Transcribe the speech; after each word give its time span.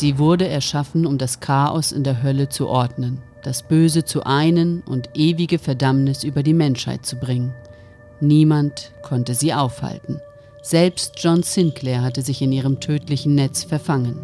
Sie 0.00 0.16
wurde 0.16 0.48
erschaffen, 0.48 1.04
um 1.04 1.18
das 1.18 1.40
Chaos 1.40 1.92
in 1.92 2.04
der 2.04 2.22
Hölle 2.22 2.48
zu 2.48 2.68
ordnen, 2.68 3.18
das 3.42 3.62
Böse 3.62 4.02
zu 4.02 4.24
einen 4.24 4.80
und 4.86 5.10
ewige 5.12 5.58
Verdammnis 5.58 6.24
über 6.24 6.42
die 6.42 6.54
Menschheit 6.54 7.04
zu 7.04 7.16
bringen. 7.16 7.52
Niemand 8.18 8.92
konnte 9.02 9.34
sie 9.34 9.52
aufhalten. 9.52 10.18
Selbst 10.62 11.16
John 11.18 11.42
Sinclair 11.42 12.00
hatte 12.00 12.22
sich 12.22 12.40
in 12.40 12.50
ihrem 12.50 12.80
tödlichen 12.80 13.34
Netz 13.34 13.62
verfangen. 13.62 14.16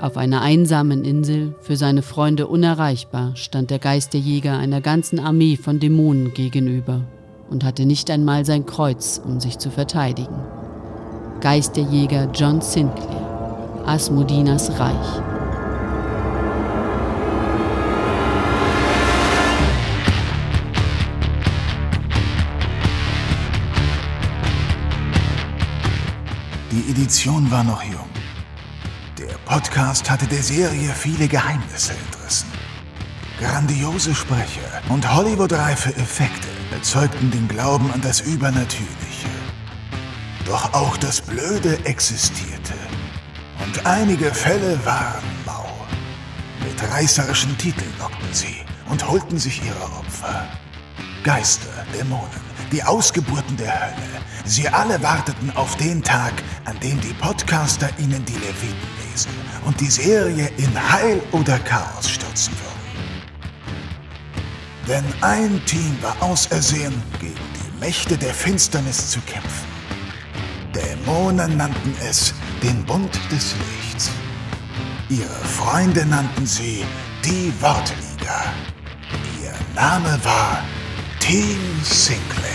Auf 0.00 0.16
einer 0.16 0.40
einsamen 0.40 1.04
Insel, 1.04 1.56
für 1.62 1.74
seine 1.74 2.02
Freunde 2.02 2.46
unerreichbar, 2.46 3.34
stand 3.34 3.72
der 3.72 3.80
Geisterjäger 3.80 4.56
einer 4.56 4.80
ganzen 4.80 5.18
Armee 5.18 5.56
von 5.56 5.80
Dämonen 5.80 6.32
gegenüber 6.32 7.00
und 7.50 7.64
hatte 7.64 7.86
nicht 7.86 8.08
einmal 8.08 8.44
sein 8.44 8.66
Kreuz, 8.66 9.20
um 9.24 9.40
sich 9.40 9.58
zu 9.58 9.68
verteidigen. 9.68 10.44
Geisterjäger 11.40 12.30
John 12.32 12.60
Sinclair, 12.60 13.31
Asmodinas 13.86 14.70
Reich. 14.78 15.22
Die 26.70 26.90
Edition 26.90 27.50
war 27.50 27.64
noch 27.64 27.82
jung. 27.82 28.08
Der 29.18 29.36
Podcast 29.44 30.10
hatte 30.10 30.26
der 30.26 30.42
Serie 30.42 30.88
viele 30.94 31.28
Geheimnisse 31.28 31.92
entrissen. 31.92 32.48
Grandiose 33.38 34.14
Sprecher 34.14 34.80
und 34.88 35.12
Hollywood-reife 35.12 35.90
Effekte 35.96 36.48
erzeugten 36.72 37.30
den 37.30 37.48
Glauben 37.48 37.90
an 37.92 38.00
das 38.00 38.20
Übernatürliche. 38.20 39.28
Doch 40.46 40.72
auch 40.72 40.96
das 40.96 41.20
Blöde 41.20 41.84
existierte. 41.84 42.51
Und 43.72 43.86
einige 43.86 44.34
Fälle 44.34 44.78
waren 44.84 45.24
mau. 45.46 45.66
Mit 46.62 46.92
reißerischen 46.92 47.56
Titeln 47.56 47.90
lockten 47.98 48.28
sie 48.30 48.56
und 48.90 49.08
holten 49.08 49.38
sich 49.38 49.64
ihre 49.64 49.82
Opfer. 49.98 50.46
Geister, 51.24 51.70
Dämonen, 51.94 52.28
die 52.70 52.84
Ausgeburten 52.84 53.56
der 53.56 53.72
Hölle. 53.72 54.20
Sie 54.44 54.68
alle 54.68 55.02
warteten 55.02 55.50
auf 55.56 55.74
den 55.78 56.02
Tag, 56.02 56.34
an 56.66 56.78
dem 56.80 57.00
die 57.00 57.14
Podcaster 57.14 57.88
ihnen 57.98 58.22
die 58.26 58.34
Leviten 58.34 58.88
lesen 59.10 59.32
und 59.64 59.80
die 59.80 59.90
Serie 59.90 60.50
in 60.58 60.92
Heil 60.92 61.22
oder 61.32 61.58
Chaos 61.60 62.10
stürzen 62.10 62.52
würden. 62.52 63.32
Denn 64.86 65.04
ein 65.22 65.64
Team 65.64 65.96
war 66.02 66.20
ausersehen, 66.20 67.02
gegen 67.18 67.34
die 67.34 67.80
Mächte 67.80 68.18
der 68.18 68.34
Finsternis 68.34 69.12
zu 69.12 69.20
kämpfen. 69.20 69.72
Dämonen 70.74 71.56
nannten 71.56 71.94
es 72.06 72.34
den 72.62 72.84
Bund 72.84 73.10
des 73.30 73.56
Lichts. 73.56 74.10
Ihre 75.08 75.26
Freunde 75.26 76.06
nannten 76.06 76.46
sie 76.46 76.84
die 77.24 77.52
Wortliga. 77.60 78.44
Ihr 79.42 79.52
Name 79.74 80.18
war 80.22 80.62
Team 81.18 81.58
Sinclair. 81.82 82.52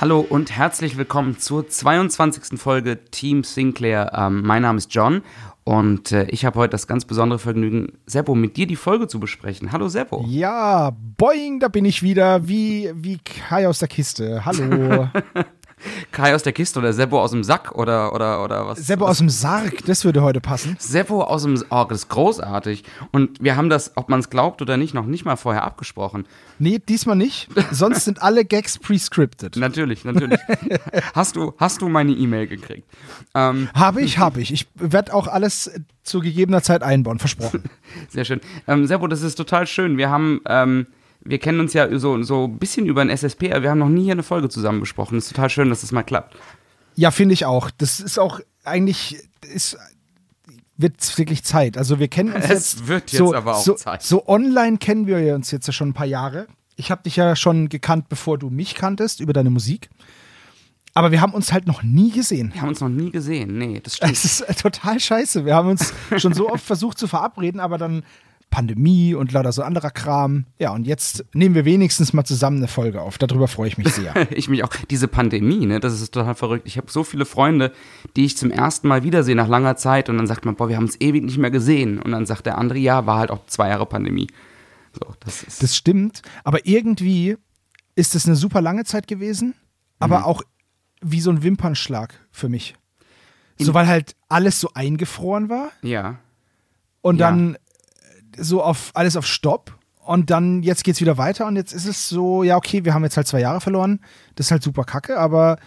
Hallo 0.00 0.20
und 0.20 0.52
herzlich 0.52 0.96
willkommen 0.96 1.38
zur 1.38 1.68
22. 1.68 2.56
Folge 2.56 3.04
Team 3.10 3.42
Sinclair. 3.42 4.12
Ähm, 4.14 4.42
mein 4.42 4.62
Name 4.62 4.78
ist 4.78 4.94
John 4.94 5.22
und 5.68 6.12
äh, 6.12 6.24
ich 6.30 6.46
habe 6.46 6.58
heute 6.58 6.70
das 6.70 6.86
ganz 6.86 7.04
besondere 7.04 7.38
Vergnügen, 7.38 7.98
Seppo, 8.06 8.34
mit 8.34 8.56
dir 8.56 8.66
die 8.66 8.74
Folge 8.74 9.06
zu 9.06 9.20
besprechen. 9.20 9.70
Hallo 9.70 9.88
Seppo. 9.88 10.24
Ja, 10.26 10.96
boing, 11.18 11.60
da 11.60 11.68
bin 11.68 11.84
ich 11.84 12.02
wieder, 12.02 12.48
wie, 12.48 12.90
wie 12.94 13.18
Kai 13.18 13.68
aus 13.68 13.78
der 13.78 13.88
Kiste. 13.88 14.46
Hallo. 14.46 15.10
Kai 16.12 16.34
aus 16.34 16.42
der 16.42 16.52
Kiste 16.52 16.78
oder 16.78 16.92
Seppo 16.92 17.20
aus 17.20 17.30
dem 17.30 17.44
Sack 17.44 17.72
oder, 17.74 18.14
oder, 18.14 18.42
oder 18.44 18.66
was? 18.66 18.78
Seppo 18.78 19.06
aus 19.06 19.18
dem 19.18 19.28
Sarg, 19.28 19.84
das 19.86 20.04
würde 20.04 20.22
heute 20.22 20.40
passen. 20.40 20.76
Seppo 20.78 21.22
aus 21.22 21.42
dem 21.42 21.62
Oh, 21.70 21.84
das 21.88 21.98
ist 21.98 22.08
großartig. 22.08 22.84
Und 23.12 23.42
wir 23.42 23.56
haben 23.56 23.68
das, 23.68 23.92
ob 23.96 24.08
man 24.08 24.20
es 24.20 24.30
glaubt 24.30 24.62
oder 24.62 24.76
nicht, 24.76 24.94
noch 24.94 25.06
nicht 25.06 25.24
mal 25.24 25.36
vorher 25.36 25.64
abgesprochen. 25.64 26.26
Nee, 26.58 26.78
diesmal 26.78 27.16
nicht. 27.16 27.48
Sonst 27.70 28.04
sind 28.04 28.22
alle 28.22 28.44
Gags 28.44 28.78
prescripted. 28.78 29.56
Natürlich, 29.56 30.04
natürlich. 30.04 30.40
hast, 31.14 31.36
du, 31.36 31.54
hast 31.58 31.82
du 31.82 31.88
meine 31.88 32.12
E-Mail 32.12 32.46
gekriegt? 32.46 32.88
Ähm, 33.34 33.68
habe 33.74 34.02
ich, 34.02 34.18
habe 34.18 34.40
ich. 34.40 34.52
Ich 34.52 34.68
werde 34.74 35.14
auch 35.14 35.28
alles 35.28 35.70
zu 36.02 36.20
gegebener 36.20 36.62
Zeit 36.62 36.82
einbauen, 36.82 37.18
versprochen. 37.18 37.64
Sehr 38.08 38.24
schön. 38.24 38.40
Ähm, 38.66 38.86
Seppo, 38.86 39.06
das 39.06 39.22
ist 39.22 39.34
total 39.34 39.66
schön. 39.66 39.96
Wir 39.96 40.10
haben. 40.10 40.40
Ähm, 40.46 40.86
wir 41.20 41.38
kennen 41.38 41.60
uns 41.60 41.72
ja 41.74 41.98
so, 41.98 42.22
so 42.22 42.44
ein 42.44 42.58
bisschen 42.58 42.86
über 42.86 43.02
ein 43.02 43.10
SSP, 43.10 43.52
aber 43.52 43.62
wir 43.62 43.70
haben 43.70 43.78
noch 43.78 43.88
nie 43.88 44.04
hier 44.04 44.12
eine 44.12 44.22
Folge 44.22 44.48
zusammen 44.48 44.80
besprochen. 44.80 45.18
Es 45.18 45.26
ist 45.26 45.34
total 45.34 45.50
schön, 45.50 45.68
dass 45.68 45.82
das 45.82 45.92
mal 45.92 46.02
klappt. 46.02 46.36
Ja, 46.94 47.10
finde 47.10 47.34
ich 47.34 47.44
auch. 47.44 47.70
Das 47.70 48.00
ist 48.00 48.18
auch 48.18 48.40
eigentlich, 48.64 49.18
ist, 49.52 49.76
wird 50.76 51.18
wirklich 51.18 51.44
Zeit. 51.44 51.76
Also 51.76 51.98
wir 51.98 52.08
kennen 52.08 52.32
uns 52.32 52.44
es 52.44 52.50
jetzt. 52.50 52.74
Es 52.74 52.88
wird 52.88 53.12
jetzt 53.12 53.18
so, 53.18 53.34
aber 53.34 53.56
auch 53.56 53.62
so, 53.62 53.74
Zeit. 53.74 54.02
So 54.02 54.26
online 54.26 54.78
kennen 54.78 55.06
wir 55.06 55.34
uns 55.34 55.50
jetzt 55.50 55.66
ja 55.66 55.72
schon 55.72 55.90
ein 55.90 55.94
paar 55.94 56.06
Jahre. 56.06 56.46
Ich 56.76 56.90
habe 56.90 57.02
dich 57.02 57.16
ja 57.16 57.34
schon 57.36 57.68
gekannt, 57.68 58.08
bevor 58.08 58.38
du 58.38 58.50
mich 58.50 58.74
kanntest, 58.74 59.20
über 59.20 59.32
deine 59.32 59.50
Musik. 59.50 59.90
Aber 60.94 61.12
wir 61.12 61.20
haben 61.20 61.34
uns 61.34 61.52
halt 61.52 61.66
noch 61.66 61.82
nie 61.82 62.10
gesehen. 62.10 62.50
Wir 62.52 62.62
haben 62.62 62.70
uns 62.70 62.80
noch 62.80 62.88
nie 62.88 63.10
gesehen, 63.10 63.58
nee, 63.58 63.80
das 63.80 63.96
stimmt. 63.96 64.12
Es 64.12 64.24
ist 64.24 64.60
total 64.60 64.98
scheiße. 64.98 65.44
Wir 65.44 65.54
haben 65.54 65.68
uns 65.68 65.92
schon 66.16 66.32
so 66.32 66.50
oft 66.50 66.64
versucht 66.64 66.98
zu 66.98 67.06
verabreden, 67.06 67.60
aber 67.60 67.78
dann 67.78 68.02
Pandemie 68.50 69.14
und 69.14 69.32
lauter 69.32 69.52
so 69.52 69.62
anderer 69.62 69.90
Kram. 69.90 70.46
Ja, 70.58 70.72
und 70.72 70.86
jetzt 70.86 71.24
nehmen 71.34 71.54
wir 71.54 71.64
wenigstens 71.64 72.12
mal 72.12 72.24
zusammen 72.24 72.58
eine 72.58 72.68
Folge 72.68 73.02
auf. 73.02 73.18
Darüber 73.18 73.48
freue 73.48 73.68
ich 73.68 73.78
mich 73.78 73.88
sehr. 73.92 74.14
ich 74.30 74.48
mich 74.48 74.64
auch. 74.64 74.70
Diese 74.90 75.08
Pandemie, 75.08 75.66
ne, 75.66 75.80
das 75.80 76.00
ist 76.00 76.12
total 76.12 76.34
verrückt. 76.34 76.66
Ich 76.66 76.76
habe 76.76 76.90
so 76.90 77.04
viele 77.04 77.26
Freunde, 77.26 77.72
die 78.16 78.24
ich 78.24 78.36
zum 78.36 78.50
ersten 78.50 78.88
Mal 78.88 79.02
wiedersehe 79.02 79.36
nach 79.36 79.48
langer 79.48 79.76
Zeit 79.76 80.08
und 80.08 80.16
dann 80.16 80.26
sagt 80.26 80.44
man, 80.44 80.56
boah, 80.56 80.68
wir 80.68 80.76
haben 80.76 80.84
uns 80.84 81.00
ewig 81.00 81.24
nicht 81.24 81.38
mehr 81.38 81.50
gesehen. 81.50 81.98
Und 82.00 82.12
dann 82.12 82.26
sagt 82.26 82.46
der 82.46 82.58
andere, 82.58 82.78
ja, 82.78 83.06
war 83.06 83.18
halt 83.18 83.30
auch 83.30 83.46
zwei 83.46 83.68
Jahre 83.68 83.86
Pandemie. 83.86 84.28
So, 84.92 85.14
das, 85.20 85.42
ist 85.42 85.62
das 85.62 85.76
stimmt, 85.76 86.22
aber 86.44 86.66
irgendwie 86.66 87.36
ist 87.94 88.14
es 88.14 88.26
eine 88.26 88.36
super 88.36 88.62
lange 88.62 88.84
Zeit 88.84 89.06
gewesen, 89.06 89.54
aber 89.98 90.20
mhm. 90.20 90.24
auch 90.24 90.42
wie 91.02 91.20
so 91.20 91.30
ein 91.30 91.42
Wimpernschlag 91.42 92.14
für 92.30 92.48
mich. 92.48 92.74
So, 93.60 93.74
weil 93.74 93.88
halt 93.88 94.14
alles 94.28 94.60
so 94.60 94.70
eingefroren 94.74 95.48
war. 95.48 95.70
Ja. 95.82 96.20
Und 97.00 97.18
ja. 97.18 97.28
dann 97.28 97.58
so 98.38 98.62
auf 98.62 98.90
alles 98.94 99.16
auf 99.16 99.26
Stopp 99.26 99.76
und 100.04 100.30
dann 100.30 100.62
jetzt 100.62 100.84
geht's 100.84 101.00
wieder 101.00 101.18
weiter 101.18 101.46
und 101.46 101.56
jetzt 101.56 101.72
ist 101.72 101.86
es 101.86 102.08
so, 102.08 102.42
ja, 102.42 102.56
okay, 102.56 102.84
wir 102.84 102.94
haben 102.94 103.04
jetzt 103.04 103.16
halt 103.16 103.26
zwei 103.26 103.40
Jahre 103.40 103.60
verloren. 103.60 104.00
Das 104.36 104.46
ist 104.46 104.50
halt 104.50 104.62
super 104.62 104.84
kacke, 104.84 105.18
aber 105.18 105.58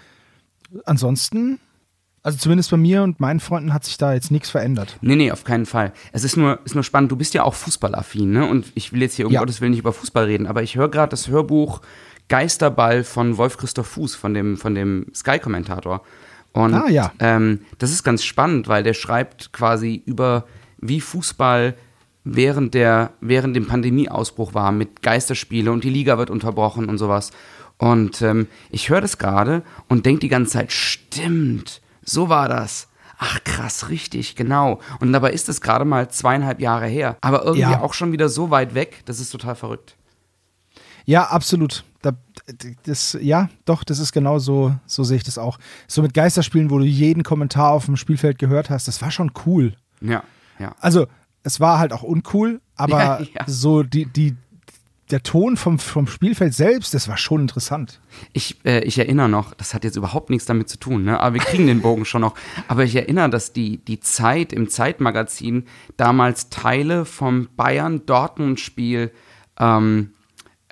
ansonsten, 0.86 1.60
also 2.24 2.38
zumindest 2.38 2.72
bei 2.72 2.78
mir 2.78 3.04
und 3.04 3.20
meinen 3.20 3.40
Freunden 3.40 3.74
hat 3.74 3.86
sich 3.86 3.98
da 3.98 4.14
jetzt 4.14 4.32
nichts 4.32 4.50
verändert. 4.50 4.98
Nee, 5.02 5.16
nee, 5.16 5.32
auf 5.32 5.44
keinen 5.44 5.66
Fall. 5.66 5.94
Es 6.12 6.24
ist 6.24 6.38
nur, 6.38 6.60
ist 6.66 6.76
nur 6.76 6.84
spannend, 6.84 7.12
du 7.12 7.16
bist 7.16 7.34
ja 7.34 7.44
auch 7.44 7.54
fußballaffin, 7.54 8.32
ne? 8.32 8.48
Und 8.48 8.72
ich 8.76 8.92
will 8.94 9.02
jetzt 9.02 9.16
hier 9.16 9.28
um 9.28 9.34
ja. 9.34 9.40
Gottes 9.40 9.62
Willen 9.62 9.72
nicht 9.72 9.80
über 9.80 9.94
Fußball 9.94 10.26
reden, 10.26 10.48
aber 10.48 10.64
ich 10.64 10.76
höre 10.76 10.90
gerade 10.90 11.12
das 11.12 11.28
Hörbuch 11.28 11.82
Geisterball 12.28 13.04
von 13.04 13.38
Wolf 13.38 13.58
Christoph 13.58 13.88
Fuß, 13.88 14.16
von 14.16 14.34
dem, 14.34 14.58
von 14.58 14.74
dem 14.74 15.08
Sky-Kommentator. 15.14 16.02
Und 16.54 16.74
ah, 16.74 16.90
ja. 16.90 17.12
ähm, 17.20 17.62
das 17.78 17.92
ist 17.92 18.04
ganz 18.04 18.24
spannend, 18.24 18.68
weil 18.68 18.84
der 18.84 18.94
schreibt 18.94 19.54
quasi 19.54 20.02
über, 20.06 20.46
wie 20.80 21.02
Fußball 21.02 21.76
während, 22.24 22.74
der, 22.74 23.12
während 23.22 23.56
dem 23.56 23.68
Pandemieausbruch 23.68 24.54
war 24.54 24.72
mit 24.72 25.02
Geisterspiele 25.02 25.72
und 25.72 25.84
die 25.84 25.90
Liga 25.90 26.18
wird 26.18 26.30
unterbrochen 26.30 26.90
und 26.90 26.98
sowas. 26.98 27.32
Und 27.78 28.22
ähm, 28.22 28.48
ich 28.70 28.90
höre 28.90 29.02
das 29.02 29.18
gerade 29.18 29.64
und 29.90 30.06
denke 30.06 30.20
die 30.20 30.30
ganze 30.30 30.52
Zeit, 30.52 30.72
stimmt, 30.72 31.82
so 32.04 32.30
war 32.30 32.48
das. 32.48 32.88
Ach 33.18 33.44
krass, 33.44 33.90
richtig, 33.90 34.36
genau. 34.36 34.80
Und 35.00 35.14
dabei 35.14 35.32
ist 35.32 35.48
es 35.50 35.62
gerade 35.62 35.86
mal 35.86 36.10
zweieinhalb 36.10 36.60
Jahre 36.60 36.88
her. 36.88 37.18
Aber 37.22 37.44
irgendwie 37.44 37.62
ja. 37.62 37.82
auch 37.82 37.94
schon 37.94 38.12
wieder 38.12 38.30
so 38.30 38.50
weit 38.50 38.74
weg, 38.74 39.02
das 39.06 39.20
ist 39.20 39.30
total 39.30 39.56
verrückt. 39.56 39.96
Ja, 41.06 41.26
absolut. 41.26 41.84
Da, 42.02 42.14
das, 42.84 43.18
ja, 43.22 43.50
doch, 43.66 43.84
das 43.84 44.00
ist 44.00 44.12
genau 44.12 44.40
so, 44.40 44.76
so 44.86 45.04
sehe 45.04 45.18
ich 45.18 45.24
das 45.24 45.38
auch. 45.38 45.60
So 45.88 46.02
mit 46.02 46.14
Geisterspielen, 46.14 46.72
wo 46.72 46.80
du 46.80 46.86
jeden 46.86 47.24
Kommentar 47.24 47.72
auf 47.72 47.86
dem 47.86 47.96
Spielfeld 47.96 48.40
gehört 48.40 48.70
hast, 48.70 48.88
das 48.88 49.02
war 49.02 49.12
schon 49.12 49.32
cool. 49.46 49.76
Ja, 50.02 50.24
ja. 50.58 50.76
Also, 50.80 51.08
es 51.44 51.60
war 51.60 51.80
halt 51.80 51.94
auch 51.94 52.04
uncool, 52.04 52.62
aber 52.76 53.22
ja, 53.22 53.22
ja. 53.22 53.44
so 53.48 53.84
die, 53.84 54.06
die, 54.06 54.36
der 55.10 55.24
Ton 55.24 55.58
vom, 55.58 55.80
vom 55.80 56.08
Spielfeld 56.08 56.54
selbst, 56.54 56.94
das 56.94 57.08
war 57.08 57.18
schon 57.18 57.42
interessant. 57.42 58.00
Ich, 58.34 58.58
äh, 58.66 58.84
ich 58.84 58.98
erinnere 58.98 59.30
noch, 59.30 59.54
das 59.54 59.74
hat 59.74 59.84
jetzt 59.84 59.98
überhaupt 59.98 60.30
nichts 60.30 60.46
damit 60.46 60.70
zu 60.70 60.78
tun, 60.78 61.04
ne? 61.04 61.20
aber 61.20 61.36
wir 61.36 61.42
kriegen 61.42 61.68
den 61.68 61.82
Bogen 61.82 62.06
schon 62.06 62.22
noch. 62.22 62.36
Aber 62.68 62.84
ich 62.84 62.96
erinnere, 62.96 63.30
dass 63.30 63.54
die, 63.54 63.78
die 63.78 64.00
Zeit 64.00 64.54
im 64.54 64.70
Zeitmagazin 64.70 65.66
damals 65.98 66.50
Teile 66.50 67.06
vom 67.06 67.50
Bayern-Dortmund-Spiel 67.56 69.12
ähm, 69.60 70.14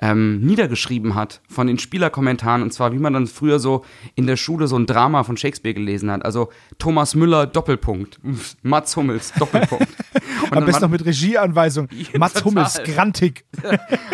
ähm, 0.00 0.40
niedergeschrieben 0.40 1.14
hat 1.14 1.40
von 1.48 1.66
den 1.66 1.78
Spielerkommentaren 1.78 2.62
und 2.62 2.72
zwar 2.72 2.92
wie 2.92 2.98
man 2.98 3.12
dann 3.12 3.26
früher 3.26 3.58
so 3.58 3.84
in 4.14 4.26
der 4.26 4.36
Schule 4.36 4.66
so 4.66 4.76
ein 4.76 4.86
Drama 4.86 5.24
von 5.24 5.36
Shakespeare 5.36 5.74
gelesen 5.74 6.10
hat. 6.10 6.24
Also 6.24 6.50
Thomas 6.78 7.14
Müller 7.14 7.46
Doppelpunkt, 7.46 8.18
Mats 8.62 8.96
Hummels 8.96 9.32
Doppelpunkt. 9.38 9.88
Und 10.50 10.56
Am 10.56 10.64
besten 10.64 10.82
noch 10.82 10.90
mit 10.90 11.04
Regieanweisung. 11.04 11.88
Mats 12.18 12.34
total. 12.34 12.50
Hummels, 12.50 12.80
grantig. 12.84 13.44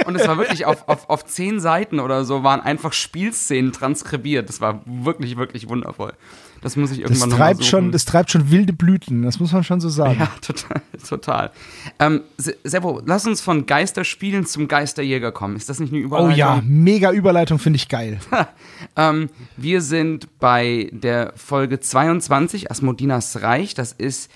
Und 0.06 0.16
es 0.16 0.26
war 0.26 0.36
wirklich 0.36 0.66
auf, 0.66 0.86
auf, 0.88 1.08
auf 1.08 1.24
zehn 1.24 1.60
Seiten 1.60 2.00
oder 2.00 2.24
so 2.24 2.42
waren 2.42 2.60
einfach 2.60 2.92
Spielszenen 2.92 3.72
transkribiert. 3.72 4.48
Das 4.48 4.60
war 4.60 4.82
wirklich, 4.84 5.36
wirklich 5.36 5.68
wundervoll. 5.68 6.12
Das 6.62 6.76
muss 6.76 6.90
ich 6.90 7.00
irgendwann 7.00 7.30
das 7.30 7.38
treibt 7.38 7.64
schon, 7.64 7.92
Das 7.92 8.04
treibt 8.04 8.30
schon 8.30 8.50
wilde 8.50 8.72
Blüten, 8.72 9.22
das 9.22 9.40
muss 9.40 9.52
man 9.52 9.64
schon 9.64 9.80
so 9.80 9.88
sagen. 9.88 10.18
Ja, 10.18 10.30
total. 10.40 10.82
total. 11.08 11.50
Ähm, 11.98 12.22
Seppo, 12.36 13.00
lass 13.04 13.26
uns 13.26 13.40
von 13.40 13.66
Geisterspielen 13.66 14.46
zum 14.46 14.68
Geisterjäger 14.68 15.32
kommen. 15.32 15.56
Ist 15.56 15.68
das 15.68 15.80
nicht 15.80 15.92
eine 15.92 16.00
Überleitung? 16.02 16.32
Oh 16.32 16.36
ja, 16.36 16.62
mega 16.64 17.12
Überleitung, 17.12 17.58
finde 17.58 17.76
ich 17.76 17.88
geil. 17.88 18.18
ähm, 18.96 19.28
wir 19.56 19.80
sind 19.80 20.38
bei 20.38 20.90
der 20.92 21.32
Folge 21.36 21.80
22, 21.80 22.70
Asmodinas 22.70 23.42
Reich. 23.42 23.74
Das 23.74 23.92
ist 23.92 24.30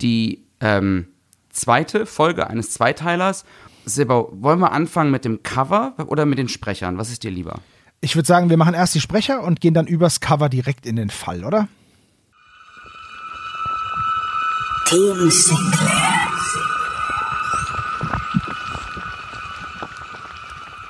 die 0.00 0.44
ähm, 0.60 1.06
zweite 1.50 2.06
Folge 2.06 2.48
eines 2.48 2.70
Zweiteilers. 2.70 3.44
Seppo, 3.84 4.32
wollen 4.32 4.58
wir 4.58 4.72
anfangen 4.72 5.10
mit 5.10 5.24
dem 5.24 5.42
Cover 5.42 5.94
oder 6.06 6.26
mit 6.26 6.38
den 6.38 6.48
Sprechern? 6.48 6.98
Was 6.98 7.10
ist 7.10 7.22
dir 7.22 7.30
lieber? 7.30 7.60
Ich 8.06 8.14
würde 8.14 8.28
sagen, 8.28 8.50
wir 8.50 8.56
machen 8.56 8.74
erst 8.74 8.94
die 8.94 9.00
Sprecher 9.00 9.42
und 9.42 9.60
gehen 9.60 9.74
dann 9.74 9.88
übers 9.88 10.20
Cover 10.20 10.48
direkt 10.48 10.86
in 10.86 10.94
den 10.94 11.10
Fall, 11.10 11.44
oder? 11.44 11.66
Team 14.84 15.28
Sinclair. 15.28 16.28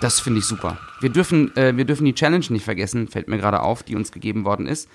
Das 0.02 0.20
finde 0.20 0.40
ich 0.40 0.44
super. 0.44 0.76
Wir 1.00 1.08
dürfen, 1.08 1.56
äh, 1.56 1.74
wir 1.74 1.86
dürfen 1.86 2.04
die 2.04 2.12
Challenge 2.12 2.44
nicht 2.50 2.66
vergessen, 2.66 3.08
fällt 3.08 3.28
mir 3.28 3.38
gerade 3.38 3.62
auf, 3.62 3.82
die 3.82 3.96
uns 3.96 4.12
gegeben 4.12 4.44
worden 4.44 4.66
ist. 4.66 4.86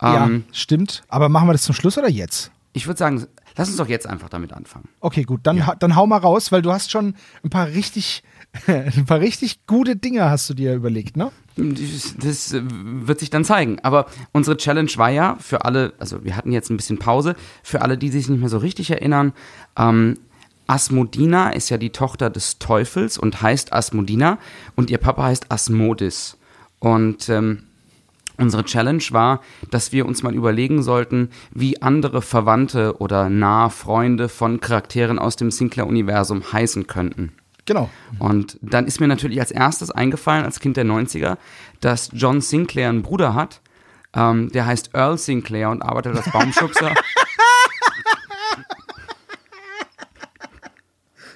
Ähm, 0.00 0.44
ja, 0.46 0.54
stimmt. 0.54 1.02
Aber 1.08 1.28
machen 1.28 1.48
wir 1.48 1.54
das 1.54 1.62
zum 1.62 1.74
Schluss 1.74 1.98
oder 1.98 2.08
jetzt? 2.08 2.52
Ich 2.72 2.86
würde 2.86 2.98
sagen, 2.98 3.26
lass 3.56 3.66
uns 3.66 3.78
doch 3.78 3.88
jetzt 3.88 4.06
einfach 4.06 4.28
damit 4.28 4.52
anfangen. 4.52 4.88
Okay, 5.00 5.24
gut. 5.24 5.40
Dann, 5.42 5.56
ja. 5.56 5.74
dann 5.74 5.96
hau 5.96 6.06
mal 6.06 6.18
raus, 6.18 6.52
weil 6.52 6.62
du 6.62 6.70
hast 6.70 6.92
schon 6.92 7.16
ein 7.42 7.50
paar 7.50 7.66
richtig, 7.66 8.22
ein 8.66 9.04
paar 9.06 9.20
richtig 9.20 9.66
gute 9.66 9.96
Dinge 9.96 10.28
hast 10.30 10.48
du 10.48 10.54
dir 10.54 10.74
überlegt, 10.74 11.16
ne? 11.16 11.30
Das 11.56 12.52
äh, 12.52 12.62
wird 12.62 13.20
sich 13.20 13.30
dann 13.30 13.44
zeigen. 13.44 13.78
Aber 13.82 14.06
unsere 14.32 14.56
Challenge 14.56 14.90
war 14.96 15.10
ja 15.10 15.36
für 15.40 15.64
alle, 15.64 15.92
also 15.98 16.24
wir 16.24 16.36
hatten 16.36 16.52
jetzt 16.52 16.70
ein 16.70 16.76
bisschen 16.76 16.98
Pause, 16.98 17.36
für 17.62 17.82
alle, 17.82 17.98
die 17.98 18.10
sich 18.10 18.28
nicht 18.28 18.40
mehr 18.40 18.48
so 18.48 18.58
richtig 18.58 18.90
erinnern, 18.90 19.32
ähm, 19.76 20.18
Asmodina 20.66 21.50
ist 21.50 21.68
ja 21.68 21.76
die 21.76 21.90
Tochter 21.90 22.30
des 22.30 22.58
Teufels 22.58 23.18
und 23.18 23.42
heißt 23.42 23.72
Asmodina 23.72 24.38
und 24.76 24.88
ihr 24.88 24.96
Papa 24.96 25.24
heißt 25.24 25.52
Asmodis. 25.52 26.38
Und 26.78 27.28
ähm, 27.28 27.64
unsere 28.38 28.64
Challenge 28.64 29.02
war, 29.10 29.42
dass 29.70 29.92
wir 29.92 30.06
uns 30.06 30.22
mal 30.22 30.34
überlegen 30.34 30.82
sollten, 30.82 31.28
wie 31.52 31.82
andere 31.82 32.22
Verwandte 32.22 32.96
oder 32.98 33.28
nahe 33.28 33.68
Freunde 33.68 34.30
von 34.30 34.60
Charakteren 34.60 35.18
aus 35.18 35.36
dem 35.36 35.50
Sinclair-Universum 35.50 36.52
heißen 36.52 36.86
könnten. 36.86 37.32
Genau. 37.66 37.88
Und 38.18 38.58
dann 38.60 38.86
ist 38.86 39.00
mir 39.00 39.08
natürlich 39.08 39.40
als 39.40 39.50
erstes 39.50 39.90
eingefallen, 39.90 40.44
als 40.44 40.60
Kind 40.60 40.76
der 40.76 40.84
90er, 40.84 41.38
dass 41.80 42.10
John 42.12 42.40
Sinclair 42.40 42.90
einen 42.90 43.02
Bruder 43.02 43.34
hat. 43.34 43.60
Ähm, 44.14 44.50
der 44.52 44.66
heißt 44.66 44.90
Earl 44.94 45.18
Sinclair 45.18 45.70
und 45.70 45.82
arbeitet 45.82 46.16
als 46.16 46.30
Baumschubser. 46.30 46.94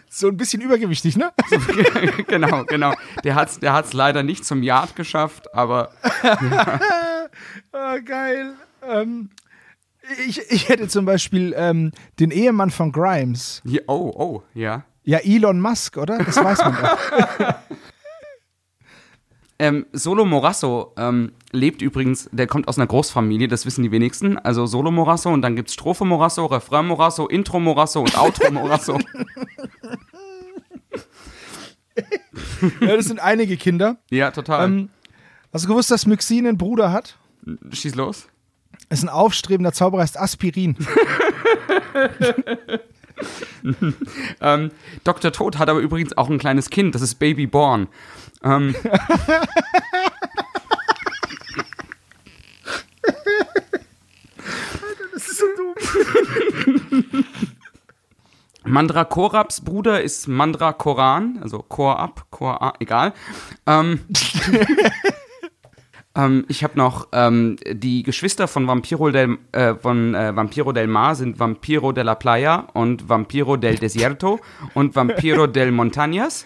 so 0.09 0.29
ein 0.29 0.37
bisschen 0.37 0.61
übergewichtig, 0.61 1.17
ne? 1.17 1.33
genau, 2.27 2.65
genau. 2.65 2.93
Der 3.25 3.35
hat 3.35 3.49
es 3.49 3.59
der 3.61 3.73
hat's 3.73 3.93
leider 3.93 4.23
nicht 4.23 4.45
zum 4.45 4.63
Yard 4.63 4.95
geschafft, 4.97 5.55
aber. 5.55 5.91
Ja. 6.23 6.81
oh, 7.73 7.99
geil. 8.05 8.55
Ähm, 8.87 9.31
ich, 10.27 10.41
ich 10.51 10.69
hätte 10.69 10.89
zum 10.89 11.05
Beispiel 11.05 11.55
ähm, 11.57 11.93
den 12.19 12.31
Ehemann 12.31 12.71
von 12.71 12.93
Grimes. 12.93 13.63
Ja, 13.65 13.83
oh, 13.87 14.13
oh, 14.15 14.43
ja. 14.55 14.85
Ja, 15.09 15.21
Elon 15.21 15.59
Musk, 15.59 15.97
oder? 15.97 16.19
Das 16.19 16.37
weiß 16.37 16.59
man 16.59 16.77
doch. 16.83 16.99
ähm, 19.59 19.87
Solo 19.95 20.27
Morasso 20.27 20.93
ähm, 20.99 21.33
lebt 21.51 21.81
übrigens, 21.81 22.29
der 22.31 22.47
kommt 22.47 22.69
aus 22.69 22.77
einer 22.77 22.87
Großfamilie, 22.87 23.49
das 23.49 23.65
wissen 23.65 23.83
die 23.83 23.91
wenigsten. 23.91 24.37
Also 24.37 24.67
Solo 24.67 24.91
Morasso 24.91 25.33
und 25.33 25.41
dann 25.41 25.57
gibt 25.57 25.69
es 25.69 25.75
Strophe 25.75 26.05
Morasso, 26.05 26.45
Refrain 26.45 26.87
Morasso, 26.87 27.27
Intro 27.27 27.59
Morasso 27.59 28.01
und 28.01 28.19
Outro 28.19 28.51
Morasso. 28.53 28.99
ja, 32.83 32.95
das 32.95 33.07
sind 33.07 33.21
einige 33.21 33.57
Kinder. 33.57 33.97
Ja, 34.11 34.31
total. 34.31 34.67
Ähm, 34.67 34.91
hast 35.55 35.65
du 35.65 35.69
gewusst, 35.69 35.91
dass 35.91 36.05
Myxin 36.05 36.47
einen 36.47 36.59
Bruder 36.59 36.93
hat? 36.93 37.17
Schieß 37.73 37.95
los. 37.95 38.29
Ist 38.91 39.05
ein 39.05 39.09
aufstrebender 39.09 39.73
Zauberer, 39.73 40.05
ist 40.05 40.21
Aspirin. 40.21 40.77
ähm, 44.41 44.71
Dr. 45.05 45.33
Tod 45.33 45.59
hat 45.59 45.69
aber 45.69 45.81
übrigens 45.81 46.17
auch 46.17 46.31
ein 46.31 46.39
kleines 46.39 46.71
Kind, 46.71 46.95
das 46.95 47.03
ist 47.03 47.17
Baby 47.17 47.47
Born. 47.47 47.89
Ähm, 48.43 48.75
das 55.13 55.29
ist 55.29 55.39
so 55.39 55.47
dumm. 55.57 57.25
Mandrakoraps 58.65 59.63
Bruder 59.63 60.03
ist 60.03 60.29
Mandrakoran, 60.29 61.39
also 61.43 61.59
Korab, 61.61 62.27
Korab, 62.31 62.77
egal. 62.81 63.15
Ähm, 63.67 64.01
ähm, 66.19 66.45
ich 66.49 66.65
habe 66.65 66.77
noch 66.77 67.09
ähm, 67.13 67.57
die 67.65 68.03
Geschwister 68.03 68.49
von 68.49 68.67
Vampiro 68.67 69.11
del, 69.11 69.39
äh, 69.53 69.77
von, 69.77 70.15
äh, 70.15 70.35
Vampiro 70.35 70.73
del 70.73 70.89
Mar 70.89 71.15
sind 71.15 71.39
Vampiro 71.39 71.93
de 71.93 72.03
la 72.03 72.17
Playa 72.17 72.67
und 72.75 73.09
Vampiro 73.09 73.57
del 73.57 73.77
Desierto 73.77 74.41
und 74.75 74.97
Vampiro 74.97 75.47
del 75.55 75.71
Montañas. 75.71 76.45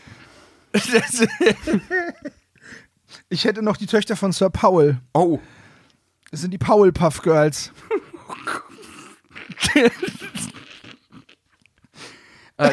ich 3.30 3.44
hätte 3.44 3.62
noch 3.62 3.78
die 3.78 3.86
Töchter 3.86 4.14
von 4.14 4.32
Sir 4.32 4.50
Paul. 4.50 4.98
Oh. 5.14 5.38
Das 6.30 6.42
sind 6.42 6.50
die 6.50 6.58
Powell-Puff 6.58 7.22
Girls. 7.22 7.72
äh, 12.58 12.70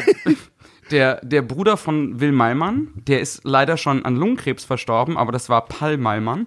der, 0.90 1.24
der 1.24 1.42
Bruder 1.42 1.76
von 1.76 2.20
Will 2.20 2.32
Malmann, 2.32 2.88
der 2.94 3.20
ist 3.20 3.40
leider 3.44 3.76
schon 3.76 4.04
an 4.04 4.16
Lungenkrebs 4.16 4.64
verstorben, 4.64 5.16
aber 5.16 5.32
das 5.32 5.48
war 5.48 5.66
Paul 5.66 5.96
Malmann. 5.96 6.46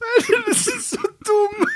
Alter, 0.00 0.42
das 0.46 0.66
ist 0.66 0.90
so 0.90 0.98
dumm. 1.24 1.66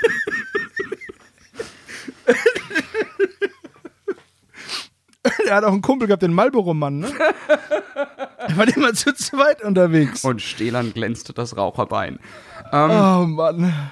Er 5.45 5.57
hat 5.57 5.63
auch 5.65 5.71
einen 5.71 5.81
Kumpel 5.81 6.07
gehabt, 6.07 6.23
den 6.23 6.33
Marlboro-Mann, 6.33 6.99
ne? 6.99 7.13
Er 8.37 8.57
war 8.57 8.67
immer 8.75 8.93
zu 8.93 9.13
zweit 9.13 9.61
unterwegs. 9.61 10.23
Und 10.23 10.41
Stählern 10.41 10.93
glänzte 10.93 11.31
das 11.33 11.55
Raucherbein. 11.55 12.19
Ähm, 12.71 12.91
oh 12.91 13.25
Mann. 13.27 13.91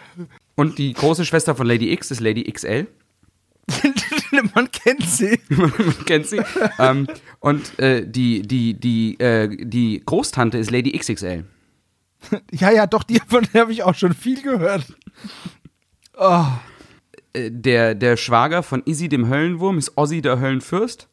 Und 0.56 0.78
die 0.78 0.94
große 0.94 1.24
Schwester 1.26 1.56
von 1.56 1.68
Lady 1.68 1.92
X 1.94 2.12
ist 2.12 2.20
Lady 2.20 2.52
XL. 2.52 2.88
Man 4.54 4.72
kennt 4.72 5.04
sie. 5.04 5.40
Man 5.50 6.06
kennt 6.06 6.28
sie. 6.28 6.42
ähm, 6.80 7.08
und 7.40 7.78
äh, 7.80 8.06
die, 8.08 8.42
die, 8.42 8.74
die, 8.74 9.20
äh, 9.20 9.50
die 9.66 10.02
Großtante 10.06 10.58
ist 10.58 10.72
Lady 10.72 10.98
XXL. 10.98 11.46
Ja, 12.52 12.72
ja, 12.72 12.88
doch, 12.88 13.04
die 13.04 13.20
von 13.28 13.48
der 13.54 13.62
habe 13.62 13.72
ich 13.72 13.84
auch 13.84 13.96
schon 13.96 14.14
viel 14.14 14.42
gehört. 14.42 14.86
Oh. 16.18 16.46
Äh, 17.34 17.50
der, 17.52 17.96
der 17.96 18.18
Schwager 18.18 18.64
von 18.64 18.84
Izzy 18.86 19.10
dem 19.10 19.28
Höllenwurm 19.28 19.78
ist 19.78 19.98
Ozzy 19.98 20.22
der 20.22 20.40
Höllenfürst. 20.40 21.08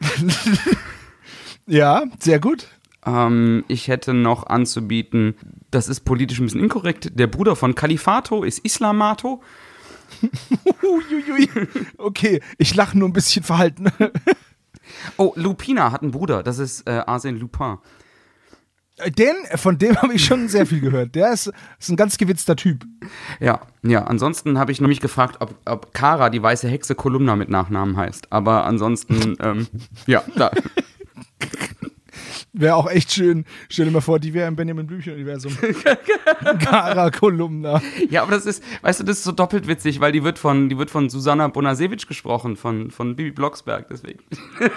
ja, 1.66 2.04
sehr 2.18 2.38
gut. 2.38 2.68
Ähm, 3.04 3.64
ich 3.68 3.88
hätte 3.88 4.12
noch 4.12 4.46
anzubieten, 4.46 5.36
das 5.70 5.88
ist 5.88 6.00
politisch 6.00 6.40
ein 6.40 6.46
bisschen 6.46 6.60
inkorrekt, 6.60 7.18
der 7.18 7.28
Bruder 7.28 7.56
von 7.56 7.74
Kalifato 7.74 8.42
ist 8.42 8.58
Islamato. 8.58 9.42
Okay, 11.98 12.40
ich 12.58 12.74
lache 12.74 12.98
nur 12.98 13.08
ein 13.08 13.12
bisschen 13.12 13.42
verhalten. 13.42 13.86
oh, 15.16 15.32
Lupina 15.36 15.92
hat 15.92 16.02
einen 16.02 16.12
Bruder, 16.12 16.42
das 16.42 16.58
ist 16.58 16.86
äh, 16.86 17.02
Arsène 17.06 17.38
Lupin. 17.38 17.78
Äh, 18.98 19.10
den, 19.10 19.34
von 19.56 19.78
dem 19.78 19.96
habe 20.02 20.14
ich 20.14 20.24
schon 20.24 20.48
sehr 20.48 20.66
viel 20.66 20.80
gehört. 20.80 21.14
Der 21.14 21.32
ist, 21.32 21.52
ist 21.78 21.88
ein 21.90 21.96
ganz 21.96 22.16
gewitzter 22.18 22.56
Typ. 22.56 22.84
Ja, 23.40 23.60
ja. 23.82 24.04
Ansonsten 24.04 24.58
habe 24.58 24.72
ich 24.72 24.80
noch 24.80 24.88
mich 24.88 25.00
gefragt, 25.00 25.36
ob, 25.40 25.54
ob 25.64 25.92
Kara, 25.94 26.30
die 26.30 26.42
weiße 26.42 26.68
Hexe, 26.68 26.94
Kolumna 26.94 27.36
mit 27.36 27.48
Nachnamen 27.48 27.96
heißt. 27.96 28.32
Aber 28.32 28.64
ansonsten, 28.64 29.36
ähm, 29.40 29.66
ja, 30.06 30.22
da. 30.36 30.50
Wäre 32.58 32.74
auch 32.74 32.88
echt 32.90 33.12
schön. 33.12 33.44
Stell 33.68 33.84
dir 33.84 33.90
mal 33.90 34.00
vor, 34.00 34.18
die 34.18 34.32
wäre 34.32 34.48
im 34.48 34.56
Benjamin 34.56 34.86
Blümchen-Universum. 34.86 35.58
Gara 36.58 37.10
Kolumna. 37.10 37.82
Ja, 38.08 38.22
aber 38.22 38.30
das 38.32 38.46
ist, 38.46 38.62
weißt 38.80 39.00
du, 39.00 39.04
das 39.04 39.18
ist 39.18 39.24
so 39.24 39.32
doppelt 39.32 39.68
witzig, 39.68 40.00
weil 40.00 40.10
die 40.10 40.24
wird 40.24 40.38
von, 40.38 40.70
die 40.70 40.78
wird 40.78 40.90
von 40.90 41.10
Susanna 41.10 41.48
Bonasewicz 41.48 42.06
gesprochen, 42.06 42.56
von, 42.56 42.90
von 42.90 43.14
Bibi 43.14 43.30
Blocksberg, 43.32 43.88
deswegen. 43.90 44.20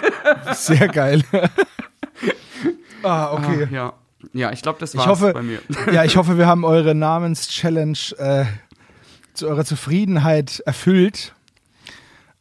Sehr 0.54 0.88
geil. 0.88 1.24
ah, 3.02 3.32
okay. 3.32 3.66
Ah, 3.70 3.74
ja. 3.74 3.92
ja, 4.34 4.52
ich 4.52 4.60
glaube, 4.60 4.78
das 4.78 4.92
Ich 4.92 4.98
war's 4.98 5.08
hoffe, 5.08 5.32
bei 5.32 5.42
mir. 5.42 5.60
ja, 5.90 6.04
ich 6.04 6.18
hoffe, 6.18 6.36
wir 6.36 6.46
haben 6.46 6.64
eure 6.64 6.94
Namenschallenge 6.94 7.96
äh, 8.18 8.44
zu 9.32 9.48
eurer 9.48 9.64
Zufriedenheit 9.64 10.60
erfüllt. 10.66 11.34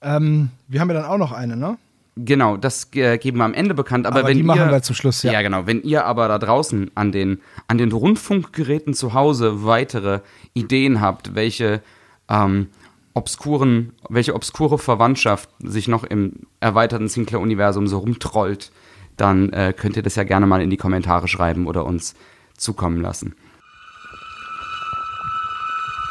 Ähm, 0.01 0.49
wir 0.67 0.81
haben 0.81 0.89
ja 0.89 0.95
dann 0.95 1.05
auch 1.05 1.17
noch 1.17 1.31
eine, 1.31 1.55
ne? 1.55 1.77
Genau, 2.21 2.57
das 2.57 2.89
äh, 2.95 3.17
geben 3.17 3.37
wir 3.37 3.45
am 3.45 3.53
Ende 3.53 3.73
bekannt. 3.73 4.05
Aber, 4.05 4.19
Aber 4.19 4.27
wenn 4.27 4.37
die 4.37 4.43
machen 4.43 4.59
ihr, 4.59 4.71
wir 4.71 4.81
zum 4.81 4.93
Schluss, 4.93 5.23
ja. 5.23 5.31
Ja, 5.31 5.41
genau. 5.41 5.67
Wenn 5.67 5.81
ihr 5.83 6.05
aber 6.05 6.27
da 6.27 6.37
draußen 6.37 6.91
an 6.93 7.13
den, 7.13 7.39
an 7.67 7.77
den 7.77 7.93
Rundfunkgeräten 7.93 8.93
zu 8.93 9.13
Hause 9.13 9.63
weitere 9.63 10.19
Ideen 10.53 10.99
habt, 10.99 11.35
welche 11.35 11.81
ähm, 12.27 12.67
obskuren, 13.13 13.93
welche 14.09 14.35
obskure 14.35 14.77
Verwandtschaft 14.77 15.49
sich 15.59 15.87
noch 15.87 16.03
im 16.03 16.33
erweiterten 16.59 17.07
Sinclair-Universum 17.07 17.87
so 17.87 17.99
rumtrollt, 17.99 18.71
dann 19.15 19.53
äh, 19.53 19.73
könnt 19.75 19.95
ihr 19.95 20.03
das 20.03 20.15
ja 20.15 20.23
gerne 20.23 20.45
mal 20.45 20.61
in 20.61 20.69
die 20.69 20.77
Kommentare 20.77 21.29
schreiben 21.29 21.67
oder 21.67 21.85
uns 21.85 22.15
zukommen 22.57 23.01
lassen. 23.01 23.33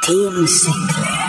Team 0.06 0.46
Sinclair. 0.46 1.27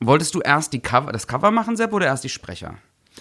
Wolltest 0.00 0.34
du 0.34 0.40
erst 0.40 0.72
die 0.72 0.80
Cover, 0.80 1.12
das 1.12 1.26
Cover 1.26 1.50
machen, 1.50 1.76
Sepp, 1.76 1.92
oder 1.92 2.06
erst 2.06 2.24
die 2.24 2.28
Sprecher? 2.28 2.74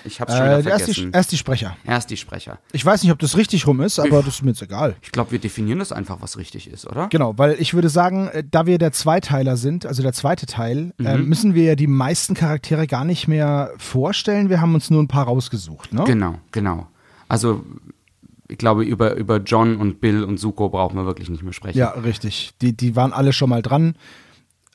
Ich 0.05 0.21
hab's 0.21 0.31
schon 0.37 0.45
Äh, 0.45 0.59
wieder 0.59 0.69
erst, 0.69 0.83
vergessen. 0.85 1.11
die, 1.11 1.17
erst 1.17 1.31
die 1.31 1.37
Sprecher. 1.37 1.75
erst 1.83 2.09
die 2.09 2.15
Sprecher. 2.15 2.59
Ich 2.71 2.85
weiß 2.85 3.03
nicht, 3.03 3.11
ob 3.11 3.19
das 3.19 3.35
richtig 3.35 3.67
rum 3.67 3.81
ist, 3.81 3.99
aber 3.99 4.17
das 4.23 4.35
ist 4.35 4.43
mir 4.43 4.51
jetzt 4.51 4.61
egal. 4.61 4.95
Ich 5.01 5.11
glaube, 5.11 5.31
wir 5.31 5.39
definieren 5.39 5.79
das 5.79 5.91
einfach, 5.91 6.21
was 6.21 6.37
richtig 6.37 6.69
ist, 6.71 6.87
oder? 6.87 7.07
Genau, 7.09 7.37
weil 7.37 7.57
ich 7.59 7.73
würde 7.73 7.89
sagen, 7.89 8.27
äh, 8.29 8.43
da 8.49 8.65
wir 8.65 8.77
der 8.77 8.91
Zweiteiler 8.93 9.57
sind, 9.57 9.85
also 9.85 10.01
der 10.03 10.13
zweite 10.13 10.45
Teil, 10.45 10.93
äh, 10.99 11.17
Mhm. 11.17 11.25
müssen 11.27 11.53
wir 11.53 11.63
ja 11.63 11.75
die 11.75 11.87
meisten 11.87 12.33
Charaktere 12.33 12.87
gar 12.87 13.03
nicht 13.03 13.27
mehr 13.27 13.71
vorstellen. 13.77 14.49
Wir 14.49 14.61
haben 14.61 14.73
uns 14.73 14.89
nur 14.89 15.01
ein 15.03 15.07
paar 15.09 15.25
rausgesucht, 15.25 15.91
ne? 15.91 16.03
Genau, 16.05 16.35
genau. 16.51 16.87
Also, 17.27 17.65
ich 18.47 18.57
glaube, 18.57 18.83
über, 18.85 19.15
über 19.15 19.37
John 19.37 19.75
und 19.77 19.99
Bill 20.01 20.23
und 20.23 20.39
Suko 20.39 20.69
brauchen 20.69 20.95
wir 20.97 21.05
wirklich 21.05 21.29
nicht 21.29 21.43
mehr 21.43 21.53
sprechen. 21.53 21.77
Ja, 21.77 21.89
richtig. 21.89 22.51
Die, 22.61 22.75
die 22.77 22.95
waren 22.95 23.11
alle 23.11 23.33
schon 23.33 23.49
mal 23.49 23.61
dran. 23.61 23.95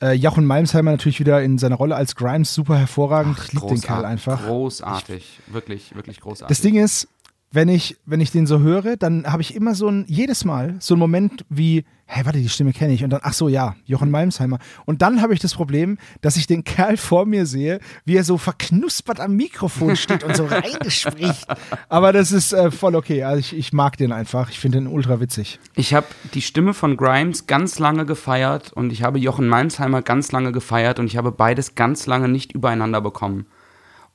Äh, 0.05 0.13
Jochen 0.13 0.45
Malmsheimer 0.45 0.91
natürlich 0.91 1.19
wieder 1.19 1.41
in 1.41 1.57
seiner 1.57 1.75
Rolle 1.75 1.95
als 1.95 2.15
Grimes 2.15 2.53
super 2.53 2.77
hervorragend. 2.77 3.39
ich 3.43 3.53
liebe 3.53 3.65
den 3.65 3.81
Kerl 3.81 4.05
einfach. 4.05 4.45
Großartig. 4.45 5.39
Wirklich, 5.47 5.95
wirklich 5.95 6.21
großartig. 6.21 6.55
Das 6.55 6.61
Ding 6.61 6.75
ist, 6.75 7.07
wenn 7.55 7.69
ich, 7.69 7.95
wenn 8.05 8.19
ich 8.19 8.31
den 8.31 8.45
so 8.47 8.59
höre, 8.59 8.97
dann 8.97 9.25
habe 9.31 9.41
ich 9.41 9.55
immer 9.55 9.75
so 9.75 9.87
ein, 9.87 10.03
jedes 10.07 10.43
Mal 10.43 10.75
so 10.79 10.93
einen 10.93 10.99
Moment 10.99 11.45
wie, 11.49 11.85
hä, 12.05 12.21
warte, 12.25 12.39
die 12.39 12.49
Stimme 12.49 12.73
kenne 12.73 12.93
ich. 12.93 13.03
Und 13.03 13.11
dann, 13.11 13.21
ach 13.23 13.31
so, 13.31 13.47
ja, 13.47 13.75
Jochen 13.85 14.11
Malmsheimer. 14.11 14.59
Und 14.85 15.01
dann 15.01 15.21
habe 15.21 15.33
ich 15.33 15.39
das 15.39 15.53
Problem, 15.53 15.97
dass 16.19 16.35
ich 16.35 16.47
den 16.47 16.65
Kerl 16.65 16.97
vor 16.97 17.25
mir 17.25 17.45
sehe, 17.45 17.79
wie 18.03 18.17
er 18.17 18.25
so 18.25 18.37
verknuspert 18.37 19.21
am 19.21 19.37
Mikrofon 19.37 19.95
steht 19.95 20.25
und 20.25 20.35
so 20.35 20.45
reingespricht. 20.49 21.47
Aber 21.87 22.11
das 22.11 22.33
ist 22.33 22.51
äh, 22.51 22.71
voll 22.71 22.93
okay. 22.93 23.23
Also 23.23 23.39
ich, 23.39 23.55
ich 23.55 23.71
mag 23.71 23.95
den 23.97 24.11
einfach. 24.11 24.49
Ich 24.49 24.59
finde 24.59 24.79
den 24.79 24.87
ultra 24.87 25.21
witzig. 25.21 25.59
Ich 25.75 25.93
habe 25.93 26.07
die 26.33 26.41
Stimme 26.41 26.73
von 26.73 26.97
Grimes 26.97 27.47
ganz 27.47 27.79
lange 27.79 28.05
gefeiert 28.05 28.73
und 28.73 28.91
ich 28.91 29.01
habe 29.01 29.17
Jochen 29.17 29.47
Malmsheimer 29.47 30.01
ganz 30.01 30.33
lange 30.33 30.51
gefeiert 30.51 30.99
und 30.99 31.07
ich 31.07 31.15
habe 31.15 31.31
beides 31.31 31.75
ganz 31.75 32.05
lange 32.05 32.27
nicht 32.27 32.51
übereinander 32.51 32.99
bekommen. 32.99 33.45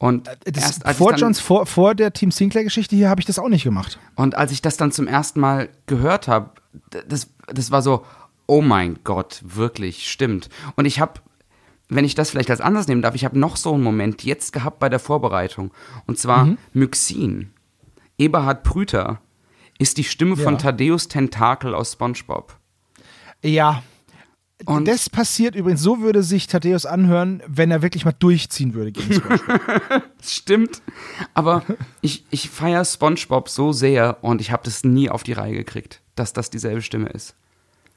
Und, 0.00 0.26
Äh, 0.28 0.36
Das, 0.52 0.64
erst, 0.64 0.86
als 0.86 0.96
vor, 0.96 1.10
dann, 1.12 1.20
Johns, 1.20 1.40
vor, 1.40 1.66
vor 1.66 1.94
der 1.94 2.12
Team 2.12 2.30
Sinclair-Geschichte 2.32 2.96
hier 2.96 3.08
habe 3.10 3.20
ich 3.20 3.26
das 3.26 3.38
auch 3.38 3.48
nicht 3.48 3.64
gemacht. 3.64 3.98
und 4.16 4.34
als 4.34 4.50
ich 4.50 4.62
das 4.62 4.76
dann 4.76 4.90
zum 4.92 5.06
ersten 5.06 5.38
Mal 5.40 5.68
gehört 5.86 6.26
habe, 6.26 6.50
das, 7.06 7.28
das 7.46 7.70
war 7.70 7.82
so, 7.82 8.04
oh 8.46 8.62
mein 8.62 8.98
Gott, 9.04 9.42
wirklich, 9.44 10.10
stimmt. 10.10 10.48
Und 10.76 10.86
ich 10.86 11.00
habe, 11.00 11.20
wenn 11.90 12.04
ich 12.06 12.14
das 12.14 12.30
vielleicht 12.30 12.50
als 12.50 12.60
anders 12.62 12.88
nehmen 12.88 13.02
darf, 13.02 13.14
ich 13.14 13.24
habe 13.26 13.38
noch 13.38 13.56
so 13.56 13.74
einen 13.74 13.82
Moment 13.82 14.24
jetzt 14.24 14.52
gehabt 14.52 14.78
bei 14.78 14.88
der 14.88 14.98
Vorbereitung. 15.00 15.70
Und 16.06 16.18
zwar 16.18 16.46
Mhm. 16.46 16.58
Myxin. 16.72 17.50
Eberhard 18.18 18.62
Prüter 18.64 19.20
ist 19.78 19.98
die 19.98 20.04
Stimme 20.04 20.36
von 20.36 20.54
Ja. 20.54 20.60
Thaddeus 20.60 21.08
Tentakel 21.08 21.74
aus 21.74 21.92
SpongeBob. 21.92 22.56
Ja. 23.42 23.82
Und- 24.66 24.86
das 24.88 25.08
passiert 25.08 25.54
übrigens, 25.54 25.80
so 25.80 26.00
würde 26.00 26.22
sich 26.22 26.46
Thaddeus 26.46 26.86
anhören, 26.86 27.42
wenn 27.46 27.70
er 27.70 27.82
wirklich 27.82 28.04
mal 28.04 28.14
durchziehen 28.18 28.74
würde 28.74 28.92
gegen 28.92 29.14
SpongeBob. 29.14 30.02
Stimmt. 30.22 30.82
Aber 31.34 31.62
ich, 32.02 32.24
ich 32.30 32.50
feiere 32.50 32.84
SpongeBob 32.84 33.48
so 33.48 33.72
sehr 33.72 34.18
und 34.22 34.40
ich 34.40 34.52
habe 34.52 34.62
das 34.64 34.84
nie 34.84 35.08
auf 35.08 35.22
die 35.22 35.32
Reihe 35.32 35.54
gekriegt, 35.54 36.00
dass 36.14 36.32
das 36.32 36.50
dieselbe 36.50 36.82
Stimme 36.82 37.08
ist. 37.08 37.34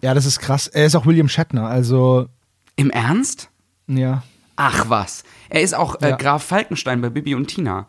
ja, 0.01 0.13
das 0.13 0.25
ist 0.25 0.39
krass. 0.39 0.67
Er 0.67 0.85
ist 0.85 0.95
auch 0.95 1.05
William 1.05 1.27
Shatner, 1.29 1.67
also 1.67 2.27
Im 2.75 2.89
Ernst? 2.91 3.49
ja. 3.87 4.23
Ach 4.55 4.87
was. 4.87 5.23
Er 5.49 5.61
ist 5.63 5.73
auch 5.73 5.99
äh, 6.03 6.09
Ja. 6.11 6.15
Graf 6.15 6.43
Falkenstein 6.43 7.01
bei 7.01 7.09
Bibi 7.09 7.33
und 7.33 7.47
Tina. 7.47 7.87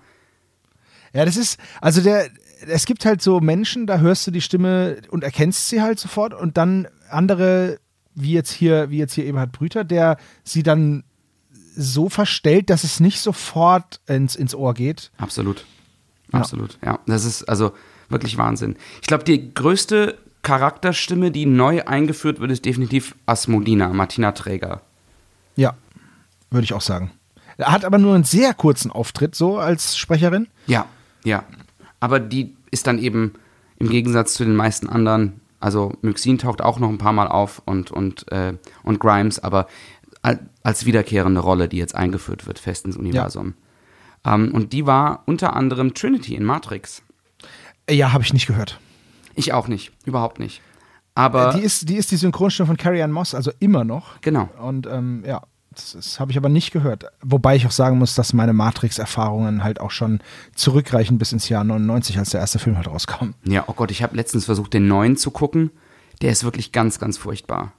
Ja, 1.13 1.27
das 1.27 1.37
ist, 1.37 1.59
also 1.83 2.01
der, 2.01 2.31
es 2.67 2.87
gibt 2.87 3.05
halt 3.05 3.21
so 3.21 3.39
Menschen, 3.41 3.87
da 3.87 3.99
hörst 3.99 4.27
du 4.27 4.31
die 4.31 4.41
Stimme 4.41 4.97
und 5.11 5.23
erkennst 5.25 5.69
sie 5.69 5.83
halt 5.83 5.99
sofort 6.01 6.33
und 6.33 6.57
dann 6.57 6.89
andere, 7.11 7.79
wie 8.15 8.33
jetzt 8.33 8.53
hier, 8.53 8.91
wie 8.91 8.99
jetzt 8.99 9.15
hier 9.15 9.27
Eberhard 9.27 9.53
Brüter, 9.53 9.85
der 9.85 10.17
sie 10.43 10.63
dann 10.63 11.05
so 11.77 12.09
verstellt, 12.09 12.71
dass 12.71 12.85
es 12.85 13.01
nicht 13.01 13.21
sofort 13.21 14.01
ins, 14.07 14.37
ins 14.37 14.55
Ohr 14.55 14.75
geht. 14.75 15.11
Absolut. 15.19 15.65
Absolut. 16.33 16.79
Ja. 16.85 16.99
Das 17.07 17.25
ist 17.25 17.45
also 17.45 17.73
wirklich 18.09 18.39
Wahnsinn. 18.39 18.77
Ich 19.01 19.09
glaube, 19.09 19.25
die 19.25 19.53
größte 19.55 20.19
Charakterstimme, 20.43 21.31
die 21.31 21.47
neu 21.47 21.85
eingeführt 21.85 22.41
wird, 22.41 22.51
ist 22.51 22.65
definitiv 22.65 23.15
Asmodina, 23.27 23.89
Martina 23.89 24.33
Träger. 24.33 24.83
Ja, 25.57 25.75
würde 26.51 26.65
ich 26.65 26.75
auch 26.75 26.81
sagen. 26.81 27.13
Er 27.57 27.73
hat 27.73 27.85
aber 27.85 27.99
nur 27.99 28.15
einen 28.15 28.25
sehr 28.25 28.53
kurzen 28.53 28.91
Auftritt 28.91 29.35
so 29.35 29.59
als 29.59 29.97
Sprecherin. 29.97 30.49
Ja, 30.67 30.87
ja. 31.25 31.45
Aber 32.01 32.21
die 32.21 32.57
ist 32.71 32.87
dann 32.87 32.99
eben 32.99 33.35
im 33.79 33.89
Gegensatz 33.89 34.35
zu 34.35 34.45
den 34.45 34.57
meisten 34.57 34.89
anderen, 34.89 35.41
also 35.65 35.93
Myxin 36.03 36.39
taucht 36.39 36.61
auch 36.63 36.79
noch 36.79 36.89
ein 36.91 36.99
paar 36.99 37.13
Mal 37.13 37.27
auf 37.29 37.63
und, 37.65 37.91
und, 37.91 38.31
äh, 38.31 38.55
und 38.83 39.01
Grimes, 39.01 39.39
aber 39.39 39.67
al- 40.23 40.41
als 40.63 40.85
wiederkehrende 40.87 41.41
Rolle, 41.41 41.69
die 41.69 41.79
jetzt 41.79 41.95
eingeführt 41.95 42.47
wird, 42.47 42.59
fest 42.59 42.85
ins 42.85 42.97
Universum. 42.97 43.55
Ähm, 44.25 44.53
und 44.55 44.73
die 44.73 44.87
war 44.87 45.23
unter 45.27 45.55
anderem 45.57 45.95
Trinity 45.95 46.35
in 46.35 46.45
Matrix. 46.45 47.03
Äh, 47.87 47.95
Ja, 47.95 48.13
habe 48.13 48.23
ich 48.25 48.33
nicht 48.33 48.47
gehört. 48.47 48.79
Ich 49.35 49.53
auch 49.53 49.67
nicht, 49.69 49.93
überhaupt 50.05 50.39
nicht. 50.39 50.61
Aber 51.17 51.53
die, 51.55 51.61
ist, 51.61 51.89
die 51.89 51.97
ist 51.97 52.11
die 52.11 52.17
Synchronstimme 52.17 52.67
von 52.67 52.77
Carrie 52.77 53.03
Ann 53.03 53.13
Moss, 53.13 53.35
also 53.35 53.51
immer 53.61 53.85
noch. 53.85 54.21
genau. 54.21 54.49
Und 54.61 54.87
ähm, 54.87 55.23
ja, 55.27 55.43
das, 55.75 55.93
das 55.93 56.21
habe 56.21 56.31
ich 56.31 56.37
aber 56.37 56.49
nicht 56.49 56.73
gehört. 56.73 57.07
Wobei 57.23 57.57
ich 57.57 57.67
auch 57.67 57.73
sagen 57.73 57.99
muss, 57.99 58.15
dass 58.15 58.33
meine 58.33 58.53
Matrix-Erfahrungen 58.53 59.65
halt 59.65 59.81
auch 59.81 59.91
schon 59.91 60.21
zurückreichen 60.55 61.19
bis 61.19 61.33
ins 61.33 61.49
Jahr 61.49 61.65
99, 61.65 62.19
als 62.19 62.31
der 62.31 62.41
erste 62.41 62.59
Film 62.59 62.77
halt 62.77 62.89
rauskam. 62.89 63.31
Ja, 63.45 63.65
oh 63.67 63.73
Gott, 63.73 63.91
ich 63.91 64.03
habe 64.03 64.17
letztens 64.17 64.45
versucht, 64.45 64.73
den 64.73 64.89
neuen 64.89 65.17
zu 65.17 65.31
gucken. 65.31 65.71
Der 66.23 66.31
ist 66.31 66.45
wirklich 66.45 66.73
ganz, 66.73 66.99
ganz 66.99 67.19
furchtbar. 67.19 67.73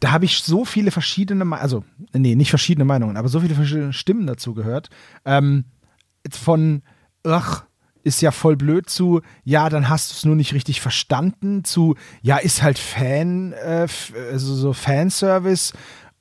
Da 0.00 0.12
habe 0.12 0.24
ich 0.24 0.38
so 0.38 0.64
viele 0.64 0.90
verschiedene, 0.90 1.44
also 1.58 1.84
nee, 2.12 2.34
nicht 2.34 2.50
verschiedene 2.50 2.84
Meinungen, 2.84 3.16
aber 3.16 3.28
so 3.28 3.40
viele 3.40 3.54
verschiedene 3.54 3.92
Stimmen 3.92 4.26
dazu 4.26 4.54
gehört. 4.54 4.90
Ähm, 5.24 5.64
von, 6.30 6.82
ach, 7.24 7.64
ist 8.04 8.22
ja 8.22 8.30
voll 8.30 8.56
blöd 8.56 8.88
zu, 8.88 9.20
ja, 9.44 9.68
dann 9.68 9.88
hast 9.88 10.10
du 10.10 10.14
es 10.14 10.24
nur 10.24 10.36
nicht 10.36 10.54
richtig 10.54 10.80
verstanden, 10.80 11.64
zu, 11.64 11.94
ja, 12.22 12.38
ist 12.38 12.62
halt 12.62 12.78
Fan, 12.78 13.52
äh, 13.52 13.86
also 14.30 14.54
so 14.54 14.72
Fanservice 14.72 15.72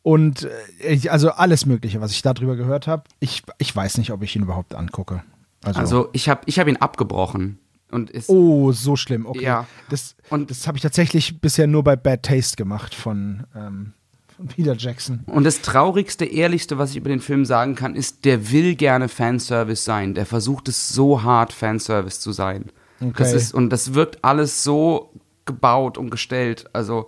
und 0.07 0.47
äh, 0.79 1.09
also 1.09 1.31
alles 1.31 1.65
Mögliche, 1.65 1.99
was 1.99 2.11
ich 2.11 2.21
darüber 2.21 2.55
gehört 2.55 2.87
habe. 2.87 3.03
Ich, 3.19 3.43
ich 3.57 3.75
weiß 3.75 3.97
nicht, 3.97 4.11
ob 4.11 4.23
ich 4.23 4.37
ihn 4.37 4.43
überhaupt 4.43 4.73
angucke. 4.73 5.21
Also, 5.65 5.79
Also 5.81 6.09
ich 6.13 6.29
habe 6.29 6.41
ich 6.45 6.59
hab 6.59 6.67
ihn 6.69 6.77
abgebrochen. 6.77 7.59
Und 7.91 8.09
ist, 8.09 8.29
oh, 8.29 8.71
so 8.71 8.95
schlimm, 8.95 9.25
okay. 9.25 9.43
Ja. 9.43 9.65
Das, 9.89 10.15
Und- 10.29 10.49
das 10.49 10.65
habe 10.65 10.77
ich 10.77 10.81
tatsächlich 10.83 11.41
bisher 11.41 11.67
nur 11.67 11.83
bei 11.83 11.95
Bad 11.97 12.23
Taste 12.23 12.55
gemacht 12.55 12.95
von, 12.95 13.43
ähm, 13.55 13.93
von 14.35 14.47
Peter 14.47 14.75
Jackson. 14.77 15.21
Und 15.25 15.43
das 15.43 15.61
traurigste, 15.61 16.23
ehrlichste, 16.25 16.77
was 16.77 16.91
ich 16.91 16.97
über 16.97 17.09
den 17.09 17.19
Film 17.21 17.43
sagen 17.45 17.75
kann, 17.75 17.93
ist, 17.95 18.23
der 18.23 18.49
will 18.51 18.75
gerne 18.75 19.09
Fanservice 19.09 19.83
sein. 19.83 20.13
Der 20.13 20.25
versucht 20.25 20.67
es 20.69 20.87
so 20.89 21.23
hart, 21.23 21.51
Fanservice 21.51 22.19
zu 22.21 22.31
sein. 22.31 22.65
Okay. 23.01 23.11
Das 23.17 23.33
ist, 23.33 23.53
und 23.53 23.69
das 23.71 23.93
wirkt 23.93 24.23
alles 24.23 24.63
so 24.63 25.13
gebaut 25.45 25.97
und 25.97 26.09
gestellt. 26.11 26.65
Also, 26.73 27.07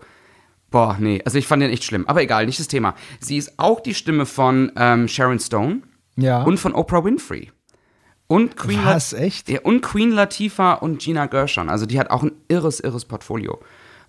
boah, 0.71 0.97
nee. 0.99 1.21
Also 1.25 1.37
ich 1.37 1.47
fand 1.47 1.61
den 1.61 1.71
echt 1.71 1.83
schlimm. 1.83 2.05
Aber 2.07 2.21
egal, 2.21 2.45
nicht 2.45 2.59
das 2.59 2.67
Thema. 2.67 2.95
Sie 3.19 3.37
ist 3.37 3.57
auch 3.57 3.79
die 3.79 3.93
Stimme 3.93 4.25
von 4.25 4.71
ähm, 4.75 5.07
Sharon 5.07 5.39
Stone 5.39 5.81
Ja. 6.15 6.43
und 6.43 6.59
von 6.59 6.73
Oprah 6.73 7.03
Winfrey. 7.03 7.51
Und 8.27 8.55
Queen, 8.55 8.79
Was, 8.85 9.13
echt? 9.13 9.49
Ja, 9.49 9.61
und 9.63 9.81
Queen 9.81 10.11
Latifah 10.11 10.73
und 10.73 10.99
Gina 11.01 11.25
Gershon. 11.25 11.67
Also 11.69 11.85
die 11.87 11.99
hat 11.99 12.11
auch 12.11 12.21
ein 12.21 12.31
irres, 12.47 12.79
irres 12.79 13.05
Portfolio. 13.05 13.59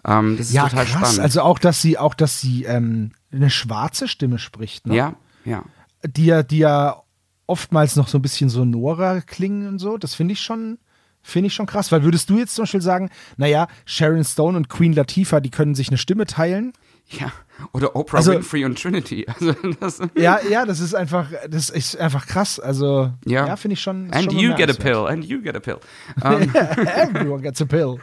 Ähm, 0.04 0.36
das 0.36 0.48
ist 0.48 0.52
ja, 0.52 0.68
total 0.68 0.84
krass. 0.84 0.98
spannend. 0.98 1.20
Also 1.20 1.40
auch, 1.42 1.58
dass 1.58 1.80
sie, 1.80 1.96
auch, 1.96 2.14
dass 2.14 2.40
sie 2.40 2.64
ähm, 2.64 3.12
eine 3.32 3.48
schwarze 3.50 4.08
Stimme 4.08 4.38
spricht, 4.38 4.86
ne? 4.86 4.94
ja, 4.96 5.14
ja. 5.44 5.64
Die 6.06 6.26
ja, 6.26 6.42
die 6.42 6.58
ja 6.58 7.02
oftmals 7.46 7.96
noch 7.96 8.08
so 8.08 8.18
ein 8.18 8.22
bisschen 8.22 8.48
sonorer 8.48 9.20
klingen 9.22 9.66
und 9.68 9.78
so. 9.78 9.98
Das 9.98 10.14
finde 10.14 10.32
ich 10.32 10.40
schon, 10.40 10.78
finde 11.22 11.48
ich 11.48 11.54
schon 11.54 11.66
krass. 11.66 11.90
Weil 11.92 12.02
würdest 12.02 12.30
du 12.30 12.38
jetzt 12.38 12.54
zum 12.54 12.62
Beispiel 12.64 12.80
sagen, 12.82 13.10
naja, 13.36 13.68
Sharon 13.86 14.24
Stone 14.24 14.56
und 14.56 14.68
Queen 14.68 14.92
Latifah, 14.92 15.40
die 15.40 15.50
können 15.50 15.74
sich 15.74 15.88
eine 15.88 15.98
Stimme 15.98 16.26
teilen? 16.26 16.72
Ja, 17.18 17.32
oder 17.72 17.96
Oprah 17.96 18.18
Also- 18.18 18.32
Winfrey 18.32 18.64
und 18.64 18.80
Trinity. 18.80 19.26
Also 19.40 19.52
das, 19.80 19.98
Ja, 20.16 20.38
ja, 20.48 20.64
das 20.64 20.78
ist 20.80 20.94
einfach, 20.94 21.26
das 21.48 21.68
ist 21.68 21.96
einfach 21.98 22.26
krass. 22.26 22.60
Also, 22.60 23.12
Ja. 23.26 23.46
ja, 23.48 23.56
finde 23.56 23.72
ich 23.74 23.80
schon. 23.80 24.12
and 24.12 24.30
schon 24.32 24.38
you 24.40 24.54
get 24.54 24.70
a 24.70 24.72
pill, 24.80 25.06
and 25.08 25.24
you 25.24 25.42
get 25.42 25.56
a 25.56 25.60
pill. 25.60 25.78
Ähm, 26.24 26.50
Everyone 26.54 27.42
gets 27.42 27.60
a 27.60 27.64
pill. 27.64 27.96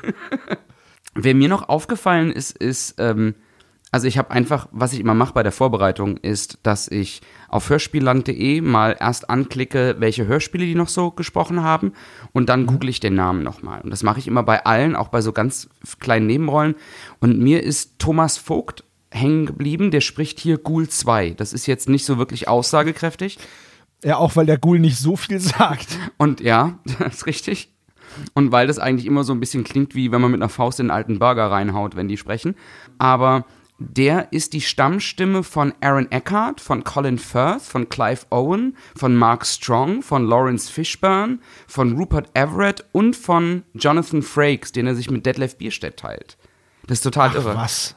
Wer 1.15 1.33
mir 1.35 1.49
noch 1.49 1.69
aufgefallen 1.69 2.31
ist, 2.31 2.57
ist, 2.57 2.95
ähm, 2.99 3.33
also 3.91 4.07
ich 4.07 4.17
habe 4.17 4.31
einfach, 4.31 4.67
was 4.71 4.93
ich 4.93 4.99
immer 4.99 5.13
mache 5.13 5.33
bei 5.33 5.43
der 5.43 5.51
Vorbereitung, 5.51 6.17
ist, 6.17 6.59
dass 6.63 6.87
ich 6.89 7.21
auf 7.47 7.69
hörspielland.de 7.69 8.61
mal 8.61 8.97
erst 8.99 9.29
anklicke, 9.29 9.95
welche 9.99 10.27
Hörspiele 10.27 10.65
die 10.65 10.75
noch 10.75 10.89
so 10.89 11.11
gesprochen 11.11 11.63
haben 11.63 11.93
und 12.33 12.49
dann 12.49 12.65
google 12.65 12.89
ich 12.89 12.99
den 12.99 13.15
Namen 13.15 13.43
nochmal. 13.43 13.81
Und 13.81 13.91
das 13.91 14.03
mache 14.03 14.19
ich 14.19 14.27
immer 14.27 14.43
bei 14.43 14.65
allen, 14.65 14.95
auch 14.95 15.07
bei 15.07 15.21
so 15.21 15.31
ganz 15.31 15.69
kleinen 15.99 16.27
Nebenrollen. 16.27 16.75
Und 17.19 17.39
mir 17.39 17.63
ist 17.63 17.97
Thomas 17.97 18.37
Vogt 18.37 18.83
hängen 19.09 19.45
geblieben, 19.45 19.89
der 19.89 20.01
spricht 20.01 20.39
hier 20.39 20.57
Ghoul 20.57 20.89
2. 20.89 21.31
Das 21.31 21.53
ist 21.53 21.65
jetzt 21.65 21.87
nicht 21.87 22.05
so 22.05 22.17
wirklich 22.17 22.47
aussagekräftig. 22.49 23.39
Ja, 24.03 24.17
auch 24.17 24.35
weil 24.35 24.45
der 24.45 24.57
Ghoul 24.57 24.79
nicht 24.79 24.97
so 24.97 25.15
viel 25.15 25.39
sagt. 25.39 25.87
Und 26.17 26.41
ja, 26.41 26.77
das 26.99 27.15
ist 27.15 27.25
richtig. 27.25 27.71
Und 28.33 28.51
weil 28.51 28.67
das 28.67 28.79
eigentlich 28.79 29.05
immer 29.05 29.23
so 29.23 29.33
ein 29.33 29.39
bisschen 29.39 29.63
klingt, 29.63 29.95
wie 29.95 30.11
wenn 30.11 30.21
man 30.21 30.31
mit 30.31 30.41
einer 30.41 30.49
Faust 30.49 30.79
in 30.79 30.89
einen 30.89 30.97
alten 30.97 31.19
Burger 31.19 31.51
reinhaut, 31.51 31.95
wenn 31.95 32.07
die 32.07 32.17
sprechen. 32.17 32.55
Aber 32.97 33.45
der 33.79 34.31
ist 34.33 34.53
die 34.53 34.61
Stammstimme 34.61 35.43
von 35.43 35.71
Aaron 35.81 36.11
Eckhart, 36.11 36.59
von 36.61 36.83
Colin 36.83 37.19
Firth, 37.19 37.61
von 37.61 37.89
Clive 37.89 38.25
Owen, 38.31 38.75
von 38.95 39.15
Mark 39.15 39.45
Strong, 39.45 40.01
von 40.01 40.25
Lawrence 40.25 40.71
Fishburne, 40.71 41.37
von 41.67 41.95
Rupert 41.95 42.29
Everett 42.33 42.83
und 42.91 43.15
von 43.15 43.63
Jonathan 43.75 44.23
Frakes, 44.23 44.71
den 44.71 44.87
er 44.87 44.95
sich 44.95 45.11
mit 45.11 45.25
Detlef 45.27 45.57
Bierstedt 45.57 45.97
teilt. 45.97 46.37
Das 46.87 46.97
ist 46.97 47.03
total 47.03 47.35
irre. 47.35 47.55
Was? 47.55 47.95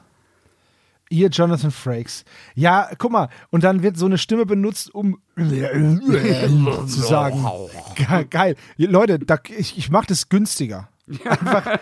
Ihr 1.08 1.28
Jonathan 1.28 1.70
Frakes. 1.72 2.24
Ja, 2.54 2.90
guck 2.98 3.10
mal, 3.10 3.30
und 3.50 3.64
dann 3.64 3.82
wird 3.82 3.96
so 3.96 4.06
eine 4.06 4.18
Stimme 4.18 4.44
benutzt, 4.46 4.94
um 4.94 5.18
zu 5.36 7.00
sagen. 7.00 7.44
Ge- 7.96 8.26
Geil. 8.28 8.54
Leute, 8.76 9.18
da, 9.18 9.38
ich, 9.48 9.76
ich 9.78 9.90
mache 9.90 10.06
das 10.08 10.28
günstiger. 10.28 10.89
Einfach. 11.24 11.78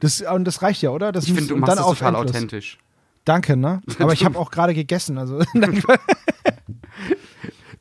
Das, 0.00 0.20
und 0.22 0.44
das 0.44 0.62
reicht 0.62 0.82
ja, 0.82 0.90
oder? 0.90 1.12
Das 1.12 1.26
Ich 1.26 1.32
finde, 1.32 1.48
du 1.48 1.56
machst 1.56 1.76
dann 1.76 1.84
auf 1.84 1.98
total 1.98 2.14
endlos. 2.14 2.30
authentisch. 2.34 2.78
Danke, 3.24 3.56
ne? 3.56 3.80
Aber 3.98 4.12
ich 4.12 4.24
habe 4.24 4.38
auch 4.38 4.50
gerade 4.50 4.74
gegessen. 4.74 5.18
Also, 5.18 5.40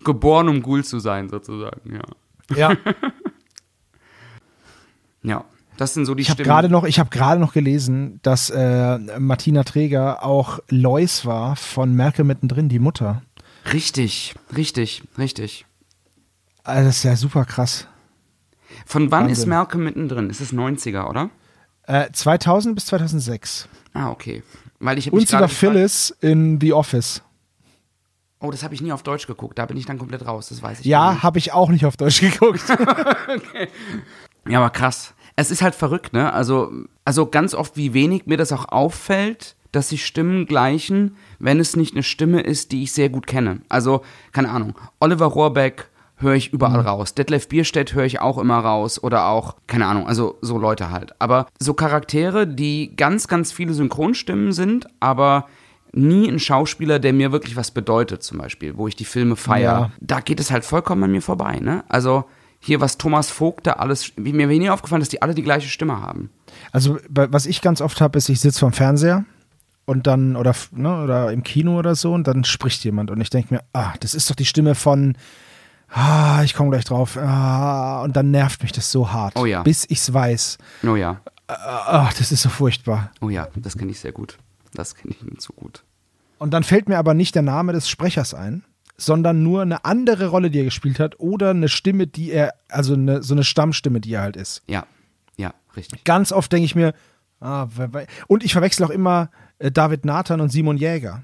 Geboren, 0.04 0.50
um 0.50 0.62
Ghoul 0.62 0.84
zu 0.84 1.00
sein, 1.00 1.30
sozusagen, 1.30 1.96
ja. 1.96 2.04
ja. 2.56 2.78
Ja, 5.24 5.46
das 5.78 5.96
sind 5.96 6.06
so 6.06 6.14
die 6.14 6.22
Ich 6.22 6.30
habe 6.30 6.36
Stimmen. 6.36 6.48
gerade 6.48 6.70
noch, 6.70 6.84
ich 6.84 7.00
habe 7.00 7.10
gerade 7.10 7.42
noch 7.42 7.54
gelesen, 7.54 8.20
dass 8.22 8.52
äh, 8.52 9.00
Martina 9.20 9.64
Träger 9.64 10.24
auch 10.24 10.60
Lois 10.70 11.26
war 11.26 11.56
von 11.56 11.94
Merkel 11.96 12.24
mittendrin, 12.26 12.70
die 12.70 12.78
Mutter. 12.80 13.24
Richtig, 13.74 14.36
richtig, 14.56 15.02
richtig. 15.18 15.66
Also 16.64 16.86
das 16.88 16.98
ist 16.98 17.04
ja 17.04 17.16
super 17.16 17.46
krass. 17.46 17.88
Von 18.86 19.12
wann 19.12 19.26
ist 19.30 19.40
Wahnsinn. 19.40 19.50
Malcolm 19.50 19.84
mittendrin? 19.84 20.30
Ist 20.30 20.42
es 20.42 20.54
90er, 20.54 21.10
oder? 21.10 21.30
Äh, 21.88 22.12
2000 22.12 22.76
bis 22.76 22.88
2006. 22.88 23.68
Ah, 23.94 24.10
okay. 24.10 24.44
Weil 24.80 24.98
ich 24.98 25.12
Und 25.14 25.20
gefragt- 25.22 25.52
Phyllis 25.54 26.16
in 26.22 26.60
The 26.60 26.74
Office. 26.74 27.22
Oh, 28.40 28.52
das 28.52 28.64
habe 28.64 28.74
ich 28.76 28.82
nie 28.82 28.92
auf 28.92 29.02
Deutsch 29.04 29.28
geguckt. 29.28 29.58
Da 29.58 29.66
bin 29.66 29.78
ich 29.78 29.86
dann 29.86 29.98
komplett 29.98 30.26
raus. 30.28 30.50
Das 30.50 30.62
weiß 30.62 30.82
ich 30.82 30.86
Ja, 30.86 31.24
habe 31.24 31.40
ich 31.40 31.54
auch 31.54 31.70
nicht 31.70 31.86
auf 31.86 31.98
Deutsch 31.98 32.20
geguckt. 32.22 32.62
Ja, 34.48 34.60
aber 34.60 34.70
krass. 34.70 35.14
Es 35.36 35.50
ist 35.52 35.62
halt 35.64 35.74
verrückt, 35.76 36.14
ne? 36.14 36.32
Also, 36.32 36.72
also 37.04 37.26
ganz 37.26 37.56
oft, 37.56 37.76
wie 37.78 37.94
wenig 37.94 38.26
mir 38.28 38.38
das 38.38 38.52
auch 38.52 38.70
auffällt, 38.70 39.56
dass 39.72 39.90
sich 39.90 40.06
Stimmen 40.06 40.46
gleichen, 40.46 41.18
wenn 41.40 41.60
es 41.60 41.76
nicht 41.76 41.94
eine 41.96 42.04
Stimme 42.04 42.42
ist, 42.42 42.72
die 42.72 42.84
ich 42.84 42.92
sehr 42.94 43.10
gut 43.10 43.26
kenne. 43.28 43.62
Also, 43.70 44.04
keine 44.32 44.50
Ahnung, 44.52 44.78
Oliver 45.00 45.26
Rohrbeck 45.26 45.90
höre 46.18 46.36
ich 46.36 46.54
überall 46.54 46.82
Mhm. 46.82 46.88
raus. 46.88 47.14
Detlef 47.14 47.48
Bierstedt 47.50 47.94
höre 47.94 48.06
ich 48.06 48.22
auch 48.22 48.38
immer 48.38 48.60
raus 48.60 49.02
oder 49.04 49.28
auch, 49.28 49.56
keine 49.68 49.86
Ahnung, 49.88 50.08
also 50.08 50.38
so 50.42 50.58
Leute 50.58 50.90
halt. 50.92 51.14
Aber 51.20 51.48
so 51.60 51.74
Charaktere, 51.74 52.48
die 52.48 52.96
ganz, 52.96 53.28
ganz 53.28 53.51
viele 53.51 53.74
Synchronstimmen 53.74 54.54
sind, 54.54 54.88
aber 55.00 55.48
nie 55.92 56.28
ein 56.30 56.40
Schauspieler, 56.40 57.00
der 57.00 57.14
mir 57.14 57.32
wirklich 57.32 57.56
was 57.56 57.72
bedeutet, 57.72 58.24
zum 58.24 58.38
Beispiel, 58.38 58.78
wo 58.78 58.88
ich 58.88 58.96
die 58.96 59.06
Filme 59.06 59.36
feiere. 59.36 59.80
Ja. 59.80 59.92
Da 60.01 60.20
geht 60.20 60.40
es 60.40 60.51
halt 60.51 60.66
vollkommen 60.66 61.04
an 61.04 61.12
mir 61.12 61.22
vorbei, 61.22 61.60
ne? 61.60 61.84
Also 61.90 62.25
hier, 62.60 62.82
was 62.82 62.98
Thomas 62.98 63.30
Vogt 63.30 63.68
da 63.68 63.74
alles, 63.74 64.14
mir 64.18 64.50
wäre 64.50 64.60
nie 64.60 64.70
aufgefallen, 64.70 65.00
dass 65.01 65.10
die 65.10 65.22
alle 65.22 65.36
die 65.36 65.44
gleiche 65.44 65.70
Stimme 65.70 66.01
haben. 66.01 66.30
Also, 66.72 66.98
was 67.10 67.46
ich 67.46 67.62
ganz 67.62 67.80
oft 67.80 68.01
habe, 68.01 68.18
ist, 68.18 68.28
ich 68.30 68.40
sitze 68.40 68.60
vorm 68.60 68.74
Fernseher 68.74 69.24
und 69.86 70.08
dann, 70.08 70.36
oder, 70.36 70.54
ne, 70.72 71.04
oder 71.04 71.32
im 71.32 71.44
Kino 71.44 71.78
oder 71.78 71.94
so, 71.96 72.14
und 72.14 72.25
dann 72.28 72.44
spricht 72.44 72.84
jemand 72.84 73.12
und 73.12 73.22
ich 73.22 73.30
denke 73.30 73.54
mir, 73.54 73.62
ah, 73.74 73.94
das 74.00 74.16
ist 74.16 74.30
doch 74.30 74.36
die 74.36 74.46
Stimme 74.46 74.74
von, 74.74 75.16
ah, 75.96 76.42
ich 76.44 76.53
komme 76.53 76.70
gleich 76.72 76.86
drauf, 76.86 77.18
ah, 77.18 78.01
und 78.03 78.16
dann 78.16 78.31
nervt 78.31 78.62
mich 78.62 78.72
das 78.72 78.92
so 78.92 79.12
hart, 79.12 79.36
Oh 79.38 79.46
ja. 79.46 79.64
bis 79.64 79.86
ich 79.90 80.00
es 80.00 80.14
weiß. 80.14 80.58
Oh 80.88 80.96
ja, 80.96 81.22
Ah, 81.48 82.10
das 82.18 82.31
ist 82.31 82.42
so 82.42 82.50
furchtbar. 82.50 83.12
oh 83.22 83.29
ja, 83.29 83.48
das 83.55 83.77
kenne 83.77 83.92
ich 83.92 84.00
sehr 84.00 84.12
gut. 84.12 84.38
Das 84.74 84.96
kenne 84.96 85.14
ich 85.16 85.24
nicht 85.24 85.42
so 85.42 85.53
gut. 85.53 85.84
Und 86.40 86.51
dann 86.53 86.64
fällt 86.64 86.90
mir 86.90 86.98
aber 86.98 87.14
nicht 87.14 87.36
der 87.36 87.44
Name 87.44 87.72
des 87.72 87.88
Sprechers 87.88 88.34
ein, 88.34 88.64
sondern 88.98 89.44
nur 89.44 89.62
eine 89.62 89.86
andere 89.86 90.27
Rolle, 90.27 90.50
die 90.50 90.60
er 90.60 90.64
gespielt 90.66 91.00
hat, 91.00 91.20
oder 91.20 91.51
eine 91.51 91.70
Stimme, 91.70 92.08
die 92.08 92.31
er, 92.31 92.53
also 92.68 92.94
eine, 92.96 93.22
so 93.24 93.34
eine 93.36 93.44
Stammstimme, 93.44 94.01
die 94.01 94.14
er 94.14 94.22
halt 94.22 94.36
ist. 94.38 94.64
Ja, 94.68 94.86
ja, 95.38 95.53
richtig. 95.77 96.03
Ganz 96.03 96.31
oft 96.31 96.51
denke 96.51 96.66
ich 96.66 96.75
mir, 96.75 96.94
ah, 97.42 97.68
und 98.27 98.44
ich 98.44 98.53
verwechsel 98.53 98.86
auch 98.86 98.90
immer 98.90 99.29
äh, 99.60 99.72
David 99.72 100.03
Nathan 100.03 100.42
und 100.42 100.50
Simon 100.50 100.77
Jäger. 100.77 101.24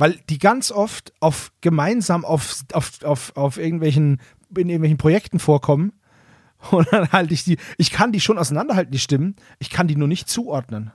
Weil 0.00 0.18
die 0.28 0.38
ganz 0.38 0.72
oft 0.72 1.12
auf 1.20 1.52
gemeinsam 1.60 2.24
auf, 2.24 2.64
auf, 2.72 3.02
auf, 3.04 3.36
auf 3.36 3.56
irgendwelchen, 3.58 4.20
in 4.56 4.68
irgendwelchen 4.68 4.98
Projekten 4.98 5.38
vorkommen. 5.38 5.92
Und 6.70 6.88
dann 6.92 7.12
halte 7.12 7.32
ich 7.34 7.44
die, 7.44 7.58
ich 7.78 7.90
kann 7.90 8.10
die 8.12 8.20
schon 8.20 8.38
auseinanderhalten, 8.38 8.90
die 8.92 8.98
Stimmen, 8.98 9.36
ich 9.60 9.70
kann 9.70 9.86
die 9.88 9.96
nur 9.96 10.08
nicht 10.08 10.28
zuordnen. 10.28 10.90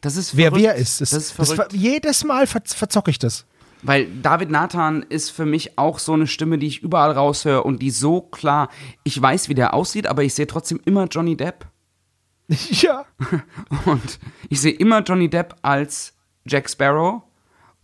Das 0.00 0.16
ist 0.16 0.36
Wer 0.36 0.48
verrückt. 0.50 0.64
wer 0.64 0.74
ist. 0.76 1.00
Das, 1.00 1.10
das 1.10 1.22
ist 1.24 1.38
das 1.38 1.52
verrückt. 1.52 1.72
ver- 1.72 1.78
jedes 1.78 2.24
Mal 2.24 2.46
ver 2.46 2.62
verzocke 2.64 3.10
ich 3.10 3.18
das. 3.18 3.44
Weil 3.82 4.06
David 4.22 4.50
Nathan 4.50 5.02
ist 5.02 5.30
für 5.30 5.44
mich 5.44 5.76
auch 5.76 5.98
so 5.98 6.12
eine 6.12 6.28
Stimme, 6.28 6.56
die 6.58 6.68
ich 6.68 6.82
überall 6.82 7.10
raushöre 7.10 7.64
und 7.64 7.82
die 7.82 7.90
so 7.90 8.20
klar, 8.20 8.68
ich 9.02 9.20
weiß, 9.20 9.48
wie 9.48 9.54
der 9.54 9.74
aussieht, 9.74 10.06
aber 10.06 10.22
ich 10.22 10.34
sehe 10.34 10.46
trotzdem 10.46 10.80
immer 10.84 11.06
Johnny 11.06 11.36
Depp. 11.36 11.66
ja. 12.70 13.04
Und 13.86 14.18
ich 14.50 14.60
sehe 14.60 14.72
immer 14.72 15.00
Johnny 15.02 15.28
Depp 15.30 15.56
als 15.62 16.12
Jack 16.44 16.68
Sparrow. 16.68 17.22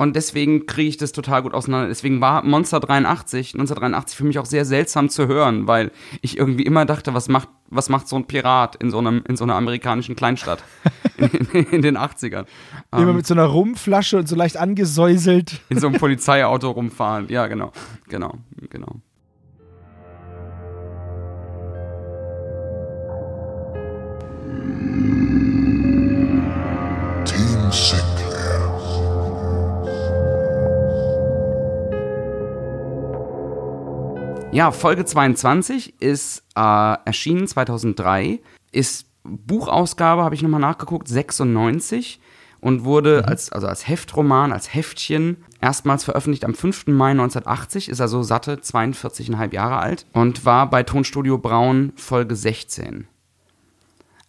Und 0.00 0.14
deswegen 0.14 0.66
kriege 0.66 0.88
ich 0.88 0.96
das 0.96 1.10
total 1.10 1.42
gut 1.42 1.54
auseinander. 1.54 1.88
Deswegen 1.88 2.20
war 2.20 2.44
Monster 2.44 2.78
83, 2.78 3.54
1983 3.54 4.16
für 4.16 4.24
mich 4.24 4.38
auch 4.38 4.44
sehr 4.46 4.64
seltsam 4.64 5.10
zu 5.10 5.26
hören, 5.26 5.66
weil 5.66 5.90
ich 6.22 6.38
irgendwie 6.38 6.62
immer 6.62 6.84
dachte, 6.84 7.14
was 7.14 7.28
macht, 7.28 7.48
was 7.68 7.88
macht 7.88 8.06
so 8.06 8.14
ein 8.14 8.24
Pirat 8.24 8.76
in 8.76 8.92
so, 8.92 8.98
einem, 8.98 9.24
in 9.28 9.36
so 9.36 9.42
einer 9.42 9.56
amerikanischen 9.56 10.14
Kleinstadt 10.14 10.62
in, 11.16 11.64
in 11.64 11.82
den 11.82 11.98
80ern? 11.98 12.46
Immer 12.92 13.10
Ähm, 13.10 13.16
mit 13.16 13.26
so 13.26 13.34
einer 13.34 13.46
Rumflasche 13.46 14.18
und 14.18 14.28
so 14.28 14.36
leicht 14.36 14.56
angesäuselt. 14.56 15.60
in 15.68 15.80
so 15.80 15.88
einem 15.88 15.98
Polizeiauto 15.98 16.70
rumfahren. 16.70 17.28
Ja, 17.28 17.48
genau. 17.48 17.72
Genau, 18.08 18.34
genau. 18.70 19.00
Ja, 34.58 34.72
Folge 34.72 35.04
22 35.04 36.02
ist 36.02 36.42
äh, 36.56 36.96
erschienen 37.04 37.46
2003, 37.46 38.40
ist 38.72 39.06
Buchausgabe, 39.22 40.24
habe 40.24 40.34
ich 40.34 40.42
nochmal 40.42 40.58
nachgeguckt, 40.58 41.06
96 41.06 42.18
und 42.60 42.82
wurde 42.82 43.24
als, 43.28 43.52
also 43.52 43.68
als 43.68 43.86
Heftroman, 43.86 44.50
als 44.50 44.74
Heftchen 44.74 45.36
erstmals 45.60 46.02
veröffentlicht 46.02 46.44
am 46.44 46.54
5. 46.54 46.88
Mai 46.88 47.12
1980, 47.12 47.88
ist 47.88 48.00
also 48.00 48.24
satte 48.24 48.56
42,5 48.56 49.54
Jahre 49.54 49.76
alt 49.76 50.06
und 50.12 50.44
war 50.44 50.68
bei 50.68 50.82
Tonstudio 50.82 51.38
Braun 51.38 51.92
Folge 51.94 52.34
16. 52.34 53.06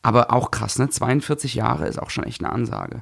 Aber 0.03 0.31
auch 0.31 0.51
krass, 0.51 0.77
ne? 0.77 0.91
42 0.91 1.55
Jahre 1.55 1.87
ist 1.87 1.97
auch 1.97 2.11
schon 2.11 2.25
echt 2.25 2.43
eine 2.43 2.53
Ansage. 2.53 3.01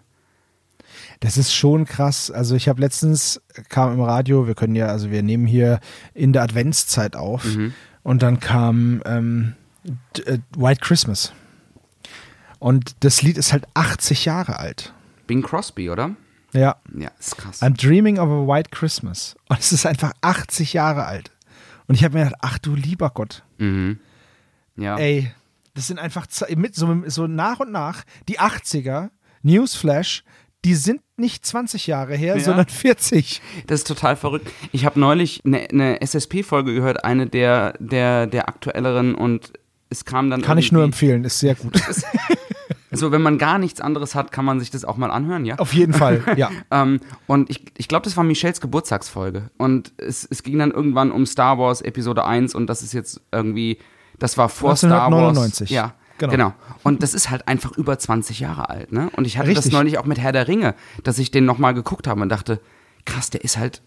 Das 1.20 1.38
ist 1.38 1.54
schon 1.54 1.86
krass. 1.86 2.32
Also 2.32 2.56
ich 2.56 2.68
habe 2.70 2.82
letztens, 2.82 3.42
kam 3.70 3.94
im 3.94 4.02
Radio, 4.02 4.48
wir 4.48 4.56
können 4.56 4.76
ja, 4.76 4.88
also 4.88 5.12
wir 5.12 5.24
nehmen 5.24 5.48
hier 5.48 5.80
in 6.14 6.34
der 6.34 6.44
Adventszeit 6.44 7.16
auf 7.16 7.46
und 8.04 8.22
dann 8.22 8.40
kam 8.40 9.02
ähm, 9.06 9.56
äh, 10.26 10.40
White 10.56 10.82
Christmas. 10.82 11.34
Und 12.60 12.96
das 13.02 13.22
Lied 13.22 13.38
ist 13.38 13.54
halt 13.54 13.66
80 13.74 14.26
Jahre 14.26 14.60
alt. 14.60 14.94
Bing 15.28 15.44
Crosby, 15.44 15.90
oder? 15.90 16.16
Ja. 16.54 16.78
Ja, 16.98 17.12
ist 17.20 17.38
krass. 17.38 17.62
I'm 17.62 17.80
Dreaming 17.80 18.18
of 18.18 18.30
a 18.30 18.48
White 18.48 18.72
Christmas. 18.72 19.36
Und 19.50 19.60
es 19.60 19.72
ist 19.72 19.86
einfach 19.86 20.14
80 20.22 20.74
Jahre 20.74 21.06
alt. 21.06 21.32
Und 21.88 21.96
ich 21.96 22.04
habe 22.04 22.18
mir 22.18 22.26
gedacht, 22.26 22.40
ach 22.42 22.58
du 22.58 22.76
lieber 22.76 23.10
Gott. 23.12 23.44
Mhm. 23.58 24.00
Ja. 24.76 24.98
Ey, 24.98 25.32
das 25.74 25.88
sind 25.88 26.00
einfach 26.00 26.26
mit 26.56 26.76
so, 26.76 27.04
so 27.08 27.28
nach 27.28 27.60
und 27.60 27.72
nach 27.72 28.04
die 28.28 28.40
80er, 28.40 29.10
Newsflash, 29.44 30.24
die 30.68 30.76
sind 30.76 31.00
nicht 31.16 31.46
20 31.46 31.88
Jahre 31.88 32.14
her, 32.18 32.36
Ja. 32.36 32.44
sondern 32.44 32.68
40. 32.68 33.42
Das 33.68 33.80
ist 33.80 33.88
total 33.88 34.18
verrückt. 34.18 34.52
Ich 34.74 34.86
habe 34.86 35.00
neulich 35.00 35.42
eine, 35.46 35.62
eine 35.70 36.02
SSP-Folge 36.02 36.74
gehört, 36.74 37.06
eine 37.06 37.26
der, 37.26 37.74
der, 37.80 38.28
der 38.28 38.50
aktuelleren 38.50 39.16
und 39.16 39.54
es 39.90 40.04
kam 40.04 40.30
dann. 40.30 40.42
Kann 40.42 40.58
ich 40.58 40.74
nur 40.74 40.84
empfehlen, 40.84 41.24
ist 41.24 41.40
sehr 41.40 41.56
gut. 41.56 41.82
Also, 42.90 43.12
wenn 43.12 43.22
man 43.22 43.38
gar 43.38 43.60
nichts 43.60 43.82
anderes 43.82 44.16
hat, 44.16 44.32
kann 44.32 44.46
man 44.46 44.62
sich 44.62 44.72
das 44.72 44.86
auch 44.86 44.96
mal 44.96 45.12
anhören, 45.12 45.44
ja? 45.46 45.60
Auf 45.60 45.74
jeden 45.74 45.94
Fall, 45.94 46.24
ja. 46.38 46.50
Ähm, 46.72 47.02
und 47.28 47.50
ich, 47.50 47.66
ich 47.78 47.90
glaube, 47.90 48.06
das 48.06 48.16
war 48.16 48.24
Michelles 48.24 48.62
Geburtstagsfolge. 48.62 49.52
Und 49.58 49.92
es, 49.98 50.26
es 50.30 50.42
ging 50.42 50.58
dann 50.58 50.72
irgendwann 50.72 51.12
um 51.12 51.26
Star 51.26 51.60
Wars 51.60 51.82
Episode 51.82 52.24
1 52.26 52.56
und 52.56 52.68
das 52.68 52.82
ist 52.82 52.94
jetzt 52.94 53.20
irgendwie, 53.32 53.78
das 54.20 54.38
war 54.38 54.48
vor 54.48 54.76
Star 54.78 55.12
Wars. 55.12 55.38
1999. 55.38 55.70
Ja, 55.70 55.96
Genau. 56.18 56.32
genau. 56.32 56.54
Und 56.84 57.04
das 57.04 57.14
ist 57.14 57.30
halt 57.30 57.48
einfach 57.48 57.72
über 57.74 57.98
20 58.00 58.40
Jahre 58.40 58.70
alt, 58.70 58.92
ne? 58.92 59.10
Und 59.16 59.26
ich 59.26 59.38
hatte 59.38 59.50
das 59.50 59.58
Richtig. 59.66 59.74
neulich 59.74 59.98
auch 59.98 60.06
mit 60.06 60.20
Herr 60.20 60.32
der 60.32 60.48
Ringe, 60.48 60.74
dass 61.04 61.20
ich 61.20 61.32
den 61.32 61.46
nochmal 61.46 61.74
geguckt 61.74 62.08
habe 62.08 62.22
und 62.22 62.30
dachte, 62.30 62.60
krass, 63.06 63.30
der 63.30 63.44
ist 63.44 63.58
halt 63.58 63.82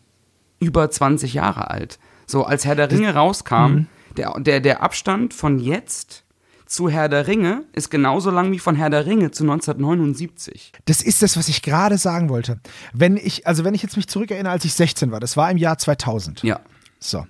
über 0.61 0.91
20 0.91 1.35
Jahre 1.35 1.71
alt. 1.71 1.99
So, 2.27 2.45
als 2.45 2.65
Herr 2.65 2.77
der 2.77 2.91
Ringe 2.91 3.15
rauskam, 3.15 3.55
Mhm. 3.73 3.87
der, 4.17 4.35
der, 4.39 4.61
der 4.61 4.83
Abstand 4.83 5.35
von 5.35 5.59
jetzt 5.59 6.25
zu 6.67 6.89
Herr 6.89 7.09
der 7.09 7.27
Ringe 7.27 7.65
ist 7.73 7.91
genauso 7.91 8.31
lang 8.31 8.53
wie 8.53 8.61
von 8.61 8.77
Herr 8.77 8.91
der 8.91 9.05
Ringe 9.07 9.33
zu 9.33 9.43
1979. 9.43 10.73
Das 10.85 11.03
ist 11.03 11.23
das, 11.23 11.37
was 11.37 11.49
ich 11.49 11.63
gerade 11.63 11.99
sagen 11.99 12.29
wollte. 12.29 12.61
Wenn 12.93 13.17
ich, 13.17 13.47
also 13.47 13.65
wenn 13.65 13.75
ich 13.75 13.83
jetzt 13.83 13.97
mich 13.97 14.07
zurückerinnere, 14.09 14.53
als 14.53 14.65
ich 14.65 14.75
16 14.75 15.11
war, 15.11 15.19
das 15.21 15.37
war 15.37 15.51
im 15.51 15.57
Jahr 15.57 15.79
2000. 15.79 16.43
Ja. 16.45 16.61
So. 17.01 17.27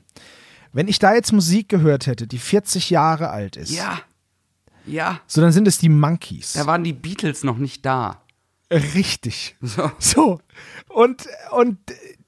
Wenn 0.73 0.89
ich 0.89 0.99
da 0.99 1.15
jetzt 1.15 1.33
Musik 1.33 1.69
gehört 1.69 2.07
hätte, 2.07 2.27
die 2.27 2.39
40 2.39 2.91
Jahre 2.91 3.31
alt 3.31 3.57
ist, 3.57 3.71
Ja. 3.71 3.99
Ja. 4.87 5.21
so 5.27 5.41
dann 5.41 5.53
sind 5.53 5.69
es 5.69 5.79
die 5.79 5.89
Monkeys. 5.89 6.55
Da 6.55 6.67
waren 6.67 6.85
die 6.85 6.93
Beatles 6.93 7.45
noch 7.45 7.59
nicht 7.59 7.85
da. 7.87 8.23
Richtig. 8.73 9.57
So. 9.61 9.91
So. 9.99 10.41
Und, 10.89 11.27
und 11.51 11.79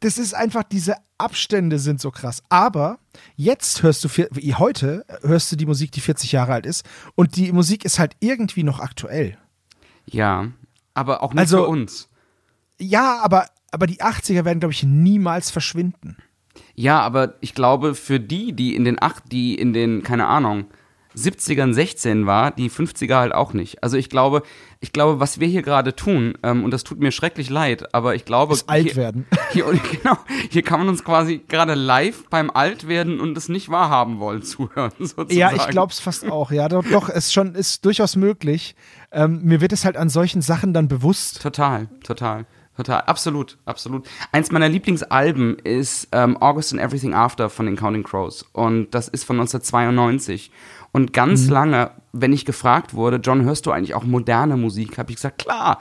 das 0.00 0.18
ist 0.18 0.34
einfach, 0.34 0.64
diese 0.64 0.96
Abstände 1.18 1.78
sind 1.78 2.00
so 2.00 2.10
krass. 2.10 2.42
Aber 2.48 2.98
jetzt 3.36 3.82
hörst 3.82 4.04
du, 4.04 4.08
wie 4.32 4.54
heute 4.54 5.04
hörst 5.22 5.52
du 5.52 5.56
die 5.56 5.66
Musik, 5.66 5.92
die 5.92 6.00
40 6.00 6.32
Jahre 6.32 6.52
alt 6.52 6.66
ist. 6.66 6.84
Und 7.14 7.36
die 7.36 7.52
Musik 7.52 7.84
ist 7.84 7.98
halt 8.00 8.16
irgendwie 8.20 8.64
noch 8.64 8.80
aktuell. 8.80 9.38
Ja. 10.06 10.48
Aber 10.94 11.22
auch 11.22 11.32
nicht 11.32 11.40
Also- 11.40 11.58
für 11.58 11.68
uns. 11.68 12.08
Ja, 12.80 13.20
aber, 13.22 13.46
aber 13.70 13.86
die 13.86 14.00
80er 14.02 14.44
werden, 14.44 14.58
glaube 14.58 14.72
ich, 14.72 14.82
niemals 14.82 15.50
verschwinden. 15.52 16.16
Ja, 16.74 17.00
aber 17.00 17.34
ich 17.40 17.54
glaube, 17.54 17.94
für 17.94 18.18
die, 18.18 18.52
die 18.54 18.74
in 18.74 18.84
den 18.84 19.00
acht, 19.00 19.30
die 19.30 19.54
in 19.54 19.72
den, 19.72 20.02
keine 20.02 20.26
Ahnung, 20.26 20.64
70ern 21.16 21.72
16 21.72 22.26
war, 22.26 22.50
die 22.50 22.70
50er 22.70 23.16
halt 23.16 23.34
auch 23.34 23.52
nicht. 23.52 23.82
Also 23.82 23.96
ich 23.96 24.08
glaube, 24.08 24.42
ich 24.82 24.92
glaube, 24.92 25.20
was 25.20 25.38
wir 25.38 25.46
hier 25.46 25.62
gerade 25.62 25.94
tun, 25.94 26.34
ähm, 26.42 26.64
und 26.64 26.72
das 26.72 26.82
tut 26.82 26.98
mir 26.98 27.12
schrecklich 27.12 27.48
leid, 27.50 27.94
aber 27.94 28.16
ich 28.16 28.24
glaube. 28.24 28.52
Das 28.52 28.68
alt 28.68 28.82
hier, 28.82 28.96
werden. 28.96 29.26
Hier, 29.52 29.64
genau, 30.02 30.16
hier 30.50 30.62
kann 30.62 30.80
man 30.80 30.88
uns 30.88 31.04
quasi 31.04 31.40
gerade 31.46 31.74
live 31.74 32.24
beim 32.30 32.50
Altwerden 32.50 33.20
und 33.20 33.36
es 33.36 33.48
nicht 33.48 33.68
wahrhaben 33.68 34.18
wollen 34.18 34.42
zuhören. 34.42 34.92
Sozusagen. 34.98 35.32
Ja, 35.32 35.52
ich 35.52 35.68
glaube 35.68 35.92
es 35.92 36.00
fast 36.00 36.28
auch. 36.28 36.50
Ja, 36.50 36.68
doch, 36.68 36.84
doch 36.84 37.08
es 37.08 37.32
schon 37.32 37.54
ist 37.54 37.84
durchaus 37.84 38.16
möglich. 38.16 38.74
Ähm, 39.12 39.42
mir 39.42 39.60
wird 39.60 39.72
es 39.72 39.84
halt 39.84 39.96
an 39.96 40.08
solchen 40.08 40.42
Sachen 40.42 40.72
dann 40.72 40.88
bewusst. 40.88 41.42
Total, 41.42 41.88
total, 42.02 42.46
total. 42.76 43.02
Absolut, 43.02 43.58
absolut. 43.66 44.08
Eins 44.32 44.50
meiner 44.50 44.68
Lieblingsalben 44.68 45.58
ist 45.58 46.08
ähm, 46.12 46.36
August 46.38 46.72
and 46.72 46.80
Everything 46.82 47.14
After 47.14 47.50
von 47.50 47.66
den 47.66 47.76
Counting 47.76 48.02
Crows. 48.02 48.46
Und 48.52 48.90
das 48.94 49.08
ist 49.08 49.24
von 49.24 49.36
1992. 49.38 50.50
Und 50.92 51.12
ganz 51.14 51.48
lange, 51.48 51.90
wenn 52.12 52.32
ich 52.32 52.44
gefragt 52.44 52.92
wurde, 52.94 53.16
John, 53.16 53.44
hörst 53.44 53.64
du 53.66 53.70
eigentlich 53.70 53.94
auch 53.94 54.04
moderne 54.04 54.56
Musik, 54.56 54.98
habe 54.98 55.10
ich 55.10 55.16
gesagt, 55.16 55.38
klar. 55.38 55.78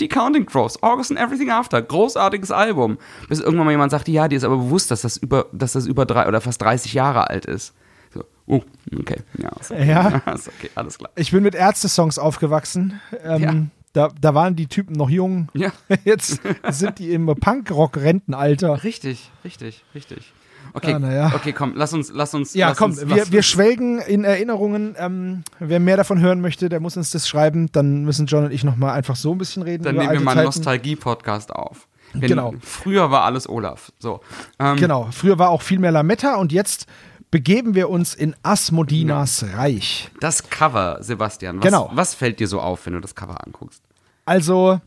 Die 0.00 0.08
Counting 0.08 0.46
Crows, 0.46 0.82
August 0.82 1.10
and 1.10 1.20
Everything 1.20 1.50
After, 1.50 1.80
großartiges 1.80 2.50
Album. 2.50 2.96
Bis 3.28 3.38
irgendwann 3.38 3.66
mal 3.66 3.72
jemand 3.72 3.90
sagte, 3.90 4.10
ja, 4.10 4.28
dir 4.28 4.36
ist 4.36 4.44
aber 4.44 4.56
bewusst, 4.56 4.90
dass 4.90 5.02
das 5.02 5.18
über, 5.18 5.46
dass 5.52 5.72
das 5.72 5.86
über 5.86 6.06
drei 6.06 6.26
oder 6.26 6.40
fast 6.40 6.62
30 6.62 6.94
Jahre 6.94 7.28
alt 7.28 7.44
ist. 7.44 7.74
So, 8.12 8.24
oh, 8.46 8.62
okay, 8.98 9.18
ja, 9.38 9.50
ist 9.60 9.70
okay. 9.70 9.88
Ja. 9.88 10.08
ist 10.34 10.48
okay, 10.48 10.70
alles 10.74 10.98
klar. 10.98 11.10
Ich 11.16 11.30
bin 11.32 11.42
mit 11.42 11.54
Ärzte-Songs 11.54 12.18
aufgewachsen. 12.18 12.98
Ähm, 13.22 13.42
Ja. 13.42 13.54
da, 13.92 14.08
da 14.20 14.34
waren 14.34 14.56
die 14.56 14.66
Typen 14.68 14.94
noch 14.94 15.10
jung. 15.10 15.48
Ja. 15.52 15.70
Jetzt 16.04 16.40
sind 16.70 16.98
die 16.98 17.12
im 17.12 17.26
Punkrock-Rentenalter. 17.26 18.82
Richtig, 18.82 19.30
richtig, 19.44 19.84
richtig. 19.94 20.32
Okay, 20.72 20.94
Ah, 20.94 20.98
na 20.98 21.12
ja. 21.12 21.32
okay, 21.34 21.52
komm, 21.52 21.72
lass 21.74 21.92
uns, 21.92 22.10
lass 22.14 22.32
uns. 22.34 22.54
Ja, 22.54 22.68
lass 22.68 22.78
komm, 22.78 22.92
uns, 22.92 23.08
wir, 23.08 23.30
wir 23.32 23.42
schwelgen 23.42 23.98
in 23.98 24.24
Erinnerungen. 24.24 24.94
Ähm, 24.98 25.42
wer 25.58 25.80
mehr 25.80 25.96
davon 25.96 26.20
hören 26.20 26.40
möchte, 26.40 26.68
der 26.68 26.80
muss 26.80 26.96
uns 26.96 27.10
das 27.10 27.28
schreiben. 27.28 27.70
Dann 27.72 28.04
müssen 28.04 28.26
John 28.26 28.44
und 28.44 28.52
ich 28.52 28.64
nochmal 28.64 28.92
einfach 28.94 29.16
so 29.16 29.32
ein 29.32 29.38
bisschen 29.38 29.62
reden. 29.62 29.82
Dann 29.84 29.96
nehmen 29.96 30.12
wir 30.12 30.20
mal 30.20 30.36
einen. 30.36 30.44
Nostalgie-Podcast 30.44 31.52
auf. 31.54 31.88
Wenn, 32.12 32.28
Genau. 32.28 32.54
Früher 32.60 33.10
war 33.10 33.22
alles 33.24 33.48
Olaf. 33.48 33.92
So. 33.98 34.20
Ähm, 34.58 34.76
Genau, 34.76 35.08
früher 35.12 35.38
war 35.38 35.50
auch 35.50 35.62
viel 35.62 35.78
mehr 35.78 35.92
Lametta 35.92 36.34
und 36.36 36.50
jetzt 36.52 36.86
begeben 37.30 37.76
wir 37.76 37.88
uns 37.88 38.14
in 38.14 38.34
Asmodinas 38.42 39.44
Reich. 39.54 40.10
Das 40.20 40.50
Cover, 40.50 40.98
Sebastian. 41.00 41.58
Was, 41.58 41.64
Genau. 41.64 41.90
Was 41.94 42.14
fällt 42.14 42.40
dir 42.40 42.48
so 42.48 42.60
auf, 42.60 42.84
wenn 42.86 42.94
du 42.94 43.00
das 43.00 43.14
Cover 43.14 43.36
anguckst? 43.46 43.82
Also, 44.24 44.80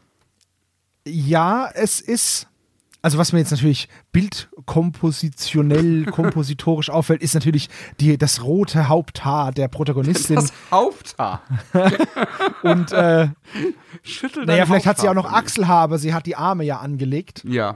ja, 1.08 1.70
es 1.74 2.00
ist. 2.02 2.48
Also, 3.04 3.18
was 3.18 3.34
mir 3.34 3.40
jetzt 3.40 3.52
natürlich 3.52 3.90
bildkompositionell, 4.14 6.06
kompositorisch 6.12 6.90
auffällt, 6.90 7.22
ist 7.22 7.34
natürlich 7.34 7.70
die, 8.00 8.18
das 8.18 8.42
rote 8.44 8.88
Haupthaar 8.88 9.52
der 9.52 9.68
Protagonistin. 9.68 10.38
Das 10.38 10.54
Haupthaar. 10.72 11.42
und, 12.64 12.94
äh, 12.94 13.28
Schüttel 14.04 14.46
naja, 14.46 14.66
vielleicht 14.66 14.86
hat 14.86 15.00
sie 15.00 15.10
auch 15.10 15.14
noch 15.14 15.26
Haupthaar 15.26 15.44
Achselhaar, 15.44 15.82
aber 15.82 15.98
sie 15.98 16.14
hat 16.14 16.26
die 16.26 16.38
Arme 16.38 16.64
ja 16.64 16.78
angelegt. 16.78 17.44
Ja. 17.44 17.76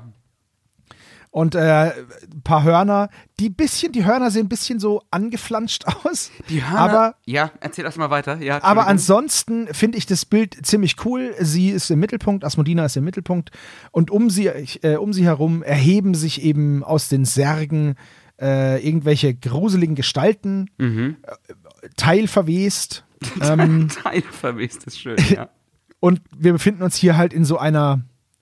Und 1.37 1.53
äh, 1.53 1.91
ein 1.91 2.41
paar 2.43 2.63
Hörner. 2.63 3.09
Die 3.39 3.49
bisschen, 3.51 3.91
die 3.91 4.05
Hörner 4.05 4.31
sehen 4.31 4.47
ein 4.47 4.49
bisschen 4.49 4.79
so 4.79 5.03
angeflanscht 5.11 5.85
aus. 6.03 6.31
Die 6.49 6.63
Hörner. 6.65 6.79
Aber 6.79 7.15
ja, 7.25 7.51
erzähl 7.59 7.85
erst 7.85 7.99
mal 7.99 8.09
weiter. 8.09 8.41
Ja, 8.41 8.63
Aber 8.63 8.87
ansonsten 8.87 9.67
finde 9.71 9.99
ich 9.99 10.07
das 10.07 10.25
Bild 10.25 10.65
ziemlich 10.65 11.05
cool. 11.05 11.35
Sie 11.39 11.69
ist 11.69 11.91
im 11.91 11.99
Mittelpunkt, 11.99 12.43
Asmodina 12.43 12.85
ist 12.85 12.97
im 12.97 13.03
Mittelpunkt. 13.03 13.51
Und 13.91 14.09
um 14.09 14.31
sie, 14.31 14.47
äh, 14.47 14.95
um 14.95 15.13
sie 15.13 15.25
herum 15.25 15.61
erheben 15.61 16.15
sich 16.15 16.41
eben 16.41 16.83
aus 16.83 17.07
den 17.07 17.23
Särgen 17.23 17.93
äh, 18.41 18.83
irgendwelche 18.83 19.35
gruseligen 19.35 19.93
Gestalten, 19.95 20.71
Mhm. 20.79 21.17
äh, 21.21 21.89
teilverwest. 21.97 23.05
ähm, 23.41 23.89
Teil 23.89 24.21
verwest 24.23 24.85
ist 24.85 24.99
schön, 24.99 25.17
ja. 25.29 25.49
und 25.99 26.21
wir 26.35 26.53
befinden 26.53 26.81
uns 26.83 26.95
hier 26.95 27.17
halt 27.17 27.33
in 27.33 27.45
so 27.45 27.57
einer, 27.57 28.01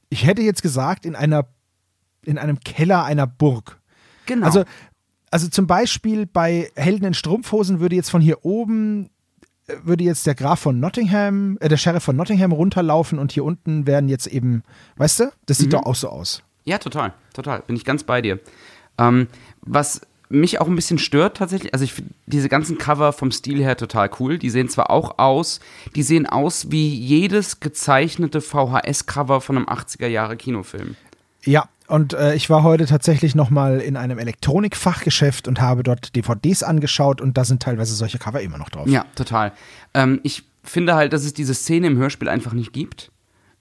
ich 0.10 0.26
hätte 0.26 0.42
jetzt 0.42 0.62
gesagt, 0.62 1.06
in 1.06 1.16
einer, 1.16 1.46
in 2.28 2.38
einem 2.38 2.60
Keller 2.60 3.04
einer 3.04 3.28
Burg. 3.28 3.80
Genau. 4.26 4.46
Also, 4.46 4.64
also 5.32 5.48
zum 5.50 5.68
Beispiel 5.68 6.26
bei 6.26 6.70
Helden 6.76 7.06
in 7.06 7.14
Strumpfhosen 7.14 7.80
würde 7.80 7.96
jetzt 7.96 8.10
von 8.10 8.22
hier 8.22 8.44
oben 8.46 9.10
äh, 9.68 9.74
würde 9.84 10.04
jetzt 10.04 10.26
der 10.28 10.36
Graf 10.36 10.60
von 10.60 10.80
Nottingham, 10.80 11.58
äh, 11.60 11.68
der 11.70 11.78
Sheriff 11.78 12.04
von 12.04 12.16
Nottingham 12.16 12.52
runterlaufen 12.52 13.20
und 13.20 13.32
hier 13.32 13.44
unten 13.44 13.86
werden 13.88 14.10
jetzt 14.10 14.28
eben, 14.28 14.64
weißt 14.98 15.20
du, 15.22 15.24
das 15.46 15.60
Mhm. 15.60 15.64
sieht 15.64 15.74
doch 15.74 15.84
auch 15.84 15.96
so 15.96 16.10
aus. 16.10 16.42
Ja, 16.66 16.78
total, 16.78 17.14
total. 17.34 17.62
Bin 17.68 17.76
ich 17.76 17.86
ganz 17.86 18.04
bei 18.04 18.22
dir. 18.22 18.40
Ähm, 18.98 19.28
was 19.62 20.02
mich 20.30 20.60
auch 20.60 20.68
ein 20.68 20.76
bisschen 20.76 20.98
stört 20.98 21.38
tatsächlich, 21.38 21.74
also 21.74 21.84
ich 21.86 21.94
finde 21.94 22.12
diese 22.26 22.50
ganzen 22.50 22.80
Cover 22.80 23.14
vom 23.14 23.32
Stil 23.32 23.62
her 23.64 23.78
total 23.78 24.10
cool. 24.20 24.40
Die 24.40 24.50
sehen 24.50 24.70
zwar 24.70 24.90
auch 24.90 25.20
aus, 25.20 25.60
die 25.96 26.02
sehen 26.02 26.26
aus 26.26 26.72
wie 26.72 26.90
jedes 26.96 27.60
gezeichnete 27.60 28.42
VHS-Cover 28.42 29.42
von 29.42 29.58
einem 29.58 29.68
80er 29.68 30.08
Jahre 30.08 30.36
Kinofilm. 30.38 30.96
Ja, 31.44 31.70
und 31.88 32.14
äh, 32.14 32.36
ich 32.36 32.50
war 32.50 32.64
heute 32.64 32.86
tatsächlich 32.86 33.36
nochmal 33.36 33.80
in 33.80 33.96
einem 33.98 34.18
Elektronikfachgeschäft 34.20 35.48
und 35.48 35.62
habe 35.62 35.84
dort 35.84 36.16
DVDs 36.16 36.64
angeschaut 36.64 37.22
und 37.22 37.38
da 37.38 37.46
sind 37.46 37.62
teilweise 37.62 37.96
solche 37.96 38.18
Cover 38.20 38.42
immer 38.42 38.58
noch 38.58 38.70
drauf. 38.70 38.88
Ja, 38.88 39.06
total. 39.16 39.52
Ähm, 39.94 40.20
ich 40.24 40.44
finde 40.64 40.96
halt, 40.96 41.14
dass 41.14 41.24
es 41.24 41.34
diese 41.34 41.54
Szene 41.54 41.88
im 41.88 41.98
Hörspiel 41.98 42.28
einfach 42.30 42.54
nicht 42.54 42.74
gibt, 42.74 43.12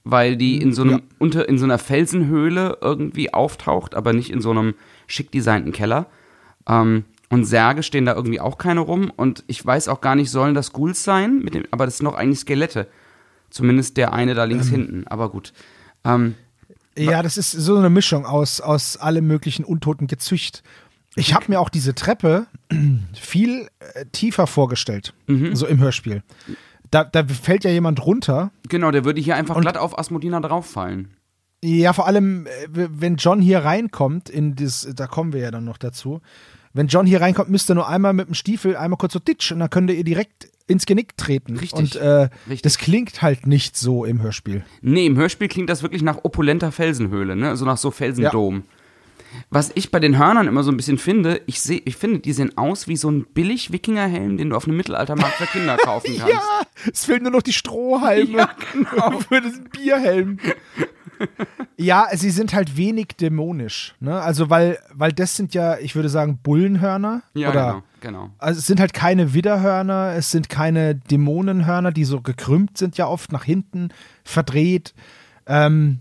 weil 0.05 0.37
die 0.37 0.59
in 0.61 0.73
so 0.73 0.83
einem 0.83 0.91
Ja. 0.93 1.01
unter 1.19 1.49
in 1.49 1.59
so 1.59 1.65
einer 1.65 1.79
Felsenhöhle 1.79 2.79
irgendwie 2.81 3.33
auftaucht, 3.35 3.95
aber 3.95 4.13
nicht 4.13 4.31
in 4.31 4.41
so 4.41 4.51
einem 4.51 4.75
schick 5.07 5.31
designten 5.33 5.73
Keller. 5.73 6.07
Ähm, 6.67 7.05
und 7.31 7.45
Särge 7.45 7.83
stehen 7.83 8.05
da 8.07 8.15
irgendwie 8.15 8.41
auch 8.41 8.59
keine 8.59 8.81
rum 8.81 9.11
und 9.17 9.45
ich 9.49 9.65
weiß 9.65 9.89
auch 9.89 10.01
gar 10.01 10.15
nicht, 10.15 10.31
sollen 10.31 10.55
das 10.55 10.73
Ghouls 10.73 11.03
sein, 11.05 11.41
mit 11.41 11.55
dem, 11.55 11.65
aber 11.73 11.85
das 11.85 11.99
sind 11.99 12.05
noch 12.05 12.15
eigentlich 12.15 12.39
Skelette. 12.41 12.87
Zumindest 13.51 13.97
der 13.97 14.13
eine 14.13 14.35
da 14.35 14.45
links 14.45 14.69
hinten, 14.69 15.07
aber 15.07 15.31
gut. 15.31 15.53
Ähm, 16.05 16.35
Ja, 16.97 17.23
das 17.23 17.37
ist 17.37 17.51
so 17.51 17.77
eine 17.77 17.91
Mischung 17.91 18.25
aus, 18.27 18.61
aus 18.61 18.97
allem 18.97 19.27
möglichen 19.27 19.65
untoten 19.65 20.07
Gezücht. 20.07 20.63
Ich 21.17 21.35
habe 21.35 21.47
mir 21.49 21.61
auch 21.61 21.69
diese 21.69 21.95
Treppe 21.95 22.47
viel 23.15 23.69
äh, 23.95 24.05
tiefer 24.13 24.47
vorgestellt, 24.47 25.15
Mhm. 25.27 25.55
so 25.57 25.67
im 25.67 25.79
Hörspiel. 25.79 26.23
da, 26.91 27.05
da 27.05 27.25
fällt 27.25 27.65
ja 27.65 27.71
jemand 27.71 28.05
runter. 28.05 28.51
Genau, 28.69 28.91
der 28.91 29.05
würde 29.05 29.21
hier 29.21 29.37
einfach 29.37 29.61
glatt 29.61 29.77
auf 29.77 29.99
Asmodina 29.99 30.41
drauffallen. 30.41 31.09
Ja, 31.65 31.93
vor 31.93 32.07
allem, 32.07 32.47
äh, 32.47 32.51
wenn 32.73 33.17
John 33.17 33.41
hier 33.41 33.61
reinkommt, 33.61 34.29
in 34.29 34.55
das, 34.55 34.89
da 34.95 35.07
kommen 35.07 35.33
wir 35.33 35.41
ja 35.41 35.51
dann 35.51 35.65
noch 35.65 35.79
dazu. 35.79 36.21
Wenn 36.73 36.89
John 36.89 37.07
hier 37.07 37.21
reinkommt, 37.21 37.49
müsste 37.51 37.73
er 37.73 37.77
nur 37.77 37.89
einmal 37.89 38.13
mit 38.13 38.27
dem 38.29 38.35
Stiefel 38.35 38.77
einmal 38.77 38.99
kurz 38.99 39.13
so 39.13 39.19
ditch 39.21 39.53
und 39.53 39.61
dann 39.61 39.71
könnte 39.71 39.93
ihr 39.93 40.05
direkt 40.05 40.49
ins 40.67 40.87
Genick 40.87 41.17
treten. 41.17 41.57
Richtig, 41.57 41.79
Und 41.79 41.97
äh, 41.97 42.29
richtig. 42.49 42.63
das 42.63 42.79
klingt 42.79 43.23
halt 43.23 43.47
nicht 43.47 43.77
so 43.77 44.05
im 44.05 44.23
Hörspiel. 44.23 44.65
Nee, 44.83 45.07
im 45.07 45.17
Hörspiel 45.17 45.49
klingt 45.49 45.69
das 45.71 45.83
wirklich 45.83 46.03
nach 46.03 46.19
opulenter 46.25 46.73
Felsenhöhle, 46.73 47.37
ne? 47.37 47.49
Also 47.51 47.65
nach 47.65 47.77
so 47.77 47.91
Felsendom. 47.91 48.65
Was 49.51 49.73
ich 49.75 49.91
bei 49.91 49.99
den 49.99 50.17
Hörnern 50.17 50.47
immer 50.47 50.63
so 50.63 50.71
ein 50.71 50.77
bisschen 50.77 50.97
finde, 50.97 51.41
ich, 51.47 51.61
seh, 51.61 51.83
ich 51.85 51.97
finde, 51.97 52.21
die 52.21 52.33
sehen 52.33 52.57
aus 52.57 52.87
wie 52.87 52.97
so 52.97 53.11
ein 53.11 53.25
billig 53.35 53.73
Wikingerhelm, 53.73 54.37
den 54.37 54.51
du 54.51 54.57
auf 54.57 54.67
einem 54.69 54.77
Mittelaltermarkt 54.77 55.35
für 55.35 55.47
Kinder 55.47 55.77
kaufen 55.77 56.15
kannst. 56.19 56.33
Ja, 56.33 56.41
es 56.93 57.05
fehlen 57.05 57.25
nur 57.25 57.33
noch 57.33 57.43
die 57.43 57.53
Strohhalme 57.53 58.29
Ja, 58.39 58.51
genau. 58.73 59.19
für 59.29 59.41
den 59.41 59.69
Bierhelm. 59.73 60.39
ja, 61.77 62.07
sie 62.15 62.31
sind 62.31 62.55
halt 62.55 62.77
wenig 62.77 63.09
dämonisch. 63.21 63.95
Ne? 64.01 64.21
Also, 64.21 64.51
weil, 64.51 64.79
weil 64.93 65.13
das 65.13 65.37
sind 65.37 65.53
ja, 65.55 65.79
ich 65.79 65.95
würde 65.97 66.09
sagen, 66.09 66.39
Bullenhörner. 66.43 67.23
Ja, 67.35 67.51
oder, 67.51 67.67
genau, 67.67 67.83
genau. 68.05 68.31
Also 68.39 68.59
es 68.61 68.67
sind 68.67 68.79
halt 68.79 68.93
keine 68.95 69.35
Widderhörner, 69.35 70.13
es 70.17 70.31
sind 70.31 70.49
keine 70.49 70.95
Dämonenhörner, 70.95 71.91
die 71.91 72.05
so 72.05 72.21
gekrümmt 72.21 72.79
sind 72.79 72.97
ja 72.97 73.09
oft 73.09 73.33
nach 73.33 73.43
hinten, 73.45 73.89
verdreht. 74.23 74.95
Ähm, 75.47 76.01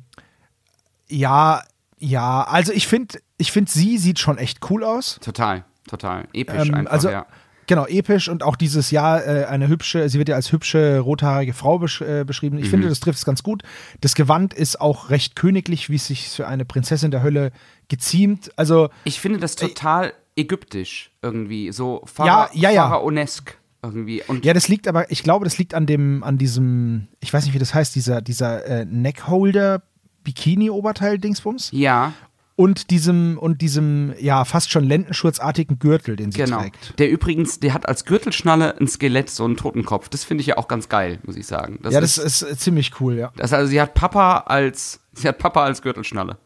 ja, 1.10 1.64
ja, 1.98 2.44
also 2.44 2.72
ich 2.74 2.88
finde, 2.88 3.20
ich 3.38 3.52
finde, 3.52 3.72
sie 3.72 3.98
sieht 3.98 4.20
schon 4.20 4.38
echt 4.38 4.70
cool 4.70 4.84
aus. 4.84 5.18
Total, 5.22 5.64
total. 5.88 6.28
Episch 6.34 6.68
Ähm, 6.68 6.76
einfach, 6.76 6.92
also, 6.94 7.10
ja. 7.10 7.26
Genau, 7.66 7.86
episch 7.88 8.28
und 8.28 8.44
auch 8.44 8.58
dieses 8.58 8.92
Jahr 8.92 9.26
äh, 9.26 9.46
eine 9.46 9.70
hübsche, 9.70 10.10
sie 10.10 10.20
wird 10.20 10.28
ja 10.28 10.36
als 10.36 10.52
hübsche 10.52 11.00
rothaarige 11.00 11.54
Frau 11.54 11.80
besch 11.80 12.02
äh, 12.02 12.26
beschrieben. 12.26 12.58
Ich 12.58 12.66
Mhm. 12.66 12.72
finde, 12.72 12.90
das 12.90 13.00
trifft 13.00 13.20
es 13.20 13.26
ganz 13.26 13.42
gut. 13.42 13.64
Das 14.02 14.16
Gewand 14.16 14.54
ist 14.54 14.82
auch 14.82 15.10
recht 15.10 15.38
königlich, 15.38 15.90
wie 15.90 15.96
es 15.96 16.08
sich 16.08 16.28
für 16.28 16.46
eine 16.46 16.66
Prinzessin 16.66 17.10
der 17.10 17.24
Hölle 17.24 17.54
geziemt. 17.88 18.52
Also, 18.58 18.90
Ich 19.06 19.22
finde 19.22 19.40
das 19.40 19.56
total 19.56 20.12
ägyptisch 20.36 21.12
irgendwie, 21.22 21.72
so 21.72 22.02
Ja, 22.02 22.08
Phara 22.08 22.50
ja, 22.54 22.70
ja. 22.72 22.90
pharaonesk 22.90 23.58
irgendwie. 23.82 24.24
Und 24.28 24.46
ja, 24.46 24.54
das 24.54 24.68
liegt 24.68 24.88
aber, 24.88 25.12
ich 25.12 25.24
glaube, 25.24 25.46
das 25.46 25.58
liegt 25.58 25.74
an 25.74 25.86
dem, 25.86 26.24
an 26.24 26.38
diesem, 26.38 27.08
ich 27.20 27.34
weiß 27.34 27.46
nicht, 27.46 27.54
wie 27.54 27.60
das 27.60 27.74
heißt, 27.74 27.96
dieser, 27.96 28.22
dieser 28.22 28.66
äh, 28.66 28.86
Neckholder 28.86 29.84
Bikini-Oberteil-Dingsbums 30.24 31.70
ja, 31.74 32.14
und 32.56 32.92
diesem, 32.92 33.38
und 33.40 33.62
diesem, 33.62 34.14
ja, 34.20 34.46
fast 34.46 34.72
schon 34.72 34.84
lendenschurzartigen 34.84 35.80
Gürtel, 35.80 36.16
den 36.16 36.32
sie 36.32 36.44
genau. 36.44 36.62
trägt. 36.62 36.98
Der 37.00 37.10
übrigens, 37.10 37.60
der 37.60 37.74
hat 37.74 37.88
als 37.88 38.06
Gürtelschnalle 38.06 38.80
ein 38.80 38.88
Skelett, 38.88 39.30
so 39.30 39.44
einen 39.44 39.58
Totenkopf. 39.58 40.08
Das 40.10 40.24
finde 40.24 40.42
ich 40.42 40.48
ja 40.48 40.58
auch 40.58 40.68
ganz 40.68 40.88
geil, 40.88 41.20
muss 41.24 41.36
ich 41.36 41.48
sagen. 41.48 41.80
ja, 41.84 42.00
das 42.00 42.18
ist 42.18 42.44
äh, 42.44 42.56
ziemlich 42.56 43.00
cool, 43.00 43.16
ja. 43.16 43.32
Das 43.36 43.54
also, 43.54 43.70
sie 43.70 43.82
hat 43.82 43.96
Papa 43.96 44.44
als, 44.46 45.00
sie 45.14 45.28
hat 45.28 45.40
Papa 45.40 45.64
als 45.64 45.82
Gürtelschnalle. 45.82 46.38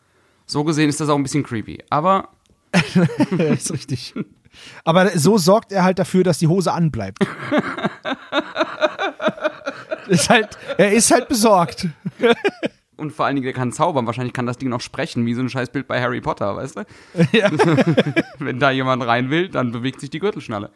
So 0.46 0.64
gesehen 0.64 0.88
ist 0.88 1.02
das 1.02 1.10
auch 1.10 1.18
ein 1.18 1.24
bisschen 1.24 1.44
creepy. 1.44 1.80
Aber 1.90 2.20
Ja, 2.20 2.30
ist 3.38 3.72
richtig. 3.72 4.14
Aber 4.84 5.10
so 5.18 5.38
sorgt 5.38 5.72
er 5.72 5.84
halt 5.84 6.00
dafür, 6.00 6.24
dass 6.24 6.40
die 6.40 6.48
Hose 6.48 6.72
anbleibt. 6.74 7.20
ist 10.08 10.30
halt, 10.30 10.58
er 10.78 10.92
ist 10.94 11.12
halt 11.12 11.28
besorgt. 11.28 11.88
und 12.98 13.12
vor 13.12 13.26
allen 13.26 13.36
Dingen, 13.36 13.46
der 13.46 13.54
kann 13.54 13.72
zaubern. 13.72 14.06
Wahrscheinlich 14.06 14.34
kann 14.34 14.46
das 14.46 14.58
Ding 14.58 14.70
noch 14.70 14.82
sprechen, 14.82 15.26
wie 15.26 15.34
so 15.34 15.42
ein 15.42 15.50
Scheißbild 15.50 15.88
bei 15.88 16.02
Harry 16.02 16.22
Potter, 16.22 16.56
weißt 16.56 16.78
du? 16.78 16.86
Ja. 17.32 17.52
Wenn 18.40 18.60
da 18.60 18.72
jemand 18.72 19.06
rein 19.06 19.30
will, 19.30 19.50
dann 19.50 19.72
bewegt 19.72 20.00
sich 20.02 20.10
die 20.10 20.20
Gürtelschnalle. 20.20 20.72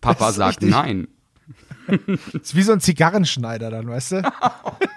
Papa 0.00 0.32
sagt 0.32 0.62
richtig. 0.62 0.70
nein. 0.70 1.08
Ist 2.32 2.54
wie 2.54 2.62
so 2.62 2.72
ein 2.72 2.80
Zigarrenschneider 2.80 3.70
dann, 3.70 3.88
weißt 3.88 4.12
du? 4.12 4.22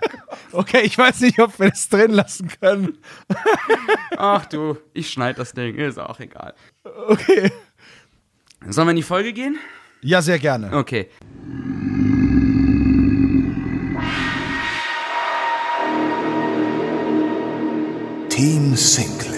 Okay, 0.54 0.82
ich 0.82 0.98
weiß 0.98 1.22
nicht, 1.22 1.40
ob 1.40 1.60
wir 1.60 1.70
das 1.70 1.88
drin 1.90 2.12
lassen 2.12 2.50
können. 2.60 2.98
Ach 4.18 4.46
du, 4.46 4.78
ich 4.94 5.10
schneid 5.10 5.38
das 5.40 5.54
Ding, 5.54 5.76
ist 5.76 6.00
auch 6.00 6.20
egal. 6.20 6.54
Okay. 6.84 7.52
Sollen 8.68 8.88
wir 8.88 8.92
in 8.92 8.98
die 8.98 9.04
Folge 9.04 9.34
gehen? 9.34 9.58
Ja, 10.02 10.22
sehr 10.22 10.40
gerne. 10.40 10.76
Okay. 10.76 11.10
Team 18.30 18.76
Sinclair. 18.76 19.31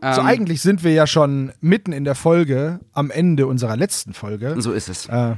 So, 0.00 0.20
Ähm, 0.20 0.26
eigentlich 0.26 0.62
sind 0.62 0.84
wir 0.84 0.92
ja 0.92 1.06
schon 1.06 1.52
mitten 1.60 1.92
in 1.92 2.04
der 2.04 2.14
Folge, 2.14 2.80
am 2.92 3.10
Ende 3.10 3.46
unserer 3.46 3.76
letzten 3.76 4.14
Folge. 4.14 4.54
So 4.60 4.72
ist 4.72 4.88
es. 4.88 5.06
Äh, 5.06 5.34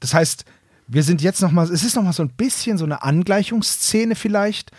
das 0.00 0.14
heißt, 0.14 0.44
wir 0.86 1.02
sind 1.02 1.20
jetzt 1.20 1.42
noch 1.42 1.52
mal, 1.52 1.64
es 1.64 1.84
ist 1.84 1.96
noch 1.96 2.02
mal 2.02 2.12
so 2.14 2.22
ein 2.22 2.30
bisschen 2.30 2.78
so 2.78 2.84
eine 2.84 3.02
Angleichungsszene 3.02 4.14
vielleicht, 4.14 4.70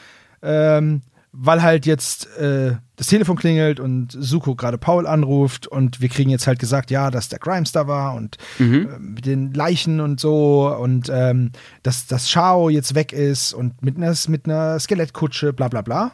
ähm, 0.41 1.01
weil 1.31 1.61
halt 1.61 1.85
jetzt 1.85 2.25
äh, 2.37 2.77
das 2.95 3.05
Telefon 3.05 3.35
klingelt 3.37 3.79
und 3.79 4.17
Suko 4.19 4.55
gerade 4.55 4.79
Paul 4.79 5.05
anruft 5.05 5.67
und 5.67 6.01
wir 6.01 6.09
kriegen 6.09 6.31
jetzt 6.31 6.47
halt 6.47 6.57
gesagt, 6.57 6.89
ja, 6.89 7.11
dass 7.11 7.29
der 7.29 7.37
Grimes 7.37 7.71
da 7.71 7.85
war 7.85 8.15
und 8.15 8.37
äh, 8.59 8.63
mit 8.99 9.27
den 9.27 9.53
Leichen 9.53 9.99
und 9.99 10.19
so 10.19 10.75
und 10.75 11.07
ähm, 11.13 11.51
dass 11.83 12.07
das 12.07 12.31
Shao 12.31 12.69
jetzt 12.69 12.95
weg 12.95 13.13
ist 13.13 13.53
und 13.53 13.83
mit 13.83 13.97
einer, 13.97 14.15
mit 14.27 14.45
einer 14.45 14.79
Skelettkutsche, 14.79 15.53
bla 15.53 15.67
bla 15.67 15.83
bla. 15.83 16.13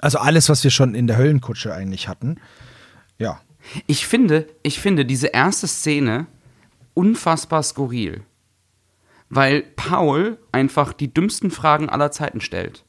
Also 0.00 0.18
alles, 0.18 0.48
was 0.48 0.62
wir 0.64 0.70
schon 0.70 0.94
in 0.94 1.06
der 1.06 1.16
Höllenkutsche 1.16 1.72
eigentlich 1.74 2.08
hatten. 2.08 2.36
Ja. 3.18 3.40
Ich 3.86 4.06
finde, 4.06 4.46
ich 4.62 4.80
finde 4.80 5.04
diese 5.04 5.28
erste 5.28 5.66
Szene 5.66 6.26
unfassbar 6.94 7.62
skurril. 7.62 8.22
Weil 9.28 9.62
Paul 9.62 10.38
einfach 10.52 10.92
die 10.92 11.12
dümmsten 11.12 11.50
Fragen 11.50 11.88
aller 11.88 12.12
Zeiten 12.12 12.40
stellt. 12.40 12.84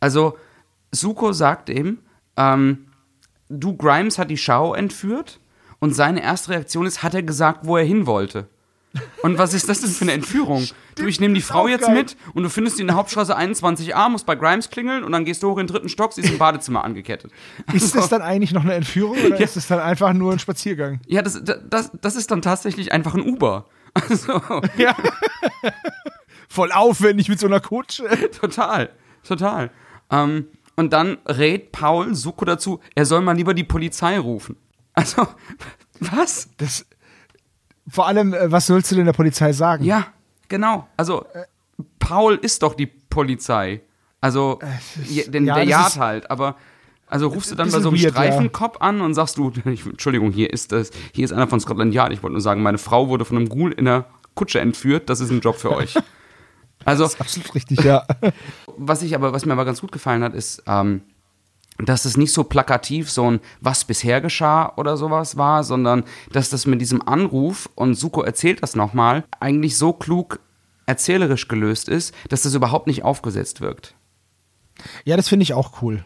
Also, 0.00 0.36
Suko 0.90 1.32
sagt 1.32 1.68
ihm, 1.68 1.98
ähm, 2.36 2.86
du 3.48 3.76
Grimes 3.76 4.18
hat 4.18 4.30
die 4.30 4.36
Schau 4.36 4.74
entführt 4.74 5.40
und 5.78 5.94
seine 5.94 6.22
erste 6.22 6.50
Reaktion 6.50 6.86
ist, 6.86 7.02
hat 7.02 7.14
er 7.14 7.22
gesagt, 7.22 7.66
wo 7.66 7.76
er 7.76 7.84
hin 7.84 8.06
wollte. 8.06 8.48
Und 9.22 9.38
was 9.38 9.54
ist 9.54 9.68
das 9.68 9.80
denn 9.80 9.90
für 9.90 10.02
eine 10.02 10.12
Entführung? 10.12 10.66
Du, 10.96 11.06
ich 11.06 11.20
nehme 11.20 11.34
die 11.34 11.40
Frau 11.42 11.68
jetzt 11.68 11.86
geil. 11.86 11.94
mit 11.94 12.16
und 12.34 12.42
du 12.42 12.48
findest 12.48 12.76
sie 12.76 12.82
in 12.82 12.88
der 12.88 12.96
Hauptstraße 12.96 13.36
21a, 13.38 14.08
musst 14.08 14.26
bei 14.26 14.34
Grimes 14.34 14.68
klingeln 14.70 15.04
und 15.04 15.12
dann 15.12 15.24
gehst 15.24 15.42
du 15.42 15.50
hoch 15.50 15.58
in 15.58 15.66
den 15.66 15.72
dritten 15.72 15.88
Stock, 15.88 16.12
sie 16.12 16.22
ist 16.22 16.30
im 16.30 16.38
Badezimmer 16.38 16.82
angekettet. 16.84 17.30
Ist 17.72 17.94
das 17.94 18.08
dann 18.08 18.20
eigentlich 18.22 18.52
noch 18.52 18.64
eine 18.64 18.74
Entführung 18.74 19.16
oder 19.18 19.36
Ja. 19.38 19.44
ist 19.44 19.56
es 19.56 19.68
dann 19.68 19.78
einfach 19.78 20.12
nur 20.12 20.32
ein 20.32 20.38
Spaziergang? 20.40 21.00
Ja, 21.06 21.22
das, 21.22 21.40
das, 21.44 21.92
das 22.00 22.16
ist 22.16 22.30
dann 22.32 22.42
tatsächlich 22.42 22.90
einfach 22.92 23.14
ein 23.14 23.22
Uber. 23.22 23.66
Also, 23.94 24.42
Ja. 24.76 24.96
Voll 26.48 26.72
aufwendig 26.72 27.28
mit 27.28 27.38
so 27.38 27.46
einer 27.46 27.60
Kutsche. 27.60 28.08
total, 28.40 28.90
total. 29.22 29.70
Ähm, 30.10 30.48
und 30.76 30.92
dann 30.92 31.18
rät 31.26 31.70
Paul 31.72 32.14
Suko 32.14 32.44
dazu, 32.44 32.80
er 32.94 33.06
soll 33.06 33.20
mal 33.20 33.36
lieber 33.36 33.54
die 33.54 33.64
Polizei 33.64 34.18
rufen. 34.18 34.56
Also, 34.94 35.28
was? 36.00 36.48
Das, 36.56 36.86
vor 37.88 38.06
allem, 38.06 38.34
äh, 38.34 38.50
was 38.50 38.66
sollst 38.66 38.90
du 38.90 38.96
denn 38.96 39.06
der 39.06 39.12
Polizei 39.12 39.52
sagen? 39.52 39.84
Ja, 39.84 40.06
genau. 40.48 40.86
Also, 40.96 41.24
Paul 41.98 42.34
ist 42.42 42.62
doch 42.62 42.74
die 42.74 42.86
Polizei. 42.86 43.80
Also, 44.20 44.58
ja, 45.08 45.24
den, 45.28 45.46
ja, 45.46 45.54
der 45.54 45.64
das 45.64 45.70
jagt 45.70 45.88
ist- 45.90 45.98
halt, 45.98 46.30
aber. 46.30 46.56
Also 47.12 47.26
rufst 47.26 47.50
du 47.50 47.56
dann 47.56 47.68
bei 47.72 47.80
so 47.80 47.88
einem 47.88 47.98
weird, 48.00 48.14
ja. 48.14 48.22
Streifenkopf 48.22 48.76
an 48.80 49.00
und 49.00 49.14
sagst 49.14 49.36
du, 49.36 49.50
ich, 49.64 49.84
Entschuldigung, 49.84 50.30
hier 50.30 50.52
ist 50.52 50.70
das, 50.70 50.90
hier 51.12 51.24
ist 51.24 51.32
einer 51.32 51.48
von 51.48 51.58
Scotland 51.58 51.92
Yard. 51.92 52.12
Ich 52.12 52.22
wollte 52.22 52.34
nur 52.34 52.40
sagen, 52.40 52.62
meine 52.62 52.78
Frau 52.78 53.08
wurde 53.08 53.24
von 53.24 53.36
einem 53.36 53.48
Ghoul 53.48 53.72
in 53.72 53.86
der 53.86 54.04
Kutsche 54.36 54.60
entführt. 54.60 55.10
Das 55.10 55.18
ist 55.18 55.30
ein 55.30 55.40
Job 55.40 55.56
für 55.56 55.72
euch. 55.72 55.94
Also, 56.86 57.04
Absolut 57.04 57.54
richtig, 57.54 57.82
ja. 57.84 58.06
was 58.78 59.02
ich 59.02 59.14
aber, 59.14 59.34
was 59.34 59.44
mir 59.44 59.52
aber 59.52 59.66
ganz 59.66 59.82
gut 59.82 59.92
gefallen 59.92 60.22
hat, 60.22 60.32
ist, 60.32 60.62
ähm, 60.66 61.02
dass 61.86 62.04
es 62.04 62.16
nicht 62.16 62.32
so 62.32 62.44
plakativ 62.44 63.10
so 63.10 63.30
ein 63.30 63.40
Was 63.60 63.84
bisher 63.84 64.20
geschah 64.20 64.72
oder 64.76 64.96
sowas 64.96 65.36
war, 65.36 65.64
sondern 65.64 66.04
dass 66.32 66.50
das 66.50 66.66
mit 66.66 66.80
diesem 66.80 67.06
Anruf 67.06 67.68
und 67.74 67.94
Suko 67.94 68.22
erzählt 68.22 68.62
das 68.62 68.76
nochmal, 68.76 69.24
eigentlich 69.38 69.76
so 69.76 69.92
klug 69.92 70.40
erzählerisch 70.86 71.48
gelöst 71.48 71.88
ist, 71.88 72.14
dass 72.28 72.42
das 72.42 72.54
überhaupt 72.54 72.86
nicht 72.86 73.04
aufgesetzt 73.04 73.60
wirkt. 73.60 73.94
Ja, 75.04 75.16
das 75.16 75.28
finde 75.28 75.44
ich 75.44 75.54
auch 75.54 75.82
cool. 75.82 76.04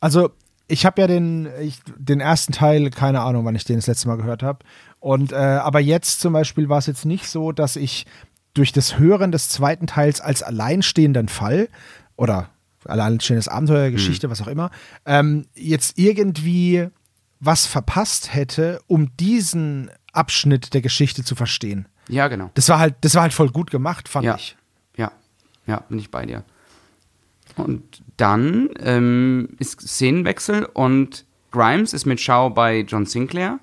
Also, 0.00 0.30
ich 0.68 0.86
habe 0.86 1.00
ja 1.00 1.06
den, 1.08 1.48
ich, 1.60 1.80
den 1.96 2.20
ersten 2.20 2.52
Teil, 2.52 2.90
keine 2.90 3.20
Ahnung, 3.22 3.44
wann 3.44 3.56
ich 3.56 3.64
den 3.64 3.76
das 3.76 3.88
letzte 3.88 4.06
Mal 4.08 4.16
gehört 4.16 4.42
habe. 4.42 4.60
Und 5.00 5.32
äh, 5.32 5.36
aber 5.36 5.80
jetzt 5.80 6.20
zum 6.20 6.32
Beispiel 6.32 6.68
war 6.68 6.78
es 6.78 6.86
jetzt 6.86 7.04
nicht 7.04 7.26
so, 7.26 7.50
dass 7.50 7.74
ich 7.74 8.06
durch 8.54 8.72
das 8.72 8.98
Hören 8.98 9.32
des 9.32 9.48
zweiten 9.48 9.86
Teils 9.86 10.20
als 10.20 10.42
alleinstehenden 10.42 11.28
Fall 11.28 11.68
oder 12.16 12.50
alleinstehendes 12.86 13.48
Abenteuer, 13.48 13.90
Geschichte, 13.90 14.30
was 14.30 14.40
auch 14.42 14.46
immer, 14.48 14.70
ähm, 15.06 15.46
jetzt 15.54 15.98
irgendwie 15.98 16.88
was 17.40 17.66
verpasst 17.66 18.34
hätte, 18.34 18.80
um 18.86 19.16
diesen 19.16 19.90
Abschnitt 20.12 20.74
der 20.74 20.80
Geschichte 20.82 21.24
zu 21.24 21.34
verstehen. 21.34 21.86
Ja, 22.08 22.28
genau. 22.28 22.50
Das 22.54 22.68
war 22.68 22.78
halt, 22.78 22.96
das 23.02 23.14
war 23.14 23.22
halt 23.22 23.32
voll 23.32 23.50
gut 23.50 23.70
gemacht, 23.70 24.08
fand 24.08 24.26
Ja. 24.26 24.34
ich. 24.36 24.56
Ja, 24.96 25.12
ja, 25.66 25.84
bin 25.88 25.98
ich 25.98 26.10
bei 26.10 26.26
dir. 26.26 26.44
Und 27.56 28.02
dann 28.16 28.68
ähm, 28.80 29.48
ist 29.58 29.80
Szenenwechsel 29.80 30.64
und 30.64 31.24
Grimes 31.50 31.92
ist 31.92 32.06
mit 32.06 32.20
Shaw 32.20 32.50
bei 32.50 32.80
John 32.80 33.06
Sinclair 33.06 33.58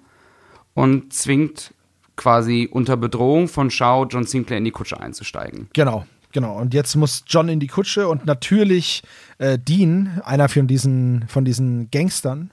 und 0.74 1.14
zwingt 1.14 1.74
quasi 2.16 2.68
unter 2.72 2.98
Bedrohung 2.98 3.48
von 3.48 3.70
Shaw 3.70 4.06
John 4.10 4.26
Sinclair 4.26 4.58
in 4.58 4.66
die 4.66 4.72
Kutsche 4.72 5.00
einzusteigen. 5.00 5.70
Genau. 5.74 6.06
Genau, 6.38 6.56
und 6.56 6.76
jetzt 6.76 6.96
muss 6.96 7.24
John 7.26 7.50
in 7.50 7.60
die 7.60 7.66
Kutsche 7.66 8.08
und 8.08 8.28
natürlich 8.28 9.02
äh, 9.40 9.58
Dean, 9.58 10.22
einer 10.24 10.48
von 10.50 10.68
diesen, 10.68 11.26
von 11.28 11.46
diesen 11.46 11.90
Gangstern, 11.90 12.52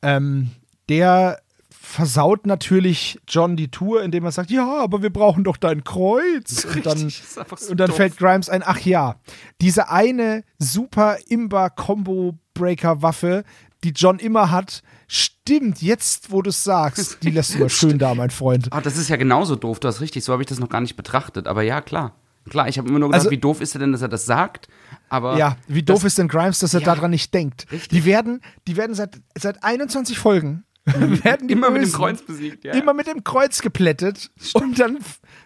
ähm, 0.00 0.52
der 0.88 1.42
versaut 1.68 2.46
natürlich 2.46 3.20
John 3.28 3.58
die 3.58 3.70
Tour, 3.70 4.02
indem 4.02 4.24
er 4.24 4.32
sagt, 4.32 4.50
ja, 4.50 4.78
aber 4.78 5.02
wir 5.02 5.10
brauchen 5.10 5.44
doch 5.44 5.58
dein 5.58 5.84
Kreuz. 5.84 6.64
Und 6.74 6.86
dann, 6.86 7.10
so 7.10 7.42
und 7.68 7.78
dann 7.78 7.88
doof. 7.88 7.96
fällt 7.96 8.16
Grimes 8.16 8.48
ein, 8.48 8.62
ach 8.64 8.80
ja, 8.80 9.16
diese 9.60 9.90
eine 9.90 10.42
super 10.58 11.18
Imba-Combo-Breaker-Waffe, 11.28 13.44
die 13.84 13.90
John 13.90 14.18
immer 14.18 14.50
hat, 14.50 14.82
stimmt, 15.08 15.82
jetzt 15.82 16.32
wo 16.32 16.40
du 16.40 16.48
es 16.48 16.64
sagst, 16.64 17.22
die 17.22 17.32
lässt 17.32 17.54
du 17.54 17.58
mal 17.58 17.68
schön 17.68 17.98
da, 17.98 18.14
mein 18.14 18.30
Freund. 18.30 18.68
Ah, 18.70 18.80
das 18.80 18.96
ist 18.96 19.10
ja 19.10 19.16
genauso 19.16 19.56
doof, 19.56 19.78
du 19.78 19.88
hast 19.88 20.00
richtig, 20.00 20.24
so 20.24 20.32
habe 20.32 20.42
ich 20.42 20.48
das 20.48 20.58
noch 20.58 20.70
gar 20.70 20.80
nicht 20.80 20.96
betrachtet. 20.96 21.46
Aber 21.46 21.60
ja, 21.60 21.82
klar. 21.82 22.14
Klar, 22.48 22.68
ich 22.68 22.78
habe 22.78 22.88
immer 22.88 22.98
nur 22.98 23.08
gedacht, 23.08 23.20
Also- 23.20 23.30
wie 23.30 23.38
doof 23.38 23.60
ist 23.60 23.74
er 23.74 23.78
denn, 23.80 23.92
dass 23.92 24.02
er 24.02 24.08
das 24.08 24.26
sagt? 24.26 24.68
Aber 25.08 25.36
Ja, 25.38 25.56
wie 25.68 25.82
doof 25.82 25.96
das, 26.02 26.04
ist 26.12 26.18
denn 26.18 26.28
Grimes, 26.28 26.58
dass 26.58 26.74
er 26.74 26.80
Ja, 26.80 26.86
daran 26.94 27.10
nicht 27.10 27.32
denkt? 27.34 27.66
richtig. 27.72 27.88
Die 27.90 28.04
werden, 28.04 28.40
die 28.66 28.76
werden 28.76 28.94
seit, 28.94 29.20
seit 29.38 29.62
21 29.64 30.18
Folgen 30.18 30.64
werden 30.86 31.48
die 31.48 31.54
immer 31.54 31.70
mit 31.70 31.78
dem 31.80 31.84
Bösen 31.84 31.96
Kreuz 31.98 32.22
besiegt, 32.22 32.64
ja. 32.64 32.72
immer 32.74 32.92
mit 32.92 33.06
dem 33.06 33.24
Kreuz 33.24 33.62
geplättet 33.62 34.30
und 34.52 34.78
dann, 34.78 34.98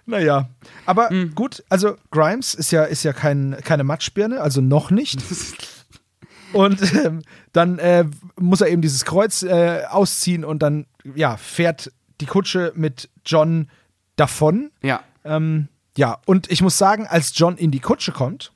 naja. 0.06 0.48
Aber 0.86 1.10
Hm. 1.10 1.34
gut, 1.36 1.62
also 1.68 1.96
Grimes 2.10 2.54
ist 2.54 2.72
ja, 2.72 2.82
ist 2.84 3.04
ja 3.04 3.12
kein, 3.12 3.56
keine 3.64 3.84
Matschbirne, 3.84 4.40
also 4.40 4.60
noch 4.60 4.90
nicht. 4.90 5.20
Und 6.54 6.80
ähm, 7.04 7.20
dann 7.52 7.78
äh, 7.78 8.06
muss 8.40 8.62
er 8.62 8.68
eben 8.68 8.80
dieses 8.80 9.04
Kreuz 9.04 9.42
äh, 9.42 9.82
ausziehen 9.90 10.46
und 10.46 10.62
dann, 10.62 10.86
ja, 11.14 11.36
fährt 11.36 11.92
die 12.22 12.26
Kutsche 12.26 12.72
mit 12.74 13.10
John 13.26 13.68
davon. 14.16 14.70
ja. 14.82 15.02
Ähm, 15.24 15.68
ja, 15.96 16.18
und 16.26 16.50
ich 16.50 16.62
muss 16.62 16.78
sagen, 16.78 17.06
als 17.06 17.32
John 17.36 17.56
in 17.56 17.70
die 17.70 17.80
Kutsche 17.80 18.12
kommt, 18.12 18.52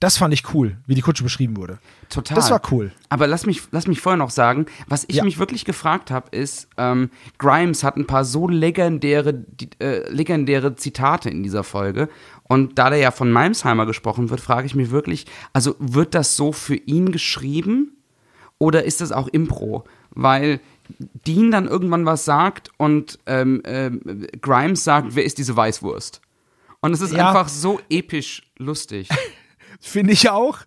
das 0.00 0.16
fand 0.16 0.34
ich 0.34 0.52
cool, 0.52 0.78
wie 0.86 0.96
die 0.96 1.00
Kutsche 1.00 1.22
beschrieben 1.22 1.56
wurde. 1.56 1.78
Total. 2.08 2.34
Das 2.34 2.50
war 2.50 2.60
cool. 2.72 2.90
Aber 3.08 3.28
lass 3.28 3.46
mich, 3.46 3.62
lass 3.70 3.86
mich 3.86 4.00
vorher 4.00 4.16
noch 4.16 4.30
sagen, 4.30 4.66
was 4.88 5.04
ich 5.06 5.16
Ja. 5.16 5.24
mich 5.24 5.38
wirklich 5.38 5.64
gefragt 5.64 6.10
habe, 6.10 6.36
ist, 6.36 6.66
ähm, 6.76 7.08
Grimes 7.38 7.84
hat 7.84 7.96
ein 7.96 8.06
paar 8.08 8.24
so 8.24 8.48
legendäre, 8.48 9.32
die, 9.32 9.70
äh, 9.80 10.10
legendäre 10.10 10.74
Zitate 10.74 11.30
in 11.30 11.44
dieser 11.44 11.62
Folge. 11.62 12.08
Und 12.42 12.80
da 12.80 12.90
der 12.90 12.98
ja 12.98 13.12
von 13.12 13.30
Malmsheimer 13.30 13.86
gesprochen 13.86 14.28
wird, 14.28 14.40
frage 14.40 14.66
ich 14.66 14.74
mich 14.74 14.90
wirklich, 14.90 15.26
also 15.52 15.76
wird 15.78 16.16
das 16.16 16.34
so 16.36 16.50
für 16.50 16.74
ihn 16.74 17.12
geschrieben 17.12 17.96
oder 18.58 18.82
ist 18.84 19.00
das 19.00 19.12
auch 19.12 19.28
Impro? 19.28 19.84
Weil 20.10 20.58
Dean 21.26 21.50
dann 21.50 21.66
irgendwann 21.68 22.04
was 22.06 22.24
sagt 22.24 22.70
und 22.76 23.18
ähm, 23.26 23.62
ähm, 23.64 24.26
Grimes 24.40 24.84
sagt, 24.84 25.14
wer 25.14 25.24
ist 25.24 25.38
diese 25.38 25.56
Weißwurst? 25.56 26.20
Und 26.80 26.92
es 26.92 27.00
ist 27.00 27.12
Ja. 27.12 27.28
einfach 27.28 27.48
so 27.48 27.80
episch 27.90 28.42
lustig. 28.58 29.08
Finde 29.80 30.12
ich 30.12 30.30
auch. 30.30 30.58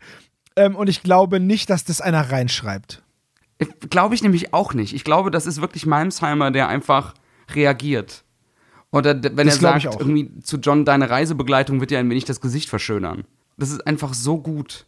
Ähm, 0.56 0.76
und 0.76 0.88
ich 0.90 1.04
glaube 1.04 1.40
nicht, 1.40 1.70
dass 1.70 1.84
das 1.84 2.00
einer 2.02 2.32
reinschreibt. 2.32 3.02
Glaube 3.90 4.16
ich 4.16 4.24
nämlich 4.24 4.54
auch 4.54 4.74
nicht. 4.74 4.94
Ich 4.94 5.04
glaube, 5.04 5.32
das 5.32 5.46
ist 5.46 5.62
wirklich 5.62 5.86
Malmsheimer, 5.86 6.52
der 6.52 6.68
einfach 6.70 7.14
reagiert. 7.54 8.24
Oder 8.92 9.14
wenn 9.22 9.48
Das 9.48 9.56
er 9.62 9.80
sagt, 9.82 9.86
irgendwie 10.00 10.40
zu 10.40 10.58
John, 10.58 10.86
deine 10.86 11.10
Reisebegleitung 11.10 11.80
wird 11.82 11.92
dir 11.92 12.00
ein 12.00 12.10
wenig 12.10 12.26
das 12.26 12.40
Gesicht 12.42 12.70
verschönern. 12.70 13.26
Das 13.58 13.70
ist 13.72 13.86
einfach 13.86 14.14
so 14.14 14.38
gut. 14.40 14.86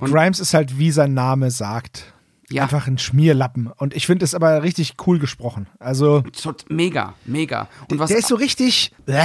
Und- 0.00 0.10
Grimes 0.12 0.40
ist 0.40 0.54
halt, 0.54 0.78
wie 0.78 0.90
sein 0.90 1.14
Name 1.14 1.50
sagt. 1.50 2.12
Ja. 2.50 2.62
Einfach 2.62 2.86
ein 2.86 2.98
Schmierlappen. 2.98 3.66
Und 3.76 3.94
ich 3.94 4.06
finde 4.06 4.24
es 4.24 4.34
aber 4.34 4.62
richtig 4.62 4.94
cool 5.06 5.18
gesprochen. 5.18 5.66
Also, 5.78 6.22
mega, 6.68 7.14
mega. 7.26 7.68
Und 7.90 7.98
was, 7.98 8.08
der 8.08 8.18
ist 8.18 8.28
so 8.28 8.36
richtig. 8.36 8.92
Äh, 9.06 9.22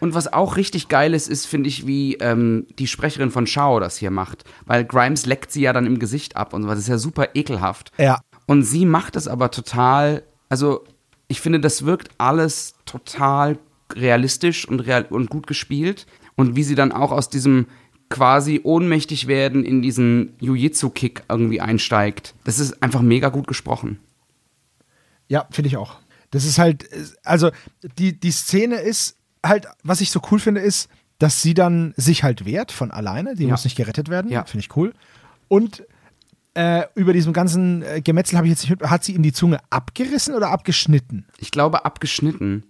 und 0.00 0.14
was 0.14 0.32
auch 0.32 0.56
richtig 0.56 0.88
geil 0.88 1.14
ist, 1.14 1.28
ist, 1.28 1.46
finde 1.46 1.68
ich, 1.68 1.86
wie 1.86 2.14
ähm, 2.16 2.66
die 2.78 2.86
Sprecherin 2.86 3.30
von 3.30 3.46
Shao 3.46 3.80
das 3.80 3.96
hier 3.96 4.10
macht. 4.10 4.44
Weil 4.66 4.84
Grimes 4.84 5.26
leckt 5.26 5.52
sie 5.52 5.62
ja 5.62 5.72
dann 5.72 5.86
im 5.86 5.98
Gesicht 5.98 6.36
ab 6.36 6.52
und 6.52 6.62
so. 6.62 6.68
Das 6.68 6.78
ist 6.78 6.88
ja 6.88 6.98
super 6.98 7.28
ekelhaft. 7.34 7.92
ja. 7.98 8.20
Und 8.48 8.62
sie 8.62 8.86
macht 8.86 9.16
es 9.16 9.26
aber 9.26 9.50
total, 9.50 10.22
also 10.48 10.84
ich 11.26 11.40
finde, 11.40 11.58
das 11.58 11.84
wirkt 11.84 12.10
alles 12.18 12.74
total 12.84 13.58
realistisch 13.92 14.68
und, 14.68 14.80
real 14.80 15.04
und 15.10 15.30
gut 15.30 15.48
gespielt. 15.48 16.06
Und 16.36 16.54
wie 16.54 16.62
sie 16.62 16.76
dann 16.76 16.92
auch 16.92 17.10
aus 17.10 17.28
diesem 17.28 17.66
quasi 18.08 18.60
ohnmächtig 18.62 19.26
werden 19.26 19.64
in 19.64 19.82
diesen 19.82 20.34
Jiu-Jitsu-Kick 20.40 21.24
irgendwie 21.28 21.60
einsteigt. 21.60 22.34
Das 22.44 22.58
ist 22.58 22.82
einfach 22.82 23.02
mega 23.02 23.28
gut 23.30 23.46
gesprochen. 23.46 23.98
Ja, 25.28 25.46
finde 25.50 25.68
ich 25.68 25.76
auch. 25.76 25.96
Das 26.30 26.44
ist 26.44 26.58
halt, 26.58 26.88
also 27.24 27.50
die, 27.98 28.18
die 28.18 28.30
Szene 28.30 28.76
ist 28.76 29.16
halt, 29.44 29.66
was 29.82 30.00
ich 30.00 30.10
so 30.10 30.20
cool 30.30 30.38
finde, 30.38 30.60
ist, 30.60 30.88
dass 31.18 31.42
sie 31.42 31.54
dann 31.54 31.94
sich 31.96 32.22
halt 32.22 32.44
wehrt 32.44 32.72
von 32.72 32.90
alleine. 32.90 33.34
Die 33.34 33.44
Ja. 33.44 33.50
muss 33.50 33.64
nicht 33.64 33.76
gerettet 33.76 34.08
werden. 34.08 34.30
Ja. 34.30 34.44
Finde 34.44 34.64
ich 34.64 34.76
cool. 34.76 34.92
Und 35.48 35.84
äh, 36.54 36.84
über 36.94 37.12
diesem 37.12 37.32
ganzen 37.32 37.82
äh, 37.82 38.00
Gemetzel 38.02 38.36
habe 38.36 38.46
ich 38.46 38.52
jetzt 38.52 38.68
nicht 38.68 38.82
hat 38.84 39.04
sie 39.04 39.14
ihm 39.14 39.22
die 39.22 39.32
Zunge 39.32 39.58
abgerissen 39.70 40.34
oder 40.34 40.50
abgeschnitten? 40.50 41.26
Ich 41.38 41.50
glaube, 41.50 41.84
abgeschnitten. 41.84 42.64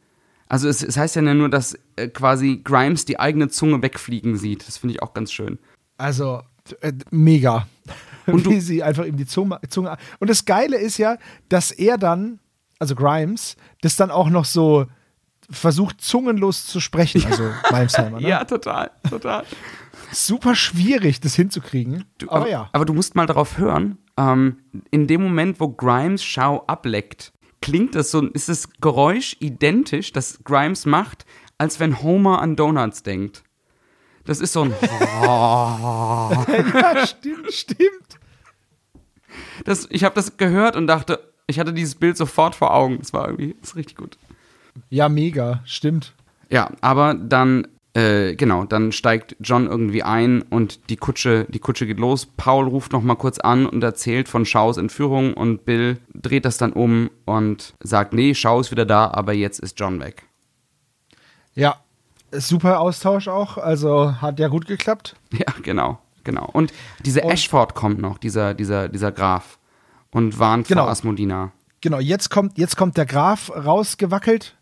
Also 0.49 0.69
es, 0.69 0.83
es 0.83 0.97
heißt 0.97 1.17
ja 1.17 1.23
nur, 1.23 1.49
dass 1.49 1.79
äh, 1.97 2.09
quasi 2.09 2.61
Grimes 2.63 3.05
die 3.05 3.19
eigene 3.19 3.49
Zunge 3.49 3.83
wegfliegen 3.83 4.37
sieht. 4.37 4.67
Das 4.67 4.77
finde 4.79 4.95
ich 4.95 5.03
auch 5.03 5.13
ganz 5.15 5.33
schön. 5.33 5.59
Also 5.99 6.43
äh, 6.81 6.93
mega. 7.11 7.67
Und 8.27 8.47
du- 8.47 8.51
Wie 8.51 8.61
sie 8.61 8.83
einfach 8.83 9.05
ihm 9.05 9.17
die 9.17 9.27
Zunge, 9.27 9.61
Zunge. 9.69 9.97
Und 10.19 10.31
das 10.31 10.45
Geile 10.45 10.77
ist 10.79 10.99
ja, 10.99 11.17
dass 11.49 11.71
er 11.71 11.97
dann, 11.99 12.41
also 12.79 12.95
Grimes, 12.95 13.57
das 13.83 13.97
dann 13.97 14.11
auch 14.11 14.29
noch 14.31 14.45
so 14.45 14.87
versucht, 15.49 16.01
zungenlos 16.01 16.67
zu 16.67 16.81
sprechen. 16.81 17.25
Also 17.27 17.51
Malmsheimer. 17.71 18.21
Ne? 18.21 18.29
Ja, 18.29 18.45
total, 18.45 18.91
total. 19.09 19.45
Super 20.13 20.55
schwierig, 20.55 21.21
das 21.21 21.35
hinzukriegen. 21.35 22.05
Du, 22.19 22.29
aber, 22.29 22.37
aber, 22.43 22.51
ja. 22.51 22.69
aber 22.73 22.85
du 22.85 22.95
musst 22.95 23.15
mal 23.15 23.27
darauf 23.27 23.59
hören. 23.59 23.99
Ähm, 24.17 24.59
in 24.91 25.07
dem 25.07 25.23
Moment, 25.23 25.61
wo 25.61 25.69
Grimes 25.69 26.25
Schau 26.25 26.65
ableckt, 26.67 27.33
klingt 27.67 27.97
das 27.97 28.13
so, 28.13 28.23
ist 28.23 28.49
das 28.49 28.69
Geräusch 28.81 29.37
identisch, 29.41 30.13
das 30.13 30.39
Grimes 30.45 30.87
macht, 30.87 31.27
als 31.59 31.81
wenn 31.81 32.01
Homer 32.01 32.41
an 32.41 32.55
Donuts 32.55 33.03
denkt. 33.03 33.43
Das 34.25 34.39
ist 34.39 34.53
so 34.53 34.63
ein. 34.63 34.75
ja, 35.21 37.07
stimmt, 37.07 37.53
stimmt. 37.53 38.21
Das, 39.65 39.89
ich 39.91 40.05
habe 40.05 40.15
das 40.15 40.37
gehört 40.37 40.77
und 40.77 40.87
dachte, 40.87 41.33
ich 41.49 41.59
hatte 41.59 41.73
dieses 41.73 41.97
Bild 41.97 42.17
sofort 42.17 42.55
vor 42.55 42.73
Augen. 42.73 42.99
Das 42.99 43.13
war 43.13 43.27
irgendwie, 43.27 43.57
ist 43.61 43.75
richtig 43.75 43.97
gut. 43.97 44.17
Ja, 44.89 45.09
mega, 45.09 45.61
stimmt. 45.65 46.15
Ja, 46.49 46.71
aber 46.83 47.15
dann, 47.15 47.67
äh, 47.97 48.35
genau, 48.37 48.65
dann 48.65 48.93
steigt 48.93 49.37
John 49.41 49.67
irgendwie 49.67 50.03
ein 50.03 50.43
und 50.43 50.91
die 50.91 50.97
Kutsche, 50.97 51.47
die 51.49 51.59
Kutsche 51.59 51.87
geht 51.87 51.99
los. 51.99 52.27
Paul 52.37 52.67
ruft 52.69 52.93
noch 52.93 53.03
mal 53.03 53.15
kurz 53.15 53.39
an 53.39 53.65
und 53.67 53.83
erzählt 53.83 54.29
von 54.29 54.45
Schaus 54.45 54.77
Entführung 54.77 55.33
und 55.35 55.65
Bill 55.65 55.99
dreht 56.15 56.45
das 56.45 56.59
dann 56.59 56.73
um 56.73 57.11
und 57.25 57.75
sagt, 57.83 58.13
nee, 58.13 58.35
Schau 58.35 58.61
ist 58.61 58.71
wieder 58.71 58.85
da, 58.85 59.11
aber 59.11 59.33
jetzt 59.33 59.61
ist 59.61 59.81
John 59.81 59.99
weg. 60.01 60.25
Ja, 61.55 61.77
super 62.33 62.81
Austausch 62.81 63.29
auch. 63.29 63.57
Also 63.57 64.21
hat 64.21 64.39
ja 64.39 64.49
gut 64.49 64.67
geklappt. 64.67 65.17
Ja, 65.33 65.47
genau, 65.63 65.99
genau. 66.25 66.49
Und 66.53 66.73
diese 67.05 67.23
Und- 67.23 67.31
Ashford 67.33 67.75
kommt 67.75 67.99
noch, 68.01 68.19
dieser, 68.19 68.53
dieser, 68.55 68.89
dieser 68.89 69.13
Graf 69.13 69.59
und 70.11 70.39
warnt 70.39 70.69
Genau. 70.69 70.83
vor 70.83 70.91
Asmodina. 70.91 71.53
Genau, 71.81 71.99
jetzt 71.99 72.31
kommt, 72.31 72.59
jetzt 72.59 72.77
kommt 72.77 72.97
der 72.97 73.07
Graf 73.07 73.51
rausgewackelt 73.55 74.57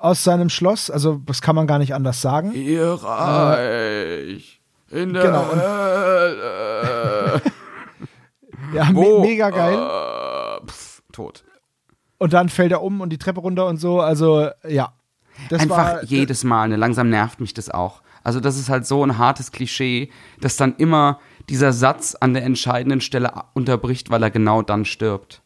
aus 0.00 0.24
seinem 0.24 0.48
Schloss. 0.48 0.90
Also, 0.90 1.20
das 1.26 1.40
kann 1.42 1.54
man 1.54 1.66
gar 1.66 1.78
nicht 1.78 1.94
anders 1.94 2.20
sagen. 2.20 2.52
Ihr 2.54 2.92
Reich 3.02 4.60
in 4.90 5.12
der 5.12 5.22
Genau, 5.22 5.46
Hölle. 5.52 7.42
Ja, 8.74 8.84
me 8.92 9.20
mega 9.20 9.50
geil. 9.50 9.74
Äh, 9.74 10.66
pff, 10.66 11.02
tot. 11.12 11.42
Und 12.18 12.32
dann 12.32 12.48
fällt 12.48 12.70
er 12.70 12.82
um 12.82 13.00
und 13.00 13.10
die 13.10 13.18
Treppe 13.18 13.40
runter 13.40 13.66
und 13.66 13.78
so. 13.78 14.00
Also, 14.00 14.48
ja. 14.68 14.92
Das 15.48 15.62
Einfach 15.62 15.76
war, 15.76 16.04
jedes 16.04 16.44
Mal. 16.44 16.68
Ne? 16.68 16.76
Langsam 16.76 17.08
nervt 17.08 17.40
mich 17.40 17.52
das 17.54 17.68
auch. 17.70 18.02
Also 18.22 18.38
das 18.38 18.58
ist 18.58 18.68
halt 18.68 18.86
so 18.86 19.02
ein 19.02 19.16
hartes 19.18 19.50
Klischee, 19.50 20.10
dass 20.40 20.56
dann 20.56 20.76
immer 20.76 21.18
dieser 21.48 21.72
Satz 21.72 22.14
an 22.14 22.34
der 22.34 22.44
entscheidenden 22.44 23.00
Stelle 23.00 23.32
unterbricht, 23.54 24.10
weil 24.10 24.22
er 24.22 24.30
genau 24.30 24.62
dann 24.62 24.84
stirbt. 24.84 25.40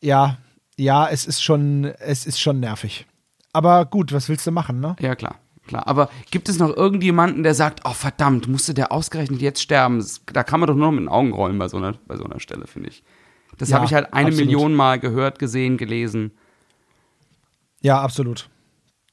Ja, 0.00 0.36
ja, 0.76 1.08
es 1.08 1.24
ist 1.26 1.42
schon, 1.42 1.84
es 1.84 2.26
ist 2.26 2.38
schon 2.38 2.60
nervig. 2.60 3.06
Aber 3.54 3.86
gut, 3.86 4.12
was 4.12 4.28
willst 4.28 4.46
du 4.46 4.50
machen, 4.50 4.80
ne? 4.80 4.94
Ja, 5.00 5.14
klar. 5.14 5.36
Klar, 5.66 5.86
aber 5.88 6.10
gibt 6.30 6.50
es 6.50 6.58
noch 6.58 6.76
irgendjemanden, 6.76 7.42
der 7.42 7.54
sagt, 7.54 7.80
oh 7.84 7.94
verdammt, 7.94 8.48
musste 8.48 8.74
der 8.74 8.92
ausgerechnet 8.92 9.40
jetzt 9.40 9.62
sterben? 9.62 10.04
Da 10.30 10.42
kann 10.44 10.60
man 10.60 10.66
doch 10.66 10.74
nur 10.74 10.88
noch 10.88 10.92
mit 10.92 11.00
den 11.00 11.08
Augen 11.08 11.32
rollen 11.32 11.56
bei 11.56 11.68
so 11.68 11.78
einer, 11.78 11.94
bei 12.06 12.18
so 12.18 12.24
einer 12.24 12.38
Stelle, 12.38 12.66
finde 12.66 12.90
ich. 12.90 13.02
Das 13.56 13.70
Ja, 13.70 13.76
habe 13.76 13.86
ich 13.86 13.94
halt 13.94 14.12
eine 14.12 14.28
absolut. 14.28 14.44
Million 14.46 14.74
Mal 14.74 15.00
gehört, 15.00 15.38
gesehen, 15.38 15.78
gelesen. 15.78 16.32
Ja, 17.80 18.00
absolut. 18.02 18.50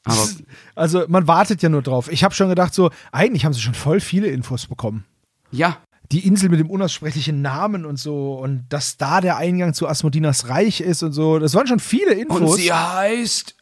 Aber 0.03 0.27
Also, 0.75 1.05
man 1.07 1.25
wartet 1.27 1.61
ja 1.61 1.69
nur 1.69 1.83
drauf. 1.83 2.11
Ich 2.11 2.23
habe 2.25 2.33
schon 2.33 2.49
gedacht, 2.49 2.73
so, 2.73 2.89
eigentlich 3.13 3.45
haben 3.45 3.53
sie 3.53 3.61
schon 3.61 3.73
voll 3.75 4.01
viele 4.01 4.27
Infos 4.27 4.67
bekommen. 4.67 5.05
ja, 5.51 5.77
die 6.11 6.27
Insel 6.27 6.49
mit 6.49 6.59
dem 6.59 6.69
unaussprechlichen 6.69 7.41
Namen 7.41 7.85
und 7.85 7.97
so 7.97 8.33
und 8.33 8.65
dass 8.67 8.97
da 8.97 9.21
der 9.21 9.37
Eingang 9.37 9.73
zu 9.73 9.87
Asmodinas 9.87 10.49
Reich 10.49 10.81
ist 10.81 11.03
und 11.03 11.13
so. 11.13 11.39
Das 11.39 11.53
waren 11.53 11.67
schon 11.67 11.79
viele 11.79 12.13
Infos. 12.13 12.41
Und 12.41 12.57
sie 12.59 12.73
heißt. 12.73 13.55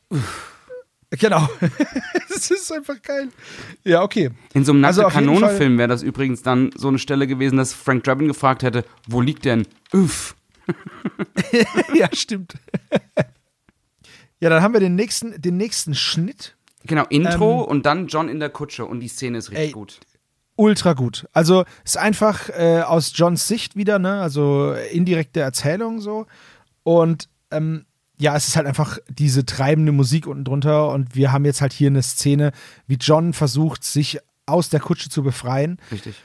Genau. 1.12 1.48
das 2.30 2.52
ist 2.52 2.72
einfach 2.72 3.02
geil. 3.02 3.30
Ja, 3.84 4.04
okay. 4.04 4.30
In 4.54 4.64
so 4.64 4.72
einem 4.72 4.86
Also 4.86 5.02
nackte 5.02 5.18
auf 5.18 5.22
jeden 5.22 5.34
Kanone-Film 5.34 5.78
wäre 5.78 5.88
das 5.88 6.04
übrigens 6.04 6.44
dann 6.44 6.72
so 6.76 6.88
eine 6.88 7.00
Stelle 7.00 7.26
gewesen, 7.26 7.58
dass 7.58 7.74
Frank 7.74 8.04
Drabin 8.04 8.28
gefragt 8.28 8.62
hätte, 8.64 8.86
wo 9.08 9.22
liegt 9.22 9.46
denn 9.46 9.66
Uff? 9.92 10.36
ja, 11.96 12.08
stimmt. 12.14 12.54
ja, 14.40 14.50
dann 14.50 14.62
haben 14.62 14.74
wir 14.74 14.80
den 14.80 14.96
nächsten, 14.96 15.42
den 15.42 15.58
nächsten 15.58 15.96
Schnitt. 15.96 16.56
Genau, 16.86 17.06
Intro 17.10 17.62
und 17.62 17.86
dann 17.86 18.08
John 18.08 18.30
in 18.30 18.40
der 18.40 18.50
Kutsche 18.50 18.86
und 18.86 19.00
die 19.00 19.08
Szene 19.08 19.40
ist 19.40 19.50
richtig 19.50 19.64
Ähm, 19.64 19.68
Ey. 19.70 19.72
gut. 19.74 20.00
Ultra 20.56 20.94
gut. 20.94 21.26
Also 21.32 21.64
ist 21.86 21.98
einfach 21.98 22.50
äh, 22.50 22.82
aus 22.82 23.14
Johns 23.16 23.48
Sicht 23.48 23.76
wieder, 23.76 23.98
ne? 23.98 24.22
Also 24.22 24.74
indirekte 24.92 25.40
Erzählung 25.40 26.02
so. 26.02 26.28
Und 26.84 27.30
ähm, 27.50 27.86
ja, 28.20 28.36
es 28.36 28.50
ist 28.50 28.56
halt 28.58 28.68
einfach 28.68 28.98
diese 29.08 29.46
treibende 29.46 29.92
Musik 29.92 30.28
unten 30.28 30.44
drunter 30.44 30.90
und 30.90 31.16
wir 31.16 31.32
haben 31.32 31.46
jetzt 31.46 31.62
halt 31.62 31.74
hier 31.74 31.88
eine 31.88 32.04
Szene, 32.04 32.52
wie 32.86 32.98
John 33.00 33.34
versucht, 33.34 33.84
sich 33.84 34.20
aus 34.46 34.70
der 34.70 34.82
Kutsche 34.82 35.10
zu 35.10 35.24
befreien. 35.24 35.78
Richtig. 35.92 36.16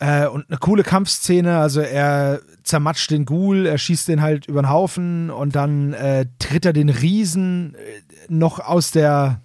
Äh, 0.00 0.26
und 0.26 0.46
eine 0.48 0.58
coole 0.58 0.82
Kampfszene, 0.82 1.58
also 1.58 1.80
er 1.80 2.40
zermatscht 2.64 3.12
den 3.12 3.26
Ghoul, 3.26 3.66
er 3.66 3.78
schießt 3.78 4.08
den 4.08 4.22
halt 4.22 4.46
über 4.46 4.62
den 4.62 4.68
Haufen 4.68 5.30
und 5.30 5.54
dann 5.54 5.92
äh, 5.92 6.26
tritt 6.40 6.66
er 6.66 6.72
den 6.72 6.88
Riesen 6.88 7.76
äh, 7.76 7.78
noch 8.28 8.58
aus 8.58 8.90
der, 8.90 9.40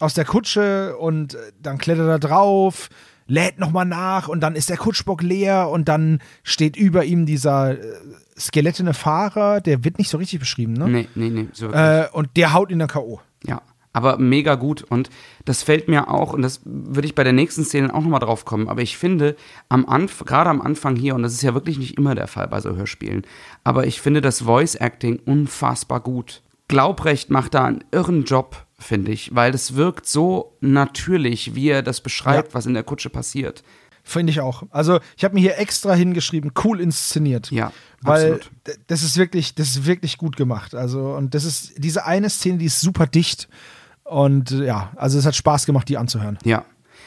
aus 0.00 0.14
der 0.14 0.24
Kutsche 0.24 0.96
und 0.96 1.34
äh, 1.34 1.52
dann 1.60 1.78
klettert 1.78 2.08
er 2.08 2.18
drauf, 2.18 2.88
lädt 3.26 3.58
nochmal 3.58 3.84
nach 3.84 4.28
und 4.28 4.40
dann 4.40 4.56
ist 4.56 4.70
der 4.70 4.76
Kutschbock 4.76 5.22
leer 5.22 5.68
und 5.68 5.88
dann 5.88 6.20
steht 6.42 6.76
über 6.76 7.04
ihm 7.04 7.26
dieser 7.26 7.72
äh, 7.72 7.78
skelettene 8.38 8.94
Fahrer, 8.94 9.60
der 9.60 9.84
wird 9.84 9.98
nicht 9.98 10.10
so 10.10 10.18
richtig 10.18 10.40
beschrieben, 10.40 10.72
ne? 10.72 10.88
Nee, 10.88 11.08
nee, 11.14 11.30
nee. 11.30 11.48
So. 11.52 11.70
Äh, 11.70 12.08
und 12.12 12.36
der 12.36 12.52
haut 12.52 12.70
ihn 12.70 12.78
dann 12.78 12.88
K.O. 12.88 13.20
Ja, 13.44 13.62
aber 13.92 14.18
mega 14.18 14.54
gut. 14.54 14.82
Und 14.82 15.10
das 15.44 15.62
fällt 15.62 15.88
mir 15.88 16.08
auch, 16.08 16.32
und 16.32 16.42
das 16.42 16.60
würde 16.64 17.06
ich 17.06 17.14
bei 17.14 17.24
der 17.24 17.32
nächsten 17.32 17.64
Szene 17.64 17.92
auch 17.94 18.02
nochmal 18.02 18.20
drauf 18.20 18.44
kommen, 18.44 18.68
aber 18.68 18.82
ich 18.82 18.96
finde, 18.96 19.36
am 19.68 19.86
Anf 19.86 20.24
gerade 20.24 20.50
am 20.50 20.62
Anfang 20.62 20.96
hier, 20.96 21.14
und 21.14 21.22
das 21.22 21.34
ist 21.34 21.42
ja 21.42 21.54
wirklich 21.54 21.78
nicht 21.78 21.98
immer 21.98 22.14
der 22.14 22.26
Fall 22.26 22.48
bei 22.48 22.60
so 22.60 22.74
Hörspielen, 22.74 23.22
aber 23.64 23.86
ich 23.86 24.00
finde 24.00 24.20
das 24.20 24.42
Voice 24.42 24.74
Acting 24.74 25.20
unfassbar 25.24 26.00
gut. 26.00 26.42
Glaubrecht 26.68 27.30
macht 27.30 27.54
da 27.54 27.64
einen 27.64 27.84
irren 27.90 28.24
Job, 28.24 28.64
finde 28.82 29.12
ich, 29.12 29.34
weil 29.34 29.52
das 29.52 29.74
wirkt 29.74 30.06
so 30.06 30.56
natürlich, 30.60 31.54
wie 31.54 31.68
er 31.68 31.82
das 31.82 32.00
beschreibt, 32.00 32.48
Ja. 32.48 32.54
was 32.54 32.66
in 32.66 32.74
der 32.74 32.82
Kutsche 32.82 33.10
passiert. 33.10 33.62
Finde 34.04 34.32
ich 34.32 34.40
auch. 34.40 34.64
Also, 34.70 34.98
ich 35.16 35.22
habe 35.22 35.34
mir 35.34 35.40
hier 35.40 35.58
extra 35.58 35.94
hingeschrieben, 35.94 36.52
cool 36.64 36.80
inszeniert. 36.80 37.52
Ja, 37.52 37.72
Weil 38.00 38.34
absolut. 38.34 38.50
das 38.88 39.02
ist 39.04 39.16
wirklich, 39.16 39.54
das 39.54 39.68
ist 39.68 39.86
wirklich 39.86 40.18
gut 40.18 40.36
gemacht. 40.36 40.74
Also, 40.74 41.14
und 41.14 41.34
das 41.34 41.44
ist 41.44 41.74
diese 41.78 42.04
eine 42.04 42.28
Szene, 42.28 42.58
die 42.58 42.64
ist 42.66 42.80
super 42.80 43.06
dicht. 43.06 43.48
Und 44.02 44.50
ja, 44.50 44.92
also 44.96 45.18
es 45.18 45.24
hat 45.24 45.36
Spaß 45.36 45.66
gemacht, 45.66 45.88
die 45.88 45.96
anzuhören. 45.98 46.36
Ja. 46.44 46.64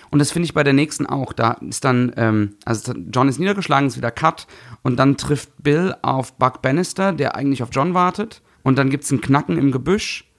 Und 0.09 0.19
das 0.19 0.31
finde 0.31 0.45
ich 0.45 0.53
bei 0.53 0.63
der 0.63 0.71
nächsten 0.71 1.05
auch. 1.05 1.33
Da 1.33 1.57
ist 1.67 1.83
dann, 1.83 2.13
ähm, 2.15 2.55
also 2.63 2.93
John 3.11 3.27
ist 3.27 3.39
niedergeschlagen, 3.39 3.87
ist 3.87 3.97
wieder 3.97 4.11
Cut. 4.11 4.47
Und 4.81 4.95
dann 4.97 5.17
trifft 5.17 5.49
Bill 5.61 5.95
auf 6.01 6.33
Buck 6.37 6.61
Bannister, 6.61 7.11
der 7.11 7.35
eigentlich 7.35 7.61
auf 7.61 7.69
John 7.73 7.93
wartet. 7.93 8.41
Und 8.63 8.77
dann 8.77 8.89
gibt 8.89 9.03
es 9.03 9.11
ein 9.11 9.19
Knacken 9.19 9.57
im 9.57 9.73
Gebüsch. 9.73 10.31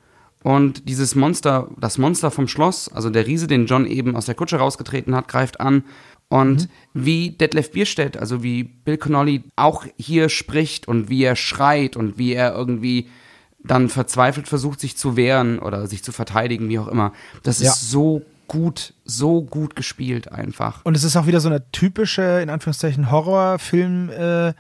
Und 0.47 0.89
dieses 0.89 1.17
Monster, 1.17 1.69
das 1.77 1.99
Monster 1.99 2.31
vom 2.31 2.47
Schloss, 2.47 2.89
also 2.89 3.11
der 3.11 3.27
Riese, 3.27 3.49
den 3.49 3.67
John 3.67 3.85
eben 3.85 4.15
aus 4.15 4.27
der 4.27 4.37
Kutsche 4.37 4.59
rausgetreten 4.59 5.13
hat, 5.17 5.27
greift 5.27 5.59
an. 5.59 5.83
Und 6.29 6.69
wie 6.95 7.31
Detlef 7.31 7.73
Bierstedt, 7.73 8.17
also 8.17 8.45
wie 8.45 8.63
Bill 8.63 8.97
Connolly 8.97 9.43
auch 9.57 9.87
hier 9.97 10.29
spricht 10.29 10.87
und 10.87 11.09
wie 11.09 11.25
er 11.25 11.35
schreit 11.35 11.97
und 11.97 12.17
wie 12.17 12.33
er 12.33 12.55
irgendwie 12.55 13.09
dann 13.59 13.89
verzweifelt 13.89 14.47
versucht, 14.47 14.79
sich 14.79 14.97
zu 14.97 15.17
wehren 15.17 15.59
oder 15.59 15.89
sich 15.89 16.05
zu 16.05 16.13
verteidigen, 16.13 16.69
wie 16.69 16.79
auch 16.79 16.87
immer. 16.87 17.13
Das 17.43 17.59
Ja. 17.59 17.73
ist 17.73 17.91
so 17.91 18.23
gut, 18.47 18.95
so 19.05 19.43
gut 19.43 19.75
gespielt 19.75 20.31
einfach. 20.31 20.85
Und 20.85 20.97
es 20.97 21.03
ist 21.03 21.17
auch 21.17 21.27
wieder 21.27 21.41
so 21.41 21.49
eine 21.49 21.73
typische, 21.73 22.23
in 22.41 22.51
Anführungszeichen, 22.51 23.11
Horrorfilm-Szene 23.11 24.55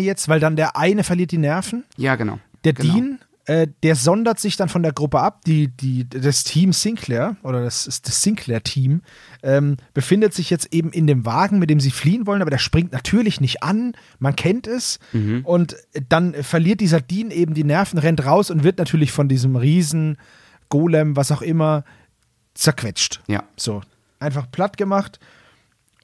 jetzt, 0.00 0.28
weil 0.28 0.40
dann 0.40 0.56
der 0.56 0.76
eine 0.76 1.04
verliert 1.04 1.30
die 1.30 1.38
Nerven. 1.38 1.84
Ja, 1.96 2.16
genau. 2.16 2.38
Der 2.64 2.74
genau. 2.74 2.92
Dean, 2.94 3.18
äh, 3.46 3.66
der 3.82 3.94
sondert 3.94 4.40
sich 4.40 4.56
dann 4.56 4.68
von 4.68 4.82
der 4.82 4.92
Gruppe 4.92 5.20
ab. 5.20 5.42
Die, 5.44 5.68
die, 5.68 6.08
das 6.08 6.44
Team 6.44 6.72
Sinclair, 6.72 7.36
oder 7.42 7.62
das 7.62 7.84
das 8.02 8.22
Sinclair-Team, 8.22 9.02
ähm, 9.42 9.76
befindet 9.92 10.34
sich 10.34 10.50
jetzt 10.50 10.72
eben 10.72 10.90
in 10.90 11.06
dem 11.06 11.26
Wagen, 11.26 11.58
mit 11.58 11.70
dem 11.70 11.80
sie 11.80 11.90
fliehen 11.90 12.26
wollen, 12.26 12.42
aber 12.42 12.50
der 12.50 12.58
springt 12.58 12.92
natürlich 12.92 13.40
nicht 13.40 13.62
an. 13.62 13.92
Man 14.18 14.34
kennt 14.36 14.66
es. 14.66 14.98
Mhm. 15.12 15.44
Und 15.44 15.76
dann 16.08 16.34
verliert 16.42 16.80
dieser 16.80 17.00
Dean 17.00 17.30
eben 17.30 17.54
die 17.54 17.64
Nerven, 17.64 17.98
rennt 17.98 18.24
raus 18.24 18.50
und 18.50 18.64
wird 18.64 18.78
natürlich 18.78 19.12
von 19.12 19.28
diesem 19.28 19.56
Riesen, 19.56 20.16
Golem, 20.70 21.16
was 21.16 21.30
auch 21.30 21.42
immer, 21.42 21.84
zerquetscht. 22.54 23.20
Ja. 23.26 23.44
So, 23.56 23.82
einfach 24.18 24.50
platt 24.50 24.76
gemacht. 24.76 25.20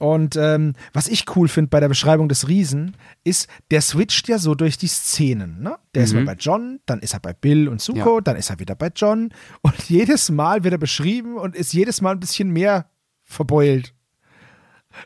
Und 0.01 0.35
ähm, 0.35 0.73
was 0.93 1.07
ich 1.07 1.25
cool 1.35 1.47
finde 1.47 1.69
bei 1.69 1.79
der 1.79 1.87
Beschreibung 1.87 2.27
des 2.27 2.47
Riesen, 2.47 2.97
ist, 3.23 3.47
der 3.69 3.81
switcht 3.81 4.27
ja 4.29 4.39
so 4.39 4.55
durch 4.55 4.79
die 4.79 4.87
Szenen. 4.87 5.61
Ne? 5.61 5.77
Der 5.93 6.03
ist 6.05 6.13
mal 6.13 6.25
bei 6.25 6.33
John, 6.33 6.79
dann 6.87 7.01
ist 7.01 7.13
er 7.13 7.19
bei 7.19 7.33
Bill 7.33 7.67
und 7.69 7.79
Suko, 7.81 8.15
Ja. 8.15 8.21
dann 8.21 8.35
ist 8.35 8.49
er 8.49 8.57
wieder 8.57 8.73
bei 8.73 8.89
John. 8.95 9.29
Und 9.61 9.75
jedes 9.89 10.31
Mal 10.31 10.63
wird 10.63 10.73
er 10.73 10.79
beschrieben 10.79 11.37
und 11.37 11.55
ist 11.55 11.71
jedes 11.73 12.01
Mal 12.01 12.13
ein 12.13 12.19
bisschen 12.19 12.49
mehr 12.49 12.89
verbeult. 13.23 13.93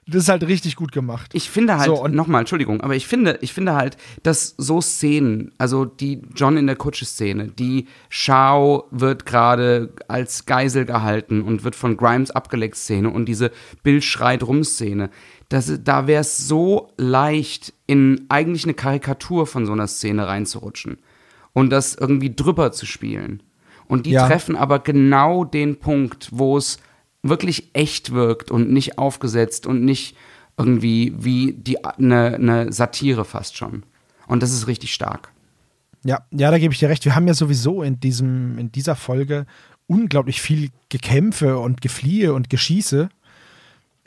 Das 0.07 0.23
ist 0.23 0.29
halt 0.29 0.43
richtig 0.47 0.75
gut 0.75 0.91
gemacht. 0.91 1.31
Ich 1.33 1.49
finde 1.49 1.77
halt, 1.77 1.86
So, 1.86 2.07
nochmal, 2.07 2.41
Entschuldigung, 2.41 2.81
aber 2.81 2.95
ich 2.95 3.07
finde, 3.07 3.38
ich 3.41 3.53
finde 3.53 3.75
halt, 3.75 3.97
dass 4.23 4.55
so 4.57 4.81
Szenen, 4.81 5.51
also 5.57 5.86
die 5.86 6.21
John 6.36 6.57
in 6.57 6.67
der 6.67 6.75
Kutsche-Szene, 6.75 7.47
die 7.47 7.88
Shao 8.09 8.86
wird 8.91 9.25
gerade 9.25 9.93
als 10.07 10.45
Geisel 10.45 10.86
gehalten 10.86 11.41
und 11.41 11.63
wird 11.63 11.75
von 11.75 11.97
Grimes 11.97 12.31
abgeleckt 12.31 12.75
Szene 12.75 13.09
und 13.09 13.25
diese 13.25 13.51
Bill 13.83 14.01
schreit 14.01 14.43
rum 14.43 14.63
Szene, 14.63 15.09
das, 15.49 15.71
da 15.83 16.07
wäre 16.07 16.21
es 16.21 16.47
so 16.47 16.91
leicht, 16.97 17.73
in 17.88 18.25
eigentlich 18.29 18.63
eine 18.63 18.73
Karikatur 18.73 19.45
von 19.45 19.65
so 19.65 19.73
einer 19.73 19.88
Szene 19.88 20.27
reinzurutschen 20.27 20.97
und 21.53 21.69
das 21.69 21.95
irgendwie 21.95 22.36
drüber 22.36 22.71
zu 22.71 22.86
spielen. 22.86 23.43
Und 23.88 24.07
die 24.07 24.11
Ja. 24.11 24.25
treffen 24.27 24.55
aber 24.55 24.79
genau 24.79 25.43
den 25.45 25.77
Punkt, 25.79 26.29
wo 26.31 26.57
es 26.57 26.79
wirklich 27.30 27.71
echt 27.73 28.11
wirkt 28.11 28.51
und 28.51 28.71
nicht 28.71 28.97
aufgesetzt 28.97 29.65
und 29.65 29.84
nicht 29.84 30.15
irgendwie 30.57 31.13
wie 31.17 31.53
die 31.53 31.84
eine 31.84 32.38
ne 32.39 32.71
Satire 32.71 33.26
fast 33.26 33.57
schon. 33.57 33.84
Und 34.28 34.41
das 34.41 34.51
ist 34.51 34.67
richtig 34.67 34.93
stark. 34.93 35.32
Ja, 36.03 36.19
ja, 36.32 36.51
da 36.51 36.59
gebe 36.59 36.73
ich 36.73 36.80
dir 36.80 36.89
recht. 36.89 37.03
Wir 37.03 37.15
haben 37.15 37.28
ja 37.28 37.34
sowieso 37.34 37.82
in, 37.82 37.99
diesem, 37.99 38.57
in 38.57 38.71
dieser 38.71 38.95
Folge 38.95 39.45
unglaublich 39.88 40.41
viel 40.41 40.69
Gekämpfe 40.89 41.57
und 41.57 41.82
Gefliehe 41.82 42.34
und 42.34 42.49
Geschieße. 42.49 43.09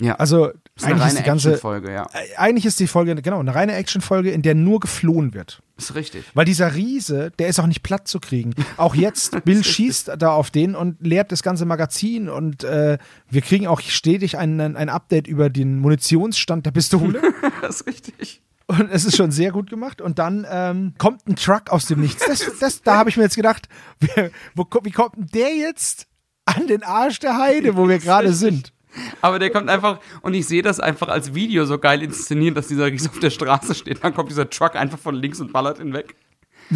Ja, 0.00 0.14
Also 0.14 0.52
ist 0.76 0.84
eine 0.84 0.94
eigentlich 0.94 1.08
ist 1.08 1.18
die 1.18 1.24
ganze 1.24 1.48
Actionfolge, 1.50 1.92
ja. 1.92 2.06
Äh, 2.12 2.36
Eigentlich 2.36 2.66
ist 2.66 2.78
die 2.78 2.86
Folge, 2.86 3.16
genau, 3.16 3.40
eine 3.40 3.54
reine 3.54 3.74
Actionfolge, 3.74 4.30
in 4.30 4.42
der 4.42 4.54
nur 4.54 4.78
geflohen 4.78 5.34
wird. 5.34 5.60
Ist 5.78 5.94
richtig. 5.94 6.24
Weil 6.34 6.44
dieser 6.44 6.74
Riese, 6.74 7.30
der 7.38 7.46
ist 7.46 7.60
auch 7.60 7.66
nicht 7.66 7.84
platt 7.84 8.08
zu 8.08 8.18
kriegen. 8.18 8.52
Auch 8.76 8.96
jetzt, 8.96 9.42
Bill 9.44 9.62
schießt 9.62 10.10
da 10.18 10.32
auf 10.32 10.50
den 10.50 10.74
und 10.74 10.96
leert 11.00 11.30
das 11.30 11.44
ganze 11.44 11.66
Magazin 11.66 12.28
und 12.28 12.64
äh, 12.64 12.98
wir 13.30 13.42
kriegen 13.42 13.68
auch 13.68 13.80
stetig 13.80 14.36
ein, 14.36 14.60
ein 14.60 14.88
Update 14.88 15.28
über 15.28 15.50
den 15.50 15.78
Munitionsstand 15.78 16.66
der 16.66 16.72
Pistole. 16.72 17.22
Das 17.60 17.80
ist 17.80 17.86
richtig. 17.86 18.42
Und 18.66 18.90
es 18.90 19.04
ist 19.04 19.16
schon 19.16 19.30
sehr 19.30 19.50
gut 19.50 19.70
gemacht. 19.70 20.00
Und 20.00 20.18
dann 20.18 20.46
ähm, 20.48 20.94
kommt 20.98 21.26
ein 21.26 21.36
Truck 21.36 21.70
aus 21.70 21.86
dem 21.86 22.00
Nichts. 22.00 22.24
Das, 22.26 22.44
das, 22.60 22.82
da 22.82 22.96
habe 22.96 23.10
ich 23.10 23.16
mir 23.16 23.22
jetzt 23.24 23.36
gedacht, 23.36 23.68
wie, 24.00 24.30
wo, 24.54 24.66
wie 24.82 24.90
kommt 24.90 25.16
denn 25.16 25.26
der 25.32 25.56
jetzt 25.56 26.06
an 26.44 26.66
den 26.66 26.82
Arsch 26.82 27.18
der 27.18 27.38
Heide, 27.38 27.76
wo 27.76 27.88
wir 27.88 27.98
gerade 27.98 28.32
sind? 28.32 28.72
Aber 29.20 29.38
der 29.38 29.50
kommt 29.50 29.68
einfach, 29.68 30.00
und 30.22 30.34
ich 30.34 30.46
sehe 30.46 30.62
das 30.62 30.80
einfach 30.80 31.08
als 31.08 31.34
Video 31.34 31.64
so 31.64 31.78
geil 31.78 32.02
inszeniert, 32.02 32.56
dass 32.56 32.68
dieser 32.68 32.86
Riese 32.86 33.10
auf 33.10 33.18
der 33.18 33.30
Straße 33.30 33.74
steht. 33.74 34.02
Dann 34.02 34.14
kommt 34.14 34.30
dieser 34.30 34.48
Truck 34.48 34.76
einfach 34.76 34.98
von 34.98 35.14
links 35.14 35.40
und 35.40 35.52
ballert 35.52 35.78
ihn 35.80 35.92
weg. 35.92 36.14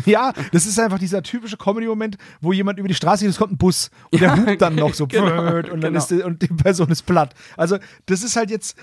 Ja, 0.07 0.33
das 0.53 0.65
ist 0.65 0.79
einfach 0.79 0.99
dieser 0.99 1.23
typische 1.23 1.57
Comedy-Moment, 1.57 2.17
wo 2.41 2.53
jemand 2.53 2.79
über 2.79 2.89
die 2.89 2.95
Straße 2.95 3.25
geht, 3.25 3.31
es 3.31 3.39
kommt 3.39 3.53
ein 3.53 3.59
Bus 3.59 3.91
und 4.11 4.23
der 4.23 4.37
hupt 4.37 4.61
dann 4.63 4.75
noch 4.75 4.95
so 4.95 5.07
genau, 5.07 5.57
und 5.57 5.69
dann 5.69 5.81
genau. 5.81 5.99
ist 5.99 6.07
die, 6.07 6.23
und 6.23 6.41
die 6.41 6.49
Person 6.49 6.89
ist 6.91 7.03
platt. 7.03 7.35
Also, 7.57 7.79
das 8.07 8.23
ist 8.23 8.37
halt 8.37 8.51
jetzt, 8.51 8.77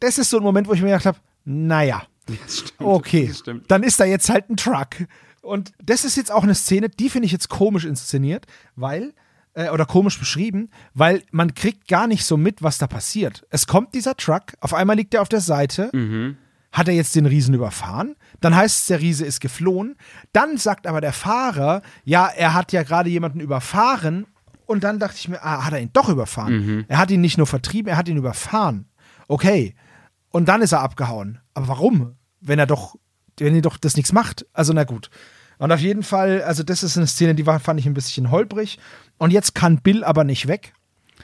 das 0.00 0.18
ist 0.18 0.28
so 0.28 0.36
ein 0.36 0.42
Moment, 0.42 0.68
wo 0.68 0.72
ich 0.74 0.82
mir 0.82 0.88
gedacht 0.88 1.06
habe, 1.06 1.18
naja, 1.44 2.02
Das 2.26 2.58
stimmt. 2.58 2.74
okay, 2.80 3.32
dann 3.68 3.82
ist 3.82 3.98
da 3.98 4.04
jetzt 4.04 4.28
halt 4.28 4.50
ein 4.50 4.56
Truck. 4.56 5.06
Und 5.40 5.72
das 5.82 6.04
ist 6.04 6.16
jetzt 6.16 6.32
auch 6.32 6.42
eine 6.42 6.54
Szene, 6.54 6.88
die 6.88 7.08
finde 7.08 7.26
ich 7.26 7.32
jetzt 7.32 7.48
komisch 7.48 7.84
inszeniert, 7.84 8.46
weil, 8.74 9.14
äh, 9.56 9.70
oder 9.70 9.84
komisch 9.86 10.18
beschrieben, 10.18 10.68
weil 10.94 11.22
man 11.32 11.54
kriegt 11.54 11.88
gar 11.88 12.06
nicht 12.06 12.24
so 12.24 12.36
mit, 12.36 12.62
was 12.62 12.78
da 12.78 12.86
passiert. 12.86 13.44
Es 13.50 13.66
kommt 13.66 13.94
dieser 13.94 14.16
Truck, 14.16 14.52
auf 14.60 14.72
einmal 14.74 14.96
liegt 14.96 15.14
er 15.14 15.22
auf 15.22 15.28
der 15.28 15.40
Seite, 15.40 15.90
Mhm. 15.92 16.36
hat 16.72 16.88
er 16.88 16.94
jetzt 16.94 17.14
den 17.16 17.26
Riesen 17.26 17.54
überfahren? 17.54 18.16
Dann 18.40 18.54
heißt 18.54 18.80
es, 18.82 18.86
der 18.86 19.00
Riese 19.00 19.24
ist 19.24 19.40
geflohen. 19.40 19.96
Dann 20.32 20.58
sagt 20.58 20.86
aber 20.86 21.00
der 21.00 21.12
Fahrer, 21.14 21.80
ja, 22.04 22.26
er 22.28 22.52
hat 22.54 22.70
ja 22.72 22.82
gerade 22.82 23.08
jemanden 23.10 23.40
überfahren. 23.40 24.26
Und 24.66 24.84
dann 24.84 24.98
dachte 24.98 25.16
ich 25.16 25.28
mir, 25.28 25.42
ah, 25.42 25.64
hat 25.64 25.72
er 25.72 25.80
ihn 25.80 25.90
doch 25.92 26.08
überfahren? 26.10 26.84
Er 26.88 26.98
hat 26.98 27.10
ihn 27.10 27.20
nicht 27.22 27.38
nur 27.38 27.46
vertrieben, 27.46 27.88
er 27.88 27.96
hat 27.96 28.08
ihn 28.08 28.16
überfahren. 28.16 28.88
Okay. 29.28 29.74
Und 30.30 30.48
dann 30.48 30.60
ist 30.60 30.72
er 30.72 30.80
abgehauen. 30.82 31.38
Aber 31.54 31.68
warum? 31.68 32.16
Wenn 32.40 32.58
er 32.58 32.66
doch, 32.66 32.96
wenn 33.38 33.54
er 33.54 33.62
doch 33.62 33.78
das 33.78 33.96
nichts 33.96 34.12
macht. 34.12 34.44
Also 34.52 34.72
na 34.74 34.84
gut. 34.84 35.08
Und 35.58 35.72
auf 35.72 35.80
jeden 35.80 36.02
Fall, 36.02 36.42
also 36.42 36.62
das 36.62 36.82
ist 36.82 36.96
eine 36.96 37.06
Szene, 37.06 37.34
die 37.34 37.46
war, 37.46 37.60
fand 37.60 37.80
ich 37.80 37.86
ein 37.86 37.94
bisschen 37.94 38.30
holprig. 38.30 38.78
Und 39.18 39.30
jetzt 39.32 39.54
kann 39.54 39.78
Bill 39.78 40.04
aber 40.04 40.24
nicht 40.24 40.48
weg. 40.48 40.72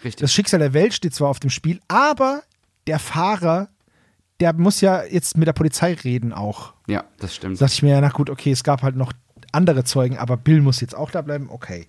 Richtig. 0.05 0.17
Das 0.23 0.33
Schicksal 0.33 0.59
der 0.61 0.73
Welt 0.73 0.95
steht 0.95 1.15
zwar 1.15 1.29
auf 1.29 1.39
dem 1.41 1.51
Spiel, 1.51 1.81
aber 1.89 2.43
der 2.87 2.99
Fahrer, 2.99 3.69
der 4.41 4.53
muss 4.55 4.81
ja 4.81 5.05
jetzt 5.05 5.37
mit 5.37 5.47
der 5.47 5.53
Polizei 5.53 5.93
reden 5.95 6.33
auch. 6.33 6.73
ja, 6.89 7.05
das 7.19 7.35
stimmt. 7.35 7.61
Da 7.61 7.67
dachte 7.67 7.75
ich 7.75 7.83
mir, 7.83 8.01
na 8.01 8.09
gut, 8.09 8.31
okay, 8.31 8.51
es 8.51 8.65
gab 8.65 8.83
halt 8.83 8.97
noch 8.97 9.13
andere 9.53 9.85
Zeugen, 9.85 10.17
aber 10.17 10.37
Bill 10.39 10.63
muss 10.63 10.81
jetzt 10.81 10.97
auch 10.97 11.11
da 11.11 11.21
bleiben. 11.21 11.49
Okay. 11.51 11.87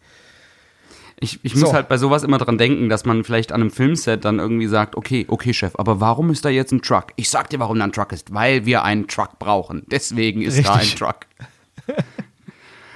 Ich, 1.20 1.40
ich 1.44 1.54
So. 1.54 1.62
muss 1.62 1.74
halt 1.74 1.88
bei 1.88 1.98
sowas 1.98 2.24
immer 2.24 2.38
dran 2.38 2.58
denken, 2.58 2.90
dass 2.90 3.06
man 3.06 3.24
vielleicht 3.24 3.54
an 3.54 3.62
einem 3.62 3.72
Filmset 3.72 4.26
dann 4.26 4.40
irgendwie 4.40 4.68
sagt, 4.68 4.96
okay, 4.98 5.26
okay, 5.30 5.54
Chef, 5.54 5.74
aber 5.78 6.02
warum 6.02 6.30
ist 6.32 6.44
da 6.44 6.50
jetzt 6.50 6.74
ein 6.74 6.82
Truck? 6.82 7.08
Ich 7.16 7.30
sag 7.30 7.50
dir, 7.50 7.60
warum 7.60 7.80
da 7.80 7.86
ein 7.86 7.94
Truck 7.94 8.12
ist. 8.12 8.34
Weil 8.34 8.66
wir 8.66 8.84
einen 8.84 9.08
Truck 9.08 9.40
brauchen. 9.40 9.84
Deswegen 9.90 10.42
ist 10.42 10.66
da 10.66 10.74
ein 10.74 10.80
Richtig. 10.80 11.00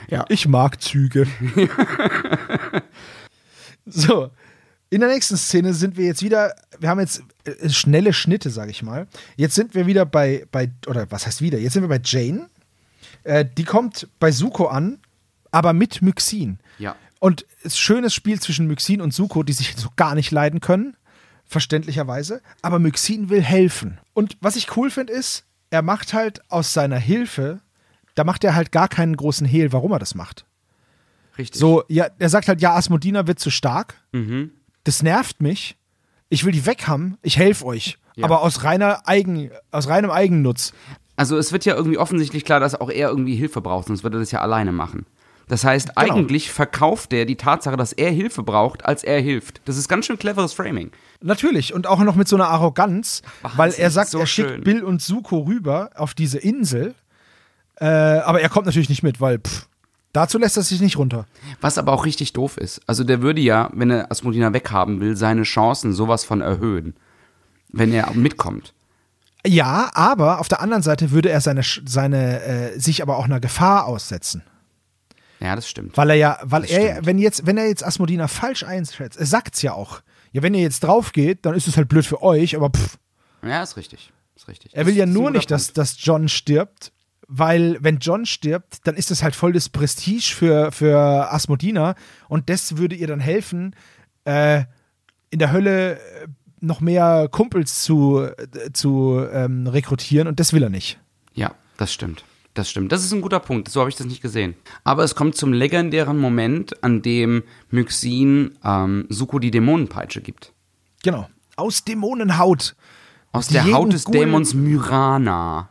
Truck. 0.09 0.25
Ich 0.29 0.47
mag 0.47 0.81
Züge. 0.81 1.27
so, 3.85 4.31
in 4.89 5.01
der 5.01 5.09
nächsten 5.09 5.37
Szene 5.37 5.73
sind 5.73 5.97
wir 5.97 6.05
jetzt 6.05 6.23
wieder, 6.23 6.55
wir 6.79 6.89
haben 6.89 6.99
jetzt 6.99 7.23
äh, 7.45 7.69
schnelle 7.69 8.13
Schnitte, 8.13 8.49
sag 8.49 8.69
ich 8.69 8.83
mal. 8.83 9.07
Jetzt 9.35 9.55
sind 9.55 9.75
wir 9.75 9.85
wieder 9.85 10.05
bei, 10.05 10.45
bei 10.51 10.71
oder 10.87 11.09
was 11.11 11.25
heißt 11.25 11.41
wieder? 11.41 11.57
Jetzt 11.59 11.73
sind 11.73 11.83
wir 11.83 11.89
bei 11.89 12.01
Jane. 12.03 12.47
Äh, 13.23 13.45
die 13.45 13.65
kommt 13.65 14.07
bei 14.19 14.31
Suko 14.31 14.67
an, 14.67 14.99
aber 15.51 15.73
mit 15.73 16.01
Myxin. 16.01 16.59
Ja. 16.79 16.95
Und 17.19 17.45
es 17.59 17.65
ist 17.65 17.73
ein 17.73 17.77
schönes 17.77 18.13
Spiel 18.13 18.39
zwischen 18.39 18.67
Myxin 18.67 19.01
und 19.01 19.13
Suko, 19.13 19.43
die 19.43 19.53
sich 19.53 19.75
so 19.75 19.89
gar 19.95 20.15
nicht 20.15 20.31
leiden 20.31 20.61
können, 20.61 20.95
verständlicherweise. 21.45 22.41
Aber 22.61 22.79
Myxin 22.79 23.29
will 23.29 23.41
helfen. 23.41 23.99
Und 24.13 24.37
was 24.39 24.55
ich 24.55 24.77
cool 24.77 24.89
finde, 24.89 25.13
ist, 25.13 25.43
er 25.69 25.81
macht 25.81 26.13
halt 26.13 26.41
aus 26.49 26.73
seiner 26.73 26.97
Hilfe, 26.97 27.59
da 28.17 28.23
macht 28.23 28.43
er 28.43 28.55
halt 28.55 28.71
gar 28.71 28.87
keinen 28.87 29.15
großen 29.15 29.45
Hehl, 29.45 29.71
warum 29.73 29.91
er 29.91 29.99
das 29.99 30.15
macht. 30.15 30.45
Richtig. 31.37 31.59
So, 31.59 31.83
ja, 31.87 32.07
er 32.17 32.29
sagt 32.29 32.47
halt, 32.47 32.61
ja, 32.61 32.75
Asmodina 32.75 33.27
wird 33.27 33.39
zu 33.39 33.51
stark. 33.51 33.95
Mhm. 34.11 34.51
Das 34.83 35.03
nervt 35.03 35.39
mich. 35.41 35.77
Ich 36.29 36.43
will 36.43 36.51
die 36.51 36.65
weg 36.65 36.87
haben. 36.87 37.17
Ich 37.21 37.37
helfe 37.37 37.65
euch. 37.65 37.97
Ja. 38.15 38.25
Aber 38.25 38.41
aus 38.41 38.63
reiner 38.63 39.07
Eigen, 39.07 39.51
aus 39.71 39.87
reinem 39.87 40.09
Eigennutz. 40.09 40.73
Also 41.15 41.37
es 41.37 41.51
wird 41.51 41.65
ja 41.65 41.75
irgendwie 41.75 41.99
offensichtlich 41.99 42.43
klar, 42.43 42.59
dass 42.59 42.73
auch 42.73 42.89
er 42.89 43.09
irgendwie 43.09 43.35
Hilfe 43.35 43.61
braucht, 43.61 43.87
sonst 43.87 44.03
würde 44.03 44.17
er 44.17 44.21
das 44.21 44.31
ja 44.31 44.41
alleine 44.41 44.71
machen. 44.71 45.05
Das 45.47 45.63
heißt, 45.63 45.95
Genau. 45.95 46.15
eigentlich 46.15 46.51
verkauft 46.51 47.13
er 47.13 47.25
die 47.25 47.37
Tatsache, 47.37 47.77
dass 47.77 47.93
er 47.93 48.11
Hilfe 48.11 48.43
braucht, 48.43 48.83
als 48.85 49.03
er 49.03 49.21
hilft. 49.21 49.61
Das 49.65 49.77
ist 49.77 49.87
ganz 49.87 50.05
schön 50.07 50.17
cleveres 50.17 50.53
Framing. 50.53 50.91
Natürlich. 51.21 51.73
Und 51.73 51.87
auch 51.87 51.99
noch 51.99 52.15
mit 52.15 52.27
so 52.27 52.35
einer 52.35 52.49
Arroganz, 52.49 53.21
Wahnsinn, 53.43 53.57
weil 53.57 53.73
er 53.77 53.91
sagt, 53.91 54.09
so 54.09 54.19
er 54.19 54.25
schickt 54.25 54.49
schön. 54.49 54.63
Bill 54.63 54.83
und 54.83 55.01
Suko 55.01 55.39
rüber 55.41 55.91
auf 55.95 56.13
diese 56.15 56.39
Insel. 56.39 56.95
Äh, 57.79 57.85
aber 57.85 58.41
er 58.41 58.49
kommt 58.49 58.65
natürlich 58.65 58.89
nicht 58.89 59.03
mit, 59.03 59.21
weil 59.21 59.39
pff, 59.39 59.67
dazu 60.13 60.37
lässt 60.39 60.57
er 60.57 60.63
sich 60.63 60.81
nicht 60.81 60.97
runter. 60.97 61.25
Was 61.61 61.77
aber 61.77 61.91
auch 61.93 62.05
richtig 62.05 62.33
doof 62.33 62.57
ist. 62.57 62.81
Also 62.87 63.03
der 63.03 63.21
würde 63.21 63.41
ja, 63.41 63.69
wenn 63.73 63.91
er 63.91 64.11
Asmodina 64.11 64.53
weghaben 64.53 64.99
will, 64.99 65.15
seine 65.15 65.43
Chancen 65.43 65.93
sowas 65.93 66.23
von 66.23 66.41
erhöhen. 66.41 66.95
Wenn 67.69 67.91
er 67.93 68.11
mitkommt. 68.13 68.73
Ja, 69.45 69.91
aber 69.93 70.39
auf 70.39 70.47
der 70.47 70.61
anderen 70.61 70.81
Seite 70.83 71.11
würde 71.11 71.29
er 71.29 71.41
seine, 71.41 71.61
seine 71.63 72.41
äh, 72.43 72.79
sich 72.79 73.01
aber 73.01 73.17
auch 73.17 73.25
einer 73.25 73.39
Gefahr 73.39 73.85
aussetzen. 73.85 74.41
Ja, 75.39 75.55
das 75.55 75.69
stimmt. 75.69 75.95
Weil 75.95 76.09
er 76.09 76.15
ja, 76.15 76.39
weil 76.43 76.63
Das 76.63 76.71
er, 76.71 76.91
stimmt. 76.93 77.05
wenn 77.05 77.17
jetzt, 77.19 77.45
wenn 77.45 77.57
er 77.57 77.67
jetzt 77.67 77.85
Asmodina 77.85 78.27
falsch 78.27 78.63
einschätzt, 78.63 79.19
er 79.19 79.25
sagt's 79.27 79.61
ja 79.61 79.73
auch. 79.73 80.01
Ja, 80.31 80.41
wenn 80.41 80.53
ihr 80.55 80.61
jetzt 80.61 80.83
drauf 80.83 81.11
geht, 81.13 81.45
dann 81.45 81.53
ist 81.53 81.67
es 81.67 81.77
halt 81.77 81.87
blöd 81.89 82.05
für 82.05 82.23
euch, 82.23 82.55
aber 82.55 82.69
pff, 82.71 82.97
Ja, 83.43 83.61
ist 83.61 83.77
richtig. 83.77 84.11
Ist 84.35 84.47
richtig. 84.47 84.75
er 84.75 84.85
will 84.87 84.93
Das 84.93 84.99
ja 84.99 85.05
nur 85.05 85.29
nicht, 85.31 85.51
dass, 85.51 85.73
dass 85.73 85.95
John 86.03 86.27
stirbt, 86.27 86.91
weil 87.27 87.77
wenn 87.81 87.97
John 87.99 88.25
stirbt, 88.25 88.87
dann 88.87 88.95
ist 88.95 89.11
das 89.11 89.23
halt 89.23 89.35
voll 89.35 89.53
das 89.53 89.69
Prestige 89.69 90.33
für, 90.33 90.71
für 90.71 91.31
Asmodina 91.31 91.95
und 92.29 92.49
das 92.49 92.77
würde 92.77 92.95
ihr 92.95 93.07
dann 93.07 93.19
helfen, 93.19 93.75
äh, 94.25 94.63
in 95.29 95.39
der 95.39 95.51
Hölle 95.51 95.97
äh, 95.97 96.27
noch 96.59 96.79
mehr 96.79 97.27
Kumpels 97.31 97.83
zu, 97.83 98.21
äh, 98.21 98.71
zu 98.71 99.25
ähm, 99.31 99.67
rekrutieren 99.67 100.27
und 100.27 100.39
das 100.39 100.53
will 100.53 100.63
er 100.63 100.69
nicht. 100.69 100.99
Ja, 101.33 101.53
das 101.77 101.93
stimmt. 101.93 102.23
Das 102.53 102.71
stimmt. 102.71 102.91
Das 102.91 103.03
ist 103.03 103.13
ein 103.13 103.21
guter 103.21 103.39
Punkt. 103.39 103.69
So 103.69 103.81
habe 103.81 103.89
ich 103.91 103.95
das 103.95 104.07
nicht 104.07 104.21
gesehen. 104.21 104.55
Aber 104.83 105.03
es 105.03 105.13
kommt 105.13 105.35
zum 105.35 105.53
legendären 105.53 106.17
Moment, 106.17 106.83
an 106.83 107.03
dem 107.03 107.43
Myxin 107.69 108.57
ähm, 108.63 109.05
Suko 109.09 109.37
die 109.37 109.51
Dämonenpeitsche 109.51 110.21
gibt. 110.21 110.53
Genau. 111.03 111.29
Aus 111.55 111.83
Dämonenhaut. 111.83 112.75
Aus 113.31 113.47
Die 113.49 113.53
der 113.53 113.71
Haut 113.71 113.93
des 113.93 114.05
Dämons 114.05 114.55
Myrana. 114.55 115.69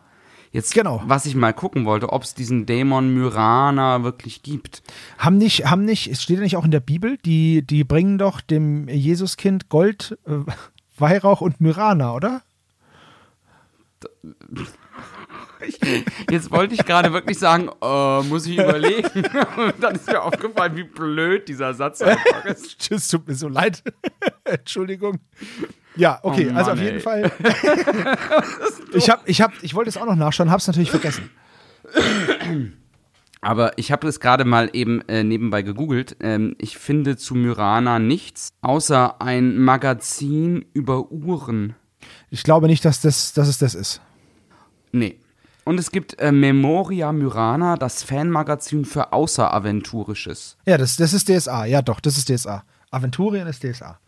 Jetzt, 0.56 0.72
Genau. 0.72 1.02
was 1.04 1.26
ich 1.26 1.34
mal 1.34 1.52
gucken 1.52 1.84
wollte, 1.84 2.14
ob 2.14 2.22
es 2.22 2.34
diesen 2.34 2.64
Dämon 2.64 3.12
Myrana 3.12 4.04
wirklich 4.04 4.42
gibt. 4.42 4.82
Haben 5.18 5.36
nicht, 5.36 5.66
haben 5.66 5.84
nicht, 5.84 6.10
es 6.10 6.22
steht 6.22 6.38
ja 6.38 6.42
nicht 6.42 6.56
auch 6.56 6.64
in 6.64 6.70
der 6.70 6.80
Bibel, 6.80 7.18
die, 7.26 7.60
die 7.60 7.84
bringen 7.84 8.16
doch 8.16 8.40
dem 8.40 8.88
Jesuskind 8.88 9.68
Gold, 9.68 10.16
äh, 10.26 10.50
Weihrauch 10.98 11.42
und 11.42 11.60
Myrana, 11.60 12.14
oder? 12.14 12.40
Jetzt 16.30 16.50
wollte 16.50 16.74
ich 16.74 16.86
gerade 16.86 17.12
wirklich 17.12 17.38
sagen, 17.38 17.68
äh, 17.82 18.22
muss 18.22 18.46
ich 18.46 18.56
überlegen. 18.56 19.06
Und 19.56 19.82
dann 19.82 19.96
ist 19.96 20.06
mir 20.06 20.22
aufgefallen, 20.22 20.76
wie 20.76 20.84
blöd 20.84 21.48
dieser 21.48 21.74
Satz 21.74 22.02
einfach 22.02 22.44
ist. 22.44 22.90
Es 22.90 23.08
tut 23.08 23.26
mir 23.26 23.34
so 23.34 23.48
leid. 23.48 23.82
Entschuldigung. 24.44 25.18
Ja, 25.96 26.18
okay, 26.22 26.50
Oh 26.52 26.56
also 26.56 26.72
auf 26.72 26.78
ey. 26.78 26.84
jeden 26.84 27.00
Fall. 27.00 27.30
ich 28.92 29.10
hab, 29.10 29.28
ich 29.28 29.40
hab, 29.40 29.52
ich 29.62 29.74
wollte 29.74 29.88
es 29.90 29.96
auch 29.96 30.06
noch 30.06 30.16
nachschauen, 30.16 30.50
hab's 30.50 30.66
natürlich 30.66 30.90
vergessen. 30.90 31.30
Aber 33.40 33.78
ich 33.78 33.92
habe 33.92 34.08
es 34.08 34.18
gerade 34.18 34.44
mal 34.44 34.70
eben 34.72 35.02
äh, 35.08 35.22
nebenbei 35.22 35.62
gegoogelt. 35.62 36.16
Ähm, 36.20 36.56
ich 36.58 36.78
finde 36.78 37.16
zu 37.16 37.34
Myrana 37.34 37.98
nichts, 37.98 38.48
außer 38.60 39.20
ein 39.20 39.58
Magazin 39.58 40.64
über 40.72 41.12
Uhren. 41.12 41.74
Ich 42.30 42.42
glaube 42.42 42.66
nicht, 42.66 42.84
dass, 42.84 43.00
das, 43.00 43.32
dass 43.34 43.48
es 43.48 43.58
das 43.58 43.74
ist. 43.74 44.00
Nee. 44.92 45.20
Und 45.64 45.78
es 45.78 45.90
gibt 45.90 46.18
äh, 46.20 46.32
Memoria 46.32 47.12
Myrana, 47.12 47.76
das 47.76 48.02
Fanmagazin 48.02 48.84
für 48.84 49.12
Außeraventurisches. 49.12 50.56
Ja, 50.66 50.78
das, 50.78 50.96
das 50.96 51.12
ist 51.12 51.28
DSA. 51.28 51.66
Ja, 51.66 51.82
doch, 51.82 52.00
das 52.00 52.18
ist 52.18 52.28
DSA. 52.28 52.64
Aventurien 52.90 53.46
ist 53.46 53.62
DSA. 53.64 53.98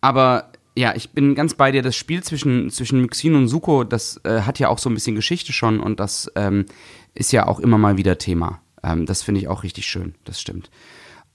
Aber 0.00 0.50
ja, 0.76 0.94
ich 0.94 1.10
bin 1.10 1.34
ganz 1.34 1.54
bei 1.54 1.72
dir. 1.72 1.82
Das 1.82 1.96
Spiel 1.96 2.22
zwischen, 2.22 2.70
zwischen 2.70 3.00
Myxin 3.00 3.34
und 3.34 3.48
Suko, 3.48 3.84
das 3.84 4.20
äh, 4.24 4.42
hat 4.42 4.58
ja 4.58 4.68
auch 4.68 4.78
so 4.78 4.90
ein 4.90 4.94
bisschen 4.94 5.16
Geschichte 5.16 5.52
schon 5.52 5.80
und 5.80 6.00
das 6.00 6.30
ähm, 6.36 6.66
ist 7.14 7.32
ja 7.32 7.46
auch 7.46 7.60
immer 7.60 7.78
mal 7.78 7.96
wieder 7.96 8.18
Thema. 8.18 8.60
Ähm, 8.82 9.06
das 9.06 9.22
finde 9.22 9.40
ich 9.40 9.48
auch 9.48 9.62
richtig 9.62 9.86
schön. 9.86 10.14
Das 10.24 10.40
stimmt. 10.40 10.70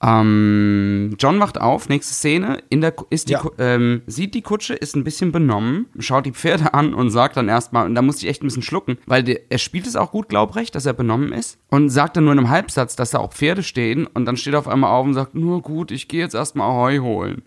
Ähm, 0.04 1.16
John 1.20 1.40
wacht 1.40 1.60
auf, 1.60 1.88
nächste 1.88 2.14
Szene, 2.14 2.62
in 2.70 2.82
der, 2.82 2.94
ist 3.10 3.30
die, 3.30 3.34
Ja. 3.34 3.44
Ähm, 3.58 4.02
sieht 4.08 4.34
die 4.34 4.42
Kutsche, 4.42 4.74
ist 4.74 4.96
ein 4.96 5.06
bisschen 5.06 5.32
benommen, 5.32 5.88
schaut 6.00 6.26
die 6.26 6.34
Pferde 6.34 6.74
an 6.74 6.94
und 6.94 7.10
sagt 7.12 7.38
dann 7.38 7.48
erstmal, 7.48 7.86
und 7.86 7.96
da 7.96 8.02
musste 8.02 8.26
ich 8.26 8.30
echt 8.30 8.44
ein 8.44 8.48
bisschen 8.48 8.62
schlucken, 8.62 8.98
weil 9.06 9.24
der, 9.24 9.40
er 9.50 9.58
spielt 9.58 9.88
es 9.88 9.96
auch 9.96 10.12
gut, 10.12 10.28
glaubrecht, 10.28 10.76
dass 10.76 10.86
er 10.86 10.94
benommen 10.94 11.32
ist 11.32 11.58
und 11.70 11.90
sagt 11.90 12.18
dann 12.18 12.26
nur 12.26 12.34
in 12.34 12.40
einem 12.40 12.50
Halbsatz, 12.50 12.96
dass 12.96 13.12
da 13.12 13.20
auch 13.20 13.34
Pferde 13.34 13.64
stehen 13.64 14.06
und 14.06 14.26
dann 14.26 14.38
steht 14.38 14.54
er 14.54 14.60
auf 14.60 14.68
einmal 14.68 14.92
auf 14.92 15.06
und 15.06 15.14
sagt, 15.14 15.34
nur 15.34 15.62
gut, 15.62 15.92
ich 15.92 16.08
gehe 16.08 16.22
jetzt 16.22 16.36
erstmal 16.36 16.72
Heu 16.72 17.00
holen. 17.00 17.44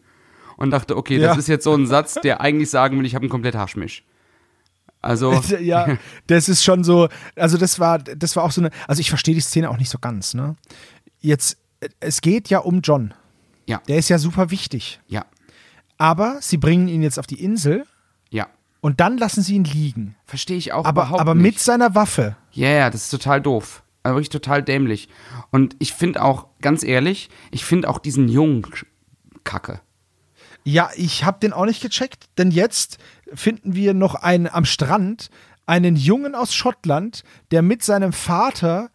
Und 0.59 0.71
dachte, 0.73 0.97
okay, 0.97 1.19
das 1.19 1.35
Ja. 1.35 1.39
ist 1.39 1.49
jetzt 1.49 1.65
so 1.65 1.73
ein 1.75 1.87
Satz, 1.87 2.15
der 2.15 2.41
eigentlich 2.43 2.69
sagen 2.69 2.99
will, 2.99 3.07
ich 3.07 3.15
habe 3.15 3.23
einen 3.23 3.31
komplett 3.31 3.55
Haschmisch. 3.55 4.05
Also, 5.01 5.33
ja, 5.61 5.97
das 6.27 6.49
ist 6.51 6.65
schon 6.65 6.85
so, 6.85 7.09
also 7.37 7.57
das 7.57 7.79
war, 7.81 7.99
das 7.99 8.37
war 8.37 8.43
auch 8.45 8.51
so 8.51 8.61
eine, 8.61 8.71
also 8.87 9.01
ich 9.01 9.09
verstehe 9.09 9.35
die 9.35 9.41
Szene 9.41 9.71
auch 9.71 9.79
nicht 9.79 9.89
so 9.91 9.99
ganz, 9.99 10.35
ne? 10.35 10.57
Jetzt, 11.21 11.57
es 12.01 12.21
geht 12.21 12.49
ja 12.51 12.59
um 12.59 12.81
John. 12.83 13.15
Ja. 13.67 13.81
Der 13.89 13.99
ist 13.99 14.09
ja 14.09 14.19
super 14.19 14.51
wichtig. 14.51 15.01
ja, 15.09 15.25
Aber 15.97 16.39
sie 16.41 16.57
bringen 16.57 16.89
ihn 16.89 17.03
jetzt 17.03 17.19
auf 17.19 17.27
die 17.29 17.43
Insel 17.43 17.85
ja. 18.31 18.49
und 18.81 18.99
dann 19.01 19.17
lassen 19.19 19.43
sie 19.43 19.55
ihn 19.55 19.65
liegen. 19.65 20.17
Verstehe 20.27 20.57
ich 20.57 20.73
auch 20.73 20.85
Aber, 20.85 21.03
überhaupt 21.03 21.21
aber 21.21 21.35
nicht. 21.35 21.43
mit 21.45 21.59
seiner 21.61 21.95
Waffe. 21.95 22.37
Ja, 22.53 22.69
ja, 22.71 22.91
das 22.91 23.03
ist 23.05 23.11
total 23.11 23.41
doof. 23.41 23.83
Also 24.03 24.17
wirklich 24.17 24.31
total 24.31 24.63
dämlich. 24.63 25.09
Und 25.51 25.77
ich 25.79 25.93
finde 25.93 26.23
auch, 26.23 26.47
ganz 26.63 26.83
ehrlich, 26.83 27.29
ich 27.51 27.65
finde 27.65 27.89
auch 27.91 27.99
diesen 27.99 28.29
Jungen 28.29 28.67
kacke. 29.45 29.81
Ja, 30.65 30.91
ich 30.97 31.25
habe 31.25 31.39
den 31.41 31.53
auch 31.53 31.65
nicht 31.65 31.81
gecheckt, 31.83 32.27
denn 32.37 32.51
jetzt 32.51 32.99
finden 33.33 33.75
wir 33.75 33.95
noch 33.95 34.15
einen 34.17 34.49
am 34.49 34.65
Strand, 34.65 35.31
einen 35.67 35.97
Jungen 35.97 36.35
aus 36.35 36.55
Schottland, 36.55 37.23
der 37.51 37.63
mit 37.63 37.83
seinem 37.83 38.13
Vater, 38.13 38.91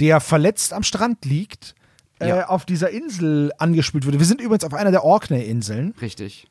der 0.00 0.20
verletzt 0.20 0.72
am 0.72 0.82
Strand 0.82 1.24
liegt, 1.24 1.74
äh, 2.20 2.28
Ja. 2.28 2.48
auf 2.48 2.64
dieser 2.64 2.90
Insel 2.90 3.52
angespült 3.58 4.06
wurde. 4.06 4.18
Wir 4.18 4.26
sind 4.26 4.40
übrigens 4.40 4.64
auf 4.64 4.74
einer 4.74 4.90
der 4.90 5.04
Orkney-Inseln. 5.04 5.94
Richtig. 6.00 6.46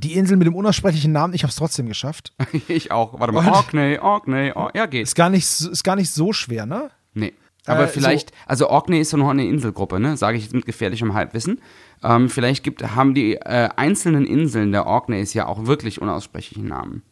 Die 0.00 0.14
Insel 0.14 0.36
mit 0.36 0.46
dem 0.46 0.54
unaussprechlichen 0.54 1.12
Namen, 1.12 1.32
ich 1.32 1.42
habe 1.44 1.50
es 1.50 1.56
trotzdem 1.56 1.86
geschafft. 1.88 2.32
ich 2.68 2.90
auch. 2.92 3.18
Warte 3.18 3.32
mal. 3.32 3.40
Und- 3.46 3.52
Orkney, 3.54 3.98
Orkney, 3.98 4.52
Or 4.52 4.70
ja, 4.74 4.86
geht. 4.86 5.04
Ist 5.04 5.14
gar 5.14 5.30
nicht, 5.30 5.44
ist 5.44 5.82
gar 5.84 5.96
nicht 5.96 6.10
so 6.12 6.32
schwer, 6.32 6.66
ne? 6.66 6.90
Nee. 7.14 7.32
Aber 7.68 7.84
Äh, 7.84 7.88
vielleicht, 7.88 8.32
also 8.46 8.68
Orkney 8.68 9.00
ist 9.00 9.12
doch 9.12 9.18
noch 9.18 9.28
eine 9.28 9.46
Inselgruppe, 9.46 10.00
ne? 10.00 10.16
Sage 10.16 10.36
ich 10.38 10.44
jetzt 10.44 10.54
mit 10.54 10.66
gefährlichem 10.66 11.14
Halbwissen. 11.14 11.60
Ähm, 12.02 12.28
vielleicht 12.28 12.64
gibt, 12.64 12.82
haben 12.94 13.14
die 13.14 13.34
äh, 13.34 13.68
einzelnen 13.76 14.24
Inseln 14.26 14.72
der 14.72 14.86
Orkneys 14.86 15.34
ja 15.34 15.46
auch 15.46 15.66
wirklich 15.66 16.00
unaussprechlichen 16.00 16.66
Namen. 16.66 17.02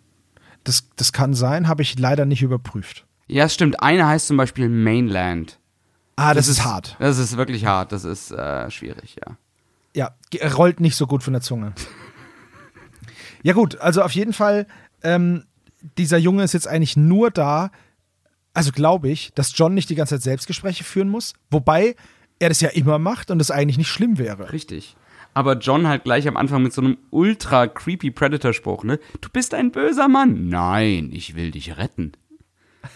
Das, 0.65 0.89
das 0.97 1.13
kann 1.13 1.35
sein, 1.35 1.69
habe 1.69 1.83
ich 1.83 1.99
leider 1.99 2.25
nicht 2.25 2.43
überprüft. 2.43 3.07
Ja, 3.29 3.45
es 3.45 3.55
stimmt. 3.55 3.83
Eine 3.83 4.07
heißt 4.07 4.29
zum 4.29 4.37
Beispiel 4.37 4.69
Mainland. 4.69 5.59
Ah, 6.17 6.33
das, 6.33 6.49
ist 6.49 6.65
hart. 6.65 6.97
Das 6.99 7.19
ist 7.19 7.37
wirklich 7.37 7.67
hart. 7.67 7.93
Das 7.93 8.05
ist 8.05 8.31
äh, 8.31 8.71
schwierig, 8.71 9.17
ja. 9.17 9.37
Ja, 9.95 10.15
rollt 10.57 10.81
nicht 10.81 10.97
so 10.97 11.07
gut 11.07 11.23
von 11.23 11.33
der 11.33 11.43
Zunge. 11.43 11.73
ja, 13.43 13.53
gut, 13.53 13.79
also 13.81 14.03
auf 14.03 14.13
jeden 14.13 14.33
Fall, 14.33 14.67
ähm, 15.03 15.45
dieser 15.99 16.19
Junge 16.19 16.43
ist 16.43 16.53
jetzt 16.53 16.69
eigentlich 16.69 16.97
nur 16.97 17.31
da, 17.31 17.71
also 18.57 18.73
glaube 18.73 19.11
ich, 19.11 19.33
dass 19.35 19.53
John 19.57 19.75
nicht 19.75 19.91
die 19.91 19.95
ganze 19.95 20.15
Zeit 20.15 20.23
Selbstgespräche 20.23 20.83
führen 20.83 21.09
muss, 21.09 21.35
wobei 21.51 21.95
er 22.39 22.49
das 22.49 22.61
ja 22.61 22.71
immer 22.71 22.99
macht 22.99 23.31
und 23.31 23.39
das 23.39 23.51
eigentlich 23.51 23.79
nicht 23.79 23.91
schlimm 23.91 24.19
wäre. 24.19 24.53
Richtig. 24.53 24.97
Aber 25.35 25.59
John 25.59 25.87
halt 25.87 26.05
gleich 26.05 26.27
am 26.27 26.39
Anfang 26.39 26.63
mit 26.63 26.73
so 26.73 26.81
einem 26.81 26.97
ultra 27.11 27.67
creepy 27.67 28.11
Predator-Spruch, 28.11 28.85
ne? 28.85 28.99
Du 29.21 29.29
bist 29.29 29.53
ein 29.53 29.71
böser 29.71 30.09
Mann. 30.09 30.49
Nein, 30.49 31.11
ich 31.13 31.37
will 31.37 31.51
dich 31.51 31.77
retten. 31.77 32.13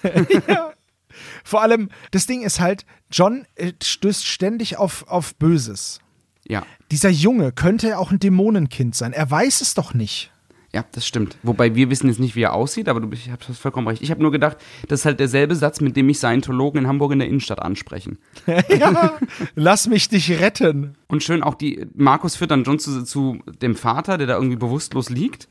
Vor 1.45 1.61
allem, 1.61 1.91
das 2.11 2.27
Ding 2.27 2.43
ist 2.43 2.61
halt, 2.61 2.87
John 3.11 3.47
äh, 3.57 3.73
stößt 3.83 4.27
ständig 4.27 4.79
auf, 4.79 5.07
auf 5.09 5.35
Böses. 5.35 6.01
Ja. 6.49 6.65
Dieser 6.91 7.11
Junge 7.11 7.53
könnte 7.53 7.99
auch 7.99 8.11
ein 8.11 8.19
Dämonenkind 8.19 8.95
sein. 8.95 9.13
Er 9.13 9.31
weiß 9.31 9.61
es 9.61 9.75
doch 9.75 9.93
nicht. 9.93 10.33
Ja, 10.73 10.85
das 10.93 11.05
stimmt. 11.05 11.37
Wobei 11.43 11.75
wir 11.75 11.91
wissen 11.91 12.07
jetzt 12.09 12.21
nicht, 12.21 12.37
wie 12.37 12.43
er 12.43 12.53
aussieht, 12.53 12.89
aber 12.89 13.01
du 13.01 13.11
ich 13.13 13.29
hast 13.31 13.59
vollkommen 13.59 13.89
recht. 13.89 14.03
Ich 14.03 14.11
habe 14.13 14.23
nur 14.23 14.31
gedacht, 14.31 14.57
das 14.87 15.01
ist 15.01 15.05
halt 15.05 15.19
derselbe 15.19 15.57
Satz, 15.57 15.81
mit 15.81 15.97
dem 15.97 16.07
mich 16.07 16.19
Scientologen 16.19 16.83
in 16.83 16.89
Hamburg 16.89 17.13
in 17.13 17.19
der 17.19 17.29
Innenstadt 17.29 17.61
ansprechen. 17.61 18.19
ja, 18.69 19.19
lass 19.57 19.89
mich 19.89 20.09
dich 20.09 20.41
retten. 20.41 20.97
Und 21.09 21.25
schön 21.25 21.43
auch 21.43 21.55
die, 21.55 21.87
Markus 21.95 22.37
führt 22.37 22.53
dann 22.53 22.63
John 22.63 22.79
zu, 22.79 23.03
zu 23.03 23.41
dem 23.61 23.75
Vater, 23.75 24.17
der 24.17 24.29
da 24.29 24.35
irgendwie 24.35 24.57
bewusstlos 24.57 25.11
liegt. 25.11 25.49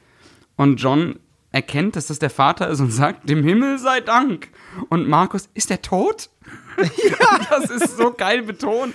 Und 0.55 0.77
John 0.77 1.19
erkennt, 1.51 1.97
dass 1.97 2.07
das 2.07 2.19
der 2.19 2.29
Vater 2.29 2.69
ist 2.69 2.79
und 2.79 2.91
sagt, 2.91 3.29
dem 3.29 3.43
Himmel 3.43 3.77
sei 3.77 3.99
Dank. 3.99 4.49
Und 4.89 5.09
Markus, 5.09 5.49
ist 5.53 5.69
der 5.69 5.81
tot? 5.81 6.29
Ja. 6.77 7.39
Das 7.49 7.69
ist 7.69 7.97
so 7.97 8.13
geil 8.13 8.43
betont. 8.43 8.93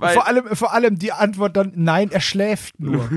Vor 0.00 0.26
allem, 0.26 0.56
vor 0.56 0.72
allem 0.72 0.98
die 0.98 1.12
Antwort 1.12 1.56
dann, 1.56 1.72
nein, 1.76 2.10
er 2.10 2.20
schläft 2.20 2.80
nur. 2.80 3.08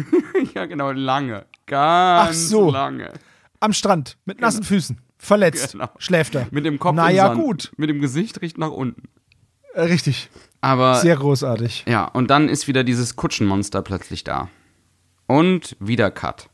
ja, 0.53 0.65
genau, 0.65 0.91
lange. 0.91 1.45
Ganz 1.65 2.29
Ach 2.29 2.33
so. 2.33 2.71
lange. 2.71 3.11
Am 3.59 3.73
Strand, 3.73 4.17
mit 4.25 4.39
nassen 4.39 4.63
Füßen. 4.63 4.99
Verletzt. 5.17 5.71
Genau. 5.71 5.89
Schläft 5.97 6.35
er. 6.35 6.47
Mit 6.51 6.65
dem 6.65 6.77
Kopf 6.77 6.95
Naja, 6.95 7.27
im 7.27 7.33
Sand. 7.35 7.41
gut. 7.41 7.71
Mit 7.77 7.89
dem 7.89 7.99
Gesicht 8.01 8.41
riecht 8.41 8.57
nach 8.57 8.69
unten. 8.71 9.03
Äh, 9.73 9.81
richtig. 9.83 10.29
Aber 10.61 10.95
Sehr 10.95 11.15
großartig. 11.15 11.85
ja, 11.87 12.05
und 12.05 12.29
dann 12.29 12.49
ist 12.49 12.67
wieder 12.67 12.83
dieses 12.83 13.15
Kutschenmonster 13.15 13.81
plötzlich 13.81 14.23
da. 14.23 14.49
Und 15.27 15.75
wieder 15.79 16.11
Cut. 16.11 16.49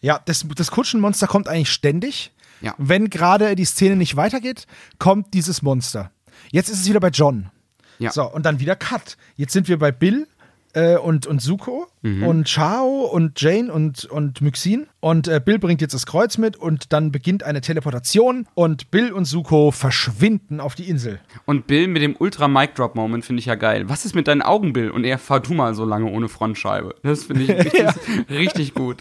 Ja, 0.00 0.20
das, 0.24 0.44
das 0.56 0.70
Kutschenmonster 0.70 1.26
kommt 1.26 1.48
eigentlich 1.48 1.70
ständig. 1.72 2.32
Ja. 2.60 2.74
Wenn 2.78 3.10
gerade 3.10 3.54
die 3.56 3.64
Szene 3.64 3.96
nicht 3.96 4.14
weitergeht, 4.16 4.66
kommt 4.98 5.34
dieses 5.34 5.62
Monster. 5.62 6.12
Jetzt 6.50 6.68
ist 6.68 6.80
es 6.80 6.88
wieder 6.88 7.00
bei 7.00 7.08
John. 7.08 7.50
Ja. 7.98 8.10
So, 8.12 8.24
und 8.24 8.44
dann 8.46 8.58
wieder 8.60 8.76
Cut. 8.76 9.16
Jetzt 9.36 9.52
sind 9.52 9.68
wir 9.68 9.78
bei 9.78 9.90
Bill 9.92 10.26
äh, 10.74 10.96
und, 10.96 11.26
und 11.26 11.40
Suko 11.40 11.86
Mhm. 12.04 12.24
und 12.24 12.48
Chao 12.48 13.04
und 13.04 13.40
Jane 13.40 13.72
und, 13.72 14.06
und 14.06 14.40
Myxin. 14.40 14.86
Und 14.98 15.28
äh, 15.28 15.40
Bill 15.44 15.60
bringt 15.60 15.80
jetzt 15.80 15.94
das 15.94 16.04
Kreuz 16.04 16.36
mit 16.36 16.56
und 16.56 16.92
dann 16.92 17.12
beginnt 17.12 17.44
eine 17.44 17.60
Teleportation 17.60 18.46
und 18.54 18.90
Bill 18.90 19.12
und 19.12 19.24
Suko 19.24 19.70
verschwinden 19.70 20.58
auf 20.58 20.74
die 20.74 20.88
Insel. 20.88 21.20
Und 21.44 21.68
Bill 21.68 21.86
mit 21.86 22.02
dem 22.02 22.16
ultra 22.18 22.48
mic 22.48 22.74
drop 22.74 22.96
moment 22.96 23.24
finde 23.24 23.38
ich 23.38 23.46
ja 23.46 23.54
geil. 23.54 23.88
Was 23.88 24.04
ist 24.04 24.16
mit 24.16 24.26
deinen 24.26 24.42
Augen, 24.42 24.72
Bill? 24.72 24.90
Und 24.90 25.04
er, 25.04 25.18
fahr 25.18 25.38
du 25.38 25.54
mal 25.54 25.74
so 25.76 25.84
lange 25.84 26.10
ohne 26.10 26.28
Frontscheibe. 26.28 26.96
Das 27.04 27.24
finde 27.24 27.44
ich 27.44 27.50
richtig, 27.64 27.86
richtig 28.28 28.74
gut. 28.74 28.98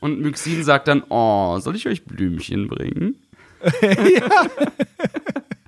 Und 0.00 0.20
Myxin 0.20 0.62
sagt 0.64 0.88
dann, 0.88 1.02
oh, 1.08 1.58
soll 1.58 1.76
ich 1.76 1.88
euch 1.88 2.04
Blümchen 2.04 2.68
bringen? 2.68 3.16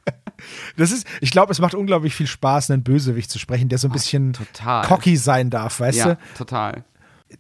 Das 0.77 0.91
ist, 0.91 1.07
ich 1.21 1.31
glaube, 1.31 1.53
es 1.53 1.59
macht 1.59 1.75
unglaublich 1.75 2.15
viel 2.15 2.27
Spaß, 2.27 2.71
einen 2.71 2.83
Bösewicht 2.83 3.31
zu 3.31 3.39
sprechen, 3.39 3.69
der 3.69 3.79
so 3.79 3.89
ein 3.89 3.93
bisschen 3.93 4.33
total. 4.33 4.87
cocky 4.87 5.17
sein 5.17 5.51
darf, 5.51 5.81
weißt 5.81 5.99
ja, 5.99 6.15
du? 6.15 6.19
total. 6.37 6.85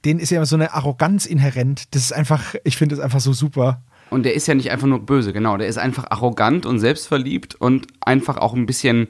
Den 0.04 0.18
ist 0.18 0.30
ja 0.30 0.38
immer 0.38 0.46
so 0.46 0.56
eine 0.56 0.72
Arroganz 0.74 1.26
inhärent. 1.26 1.94
Das 1.94 2.02
ist 2.02 2.12
einfach, 2.12 2.54
ich 2.64 2.76
finde 2.76 2.96
das 2.96 3.04
einfach 3.04 3.20
so 3.20 3.32
super. 3.32 3.82
Und 4.10 4.24
der 4.24 4.34
ist 4.34 4.46
ja 4.46 4.54
nicht 4.54 4.70
einfach 4.70 4.86
nur 4.86 5.04
böse, 5.04 5.32
genau. 5.32 5.56
Der 5.56 5.68
ist 5.68 5.78
einfach 5.78 6.10
arrogant 6.10 6.66
und 6.66 6.78
selbstverliebt 6.78 7.54
und 7.54 7.86
einfach 8.00 8.36
auch 8.36 8.54
ein 8.54 8.66
bisschen 8.66 9.08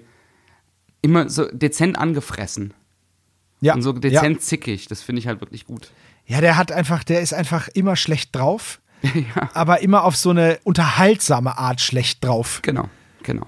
immer 1.03 1.29
so 1.29 1.47
dezent 1.53 1.99
angefressen. 1.99 2.75
Ja, 3.61 3.75
Und 3.75 3.83
so 3.83 3.93
ja. 3.93 3.99
dezent 3.99 4.43
zickig. 4.43 4.89
Das 4.89 5.03
finde 5.03 5.21
ich 5.21 5.27
halt 5.27 5.41
wirklich 5.41 5.65
gut. 5.67 5.91
ja, 6.27 6.41
der 6.41 6.57
hat 6.57 6.73
einfach, 6.73 7.05
der 7.05 7.21
ist 7.21 7.33
einfach 7.35 7.69
immer 7.69 7.97
schlecht 7.97 8.35
drauf, 8.35 8.81
ja. 9.03 9.51
aber 9.55 9.81
immer 9.81 10.05
auf 10.05 10.17
so 10.17 10.31
eine 10.31 10.59
unterhaltsame 10.65 11.57
Art 11.59 11.81
schlecht 11.81 12.25
drauf. 12.25 12.61
Genau, 12.63 12.89
genau. 13.23 13.47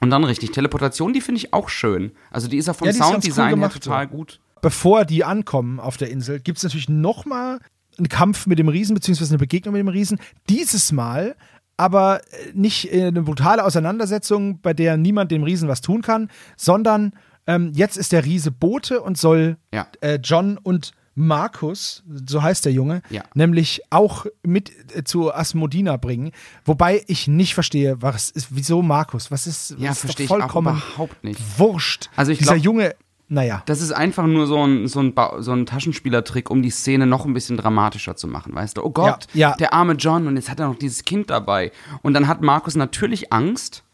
Und 0.00 0.10
dann 0.10 0.24
richtig, 0.24 0.50
Teleportation, 0.52 1.12
die 1.12 1.20
finde 1.20 1.38
ich 1.38 1.52
auch 1.52 1.68
schön. 1.68 2.12
Also 2.30 2.48
die 2.48 2.56
ist 2.58 2.66
ja 2.66 2.74
vom 2.74 2.86
Ja, 2.86 2.92
ganz 2.92 3.04
cool 3.04 3.12
Sounddesign 3.12 3.44
her 3.46 3.50
gemacht, 3.54 3.82
total 3.82 4.06
gut. 4.06 4.40
Bevor 4.62 5.04
die 5.04 5.24
ankommen 5.24 5.80
auf 5.80 5.96
der 5.96 6.10
Insel, 6.10 6.40
gibt 6.40 6.58
es 6.58 6.64
natürlich 6.64 6.88
nochmal 6.88 7.60
einen 7.98 8.08
Kampf 8.08 8.46
mit 8.46 8.58
dem 8.58 8.68
Riesen, 8.68 8.94
beziehungsweise 8.94 9.30
eine 9.32 9.38
Begegnung 9.38 9.72
mit 9.72 9.80
dem 9.80 9.88
Riesen. 9.88 10.18
Dieses 10.48 10.92
Mal 10.92 11.34
aber 11.78 12.20
äh, 12.32 12.52
nicht 12.54 12.92
äh, 12.92 13.06
eine 13.08 13.22
brutale 13.22 13.64
Auseinandersetzung, 13.64 14.60
bei 14.60 14.72
der 14.74 14.96
niemand 14.96 15.30
dem 15.30 15.42
Riesen 15.42 15.68
was 15.68 15.80
tun 15.82 16.02
kann, 16.02 16.30
sondern 16.56 17.12
ähm, 17.46 17.72
jetzt 17.74 17.96
ist 17.96 18.12
der 18.12 18.24
Riese 18.24 18.50
Bote 18.50 19.02
und 19.02 19.18
soll 19.18 19.56
Ja. 19.74 19.86
äh, 20.00 20.18
John 20.22 20.58
und 20.58 20.92
Markus, 21.18 22.04
so 22.28 22.42
heißt 22.42 22.66
der 22.66 22.72
Junge, 22.72 23.02
Ja. 23.10 23.22
nämlich 23.34 23.80
auch 23.90 24.26
mit 24.42 24.70
äh, 24.94 25.02
zu 25.02 25.34
Asmodina 25.34 25.96
bringen. 25.96 26.30
Wobei 26.66 27.02
ich 27.08 27.26
nicht 27.26 27.54
verstehe, 27.54 28.00
was 28.02 28.30
ist, 28.30 28.48
wieso 28.50 28.82
Markus? 28.82 29.30
Was 29.30 29.46
ist, 29.46 29.74
Ja, 29.78 29.90
ist 29.92 29.98
doch 29.98 30.00
verstehe 30.02 30.26
ich 30.26 30.30
auch 30.30 30.36
vollkommen 30.38 30.76
überhaupt 30.76 31.24
nicht. 31.24 31.40
wurscht. 31.58 32.10
Also 32.16 32.32
ich 32.32 32.38
Dieser 32.38 32.52
glaub- 32.54 32.64
Junge, 32.64 32.94
naja. 33.28 33.62
Das 33.64 33.80
ist 33.80 33.92
einfach 33.92 34.26
nur 34.26 34.46
so 34.46 34.62
ein, 34.64 34.86
so 34.88 35.00
ein, 35.00 35.14
so 35.38 35.52
ein 35.52 35.64
Taschenspielertrick, 35.64 36.50
um 36.50 36.60
die 36.62 36.70
Szene 36.70 37.06
noch 37.06 37.24
ein 37.24 37.32
bisschen 37.32 37.56
dramatischer 37.56 38.14
zu 38.14 38.28
machen, 38.28 38.54
weißt 38.54 38.76
du? 38.76 38.84
Oh 38.84 38.90
Gott, 38.90 39.26
Ja, 39.32 39.50
ja. 39.50 39.56
der 39.56 39.72
arme 39.72 39.94
John 39.94 40.26
und 40.28 40.36
jetzt 40.36 40.50
hat 40.50 40.60
er 40.60 40.68
noch 40.68 40.76
dieses 40.78 41.02
Kind 41.04 41.30
dabei. 41.30 41.72
Und 42.02 42.12
dann 42.12 42.28
hat 42.28 42.42
Markus 42.42 42.76
natürlich 42.76 43.32
Angst 43.32 43.84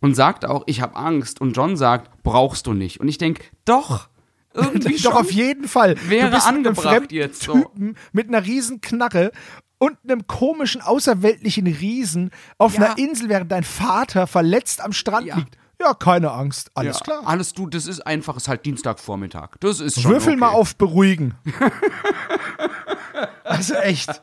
und 0.00 0.14
sagt 0.14 0.46
auch, 0.46 0.62
ich 0.66 0.80
habe 0.80 0.96
Angst. 0.96 1.40
Und 1.42 1.52
John 1.56 1.76
sagt, 1.76 2.10
brauchst 2.22 2.66
du 2.66 2.72
nicht. 2.72 3.00
Und 3.00 3.08
ich 3.08 3.18
denke, 3.18 3.44
doch, 3.66 4.08
irgendwie 4.54 4.94
Doch, 4.96 5.12
schon. 5.12 5.12
auf 5.12 5.30
jeden 5.30 5.68
Fall. 5.68 5.96
Wäre 6.08 6.30
du 6.30 6.36
bist 6.36 6.46
mit 6.46 6.56
einem 6.56 6.66
angebracht 6.66 7.12
jetzt 7.12 7.42
so. 7.42 7.52
Typen 7.54 7.96
mit 8.12 8.28
einer 8.28 8.44
riesen 8.44 8.80
Knarre 8.80 9.32
und 9.78 9.96
einem 10.04 10.26
komischen, 10.26 10.80
außerweltlichen 10.80 11.66
Riesen 11.66 12.30
auf 12.58 12.74
Ja. 12.74 12.86
einer 12.86 12.98
Insel, 12.98 13.28
während 13.28 13.52
dein 13.52 13.64
Vater 13.64 14.26
verletzt 14.26 14.82
am 14.82 14.92
Strand 14.92 15.26
Ja. 15.26 15.36
liegt. 15.36 15.56
Ja, 15.80 15.94
keine 15.94 16.32
Angst. 16.32 16.72
Alles 16.74 16.98
ja, 16.98 17.04
klar. 17.04 17.22
Alles 17.24 17.54
du, 17.54 17.68
das 17.68 17.86
ist 17.86 18.04
einfach, 18.04 18.36
ist 18.36 18.48
halt 18.48 18.66
Dienstagvormittag. 18.66 19.50
Das 19.60 19.78
ist 19.78 20.00
schon 20.00 20.10
Würfel 20.10 20.32
okay. 20.32 20.40
mal 20.40 20.48
auf 20.48 20.74
beruhigen. 20.74 21.34
also 23.44 23.74
echt. 23.74 24.20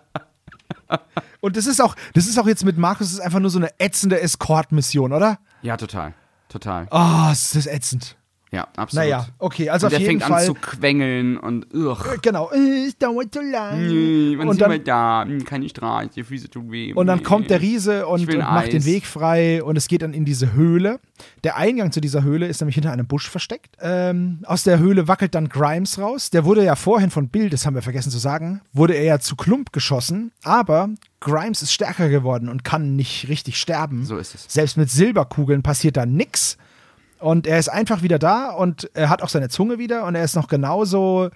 Und 1.39 1.55
das 1.55 1.65
ist 1.65 1.81
auch, 1.81 1.95
das 2.13 2.27
ist 2.27 2.37
auch 2.37 2.47
jetzt 2.47 2.65
mit 2.65 2.77
Markus, 2.77 3.07
das 3.07 3.13
ist 3.13 3.19
einfach 3.21 3.39
nur 3.39 3.49
so 3.49 3.59
eine 3.59 3.69
ätzende 3.79 4.19
Escort-Mission, 4.19 5.13
oder? 5.13 5.39
Ja, 5.61 5.77
total. 5.77 6.13
Total. 6.49 6.89
Es 7.31 7.55
ist 7.55 7.67
ätzend. 7.67 8.17
Ja, 8.55 8.67
absolut. 8.77 9.03
Naja, 9.05 9.27
okay, 9.39 9.69
also 9.69 9.87
und 9.87 9.93
auf 9.93 9.99
der 9.99 9.99
jeden 9.99 10.21
fängt 10.21 10.31
Fall. 10.31 10.39
an 10.39 10.45
zu 10.45 10.53
quengeln 10.53 11.37
und 11.37 11.67
ugh. 11.73 11.97
genau, 12.21 12.49
äh, 12.51 12.85
es 12.87 12.97
dauert 12.97 13.33
so 13.33 13.41
lang. 13.41 13.85
Nee, 13.87 14.35
wann 14.37 14.47
und 14.47 14.53
sind 14.53 14.61
dann, 14.61 14.71
wir 14.71 14.79
da? 14.83 15.25
Hm, 15.27 15.43
Keine 15.43 15.67
Straße, 15.67 16.09
die 16.15 16.23
Füße 16.23 16.49
tun 16.49 16.71
weh. 16.71 16.93
Und 16.93 17.07
dann 17.07 17.17
Nee. 17.19 17.23
kommt 17.25 17.49
der 17.49 17.61
Riese 17.61 18.07
und, 18.07 18.27
und 18.29 18.37
macht 18.39 18.71
den. 18.71 18.85
Weg 18.85 19.05
frei 19.05 19.63
und 19.63 19.77
es 19.77 19.87
geht 19.87 20.01
dann 20.03 20.13
in 20.13 20.25
diese 20.25 20.53
Höhle. 20.53 20.99
Der 21.43 21.57
Eingang 21.57 21.91
zu 21.91 21.99
dieser 22.01 22.23
Höhle 22.23 22.47
ist 22.47 22.61
nämlich 22.61 22.75
hinter 22.75 22.91
einem 22.91 23.07
Busch 23.07 23.29
versteckt. 23.29 23.75
Ähm, 23.81 24.39
aus 24.45 24.63
der 24.63 24.79
Höhle 24.79 25.07
wackelt 25.07 25.33
dann 25.35 25.49
Grimes 25.49 25.99
raus. 25.99 26.29
Der 26.29 26.45
wurde 26.45 26.63
ja 26.63 26.75
vorhin 26.75 27.09
von 27.09 27.29
Bill, 27.29 27.49
das 27.49 27.65
haben 27.65 27.73
wir 27.75 27.81
vergessen 27.81 28.11
zu 28.11 28.19
sagen, 28.19 28.61
wurde 28.73 28.93
er 28.93 29.03
ja 29.03 29.19
zu 29.19 29.35
Klump 29.35 29.73
geschossen. 29.73 30.31
Aber 30.43 30.89
Grimes 31.19 31.61
ist 31.61 31.73
stärker 31.73 32.09
geworden 32.09 32.47
und 32.49 32.63
kann 32.63 32.95
nicht 32.95 33.27
richtig 33.27 33.57
sterben. 33.57 34.05
So 34.05 34.17
ist 34.17 34.35
es. 34.35 34.45
Selbst 34.47 34.77
mit 34.77 34.89
Silberkugeln 34.91 35.63
passiert 35.63 35.97
da 35.97 36.05
nix. 36.05 36.57
Und 37.19 37.47
er 37.47 37.59
ist 37.59 37.69
einfach 37.69 38.01
wieder 38.01 38.19
da 38.19 38.49
und 38.51 38.89
er 38.93 39.09
hat 39.09 39.21
auch 39.21 39.29
seine 39.29 39.49
Zunge 39.49 39.77
wieder 39.79 40.05
und 40.05 40.15
er 40.15 40.23
ist 40.23 40.35
noch 40.35 40.47
genauso 40.47 41.29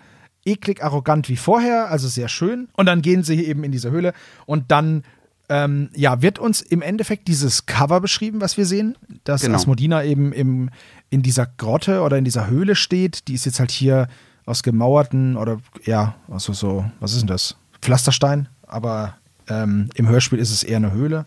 eklig 0.45 0.84
arrogant 0.84 1.30
wie 1.30 1.38
vorher, 1.38 1.89
also 1.89 2.07
sehr 2.07 2.27
schön. 2.30 2.69
Und 2.73 2.86
dann 2.86 3.01
gehen 3.01 3.23
sie 3.23 3.43
eben 3.45 3.63
in 3.63 3.71
diese 3.71 3.91
Höhle 3.91 4.13
und 4.45 4.71
dann 4.71 5.03
ähm, 5.51 5.89
ja, 5.95 6.21
wird 6.21 6.38
uns 6.38 6.61
im 6.61 6.82
Endeffekt 6.84 7.27
dieses 7.27 7.65
Cover 7.65 8.01
beschrieben, 8.01 8.39
was 8.39 8.55
wir 8.57 8.65
sehen, 8.67 8.95
dass 9.23 9.41
Genau. 9.41 9.55
Asmodina 9.55 10.03
eben 10.03 10.32
im, 10.32 10.69
in 11.09 11.23
dieser 11.23 11.47
Grotte 11.47 12.01
oder 12.01 12.17
in 12.17 12.23
dieser 12.25 12.47
Höhle 12.47 12.75
steht. 12.75 13.27
Die 13.27 13.34
ist 13.34 13.45
jetzt 13.45 13.59
halt 13.59 13.71
hier 13.71 14.07
aus 14.45 14.61
gemauerten 14.63 15.38
oder 15.38 15.59
ja, 15.86 16.15
also 16.30 16.53
so, 16.53 16.86
was 16.99 17.13
ist 17.13 17.21
denn 17.21 17.27
das? 17.27 17.55
Pflasterstein, 17.82 18.47
aber 18.67 19.15
ähm, 19.47 19.89
im 19.95 20.07
Hörspiel 20.07 20.38
ist 20.39 20.51
es 20.51 20.63
eher 20.63 20.77
eine 20.77 20.91
Höhle. 20.91 21.25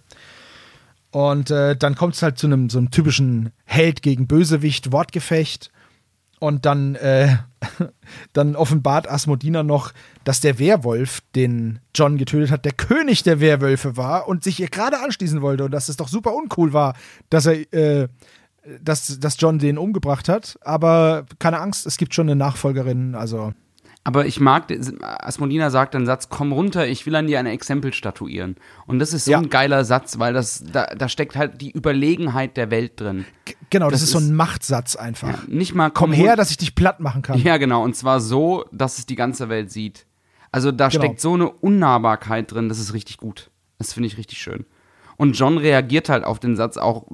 Und 1.12 1.50
äh, 1.50 1.76
dann 1.76 1.94
kommt 1.94 2.14
es 2.14 2.22
halt 2.22 2.38
zu 2.38 2.46
einem 2.46 2.70
so 2.70 2.78
einem 2.78 2.90
typischen 2.90 3.50
Held 3.64 4.02
gegen 4.02 4.26
Bösewicht 4.26 4.92
Wortgefecht. 4.92 5.70
Und 6.40 6.66
dann 6.66 6.96
äh, 6.96 7.36
dann 8.32 8.56
offenbart 8.56 9.08
Asmodina 9.08 9.62
noch, 9.62 9.92
dass 10.24 10.40
der 10.40 10.58
Werwolf, 10.58 11.20
den 11.34 11.78
John 11.94 12.16
getötet 12.16 12.50
hat, 12.50 12.64
der 12.64 12.72
König 12.72 13.22
der 13.22 13.40
Werwölfe 13.40 13.96
war 13.96 14.26
und 14.26 14.42
sich 14.42 14.58
ihr 14.58 14.68
gerade 14.68 15.00
anschließen 15.00 15.42
wollte 15.42 15.64
und 15.64 15.70
dass 15.70 15.88
es 15.88 15.98
doch 15.98 16.08
super 16.08 16.34
uncool 16.34 16.72
war, 16.72 16.94
dass 17.30 17.46
er, 17.46 17.72
äh, 17.74 18.08
dass, 18.82 19.20
dass 19.20 19.36
John 19.38 19.58
den 19.58 19.76
umgebracht 19.76 20.30
hat. 20.30 20.58
Aber 20.62 21.26
keine 21.38 21.60
Angst, 21.60 21.86
es 21.86 21.98
gibt 21.98 22.14
schon 22.14 22.26
eine 22.26 22.36
Nachfolgerin, 22.36 23.14
also. 23.14 23.52
Aber 24.04 24.26
ich 24.26 24.40
mag, 24.40 24.64
Asmodina 25.00 25.70
sagt 25.70 25.94
einen 25.94 26.06
Satz, 26.06 26.28
komm 26.28 26.50
runter, 26.52 26.88
ich 26.88 27.06
will 27.06 27.14
an 27.14 27.28
dir 27.28 27.38
ein 27.38 27.46
Exempel 27.46 27.92
statuieren. 27.92 28.56
Und 28.86 28.98
das 28.98 29.12
ist 29.12 29.26
so 29.26 29.30
Ja. 29.30 29.38
ein 29.38 29.48
geiler 29.48 29.84
Satz, 29.84 30.18
weil 30.18 30.32
das, 30.32 30.64
da, 30.72 30.86
da 30.86 31.08
steckt 31.08 31.36
halt 31.36 31.60
die 31.60 31.70
Überlegenheit 31.70 32.56
der 32.56 32.70
Welt 32.72 33.00
drin. 33.00 33.24
G- 33.44 33.54
Genau, 33.70 33.86
das, 33.90 34.00
Das 34.00 34.08
ist 34.08 34.10
so 34.12 34.18
ist- 34.18 34.24
ein 34.28 34.34
Machtsatz 34.34 34.96
einfach. 34.96 35.28
Ja, 35.28 35.38
nicht 35.46 35.74
mal 35.76 35.90
Komm 35.90 36.10
run- 36.10 36.18
her, 36.18 36.34
dass 36.34 36.50
ich 36.50 36.56
dich 36.56 36.74
platt 36.74 36.98
machen 36.98 37.22
kann. 37.22 37.38
Ja, 37.40 37.58
genau. 37.58 37.84
Und 37.84 37.94
zwar 37.94 38.20
so, 38.20 38.64
dass 38.72 38.98
es 38.98 39.06
die 39.06 39.14
ganze 39.14 39.48
Welt 39.48 39.70
sieht. 39.70 40.06
Also 40.50 40.72
da 40.72 40.88
Genau. 40.88 41.04
steckt 41.04 41.20
so 41.20 41.34
eine 41.34 41.48
Unnahbarkeit 41.48 42.50
drin, 42.52 42.68
das 42.68 42.80
ist 42.80 42.92
richtig 42.94 43.18
gut. 43.18 43.50
Das 43.78 43.92
finde 43.92 44.08
ich 44.08 44.18
richtig 44.18 44.38
schön. 44.38 44.66
Und 45.16 45.38
John 45.38 45.58
reagiert 45.58 46.08
halt 46.08 46.24
auf 46.24 46.40
den 46.40 46.56
Satz 46.56 46.76
auch 46.76 47.06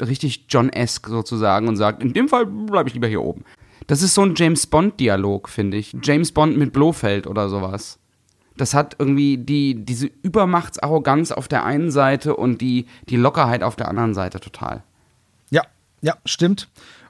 richtig 0.00 0.46
John-esque 0.48 1.08
sozusagen 1.08 1.66
und 1.68 1.76
sagt, 1.76 2.02
in 2.02 2.12
dem 2.12 2.28
Fall 2.28 2.46
bleibe 2.46 2.88
ich 2.88 2.94
lieber 2.94 3.08
hier 3.08 3.22
oben. 3.22 3.44
Das 3.86 4.02
ist 4.02 4.14
so 4.14 4.22
ein 4.22 4.34
James 4.34 4.66
Bond-Dialog, 4.66 5.48
finde 5.48 5.76
ich. 5.76 5.94
James 6.02 6.32
Bond 6.32 6.56
mit 6.56 6.72
Blofeld 6.72 7.26
oder 7.26 7.48
sowas. 7.48 7.98
Das 8.56 8.72
hat 8.72 8.96
irgendwie 8.98 9.36
die, 9.36 9.84
diese 9.84 10.06
Übermachtsarroganz 10.22 11.32
auf 11.32 11.48
der 11.48 11.64
einen 11.64 11.90
Seite 11.90 12.36
und 12.36 12.60
die, 12.60 12.86
die 13.08 13.16
Lockerheit 13.16 13.62
auf 13.62 13.76
der 13.76 13.88
anderen 13.88 14.14
Seite 14.14 14.40
total. 14.40 14.84
Ja, 15.50 15.62
ja, 16.02 16.16
stimmt. 16.24 16.68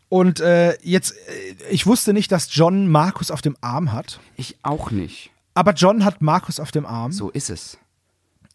Und 0.08 0.40
äh, 0.40 0.76
jetzt, 0.82 1.12
äh, 1.12 1.70
ich 1.70 1.86
wusste 1.86 2.12
nicht, 2.12 2.32
dass 2.32 2.48
John 2.54 2.88
Markus 2.88 3.30
auf 3.30 3.42
dem 3.42 3.56
Arm 3.60 3.92
hat. 3.92 4.20
Ich 4.36 4.56
auch 4.62 4.90
nicht. 4.90 5.30
Aber 5.54 5.72
John 5.72 6.04
hat 6.04 6.22
Markus 6.22 6.58
auf 6.60 6.70
dem 6.72 6.86
Arm. 6.86 7.12
So 7.12 7.30
ist 7.30 7.50
es. 7.50 7.78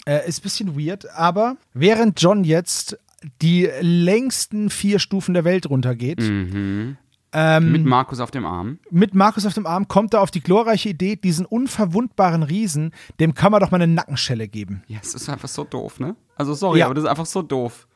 Äh, 0.06 0.28
ist 0.28 0.40
ein 0.40 0.44
bisschen 0.44 0.80
weird, 0.80 1.10
aber 1.12 1.58
während 1.74 2.22
John 2.22 2.44
jetzt 2.44 2.98
die 3.42 3.70
längsten 3.82 4.70
vier 4.70 5.00
Stufen 5.00 5.34
der 5.34 5.44
Welt 5.44 5.70
runtergeht, 5.70 6.20
Mhm. 6.20 6.98
Ähm, 7.34 7.72
Mit 7.72 7.86
Markus 7.86 8.20
auf 8.20 8.32
dem 8.32 8.46
Arm. 8.46 8.80
mit 8.90 9.14
Markus 9.14 9.46
auf 9.46 9.54
dem 9.54 9.66
Arm, 9.66 9.88
kommt 9.88 10.14
er 10.14 10.22
auf 10.22 10.32
die 10.32 10.42
glorreiche 10.42 10.90
Idee, 10.90 11.16
diesen 11.16 11.46
unverwundbaren 11.46 12.44
Riesen, 12.44 12.92
dem 13.20 13.34
kann 13.36 13.52
man 13.52 13.62
doch 13.62 13.72
mal 13.72 13.82
eine 13.82 13.92
Nackenschelle 13.94 14.48
geben. 14.48 14.84
Ja, 14.88 15.00
es 15.02 15.14
ist 15.14 15.30
einfach 15.30 15.48
so 15.50 15.64
doof, 15.64 16.00
ne? 16.00 16.16
Also 16.36 16.54
sorry, 16.54 16.80
Ja. 16.80 16.86
aber 16.86 16.96
das 16.96 17.04
ist 17.04 17.10
einfach 17.10 17.26
so 17.26 17.42
doof. 17.42 17.88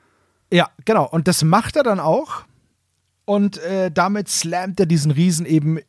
Ja, 0.52 0.70
genau. 0.86 1.08
Und 1.10 1.28
das 1.28 1.44
macht 1.44 1.76
er 1.76 1.84
dann 1.84 2.00
auch. 2.00 2.44
Und 3.26 3.58
äh, 3.60 3.90
damit 3.90 4.28
slammt 4.30 4.80
er 4.82 4.86
diesen 4.86 5.10
Riesen 5.12 5.46
eben 5.46 5.80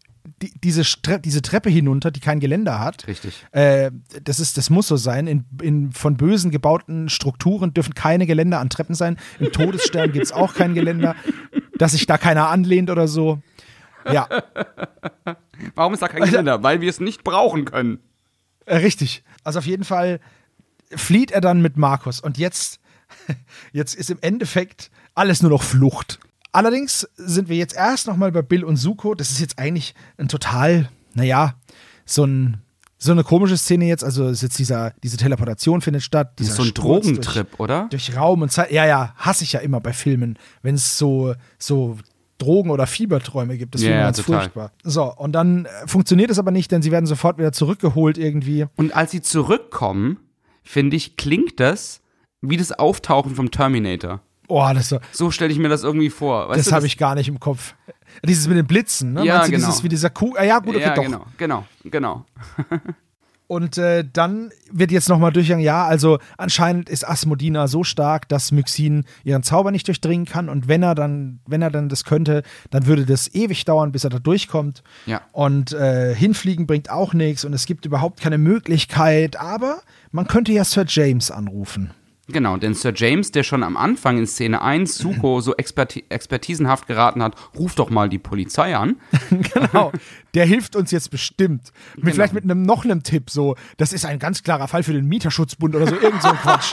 die, 0.43 0.53
diese, 0.63 0.85
Stre 0.85 1.21
diese 1.21 1.43
Treppe 1.43 1.71
hinunter, 1.71 2.11
die 2.11 2.21
kein 2.21 2.41
Geländer 2.41 2.81
hat. 2.81 3.07
Richtig. 3.07 3.45
Äh, 3.53 3.91
das, 4.23 4.41
ist, 4.41 4.59
das 4.59 4.71
muss 4.71 4.89
so 4.89 4.97
sein. 4.97 5.27
In, 5.27 5.45
in 5.63 5.93
von 5.93 6.17
Bösen 6.17 6.51
gebauten 6.51 7.09
Strukturen 7.09 7.73
dürfen 7.75 7.95
keine 7.95 8.27
Geländer 8.27 8.61
an 8.61 8.71
Treppen 8.71 8.95
sein. 8.95 9.19
Im 9.39 9.53
Todesstern 9.53 10.13
gibt 10.13 10.25
es 10.25 10.33
auch 10.33 10.55
kein 10.55 10.75
Geländer, 10.75 11.15
dass 11.79 11.93
sich 11.93 12.07
da 12.07 12.19
keiner 12.19 12.49
anlehnt 12.49 12.91
oder 12.91 13.09
so. 13.09 13.41
Ja, 14.13 14.29
Warum 15.75 15.95
ist 15.95 16.03
da 16.03 16.09
kein 16.09 16.23
Geländer? 16.23 16.63
Weil 16.63 16.81
wir 16.81 16.91
es 16.91 17.01
nicht 17.01 17.25
brauchen 17.25 17.65
können. 17.65 17.99
äh, 18.67 18.77
richtig. 18.77 19.25
Also 19.43 19.59
auf 19.59 19.67
jeden 19.67 19.85
Fall 19.85 20.21
flieht 20.95 21.31
er 21.31 21.41
dann 21.41 21.61
mit 21.63 21.77
Markus. 21.77 22.21
Und 22.21 22.39
jetzt, 22.39 22.81
jetzt 23.73 23.95
ist 23.95 24.11
im 24.11 24.19
Endeffekt 24.21 24.91
alles 25.15 25.43
nur 25.43 25.51
noch 25.51 25.63
Flucht. 25.63 26.19
Allerdings 26.55 27.09
sind 27.17 27.49
wir 27.49 27.57
jetzt 27.57 27.75
erst 27.75 28.07
nochmal 28.07 28.31
bei 28.31 28.41
Bill 28.43 28.63
und 28.63 28.77
Suko. 28.77 29.15
Das 29.17 29.31
ist 29.33 29.41
jetzt 29.41 29.59
eigentlich 29.59 29.93
ein 30.19 30.29
total, 30.29 30.89
naja, 31.15 31.55
so 32.07 32.25
ein 32.25 32.59
so 32.97 33.13
eine 33.13 33.25
komische 33.25 33.59
Szene 33.59 33.87
jetzt, 33.87 34.03
also 34.03 34.29
ist 34.29 34.43
jetzt 34.43 34.59
dieser, 34.59 34.95
diese 35.03 35.19
Teleportation 35.19 35.83
findet 35.83 36.05
statt. 36.05 36.33
Das 36.37 36.49
ist 36.49 36.57
so 36.57 36.63
ein 36.63 36.69
Sturz 36.69 37.05
Drogentrip, 37.05 37.59
oder? 37.61 37.89
Durch, 37.91 38.07
durch 38.07 38.17
Raum 38.17 38.41
und 38.43 38.51
Zeit. 38.53 38.71
Ja, 38.71 38.87
ja, 38.87 39.13
hasse 39.17 39.45
ich 39.45 39.53
ja 39.53 39.61
immer 39.61 39.81
bei 39.81 39.93
Filmen, 39.93 40.39
wenn 40.63 40.77
es 40.77 40.97
so, 40.97 41.35
so 41.59 41.99
Drogen- 42.39 42.71
oder 42.71 42.87
Fieberträume 42.87 43.59
gibt. 43.59 43.75
Das 43.75 43.83
Ja, 43.83 43.89
finde 43.89 44.01
ich 44.01 44.05
ganz 44.07 44.17
total. 44.19 44.41
furchtbar. 44.41 44.73
So, 44.85 45.13
und 45.13 45.33
dann 45.33 45.67
äh, 45.67 45.69
funktioniert 45.87 46.31
es 46.31 46.39
aber 46.39 46.51
nicht, 46.53 46.71
denn 46.71 46.83
sie 46.83 46.93
werden 46.93 47.07
sofort 47.07 47.37
wieder 47.37 47.53
zurückgeholt 47.53 48.17
irgendwie. 48.17 48.67
Und 48.77 48.95
als 48.95 49.11
sie 49.11 49.21
zurückkommen, 49.21 50.19
finde 50.63 50.97
ich, 50.97 51.17
klingt 51.17 51.59
das 51.61 52.01
wie 52.41 52.57
das 52.57 52.73
Auftauchen 52.73 53.35
vom 53.35 53.51
Terminator. 53.51 54.23
Oh, 54.49 54.69
das, 54.75 54.89
so, 54.89 54.99
So 55.13 55.31
stelle 55.31 55.53
ich 55.53 55.59
mir 55.59 55.69
das 55.69 55.83
irgendwie 55.83 56.11
vor. 56.11 56.49
Weißt 56.49 56.67
das 56.67 56.73
habe 56.73 56.87
ich 56.87 56.99
gar 56.99 57.15
nicht 57.15 57.29
im 57.29 57.41
Kopf. 57.41 57.75
Dieses 58.23 58.47
mit 58.47 58.57
den 58.57 58.67
Blitzen, 58.67 59.15
ne? 59.15 59.25
Ja, 59.25 59.39
Meinst 59.39 59.51
genau. 59.51 59.67
dieses 59.67 59.83
wie 59.83 59.89
dieser 59.89 60.11
Kuh? 60.11 60.35
Ah, 60.37 60.45
ja, 60.45 60.59
gut, 60.59 60.77
okay, 60.77 60.81
ja, 60.85 60.95
doch. 60.95 61.03
genau, 61.03 61.27
genau, 61.37 61.67
genau. 61.85 62.25
Und 63.47 63.77
äh, 63.77 64.05
dann 64.11 64.51
wird 64.71 64.91
jetzt 64.91 65.09
nochmal 65.11 65.31
durchgegangen, 65.31 65.65
ja, 65.65 65.85
also 65.85 66.19
anscheinend 66.39 66.89
ist 66.89 67.07
Asmodina 67.07 67.69
so 67.69 67.85
stark, 67.85 68.27
dass 68.29 68.53
Myxin 68.53 69.05
ihren 69.23 69.43
Zauber 69.43 69.71
nicht 69.71 69.87
durchdringen 69.87 70.25
kann. 70.25 70.49
Und 70.49 70.67
wenn 70.67 70.83
er 70.83 70.95
dann, 70.95 71.41
wenn 71.47 71.61
er 71.61 71.71
dann 71.71 71.91
das 71.91 72.05
könnte, 72.05 72.43
dann 72.71 72.87
würde 72.87 73.05
das 73.05 73.35
ewig 73.35 73.67
dauern, 73.67 73.93
bis 73.93 74.05
er 74.05 74.11
da 74.11 74.19
durchkommt. 74.19 74.83
Ja. 75.05 75.21
Und 75.33 75.73
äh, 75.73 76.15
hinfliegen 76.15 76.67
bringt 76.67 76.89
auch 76.89 77.13
nichts 77.13 77.45
und 77.45 77.53
es 77.53 77.67
gibt 77.67 77.85
überhaupt 77.85 78.21
keine 78.21 78.39
Möglichkeit. 78.39 79.39
Aber 79.39 79.83
man 80.11 80.27
könnte 80.27 80.53
ja 80.53 80.65
Sir 80.65 80.87
James 80.89 81.31
anrufen. 81.31 81.91
Genau, 82.29 82.57
denn 82.57 82.73
Sir 82.73 82.93
James, 82.95 83.33
der 83.33 83.43
schon 83.43 83.63
am 83.63 83.77
Anfang 83.77 84.17
in 84.17 84.27
Szene 84.27 84.63
1 84.63 84.97
Suko 84.97 85.41
so 85.41 85.55
experti 85.57 86.05
expertisenhaft 86.09 86.87
geraten 86.87 87.23
hat, 87.23 87.35
ruf 87.55 87.75
doch 87.75 87.91
mal 87.91 88.09
die 88.09 88.19
Polizei 88.19 88.75
an. 88.75 88.97
genau. 89.31 89.93
Der 90.33 90.47
hilft 90.47 90.75
uns 90.75 90.91
jetzt 90.91 91.11
bestimmt. 91.11 91.73
Mit, 91.97 92.05
Genau. 92.05 92.15
Vielleicht 92.15 92.33
mit 92.33 92.45
einem 92.45 92.63
noch 92.63 92.85
einem 92.85 93.03
Tipp, 93.03 93.29
so, 93.29 93.57
das 93.77 93.93
ist 93.93 94.05
ein 94.07 94.19
ganz 94.19 94.43
klarer 94.43 94.69
Fall 94.69 94.83
für 94.83 94.93
den 94.93 95.07
Mieterschutzbund 95.07 95.75
oder 95.75 95.87
so, 95.87 95.97
irgend 95.97 96.23
so 96.23 96.29
ein 96.29 96.37
Quatsch. 96.37 96.73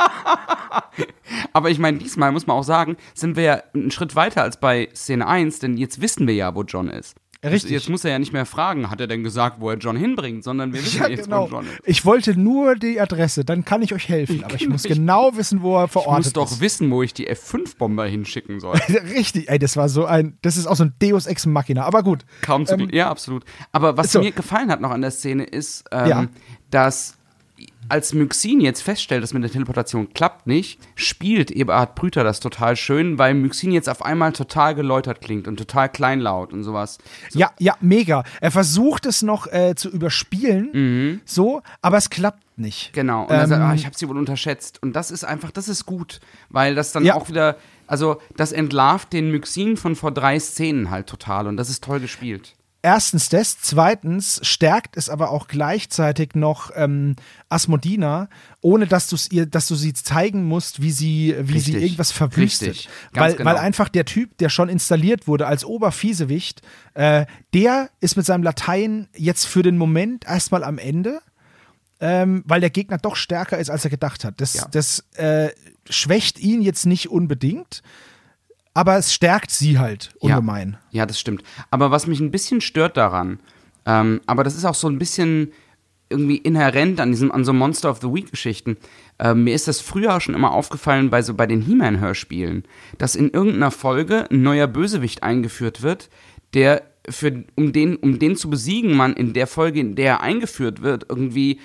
Aber 1.54 1.70
ich 1.70 1.80
meine, 1.80 1.97
diesmal 1.97 2.32
muss 2.32 2.47
man 2.47 2.58
auch 2.58 2.64
sagen, 2.64 2.95
sind 3.14 3.36
wir 3.36 3.43
ja 3.43 3.64
einen 3.74 3.91
Schritt 3.91 4.16
weiter 4.16 4.43
als 4.43 4.58
bei 4.58 4.89
Szene 4.95 5.28
1, 5.28 5.60
denn 5.60 5.78
jetzt 5.78 6.02
wissen 6.02 6.28
wir 6.28 6.36
ja, 6.36 6.56
wo 6.56 6.64
John 6.64 6.89
ist. 6.89 7.16
Richtig. 7.43 7.71
Jetzt 7.71 7.89
muss 7.89 8.05
er 8.05 8.11
ja 8.11 8.19
nicht 8.19 8.33
mehr 8.33 8.45
fragen, 8.45 8.91
hat 8.91 9.01
er 9.01 9.07
denn 9.07 9.23
gesagt, 9.23 9.57
wo 9.59 9.69
er 9.71 9.77
John 9.77 9.95
hinbringt, 9.95 10.43
sondern 10.43 10.73
wir 10.73 10.83
wissen 10.83 11.01
Ja, 11.01 11.07
jetzt, 11.07 11.23
genau. 11.23 11.47
wo 11.49 11.55
John 11.55 11.65
ist. 11.65 11.79
Ich 11.85 12.05
wollte 12.05 12.39
nur 12.39 12.75
die 12.75 13.01
Adresse, 13.01 13.43
dann 13.43 13.65
kann 13.65 13.81
ich 13.81 13.93
euch 13.93 14.07
helfen. 14.09 14.43
Aber 14.45 14.53
ich 14.55 14.69
muss 14.69 14.85
Ich- 14.85 14.93
genau 14.93 15.35
wissen, 15.35 15.61
wo 15.63 15.77
er 15.77 15.85
Ich 15.85 15.91
verortet 15.91 16.25
muss 16.25 16.33
doch 16.33 16.51
ist. 16.51 16.61
wissen, 16.61 16.91
wo 16.91 17.01
ich 17.01 17.13
die 17.15 17.27
F5-Bomber 17.29 18.05
hinschicken 18.05 18.59
soll. 18.59 18.75
Richtig, 19.15 19.49
ey, 19.49 19.57
das 19.57 19.75
war 19.75 19.89
so 19.89 20.05
ein, 20.05 20.37
das 20.43 20.55
ist 20.57 20.67
auch 20.67 20.75
so 20.75 20.83
ein 20.83 20.93
Deus 21.01 21.25
Ex 21.25 21.47
Machina. 21.47 21.83
Aber 21.83 22.03
gut, 22.03 22.25
Kaum 22.43 22.65
zu. 22.67 22.75
Ähm, 22.75 22.89
ja, 22.91 23.09
absolut. 23.09 23.43
Aber 23.71 23.97
was 23.97 24.11
so. 24.11 24.19
mir 24.19 24.31
gefallen 24.31 24.69
hat 24.69 24.79
noch 24.81 24.91
an 24.91 25.01
der 25.01 25.11
Szene 25.11 25.43
ist, 25.43 25.85
ähm, 25.91 26.07
Ja. 26.07 26.27
dass 26.69 27.17
als 27.89 28.14
Myxin 28.14 28.62
jetzt 28.62 28.82
feststellt, 28.82 29.22
dass 29.22 29.34
mit 29.34 29.43
der 29.43 29.51
Teleportation 29.51 30.14
klappt 30.14 30.47
nicht, 30.47 30.80
spielt 30.95 31.51
Eberhard 31.51 31.93
Brüter 31.95 32.24
das 32.24 32.39
total 32.39 32.78
schön, 32.78 33.18
weil 33.18 33.34
Myxin 33.34 33.72
jetzt 33.74 33.89
auf 33.89 34.05
einmal 34.05 34.32
total 34.32 34.76
geläutert 34.76 35.20
klingt 35.20 35.47
und 35.47 35.57
total 35.57 35.89
kleinlaut 35.89 36.53
und 36.53 36.64
sowas. 36.64 36.99
ja, 37.34 37.51
ja, 37.59 37.76
mega. 37.82 38.24
Er 38.39 38.51
versucht 38.51 39.05
es 39.05 39.22
noch 39.24 39.47
äh, 39.47 39.76
zu 39.76 39.89
überspielen, 39.89 41.22
so, 41.26 41.62
aber 41.82 41.97
es 41.97 42.09
klappt 42.09 42.43
nicht. 42.57 42.93
Genau. 42.93 43.24
Und 43.24 43.32
er 43.32 43.47
sagt, 43.47 43.62
Ähm, 43.62 43.68
ah, 43.70 43.74
ich 43.74 43.86
habe 43.86 43.97
sie 43.97 44.07
wohl 44.07 44.18
unterschätzt. 44.18 44.82
Und 44.82 44.95
das 44.95 45.12
ist 45.12 45.24
einfach, 45.24 45.51
das 45.51 45.68
ist 45.68 45.86
gut, 45.86 46.20
weil 46.49 46.76
das 46.76 46.91
dann 46.93 47.03
Ja. 47.03 47.16
auch 47.16 47.28
wieder, 47.28 47.57
also 47.88 48.22
das 48.38 48.51
entlarvt 48.51 49.12
den 49.12 49.32
Myxin 49.32 49.76
von 49.78 49.95
vor 49.95 50.12
drei 50.12 50.39
Szenen 50.39 50.91
halt 50.91 51.07
total 51.07 51.47
und 51.47 51.57
das 51.57 51.70
ist 51.70 51.84
toll 51.84 51.99
gespielt. 51.99 52.53
Erstens 52.84 53.29
das, 53.29 53.59
zweitens 53.61 54.39
stärkt 54.43 54.97
es 54.97 55.07
aber 55.07 55.29
auch 55.29 55.47
gleichzeitig 55.47 56.34
noch 56.34 56.71
ähm, 56.75 57.15
Asmodina, 57.47 58.27
ohne 58.59 58.88
dass 58.88 59.07
du 59.07 59.17
ihr, 59.29 59.45
dass 59.45 59.67
du 59.67 59.75
sie 59.75 59.93
zeigen 59.93 60.45
musst, 60.45 60.82
wie 60.82 60.91
sie, 60.91 61.36
wie 61.41 61.59
sie 61.59 61.73
Richtig. 61.73 61.84
irgendwas 61.84 62.11
verwüstet. 62.11 62.89
Weil, 63.13 63.36
genau. 63.36 63.49
weil 63.51 63.57
einfach 63.57 63.88
der 63.88 64.05
Typ, 64.05 64.36
der 64.39 64.49
schon 64.49 64.67
installiert 64.67 65.27
wurde 65.27 65.45
als 65.45 65.63
Oberfiesewicht, 65.63 66.63
äh, 66.95 67.27
der 67.53 67.91
ist 67.99 68.17
mit 68.17 68.25
seinem 68.25 68.41
Latein 68.41 69.09
jetzt 69.15 69.45
für 69.45 69.61
den 69.61 69.77
Moment 69.77 70.25
erstmal 70.25 70.63
am 70.63 70.79
Ende. 70.79 71.21
Ähm, 72.03 72.43
weil 72.47 72.61
der 72.61 72.71
Gegner 72.71 72.97
doch 72.97 73.15
stärker 73.15 73.59
ist, 73.59 73.69
als 73.69 73.84
er 73.84 73.91
gedacht 73.91 74.25
hat. 74.25 74.41
Das, 74.41 74.55
Ja. 74.55 74.67
das 74.71 75.05
äh, 75.13 75.49
schwächt 75.88 76.39
ihn 76.39 76.63
jetzt 76.63 76.88
nicht 76.88 77.11
unbedingt, 77.11 77.84
aber 78.74 78.97
es 78.97 79.13
stärkt 79.13 79.51
sie 79.51 79.80
halt 79.80 80.13
ungemein. 80.19 80.78
Ja, 80.91 80.99
ja, 80.99 81.05
das 81.05 81.19
stimmt. 81.19 81.43
Aber 81.69 81.91
was 81.91 82.07
mich 82.07 82.19
ein 82.19 82.32
bisschen 82.32 82.61
stört 82.61 82.97
daran, 82.97 83.39
ähm, 83.86 84.22
aber 84.26 84.43
das 84.43 84.55
ist 84.55 84.65
auch 84.65 84.76
so 84.76 84.88
ein 84.88 84.99
bisschen 84.99 85.51
irgendwie 86.09 86.38
inhärent 86.38 86.99
an 86.99 87.11
diesem 87.11 87.32
an 87.32 87.45
so 87.45 87.53
Monster 87.53 87.89
of 87.89 88.01
the 88.01 88.13
Week 88.13 88.30
Geschichten. 88.30 88.78
Ähm, 89.17 89.45
mir 89.45 89.55
ist 89.55 89.67
das 89.67 89.80
früher 89.80 90.19
schon 90.19 90.36
immer 90.36 90.51
aufgefallen 90.51 91.09
bei 91.09 91.22
so 91.22 91.34
bei 91.34 91.47
den 91.47 91.61
He-Man 91.61 91.99
Hörspielen, 91.99 92.63
dass 92.97 93.15
in 93.15 93.32
irgendeiner 93.32 93.72
Folge 93.72 94.30
ein 94.30 94.43
neuer 94.43 94.67
Bösewicht 94.67 95.24
eingeführt 95.24 95.82
wird, 95.82 96.09
der 96.53 96.84
für 97.09 97.45
um 97.55 97.74
den 97.74 97.95
um 97.95 98.19
den 98.19 98.36
zu 98.36 98.49
besiegen 98.49 98.95
man 98.95 99.13
in 99.13 99.34
der 99.34 99.47
Folge, 99.47 99.80
in 99.80 99.95
der 99.95 100.05
er 100.05 100.22
eingeführt 100.22 100.82
wird, 100.82 101.05
irgendwie 101.09 101.59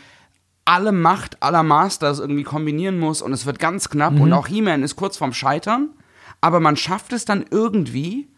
alle 0.65 0.93
Macht 0.93 1.43
aller 1.43 1.63
Masters 1.63 2.19
irgendwie 2.19 2.43
kombinieren 2.43 2.99
muss 2.99 3.23
und 3.23 3.33
es 3.33 3.47
wird 3.47 3.59
ganz 3.59 3.89
knapp 3.91 4.19
und 4.19 4.33
auch 4.33 4.47
He-Man 4.49 4.83
ist 4.83 4.97
kurz 4.97 5.17
vorm 5.17 5.33
Scheitern, 5.33 5.91
aber 6.47 6.61
man 6.61 6.77
schafft 6.77 7.13
es 7.13 7.25
dann 7.25 7.45
irgendwie 7.51 8.29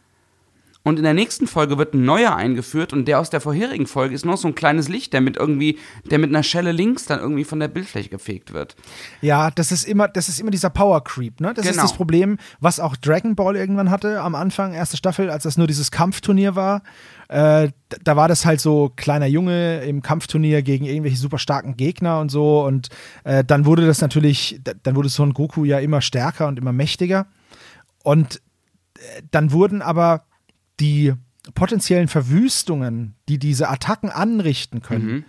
Und 0.85 0.97
in 0.97 1.03
der 1.05 1.13
nächsten 1.13 1.47
Folge 1.47 1.77
wird 1.77 1.93
ein 1.93 2.05
neuer 2.07 2.35
eingeführt 2.35 2.95
und 2.95 3.07
der 3.07 3.19
aus 3.21 3.29
der 3.29 3.43
vorherigen 3.43 3.87
Folge 3.87 4.15
ist 4.15 4.25
noch 4.25 4.39
so 4.39 4.49
ein 4.49 4.55
kleines 4.55 4.89
Licht, 4.89 5.13
der 5.13 5.21
mit 5.21 5.37
irgendwie, 5.37 5.77
der 6.11 6.19
mit 6.19 6.31
einer 6.31 6.43
Schelle 6.45 6.73
links 6.73 7.05
dann 7.05 7.19
irgendwie 7.21 7.45
von 7.45 7.61
der 7.61 7.69
Bildfläche 7.69 8.09
gefegt 8.09 8.55
wird. 8.55 8.75
Ja, 9.21 9.51
das 9.51 9.71
ist 9.71 9.85
immer, 9.87 10.09
das 10.09 10.31
ist 10.31 10.41
immer 10.41 10.51
dieser 10.53 10.71
Power 10.71 11.03
Creep, 11.05 11.41
ne? 11.41 11.53
Das 11.53 11.67
ist 11.67 11.73
Genau. 11.73 11.83
das 11.83 11.93
Problem, 11.93 12.39
was 12.61 12.81
auch 12.81 12.97
Dragon 12.97 13.35
Ball 13.35 13.57
irgendwann 13.57 13.91
hatte 13.91 14.23
am 14.23 14.35
Anfang, 14.35 14.73
erste 14.73 14.97
Staffel, 14.97 15.29
als 15.31 15.43
das 15.43 15.59
nur 15.59 15.67
dieses 15.67 15.91
Kampfturnier 15.91 16.55
war. 16.57 16.83
Äh, 17.29 17.69
da 18.05 18.17
war 18.17 18.29
das 18.29 18.47
halt 18.47 18.61
so 18.61 18.91
kleiner 18.97 19.27
Junge 19.27 19.81
im 19.83 20.01
Kampfturnier 20.01 20.63
gegen 20.63 20.87
irgendwelche 20.87 21.19
super 21.19 21.39
starken 21.39 21.77
Gegner 21.77 22.21
und 22.21 22.31
so. 22.31 22.65
Und 22.65 22.89
äh, 23.25 23.45
dann 23.45 23.67
wurde 23.67 23.85
das 23.87 24.01
natürlich, 24.01 24.61
dann 24.85 24.97
wurde 24.97 25.11
Son 25.11 25.35
Goku 25.35 25.65
ja 25.67 25.81
immer 25.81 26.01
stärker 26.01 26.47
und 26.49 26.59
immer 26.59 26.73
mächtiger. 26.73 27.27
Und 28.03 28.41
äh, 28.99 29.23
dann 29.31 29.53
wurden 29.53 29.83
aber 29.83 30.25
die 30.81 31.15
potenziellen 31.55 32.09
Verwüstungen, 32.09 33.15
die 33.29 33.39
diese 33.39 33.69
Attacken 33.69 34.11
anrichten 34.11 34.83
können, 34.83 35.25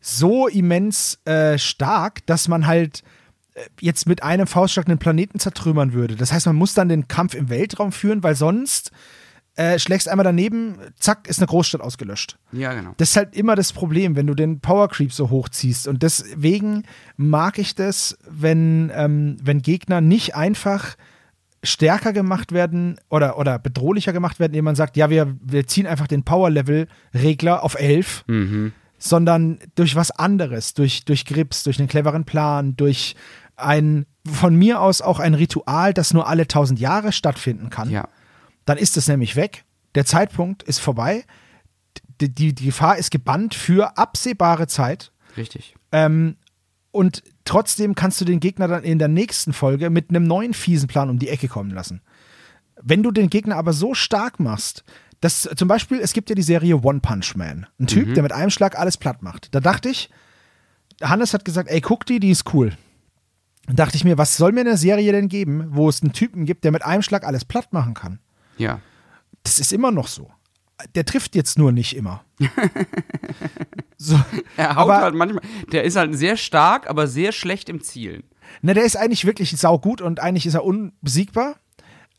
so 0.00 0.48
immens 0.48 1.18
äh, 1.24 1.58
stark, 1.58 2.24
dass 2.26 2.48
man 2.48 2.66
halt 2.66 3.02
äh, 3.54 3.60
jetzt 3.80 4.06
mit 4.06 4.22
einem 4.22 4.46
Faustschlag 4.46 4.88
einen 4.88 4.98
Planeten 4.98 5.38
zertrümmern 5.38 5.92
würde. 5.92 6.16
Das 6.16 6.32
heißt, 6.32 6.46
man 6.46 6.56
muss 6.56 6.74
dann 6.74 6.88
den 6.88 7.08
Kampf 7.08 7.34
im 7.34 7.50
Weltraum 7.50 7.92
führen, 7.92 8.22
weil 8.22 8.34
sonst 8.34 8.92
äh, 9.56 9.78
schlägst 9.80 10.08
einmal 10.08 10.24
daneben, 10.24 10.76
zack, 11.00 11.26
ist 11.28 11.40
eine 11.40 11.48
Großstadt 11.48 11.80
ausgelöscht. 11.80 12.38
Ja, 12.52 12.74
genau. 12.74 12.94
Das 12.96 13.10
ist 13.10 13.16
halt 13.16 13.34
immer 13.34 13.56
das 13.56 13.72
Problem, 13.72 14.14
wenn 14.14 14.28
du 14.28 14.34
den 14.34 14.60
Power 14.60 14.88
Creep 14.88 15.12
so 15.12 15.30
hochziehst. 15.30 15.88
Und 15.88 16.04
deswegen 16.04 16.84
mag 17.16 17.58
ich 17.58 17.74
das, 17.74 18.16
wenn, 18.28 18.92
ähm, 18.94 19.36
wenn 19.42 19.60
Gegner 19.60 20.00
nicht 20.00 20.36
einfach 20.36 20.96
stärker 21.62 22.12
gemacht 22.12 22.52
werden 22.52 23.00
oder, 23.10 23.38
oder 23.38 23.58
bedrohlicher 23.58 24.12
gemacht 24.12 24.38
werden, 24.38 24.52
indem 24.52 24.66
man 24.66 24.76
sagt, 24.76 24.96
ja, 24.96 25.10
wir, 25.10 25.36
wir 25.42 25.66
ziehen 25.66 25.86
einfach 25.86 26.06
den 26.06 26.22
Power-Level-Regler 26.22 27.62
auf 27.62 27.78
11, 27.78 28.24
sondern 28.98 29.58
durch 29.74 29.96
was 29.96 30.10
anderes, 30.10 30.74
durch, 30.74 31.04
durch 31.04 31.24
Grips, 31.24 31.62
durch 31.64 31.78
einen 31.78 31.88
cleveren 31.88 32.24
Plan, 32.24 32.76
durch 32.76 33.16
ein, 33.56 34.06
von 34.30 34.54
mir 34.54 34.80
aus 34.80 35.02
auch 35.02 35.18
ein 35.18 35.34
Ritual, 35.34 35.92
das 35.94 36.14
nur 36.14 36.28
alle 36.28 36.42
1000 36.42 36.78
Jahre 36.78 37.12
stattfinden 37.12 37.70
kann 37.70 37.90
Ja. 37.90 38.08
dann 38.64 38.78
ist 38.78 38.96
es 38.96 39.08
nämlich 39.08 39.34
weg. 39.36 39.64
Der 39.94 40.04
Zeitpunkt 40.04 40.62
ist 40.62 40.78
vorbei. 40.78 41.24
Die, 42.20 42.32
die, 42.32 42.54
die 42.54 42.66
Gefahr 42.66 42.98
ist 42.98 43.10
gebannt 43.10 43.54
für 43.54 43.96
absehbare 43.96 44.66
Zeit. 44.66 45.12
Richtig. 45.36 45.74
Ähm, 45.92 46.36
und 46.90 47.22
trotzdem 47.48 47.94
kannst 47.94 48.20
du 48.20 48.24
den 48.24 48.40
Gegner 48.40 48.68
dann 48.68 48.84
in 48.84 48.98
der 48.98 49.08
nächsten 49.08 49.52
Folge 49.52 49.90
mit 49.90 50.10
einem 50.10 50.24
neuen 50.24 50.52
fiesen 50.54 50.86
Plan 50.86 51.08
um 51.08 51.18
die 51.18 51.28
Ecke 51.28 51.48
kommen 51.48 51.70
lassen. 51.70 52.02
Wenn 52.82 53.02
du 53.02 53.10
den 53.10 53.30
Gegner 53.30 53.56
aber 53.56 53.72
so 53.72 53.94
stark 53.94 54.38
machst, 54.38 54.84
dass 55.20 55.48
zum 55.56 55.66
Beispiel, 55.66 55.98
es 56.00 56.12
gibt 56.12 56.28
ja 56.28 56.36
die 56.36 56.42
Serie 56.42 56.82
One 56.82 57.00
Punch 57.00 57.34
Man. 57.34 57.66
Ein 57.80 57.86
Typ, 57.86 58.14
der 58.14 58.22
mit 58.22 58.32
einem 58.32 58.50
Schlag 58.50 58.78
alles 58.78 58.96
platt 58.96 59.22
macht. 59.22 59.54
Da 59.54 59.60
dachte 59.60 59.88
ich, 59.88 60.10
Hannes 61.02 61.34
hat 61.34 61.44
gesagt, 61.44 61.68
ey, 61.70 61.80
guck 61.80 62.06
die, 62.06 62.20
die 62.20 62.30
ist 62.30 62.52
cool. 62.54 62.76
Dann 63.66 63.76
dachte 63.76 63.96
ich 63.96 64.04
mir, 64.04 64.18
was 64.18 64.36
soll 64.36 64.52
mir 64.52 64.60
eine 64.60 64.76
Serie 64.76 65.10
denn 65.12 65.28
geben, 65.28 65.68
wo 65.70 65.88
es 65.88 66.02
einen 66.02 66.12
Typen 66.12 66.44
gibt, 66.44 66.64
der 66.64 66.72
mit 66.72 66.84
einem 66.84 67.02
Schlag 67.02 67.24
alles 67.24 67.44
platt 67.44 67.72
machen 67.72 67.94
kann? 67.94 68.20
Ja. 68.58 68.80
Das 69.42 69.58
ist 69.58 69.72
immer 69.72 69.90
noch 69.90 70.08
so. 70.08 70.30
Der 70.94 71.04
trifft 71.04 71.34
jetzt 71.34 71.58
nur 71.58 71.72
nicht 71.72 71.96
immer. 71.96 72.24
so, 73.96 74.18
Er 74.56 74.76
haut 74.76 74.82
aber 74.82 74.98
halt 74.98 75.14
manchmal, 75.14 75.42
der 75.72 75.84
ist 75.84 75.96
halt 75.96 76.16
sehr 76.16 76.36
stark, 76.36 76.88
aber 76.88 77.06
sehr 77.06 77.32
schlecht 77.32 77.68
im 77.68 77.80
Zielen. 77.82 78.22
ne, 78.62 78.74
der 78.74 78.84
ist 78.84 78.96
eigentlich 78.96 79.24
wirklich 79.24 79.56
saugut 79.58 80.00
und 80.00 80.20
eigentlich 80.20 80.46
ist 80.46 80.54
er 80.54 80.64
unbesiegbar. 80.64 81.56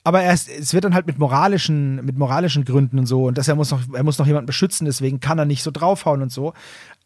Aber 0.04 0.22
er 0.22 0.34
ist, 0.34 0.50
es 0.50 0.74
wird 0.74 0.86
dann 0.86 0.94
halt 0.94 1.08
mit 1.08 1.20
moralischen, 1.20 2.04
mit 2.06 2.18
moralischen 2.18 2.64
Gründen 2.66 3.00
und 3.00 3.06
so 3.06 3.26
und 3.28 3.38
dass 3.38 3.48
er 3.50 3.56
muss 3.56 3.72
noch, 3.72 3.82
er 3.94 4.04
muss 4.04 4.18
noch 4.18 4.28
jemanden 4.28 4.46
beschützen, 4.48 4.86
deswegen 4.86 5.20
kann 5.20 5.38
er 5.38 5.46
nicht 5.46 5.62
so 5.62 5.72
draufhauen 5.72 6.22
und 6.22 6.32
so. 6.32 6.54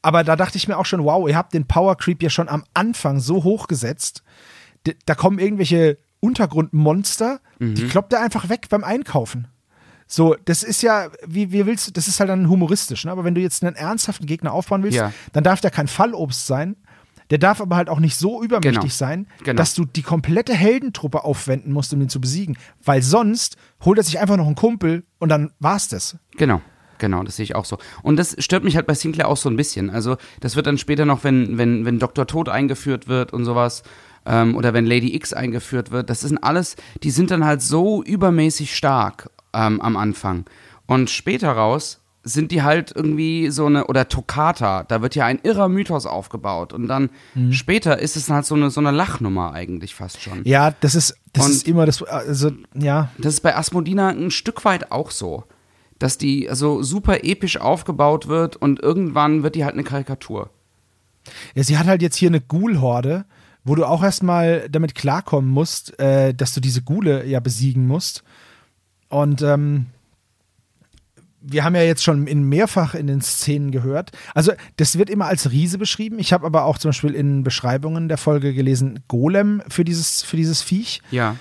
Aber 0.04 0.24
da 0.24 0.36
dachte 0.36 0.58
ich 0.58 0.68
mir 0.68 0.78
auch 0.78 0.86
schon, 0.86 1.04
wow, 1.04 1.28
ihr 1.28 1.36
habt 1.36 1.54
den 1.54 1.66
Power 1.66 1.96
Creep 1.98 2.22
ja 2.22 2.30
schon 2.30 2.50
am 2.50 2.64
Anfang 2.74 3.20
so 3.20 3.44
hoch 3.44 3.68
gesetzt. 3.68 4.24
Da 5.06 5.16
kommen 5.16 5.40
irgendwelche 5.40 5.98
Untergrundmonster, 6.20 7.40
die 7.60 7.88
kloppt 7.88 8.14
er 8.14 8.22
einfach 8.22 8.50
weg 8.50 8.68
beim 8.70 8.84
Einkaufen. 8.84 9.48
So, 10.08 10.36
das 10.46 10.64
ist 10.64 10.82
ja, 10.84 11.08
wie, 11.26 11.52
wie 11.52 11.66
willst 11.66 11.88
du, 11.88 11.92
das 11.92 12.08
ist 12.08 12.20
halt 12.20 12.30
dann 12.30 12.50
humoristisch, 12.50 13.06
ne? 13.06 13.12
aber 13.12 13.24
wenn 13.24 13.36
du 13.36 13.42
jetzt 13.42 13.64
einen 13.64 13.76
ernsthaften 13.76 14.26
Gegner 14.26 14.52
aufbauen 14.54 14.84
willst, 14.84 14.98
Ja. 14.98 15.12
dann 15.32 15.44
darf 15.44 15.62
der 15.62 15.72
kein 15.72 15.88
Fallobst 15.88 16.46
sein. 16.48 16.76
Der 17.30 17.38
darf 17.38 17.62
aber 17.62 17.78
halt 17.78 17.90
auch 17.90 18.00
nicht 18.00 18.18
so 18.18 18.44
übermächtig 18.44 18.74
Genau. 18.82 18.88
sein, 18.94 19.28
Genau. 19.44 19.58
dass 19.58 19.74
du 19.74 19.86
die 19.86 20.02
komplette 20.04 20.54
Heldentruppe 20.54 21.24
aufwenden 21.24 21.72
musst, 21.72 21.94
um 21.94 22.02
ihn 22.02 22.10
zu 22.10 22.20
besiegen. 22.22 22.58
Weil 22.84 23.02
sonst 23.02 23.56
holt 23.84 23.98
er 23.98 24.04
sich 24.04 24.20
einfach 24.20 24.38
noch 24.38 24.46
einen 24.46 24.56
Kumpel 24.56 25.04
und 25.20 25.30
dann 25.30 25.52
war's 25.60 25.88
das. 25.88 26.18
Genau. 26.38 26.62
Genau, 27.00 27.24
das 27.24 27.38
sehe 27.38 27.44
ich 27.44 27.56
auch 27.56 27.66
so. 27.66 27.78
Und 28.04 28.18
das 28.18 28.36
stört 28.40 28.64
mich 28.64 28.76
halt 28.76 28.86
bei 28.88 28.94
Sinclair 28.94 29.28
auch 29.28 29.38
so 29.38 29.50
ein 29.50 29.56
bisschen. 29.56 29.90
Also, 29.90 30.16
das 30.42 30.56
wird 30.56 30.68
dann 30.68 30.78
später 30.78 31.06
noch, 31.06 31.24
wenn, 31.24 31.58
wenn, 31.58 31.86
wenn 31.86 31.98
Dr. 32.00 32.28
Tod 32.28 32.50
eingeführt 32.50 33.08
wird 33.08 33.34
und 33.34 33.46
sowas, 33.46 33.84
ähm, 34.26 34.56
oder 34.56 34.74
wenn 34.74 34.86
Lady 34.86 35.14
X 35.16 35.34
eingeführt 35.34 35.92
wird, 35.92 36.10
das 36.10 36.22
sind 36.22 36.38
alles, 36.44 36.76
die 37.02 37.10
sind 37.12 37.32
dann 37.32 37.44
halt 37.44 37.62
so 37.62 38.04
übermäßig 38.04 38.76
stark 38.76 39.30
ähm, 39.54 39.82
am 39.82 39.98
Anfang. 39.98 40.46
Und 40.86 41.10
später 41.10 41.52
raus 41.52 42.00
sind 42.26 42.52
die 42.52 42.62
halt 42.64 42.94
irgendwie 42.96 43.50
so 43.50 43.66
eine, 43.66 43.88
oder 43.88 44.08
Toccata, 44.08 44.84
da 44.84 45.02
wird 45.02 45.14
ja 45.16 45.26
ein 45.26 45.40
irrer 45.44 45.68
Mythos 45.68 46.06
aufgebaut. 46.06 46.72
Und 46.72 46.88
dann 46.88 47.10
später 47.52 48.00
ist 48.00 48.16
es 48.16 48.30
halt 48.30 48.46
so 48.46 48.56
eine, 48.56 48.70
so 48.70 48.80
eine 48.80 48.92
Lachnummer 48.92 49.52
eigentlich 49.54 49.94
fast 49.94 50.22
schon. 50.22 50.42
Ja, 50.46 50.72
das 50.80 50.96
ist, 50.96 51.18
das 51.34 51.46
Und- 51.48 51.52
ist 51.52 51.68
immer 51.68 51.86
das, 51.86 52.02
also, 52.04 52.52
ja. 52.76 53.10
Das 53.18 53.34
ist 53.34 53.42
bei 53.42 53.56
Asmodina 53.58 54.10
ein 54.10 54.32
Stück 54.32 54.64
weit 54.64 54.92
auch 54.92 55.12
so. 55.12 55.44
Dass 56.00 56.18
die 56.18 56.50
also 56.50 56.82
super 56.82 57.24
episch 57.24 57.58
aufgebaut 57.58 58.28
wird 58.28 58.56
und 58.56 58.82
irgendwann 58.82 59.44
wird 59.44 59.56
die 59.56 59.64
halt 59.66 59.74
eine 59.74 59.84
Karikatur. 59.84 60.50
ja. 61.56 61.64
Sie 61.64 61.78
hat 61.78 61.88
halt 61.88 62.02
jetzt 62.02 62.16
hier 62.16 62.30
eine 62.30 62.42
Ghoul-Horde, 62.42 63.26
wo 63.66 63.76
du 63.76 63.86
auch 63.86 64.04
erstmal 64.04 64.68
damit 64.70 64.96
klarkommen 64.96 65.50
musst, 65.52 65.98
äh, 66.00 66.34
dass 66.34 66.54
du 66.54 66.60
diese 66.62 66.82
Ghule 66.82 67.26
ja 67.26 67.40
besiegen 67.42 67.86
musst. 67.88 68.24
Und 69.14 69.42
ähm, 69.42 69.86
wir 71.46 71.64
haben 71.66 71.76
ja 71.76 71.82
jetzt 71.82 72.04
schon 72.04 72.26
in 72.26 72.44
mehrfach 72.44 72.96
in 72.96 73.08
den 73.08 73.22
Szenen 73.22 73.72
gehört. 73.72 74.12
Also, 74.34 74.54
das 74.78 74.98
wird 74.98 75.10
immer 75.10 75.26
als 75.26 75.52
Riese 75.52 75.78
beschrieben. 75.78 76.18
Ich 76.20 76.32
habe 76.32 76.46
aber 76.46 76.64
auch 76.64 76.78
zum 76.78 76.90
Beispiel 76.90 77.14
in 77.14 77.44
Beschreibungen 77.44 78.08
der 78.08 78.18
Folge 78.18 78.54
gelesen, 78.54 79.00
Golem 79.10 79.62
für 79.68 79.84
dieses, 79.84 80.24
für 80.24 80.38
dieses 80.38 80.62
Viech. 80.62 81.02
Ja. 81.12 81.36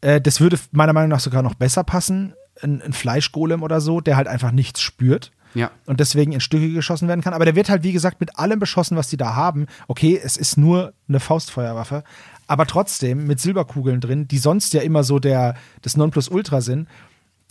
Äh, 0.00 0.20
das 0.20 0.40
würde 0.40 0.58
meiner 0.72 0.94
Meinung 0.94 1.10
nach 1.10 1.20
sogar 1.20 1.42
noch 1.42 1.54
besser 1.54 1.84
passen. 1.84 2.34
Ein, 2.62 2.80
ein 2.82 2.92
Fleischgolem 2.92 3.62
oder 3.62 3.80
so, 3.80 4.00
der 4.00 4.16
halt 4.16 4.26
einfach 4.28 4.52
nichts 4.52 4.80
spürt 4.80 5.32
Ja. 5.54 5.70
und 5.86 6.00
deswegen 6.00 6.32
in 6.32 6.40
Stücke 6.40 6.70
geschossen 6.72 7.08
werden 7.08 7.20
kann. 7.20 7.34
Aber 7.34 7.44
der 7.44 7.56
wird 7.56 7.68
halt, 7.68 7.82
wie 7.82 7.92
gesagt, 7.92 8.20
mit 8.20 8.38
allem 8.38 8.58
beschossen, 8.58 8.96
was 8.96 9.08
die 9.08 9.16
da 9.16 9.34
haben. 9.34 9.66
Okay, 9.88 10.18
es 10.22 10.36
ist 10.36 10.56
nur 10.56 10.92
eine 11.08 11.20
Faustfeuerwaffe, 11.20 12.04
aber 12.46 12.66
trotzdem 12.66 13.26
mit 13.26 13.40
Silberkugeln 13.40 14.00
drin, 14.00 14.28
die 14.28 14.38
sonst 14.38 14.72
ja 14.74 14.80
immer 14.82 15.02
so 15.04 15.18
der, 15.18 15.56
das 15.82 15.96
Nonplusultra 15.96 16.60
sind. 16.60 16.88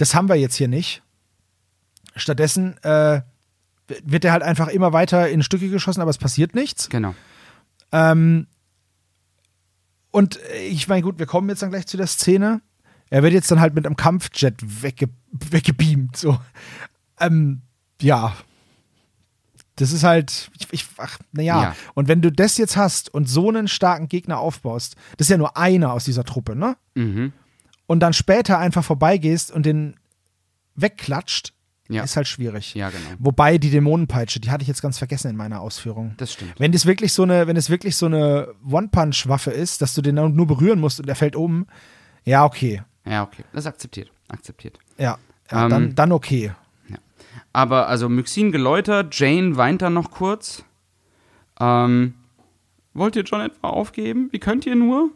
Das 0.02 0.16
haben 0.16 0.30
wir 0.30 0.36
jetzt 0.36 0.56
hier 0.56 0.68
nicht. 0.68 1.04
Stattdessen 2.16 2.76
äh, 2.84 3.22
wird 4.04 4.24
der 4.24 4.32
halt 4.32 4.42
einfach 4.42 4.68
immer 4.68 4.94
weiter 4.94 5.30
in 5.30 5.44
Stücke 5.44 5.70
geschossen, 5.70 6.02
aber 6.02 6.10
es 6.10 6.18
passiert 6.18 6.56
nichts. 6.56 6.90
Genau. 6.90 7.14
Ähm, 7.92 8.48
und 10.10 10.40
ich 10.72 10.88
meine, 10.88 11.04
gut, 11.04 11.20
wir 11.20 11.28
kommen 11.28 11.50
jetzt 11.50 11.62
dann 11.62 11.70
gleich 11.70 11.86
zu 11.86 11.98
der 11.98 12.08
Szene. 12.08 12.62
Er 13.12 13.22
wird 13.22 13.34
jetzt 13.34 13.52
dann 13.52 13.60
halt 13.60 13.76
mit 13.76 13.86
einem 13.86 13.96
Kampfjet 13.96 14.82
wegge 14.82 15.10
weggebeamt. 15.34 16.18
So. 16.18 16.40
Ähm, 17.20 17.62
ja. 18.02 18.36
Das 19.76 19.92
ist 19.92 20.04
halt, 20.04 20.50
ich, 20.58 20.68
ich 20.72 20.88
ach, 20.98 21.20
naja. 21.32 21.62
Ja. 21.62 21.76
Und 21.94 22.08
wenn 22.08 22.24
du 22.24 22.32
das 22.32 22.58
jetzt 22.58 22.76
hast 22.76 23.14
und 23.14 23.30
so 23.30 23.50
einen 23.50 23.68
starken 23.68 24.08
Gegner 24.08 24.40
aufbaust, 24.40 24.96
das 25.18 25.28
ist 25.28 25.32
ja 25.32 25.38
nur 25.38 25.58
einer 25.58 25.94
aus 25.94 26.06
dieser 26.06 26.24
Truppe, 26.24 26.56
ne? 26.56 26.76
Mhm. 26.96 27.34
Und 27.92 28.00
dann 28.00 28.14
später 28.14 28.58
einfach 28.58 28.86
vorbeigehst 28.86 29.52
und 29.52 29.66
den 29.66 29.96
wegklatscht, 30.76 31.52
Ja. 31.90 32.04
ist 32.04 32.16
halt 32.16 32.26
schwierig. 32.26 32.74
Ja, 32.74 32.90
genau. 32.90 33.04
Wobei 33.20 33.58
die 33.58 33.70
Dämonenpeitsche, 33.70 34.40
die 34.40 34.50
hatte 34.50 34.62
ich 34.62 34.70
jetzt 34.70 34.82
ganz 34.82 34.98
vergessen 34.98 35.30
in 35.30 35.36
meiner 35.36 35.60
Ausführung. 35.60 36.14
Das 36.16 36.32
stimmt. 36.32 36.58
Wenn 36.58 36.72
das 36.72 36.86
wirklich 36.86 37.12
so 37.12 37.24
eine, 37.24 37.48
wenn 37.48 37.58
es 37.58 37.70
wirklich 37.70 37.98
so 37.98 38.06
eine 38.06 38.54
One-Punch-Waffe 38.66 39.52
ist, 39.52 39.82
dass 39.82 39.94
du 39.94 40.02
den 40.02 40.16
dann 40.16 40.34
nur 40.34 40.48
berühren 40.48 40.80
musst 40.80 41.02
und 41.02 41.10
er 41.10 41.16
fällt 41.16 41.36
um, 41.36 41.68
ja, 42.24 42.46
okay. 42.46 42.82
Ja, 43.06 43.24
okay. 43.24 43.44
Das 43.52 43.66
ist 43.66 43.68
akzeptiert. 43.68 44.10
Akzeptiert. 44.30 44.80
Ja, 44.98 45.18
ja 45.52 45.64
Ähm, 45.66 45.70
dann, 45.70 45.96
dann 45.96 46.12
okay. 46.14 46.54
Aber 47.52 47.90
also 47.90 48.08
Myxin 48.08 48.54
geläutert, 48.54 49.20
Jane 49.20 49.58
weint 49.58 49.82
dann 49.82 49.96
noch 49.96 50.12
kurz. 50.12 50.64
Ähm, 51.60 52.14
wollt 52.94 53.18
ihr 53.18 53.24
John 53.24 53.42
etwa 53.42 53.68
aufgeben? 53.68 54.30
Wie 54.32 54.40
könnt 54.40 54.66
ihr 54.66 54.78
nur? 54.78 55.10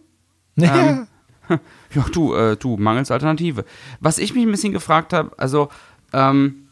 Ja. 0.57 1.07
Ja, 1.93 2.05
du, 2.11 2.33
äh, 2.33 2.57
du, 2.57 2.75
mangels 2.75 3.09
Alternative. 3.09 3.63
Was 4.01 4.17
ich 4.17 4.33
mich 4.33 4.45
ein 4.45 4.51
bisschen 4.51 4.73
gefragt 4.73 5.13
habe, 5.13 5.31
also, 5.37 5.69
ähm, 6.11 6.67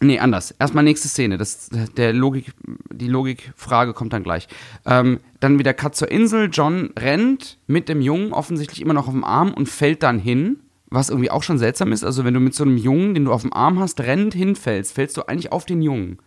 nee, 0.00 0.20
anders. 0.20 0.52
Erstmal 0.52 0.84
nächste 0.84 1.08
Szene. 1.08 1.38
Das, 1.38 1.70
der 1.96 2.12
Logik, 2.12 2.52
die 2.92 3.08
Logikfrage 3.08 3.94
kommt 3.94 4.12
dann 4.12 4.22
gleich. 4.22 4.46
Ähm, 4.86 5.18
dann 5.40 5.58
wieder 5.58 5.74
Cut 5.74 5.96
zur 5.96 6.10
Insel. 6.10 6.50
John 6.52 6.90
rennt 6.96 7.58
mit 7.66 7.88
dem 7.88 8.00
Jungen 8.00 8.32
offensichtlich 8.32 8.80
immer 8.80 8.94
noch 8.94 9.08
auf 9.08 9.14
dem 9.14 9.24
Arm 9.24 9.52
und 9.52 9.68
fällt 9.68 10.04
dann 10.04 10.20
hin, 10.20 10.60
was 10.88 11.10
irgendwie 11.10 11.30
auch 11.30 11.42
schon 11.42 11.58
seltsam 11.58 11.90
ist. 11.90 12.04
Also 12.04 12.24
wenn 12.24 12.34
du 12.34 12.40
mit 12.40 12.54
so 12.54 12.62
einem 12.62 12.76
Jungen, 12.76 13.14
den 13.14 13.24
du 13.24 13.32
auf 13.32 13.42
dem 13.42 13.52
Arm 13.52 13.80
hast, 13.80 14.00
rennend 14.00 14.34
hinfällst, 14.34 14.92
fällst 14.94 15.16
du 15.16 15.22
eigentlich 15.22 15.50
auf 15.50 15.64
den 15.64 15.82
Jungen. 15.82 16.18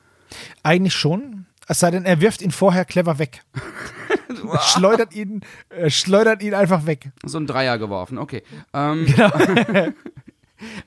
Eigentlich 0.64 0.94
schon. 0.94 1.46
Es 1.68 1.80
sei 1.80 1.92
denn, 1.92 2.06
er 2.06 2.22
wirft 2.22 2.42
ihn 2.42 2.52
vorher 2.52 2.86
clever 2.86 3.20
weg. 3.20 3.44
Er 4.52 4.60
schleudert 4.62 5.16
ihn, 5.16 5.42
er 5.70 5.90
schleudert 5.90 6.42
ihn 6.44 6.54
einfach 6.54 6.86
weg. 6.86 7.12
So 7.26 7.38
ein 7.38 7.48
Dreier 7.48 7.78
geworfen, 7.78 8.18
okay. 8.18 8.44
Ähm, 8.74 9.06
Genau. 9.06 9.32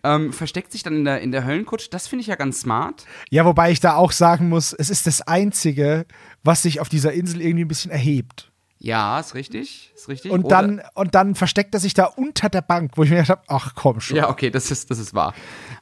ähm, 0.02 0.32
versteckt 0.32 0.72
sich 0.72 0.82
dann 0.82 0.96
in 0.96 1.04
der, 1.04 1.20
in 1.20 1.32
der 1.32 1.44
Höllenkutsche. 1.44 1.90
Das 1.90 2.06
finde 2.06 2.22
ich 2.22 2.26
ja 2.28 2.36
ganz 2.36 2.60
smart. 2.60 3.04
Ja, 3.30 3.44
wobei 3.44 3.70
ich 3.70 3.80
da 3.80 3.94
auch 3.94 4.12
sagen 4.12 4.48
muss, 4.48 4.72
es 4.72 4.90
ist 4.90 5.06
das 5.06 5.22
Einzige, 5.22 6.06
was 6.42 6.62
sich 6.62 6.80
auf 6.80 6.88
dieser 6.88 7.12
Insel 7.12 7.42
irgendwie 7.42 7.64
ein 7.64 7.68
bisschen 7.68 7.90
erhebt. 7.90 8.47
Ja, 8.80 9.18
ist 9.18 9.34
richtig. 9.34 9.90
Ist 9.96 10.08
richtig. 10.08 10.30
Und 10.30 10.44
Oder- 10.44 10.56
dann, 10.62 10.82
und 10.94 11.14
dann 11.16 11.34
versteckt 11.34 11.74
er 11.74 11.80
sich 11.80 11.94
da 11.94 12.04
unter 12.04 12.48
der 12.48 12.62
Bank, 12.62 12.92
wo 12.94 13.02
ich 13.02 13.10
mir 13.10 13.16
gedacht 13.16 13.30
habe, 13.30 13.42
ach 13.48 13.74
komm 13.74 14.00
schon. 14.00 14.16
Ja, 14.16 14.28
okay, 14.30 14.50
das 14.50 14.70
ist, 14.70 14.90
das 14.90 14.98
ist 15.00 15.14
wahr. 15.14 15.34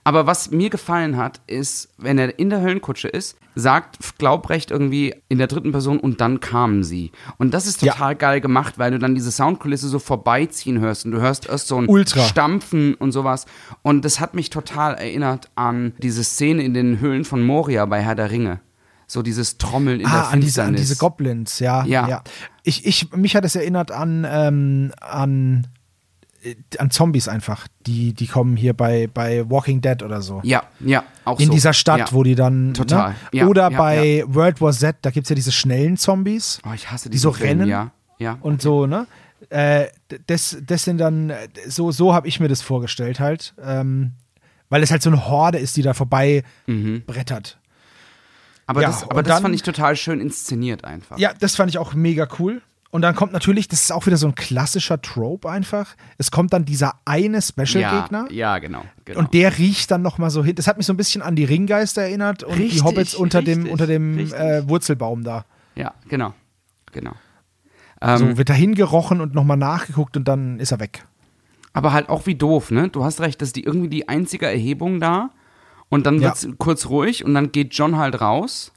Aber 0.03 0.26
was 0.26 0.51
mir 0.51 0.70
gefallen 0.70 1.16
hat, 1.18 1.40
ist, 1.47 1.90
wenn 1.99 2.16
er 2.18 2.38
in 2.38 2.49
der 2.49 2.62
Höllenkutsche 2.62 3.09
ist, 3.09 3.36
sagt 3.55 4.18
Glaubrecht 4.18 4.70
irgendwie 4.70 5.14
in 5.28 5.36
der 5.38 5.47
dritten 5.47 5.72
Person 5.72 5.99
und 6.01 6.20
dann 6.22 6.40
kamen 6.40 6.84
sie. 6.84 7.12
Und 7.38 7.53
das 7.55 7.66
ist 7.66 7.82
Ja. 7.82 7.92
total 7.92 8.14
geil 8.16 8.40
gemacht, 8.40 8.78
weil 8.78 8.90
du 8.92 8.99
dann 8.99 9.14
diese 9.14 9.30
Soundkulisse 9.32 9.88
so 9.88 9.99
vorbeiziehen 9.99 10.78
hörst 10.80 11.05
und 11.05 11.11
du 11.12 11.20
hörst 11.20 11.47
erst 11.49 11.68
so 11.68 11.76
ein 11.78 11.88
Ultra. 11.88 12.20
Stampfen 12.20 12.94
und 12.94 13.12
sowas. 13.12 13.44
Und 13.82 14.05
das 14.07 14.20
hat 14.20 14.34
mich 14.34 14.49
total 14.51 14.94
erinnert 14.94 15.51
an 15.55 15.92
diese 15.99 16.24
Szene 16.24 16.62
in 16.62 16.72
den 16.74 17.01
Höhlen 17.01 17.24
von 17.24 17.42
Moria 17.44 17.84
bei 17.86 18.01
Herr 18.03 18.14
der 18.14 18.30
Ringe. 18.30 18.61
So 19.07 19.22
dieses 19.22 19.57
Trommeln 19.59 20.00
in 20.00 20.07
der 20.07 20.14
Ah, 20.14 20.28
an 20.30 20.40
diese, 20.40 20.62
an 20.62 20.68
Finsternis. 20.68 20.80
diese 20.80 20.96
Goblins, 20.96 21.59
ja. 21.61 21.84
Ja. 21.84 22.09
ja. 22.09 22.22
Ich, 22.64 22.84
ich, 22.86 23.12
mich 23.12 23.36
hat 23.36 23.44
es 23.44 23.54
erinnert 23.54 23.92
an, 23.92 24.26
ähm, 24.28 24.92
an, 25.00 25.68
äh, 26.42 26.57
an 26.78 26.90
Zombies 26.90 27.28
einfach. 27.28 27.68
Die, 27.86 28.12
die 28.14 28.26
kommen 28.26 28.57
hier 28.57 28.74
bei, 28.74 29.07
bei 29.12 29.48
Walking 29.48 29.80
Dead 29.80 30.02
oder 30.02 30.22
so. 30.22 30.40
Ja, 30.42 30.64
ja, 30.80 31.04
auch 31.24 31.38
In 31.38 31.46
so. 31.46 31.52
dieser 31.52 31.72
Stadt, 31.72 31.98
ja. 32.00 32.07
wo 32.11 32.24
die 32.24 32.34
dann. 32.34 32.74
Total. 32.74 33.11
Ne? 33.11 33.16
Ja, 33.32 33.46
oder 33.46 33.70
bei 33.70 34.24
World 34.26 34.61
War 34.61 34.72
Z, 34.72 34.96
da 35.02 35.11
gibt 35.11 35.26
es 35.26 35.28
ja 35.30 35.36
diese 35.36 35.52
schnellen 35.52 35.96
Zombies. 35.96 36.61
Oh, 36.68 36.72
ich 36.74 36.90
hasse 36.90 37.09
die 37.09 37.18
so 37.18 37.32
Film, 37.32 37.61
rennen 37.61 37.68
Ja, 37.68 37.92
ja. 38.18 38.38
und 38.40 38.61
so, 38.61 38.86
ne? 38.86 39.07
Äh, 39.50 39.86
das, 40.26 40.57
das 40.66 40.82
sind 40.82 40.98
dann, 40.98 41.30
äh, 41.30 41.46
so, 41.68 41.92
so 41.92 42.12
habe 42.12 42.26
ich 42.26 42.40
mir 42.40 42.48
das 42.48 42.62
vorgestellt 42.62 43.20
halt. 43.20 43.54
Ähm, 43.62 44.14
weil 44.68 44.82
es 44.82 44.90
halt 44.90 45.00
so 45.02 45.11
eine 45.11 45.28
Horde 45.28 45.59
ist, 45.59 45.76
die 45.76 45.82
da 45.82 45.94
vorbei 45.94 46.42
brettert. 47.07 47.59
Aber 48.67 48.83
ja, 48.83 48.89
das, 48.89 49.03
aber 49.05 49.23
das 49.23 49.35
dann- 49.35 49.43
fand 49.43 49.55
ich 49.55 49.62
total 49.62 49.97
schön 49.97 50.21
inszeniert 50.21 50.85
einfach. 50.85 51.19
Ja, 51.19 51.33
das 51.39 51.57
fand 51.57 51.71
ich 51.71 51.79
auch 51.79 51.95
mega 51.95 52.29
cool. 52.39 52.62
Und 52.91 53.03
dann 53.03 53.14
kommt 53.14 53.33
natürlich, 53.33 53.69
das 53.69 53.83
ist 53.83 53.93
auch 53.93 54.07
wieder 54.07 54.17
so 54.17 54.27
ein 54.29 54.35
klassischer 54.35 55.03
Trope 55.03 55.51
einfach. 55.51 55.97
Es 56.19 56.31
kommt 56.31 56.53
dann 56.55 56.64
dieser 56.64 56.95
eine 57.05 57.43
Special-Gegner. 57.43 58.29
Ja, 58.31 58.55
ja, 58.55 58.59
genau. 58.59 58.83
genau. 59.05 59.19
Und 59.19 59.35
der 59.35 59.59
riecht 59.59 59.91
dann 59.91 60.01
noch 60.03 60.17
mal 60.19 60.31
so 60.31 60.43
hin. 60.45 60.55
Das 60.55 60.67
hat 60.67 60.79
mich 60.79 60.87
so 60.87 60.95
ein 60.95 60.97
bisschen 60.97 61.21
an 61.21 61.37
die 61.37 61.45
Ringgeister 61.45 62.03
erinnert 62.03 62.43
und 62.45 62.55
Richtig, 62.57 62.79
die 62.79 62.83
Hobbits 62.85 63.14
unter 63.14 63.43
dem, 63.43 63.59
richtig, 63.64 63.73
unter 63.73 63.87
dem 63.87 64.19
äh, 64.33 64.67
Wurzelbaum 64.69 65.25
da. 65.25 65.45
ja, 65.75 65.93
genau. 66.09 66.33
Genau. 66.93 67.12
So 68.01 68.25
Ähm, 68.25 68.39
wird 68.39 68.49
da 68.49 68.55
hingerochen 68.55 69.21
und 69.21 69.35
nochmal 69.35 69.57
nachgeguckt 69.59 70.17
und 70.17 70.27
dann 70.29 70.59
ist 70.61 70.71
er 70.73 70.81
weg. 70.81 71.05
aber 71.75 71.93
halt 71.93 72.09
auch 72.09 72.25
wie 72.27 72.35
doof, 72.37 72.71
ne? 72.71 72.89
Du 72.89 73.05
hast 73.05 73.21
recht, 73.21 73.43
das 73.43 73.49
ist 73.51 73.57
die, 73.57 73.64
irgendwie 73.64 73.89
die 73.89 74.09
einzige 74.09 74.47
Erhebung 74.47 75.01
da. 75.01 75.31
Und 75.89 76.07
dann 76.07 76.16
Ja. 76.20 76.28
wird's 76.28 76.49
kurz 76.59 76.87
ruhig 76.87 77.24
und 77.24 77.34
dann 77.34 77.53
geht 77.53 77.74
John 77.74 77.97
halt 77.97 78.20
raus. 78.20 78.72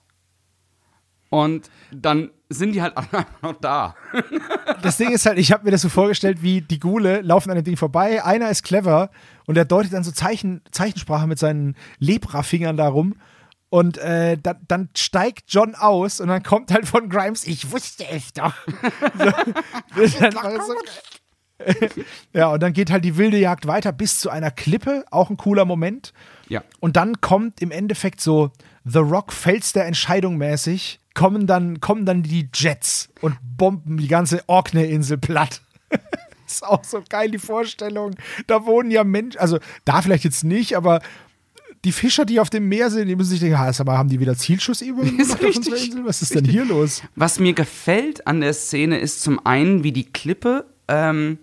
Und 1.29 1.69
dann 1.91 2.31
sind 2.49 2.73
die 2.73 2.81
halt 2.81 2.97
einfach 2.97 3.25
noch 3.41 3.53
da. 3.59 3.95
Das 4.81 4.97
Ding 4.97 5.11
ist 5.11 5.25
halt, 5.25 5.37
ich 5.37 5.51
habe 5.51 5.63
mir 5.65 5.71
das 5.71 5.81
so 5.81 5.89
vorgestellt, 5.89 6.41
wie 6.41 6.61
die 6.61 6.79
Gule 6.79 7.21
laufen 7.21 7.49
an 7.51 7.55
dem 7.55 7.63
Ding 7.63 7.77
vorbei, 7.77 8.23
einer 8.23 8.49
ist 8.49 8.63
clever 8.63 9.09
und 9.45 9.55
der 9.55 9.65
deutet 9.65 9.93
dann 9.93 10.03
so 10.03 10.11
Zeichen, 10.11 10.61
Zeichensprache 10.71 11.27
mit 11.27 11.39
seinen 11.39 11.75
Lepra-Fingern 11.99 12.77
da 12.77 12.87
rum. 12.87 13.15
Und 13.71 13.99
äh, 13.99 14.35
dann, 14.41 14.57
dann 14.67 14.89
steigt 14.97 15.43
John 15.53 15.75
aus 15.75 16.19
und 16.19 16.27
dann 16.27 16.41
kommt 16.41 16.71
halt 16.71 16.87
von 16.87 17.07
Grimes, 17.07 17.45
ich 17.45 17.71
wusste 17.71 18.03
es 18.09 18.33
doch. 18.33 18.53
so 19.95 20.73
ja, 22.33 22.47
und 22.47 22.63
dann 22.63 22.73
geht 22.73 22.89
halt 22.89 23.03
die 23.05 23.17
wilde 23.17 23.37
Jagd 23.37 23.67
weiter 23.67 23.91
bis 23.91 24.19
zu 24.19 24.29
einer 24.29 24.49
Klippe, 24.49 25.05
auch 25.11 25.29
ein 25.29 25.37
cooler 25.37 25.65
Moment. 25.65 26.13
Ja. 26.49 26.63
Und 26.79 26.97
dann 26.97 27.21
kommt 27.21 27.61
im 27.61 27.71
Endeffekt 27.71 28.21
so 28.21 28.51
The 28.83 28.99
Rock 28.99 29.31
Fels 29.31 29.73
der 29.73 29.85
Entscheidung 29.85 30.37
mäßig, 30.37 30.99
kommen 31.13 31.47
dann, 31.47 31.79
kommen 31.79 32.05
dann 32.05 32.23
die 32.23 32.49
Jets 32.53 33.09
und 33.21 33.37
bomben 33.41 33.97
die 33.97 34.07
ganze 34.07 34.43
Orkney-Insel 34.47 35.17
platt. 35.17 35.61
ist 36.47 36.63
auch 36.63 36.83
so 36.83 37.03
geil, 37.07 37.31
die 37.31 37.37
Vorstellung. 37.39 38.15
Da 38.47 38.65
wohnen 38.65 38.91
ja 38.91 39.03
Menschen, 39.03 39.39
also 39.39 39.59
da 39.85 40.01
vielleicht 40.01 40.23
jetzt 40.23 40.43
nicht, 40.43 40.75
aber 40.75 41.01
die 41.85 41.91
Fischer, 41.91 42.25
die 42.25 42.39
auf 42.39 42.49
dem 42.49 42.67
Meer 42.67 42.89
sind, 42.89 43.07
die 43.07 43.15
müssen 43.15 43.29
sich 43.29 43.39
denken, 43.39 43.57
sag 43.71 43.85
mal, 43.85 43.97
haben 43.97 44.09
die 44.09 44.19
wieder 44.19 44.35
Zielschussübungen 44.35 45.17
gemacht 45.17 45.43
auf 45.43 45.55
unserer 45.55 45.73
richtig. 45.75 45.91
Insel? 45.91 46.05
Was 46.05 46.21
ist 46.21 46.35
denn 46.35 46.45
hier 46.45 46.65
los? 46.65 47.03
Was 47.15 47.39
mir 47.39 47.53
gefällt 47.53 48.27
an 48.27 48.41
der 48.41 48.53
Szene 48.53 48.99
ist 48.99 49.21
zum 49.21 49.45
einen, 49.45 49.83
wie 49.83 49.91
die 49.91 50.11
Klippe 50.11 50.65
ähm, 50.87 51.37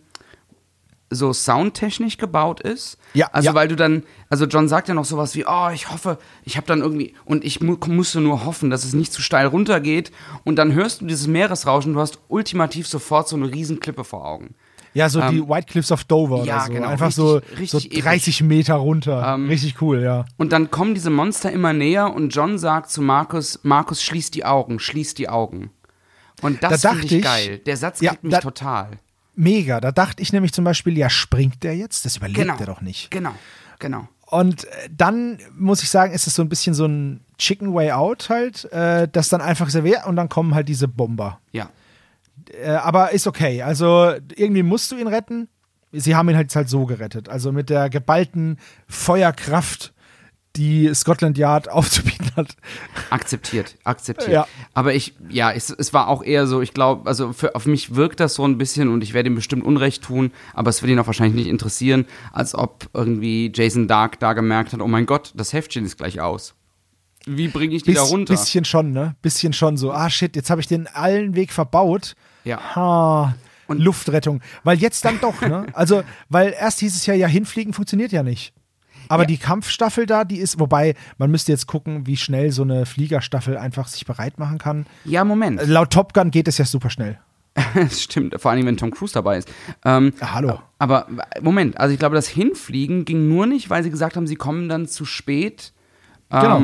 so 1.11 1.33
soundtechnisch 1.33 2.19
gebaut 2.19 2.61
ist. 2.61 2.99
Ja, 3.15 3.29
Also 3.33 3.47
ja. 3.47 3.55
weil 3.55 3.69
du 3.69 3.77
dann, 3.77 4.03
also 4.29 4.45
John 4.47 4.69
sagt 4.69 4.89
ja 4.89 4.95
noch 4.95 5.05
sowas 5.05 5.35
wie, 5.37 5.45
oh, 5.47 5.69
ich 5.73 5.91
hoffe, 5.91 6.19
ich 6.45 6.57
habe 6.57 6.67
dann 6.67 6.81
irgendwie, 6.81 7.15
und 7.25 7.45
ich 7.45 7.61
mu 7.61 7.77
musste 7.87 8.21
nur 8.21 8.45
hoffen, 8.45 8.71
dass 8.71 8.85
es 8.85 8.93
nicht 8.93 9.13
zu 9.13 9.23
steil 9.23 9.47
runtergeht. 9.47 10.11
Und 10.45 10.57
dann 10.57 10.73
hörst 10.73 11.01
du 11.01 11.07
dieses 11.07 11.27
Meeresrauschen, 11.29 11.95
du 11.95 12.01
hast 12.01 12.19
ultimativ 12.29 12.89
sofort 12.89 13.29
so 13.29 13.37
eine 13.37 13.51
Riesenklippe 13.53 14.03
vor 14.05 14.27
Augen. 14.27 14.55
Ja, 14.95 15.09
so 15.11 15.21
die 15.21 15.39
Ähm, 15.41 15.49
White 15.49 15.67
Cliffs 15.71 15.93
of 15.93 16.05
Dover 16.05 16.43
ja, 16.45 16.57
oder 16.57 16.67
so. 16.67 16.73
genau, 16.73 16.89
Einfach 16.89 17.07
richtig- 17.09 17.17
so, 17.17 17.35
richtig 17.59 17.71
so 17.71 17.79
episch. 17.79 18.01
30 18.03 18.43
Meter 18.45 18.75
runter. 18.77 19.35
Ähm, 19.35 19.49
Richtig 19.49 19.81
cool, 19.83 20.01
ja. 20.03 20.25
Und 20.39 20.53
dann 20.53 20.71
kommen 20.71 20.95
diese 20.95 21.11
Monster 21.11 21.53
immer 21.53 21.73
näher 21.75 22.15
und 22.15 22.31
John 22.35 22.59
sagt 22.59 22.91
zu 22.91 23.03
Markus, 23.03 23.61
Markus, 23.63 24.03
schließ 24.03 24.31
die 24.31 24.45
Augen, 24.47 24.79
schließ 24.79 25.13
die 25.15 25.29
Augen. 25.29 25.71
Und 26.43 26.63
das 26.63 26.81
Da 26.81 26.91
finde 26.93 27.07
ich 27.07 27.13
ich- 27.13 27.23
geil. 27.25 27.59
Der 27.67 27.77
Satz 27.77 28.01
Ja, 28.01 28.11
kriegt 28.11 28.25
mich 28.25 28.33
da- 28.33 28.41
total. 28.41 28.91
Mega. 29.37 29.81
Da 29.81 29.93
dachte 29.93 30.23
ich 30.23 30.33
nämlich 30.33 30.53
zum 30.53 30.65
Beispiel, 30.65 30.97
ja, 30.99 31.09
springt 31.11 31.63
der 31.63 31.77
jetzt? 31.77 32.05
Das 32.05 32.17
überlebt 32.17 32.39
Genau. 32.41 32.57
er 32.59 32.67
doch 32.67 32.81
nicht. 32.81 33.11
Genau, 33.11 33.35
genau. 33.79 34.09
Und 34.29 34.65
äh, 34.65 34.89
dann 34.91 35.39
muss 35.57 35.83
ich 35.83 35.91
sagen, 35.91 36.13
ist 36.13 36.27
es 36.27 36.35
so 36.35 36.43
ein 36.43 36.49
bisschen 36.49 36.75
so 36.75 36.87
ein 36.87 37.21
Chicken 37.39 37.73
Way 37.75 37.93
Out 37.93 38.29
halt, 38.29 38.65
äh, 38.73 39.07
das 39.07 39.29
dann 39.29 39.41
einfach 39.41 39.69
serviert 39.71 40.07
und 40.07 40.17
dann 40.17 40.29
kommen 40.29 40.55
halt 40.55 40.69
diese 40.69 40.89
Bomber. 40.89 41.39
Ja. 41.53 41.71
Äh, 42.61 42.71
aber 42.71 43.13
ist 43.13 43.27
okay. 43.27 43.63
Also 43.63 44.15
irgendwie 44.35 44.63
musst 44.65 44.91
du 44.91 44.97
ihn 44.97 45.07
retten. 45.07 45.49
Sie 45.93 46.17
haben 46.17 46.29
ihn 46.29 46.37
halt, 46.37 46.55
halt 46.57 46.69
so 46.69 46.87
gerettet. 46.87 47.29
Also 47.29 47.53
mit 47.53 47.71
der 47.71 47.89
geballten 47.89 48.59
Feuerkraft, 48.89 49.93
die 50.57 50.93
Scotland 50.95 51.39
Yard 51.39 51.69
aufzubieten 51.71 52.31
hat. 52.37 52.57
Akzeptiert, 53.11 53.77
akzeptiert. 53.85 54.31
Ja. 54.33 54.49
Aber 54.75 54.95
ich, 54.95 55.15
ja, 55.29 55.53
es, 55.53 55.71
es 55.71 55.93
war 55.93 56.09
auch 56.09 56.23
eher 56.23 56.47
so, 56.47 56.61
ich 56.63 56.73
glaube, 56.75 57.09
also 57.09 57.33
für, 57.33 57.55
auf 57.55 57.67
mich 57.67 57.95
wirkt 57.95 58.21
das 58.21 58.35
so 58.35 58.45
ein 58.47 58.59
bisschen 58.59 58.89
und 58.89 59.03
ich 59.03 59.15
werde 59.15 59.29
ihm 59.29 59.35
bestimmt 59.35 59.65
Unrecht 59.65 60.03
tun, 60.03 60.33
aber 60.55 60.71
es 60.71 60.83
wird 60.83 60.91
ihn 60.91 60.99
auch 60.99 61.07
wahrscheinlich 61.07 61.37
nicht 61.37 61.51
interessieren, 61.51 62.07
als 62.33 62.55
ob 62.55 62.89
irgendwie 62.95 63.53
Jason 63.55 63.89
Dark 63.89 64.19
da 64.21 64.33
gemerkt 64.33 64.73
hat, 64.73 64.81
oh 64.81 64.89
mein 64.89 65.07
Gott, 65.07 65.33
das 65.35 65.53
Heftchen 65.53 65.85
ist 65.85 65.97
gleich 65.97 66.21
aus. 66.21 66.55
Wie 67.27 67.49
bringe 67.49 67.75
ich 67.75 67.83
die 67.83 67.93
da 67.93 68.03
Biss, 68.03 68.11
runter? 68.13 68.35
bisschen 68.35 68.65
schon, 68.65 68.93
ne? 68.93 69.17
Bisschen 69.21 69.53
schon 69.53 69.77
so. 69.77 69.93
Ah, 69.93 70.09
shit, 70.11 70.37
jetzt 70.37 70.49
habe 70.49 70.61
ich 70.61 70.69
den 70.69 70.87
allen 70.87 71.35
Weg 71.35 71.53
verbaut. 71.53 72.15
Ja. 72.45 72.77
Ha. 72.77 73.35
Und- 73.67 73.81
Luftrettung. 73.81 74.41
Weil 74.63 74.79
jetzt 74.79 75.05
dann 75.05 75.19
doch, 75.21 75.41
ne? 75.41 75.67
Also, 75.73 76.05
weil 76.29 76.55
erst 76.57 76.79
hieß 76.81 76.95
es 76.95 77.05
ja, 77.07 77.15
ja, 77.15 77.27
hinfliegen 77.27 77.73
funktioniert 77.73 78.13
ja 78.13 78.23
nicht. 78.23 78.55
Aber 79.09 79.23
Ja. 79.25 79.27
die 79.27 79.37
Kampfstaffel 79.39 80.07
da, 80.07 80.25
die 80.25 80.39
ist, 80.39 80.59
wobei, 80.61 80.95
man 81.19 81.31
müsste 81.31 81.53
jetzt 81.53 81.67
gucken, 81.67 82.07
wie 82.07 82.17
schnell 82.17 82.51
so 82.53 82.63
eine 82.63 82.87
Fliegerstaffel 82.87 83.57
einfach 83.57 83.89
sich 83.89 84.07
bereit 84.07 84.39
machen 84.39 84.59
kann. 84.59 84.87
Ja, 85.05 85.25
Moment. 85.25 85.67
Laut 85.67 85.91
Top 85.93 86.13
Gun 86.15 86.31
geht 86.31 86.49
es 86.49 86.59
ja 86.59 86.65
super 86.65 86.91
schnell. 86.91 87.19
Das 87.75 88.03
stimmt, 88.03 88.39
vor 88.41 88.51
allem, 88.51 88.67
wenn 88.67 88.77
Tom 88.77 88.91
Cruise 88.91 89.15
dabei 89.15 89.39
ist. 89.39 89.49
Ähm, 89.85 90.13
Ja, 90.21 90.35
hallo. 90.35 90.61
Aber 90.79 91.07
äh, 91.35 91.41
Moment, 91.41 91.79
also 91.79 91.93
ich 91.93 91.99
glaube, 91.99 92.15
das 92.15 92.29
Hinfliegen 92.29 93.05
ging 93.07 93.29
nur 93.29 93.47
nicht, 93.47 93.71
weil 93.71 93.83
sie 93.83 93.91
gesagt 93.91 94.17
haben, 94.17 94.27
sie 94.27 94.37
kommen 94.37 94.69
dann 94.69 94.87
zu 94.87 95.05
spät. 95.05 95.73
Ähm, 96.31 96.41
Genau. 96.41 96.63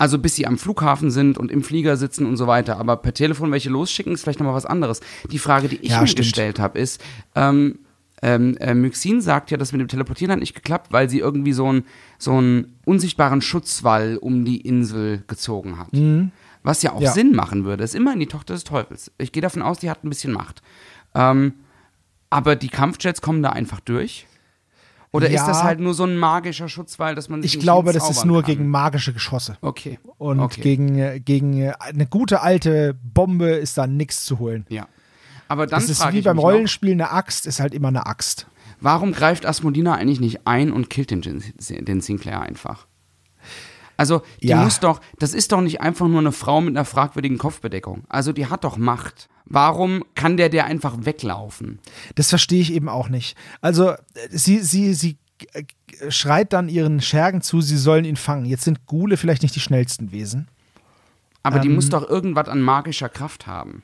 Also 0.00 0.18
bis 0.20 0.36
sie 0.36 0.46
am 0.46 0.58
Flughafen 0.58 1.10
sind 1.10 1.38
und 1.38 1.50
im 1.50 1.64
Flieger 1.64 1.96
sitzen 1.96 2.24
und 2.24 2.36
so 2.36 2.46
weiter. 2.46 2.78
Aber 2.78 2.96
per 2.98 3.12
Telefon 3.14 3.50
welche 3.50 3.68
losschicken, 3.68 4.12
ist 4.12 4.22
vielleicht 4.22 4.38
nochmal 4.38 4.54
was 4.54 4.64
anderes. 4.64 5.00
Die 5.32 5.40
Frage, 5.40 5.68
die 5.68 5.76
ich 5.78 5.90
Ja, 5.90 6.00
mir 6.00 6.06
stimmt. 6.06 6.24
gestellt 6.26 6.60
habe, 6.60 6.78
ist, 6.78 7.02
ähm, 7.34 7.80
ähm, 8.22 8.56
äh, 8.58 8.74
Myxin 8.74 9.20
sagt 9.20 9.50
ja, 9.50 9.56
das 9.56 9.72
mit 9.72 9.80
dem 9.80 9.88
Teleportieren 9.88 10.32
hat 10.32 10.40
nicht 10.40 10.54
geklappt, 10.54 10.88
weil 10.92 11.08
sie 11.08 11.18
irgendwie 11.20 11.52
so, 11.52 11.72
ein, 11.72 11.84
so 12.18 12.32
einen 12.36 12.78
unsichtbaren 12.84 13.40
Schutzwall 13.40 14.16
um 14.16 14.44
die 14.44 14.60
Insel 14.60 15.22
gezogen 15.28 15.78
hat. 15.78 15.88
Was 16.64 16.82
ja 16.82 16.92
auch 16.92 16.98
Mhm. 16.98 17.04
Ja. 17.04 17.12
Sinn 17.12 17.32
machen 17.34 17.64
würde. 17.64 17.84
Ist 17.84 17.94
immerhin 17.94 18.20
die 18.20 18.26
Tochter 18.26 18.54
des 18.54 18.64
Teufels. 18.64 19.12
Ich 19.18 19.30
gehe 19.32 19.40
davon 19.42 19.62
aus, 19.62 19.78
die 19.78 19.88
hat 19.90 20.02
ein 20.04 20.08
bisschen 20.08 20.32
Macht. 20.32 20.62
Ähm, 21.14 21.54
aber 22.30 22.56
die 22.56 22.68
Kampfjets 22.68 23.20
kommen 23.22 23.42
da 23.42 23.50
einfach 23.50 23.80
durch? 23.80 24.26
Oder 25.10 25.30
Ja. 25.30 25.40
ist 25.40 25.46
das 25.46 25.62
halt 25.62 25.80
nur 25.80 25.94
so 25.94 26.04
ein 26.04 26.18
magischer 26.18 26.68
Schutzwall, 26.68 27.14
dass 27.14 27.30
man 27.30 27.40
sich 27.40 27.54
Ich 27.54 27.60
glaube, 27.60 27.92
das 27.94 28.10
ist 28.10 28.26
nur 28.26 28.42
kann? 28.42 28.50
gegen 28.50 28.68
magische 28.68 29.14
Geschosse. 29.14 29.56
Okay. 29.62 29.98
Und 30.18 30.40
okay. 30.40 30.60
gegen, 30.60 31.24
gegen 31.24 31.72
eine 31.72 32.06
gute 32.06 32.42
alte 32.42 32.94
Bombe 33.02 33.50
ist 33.52 33.78
da 33.78 33.86
nichts 33.86 34.24
zu 34.26 34.38
holen. 34.38 34.66
Ja. 34.68 34.86
Aber 35.48 35.66
dann 35.66 35.80
Das 35.80 35.88
ist 35.88 36.12
wie 36.12 36.22
beim 36.22 36.38
Rollenspiel, 36.38 36.92
eine 36.92 37.10
Axt 37.10 37.46
ist 37.46 37.60
halt 37.60 37.74
immer 37.74 37.88
eine 37.88 38.06
Axt. 38.06 38.46
Warum 38.80 39.12
greift 39.12 39.44
Asmodina 39.46 39.94
eigentlich 39.94 40.20
nicht 40.20 40.46
ein 40.46 40.72
und 40.72 40.88
killt 40.90 41.10
den, 41.10 41.22
den 41.22 42.00
Sinclair 42.00 42.40
einfach? 42.40 42.86
Also, 43.96 44.22
die 44.42 44.48
Ja. 44.48 44.62
muss 44.62 44.78
doch, 44.78 45.00
das 45.18 45.34
ist 45.34 45.50
doch 45.50 45.60
nicht 45.60 45.80
einfach 45.80 46.06
nur 46.06 46.20
eine 46.20 46.30
Frau 46.30 46.60
mit 46.60 46.76
einer 46.76 46.84
fragwürdigen 46.84 47.38
Kopfbedeckung. 47.38 48.04
Also, 48.08 48.32
die 48.32 48.46
hat 48.46 48.62
doch 48.62 48.76
Macht. 48.76 49.28
Warum 49.44 50.04
kann 50.14 50.36
der 50.36 50.50
der 50.50 50.66
einfach 50.66 50.94
weglaufen? 51.00 51.80
Das 52.14 52.28
verstehe 52.28 52.60
ich 52.60 52.72
eben 52.72 52.88
auch 52.88 53.08
nicht. 53.08 53.36
Also, 53.60 53.94
sie, 54.30 54.60
sie, 54.60 54.94
sie 54.94 55.16
schreit 56.10 56.52
dann 56.52 56.68
ihren 56.68 57.00
Schergen 57.00 57.40
zu, 57.42 57.60
sie 57.60 57.76
sollen 57.78 58.04
ihn 58.04 58.16
fangen. 58.16 58.44
Jetzt 58.44 58.62
sind 58.64 58.86
Gule 58.86 59.16
vielleicht 59.16 59.42
nicht 59.42 59.56
die 59.56 59.60
schnellsten 59.60 60.12
Wesen. 60.12 60.46
Aber 61.42 61.58
die 61.58 61.68
Ähm. 61.68 61.74
muss 61.74 61.88
doch 61.88 62.08
irgendwas 62.08 62.48
an 62.48 62.60
magischer 62.60 63.08
Kraft 63.08 63.46
haben. 63.48 63.82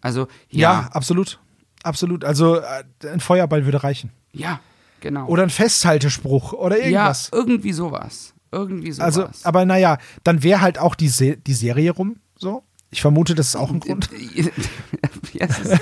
Also, 0.00 0.28
Ja, 0.50 0.60
ja, 0.82 0.88
absolut. 0.92 1.38
Absolut. 1.82 2.24
Also, 2.24 2.56
äh, 2.58 2.84
ein 3.12 3.20
Feuerball 3.20 3.64
würde 3.64 3.82
reichen. 3.84 4.10
ja, 4.32 4.60
genau. 5.00 5.26
Oder 5.26 5.44
ein 5.44 5.50
Festhaltespruch 5.50 6.52
oder 6.52 6.76
irgendwas. 6.78 7.30
Ja, 7.32 7.38
irgendwie 7.38 7.72
sowas. 7.72 8.34
Irgendwie 8.50 8.92
sowas. 8.92 9.04
also, 9.18 9.28
aber 9.44 9.64
naja, 9.64 9.98
dann 10.24 10.42
wäre 10.42 10.60
halt 10.60 10.78
auch 10.78 10.94
die, 10.94 11.08
Se 11.08 11.36
die 11.36 11.54
Serie 11.54 11.90
rum, 11.92 12.16
so. 12.36 12.64
Ich 12.90 13.02
vermute, 13.02 13.34
das 13.34 13.48
ist 13.48 13.56
auch 13.56 13.70
ein 13.70 13.80
Grund. 13.80 14.08
ja, 15.34 15.46
es, 15.46 15.58
ist, 15.58 15.80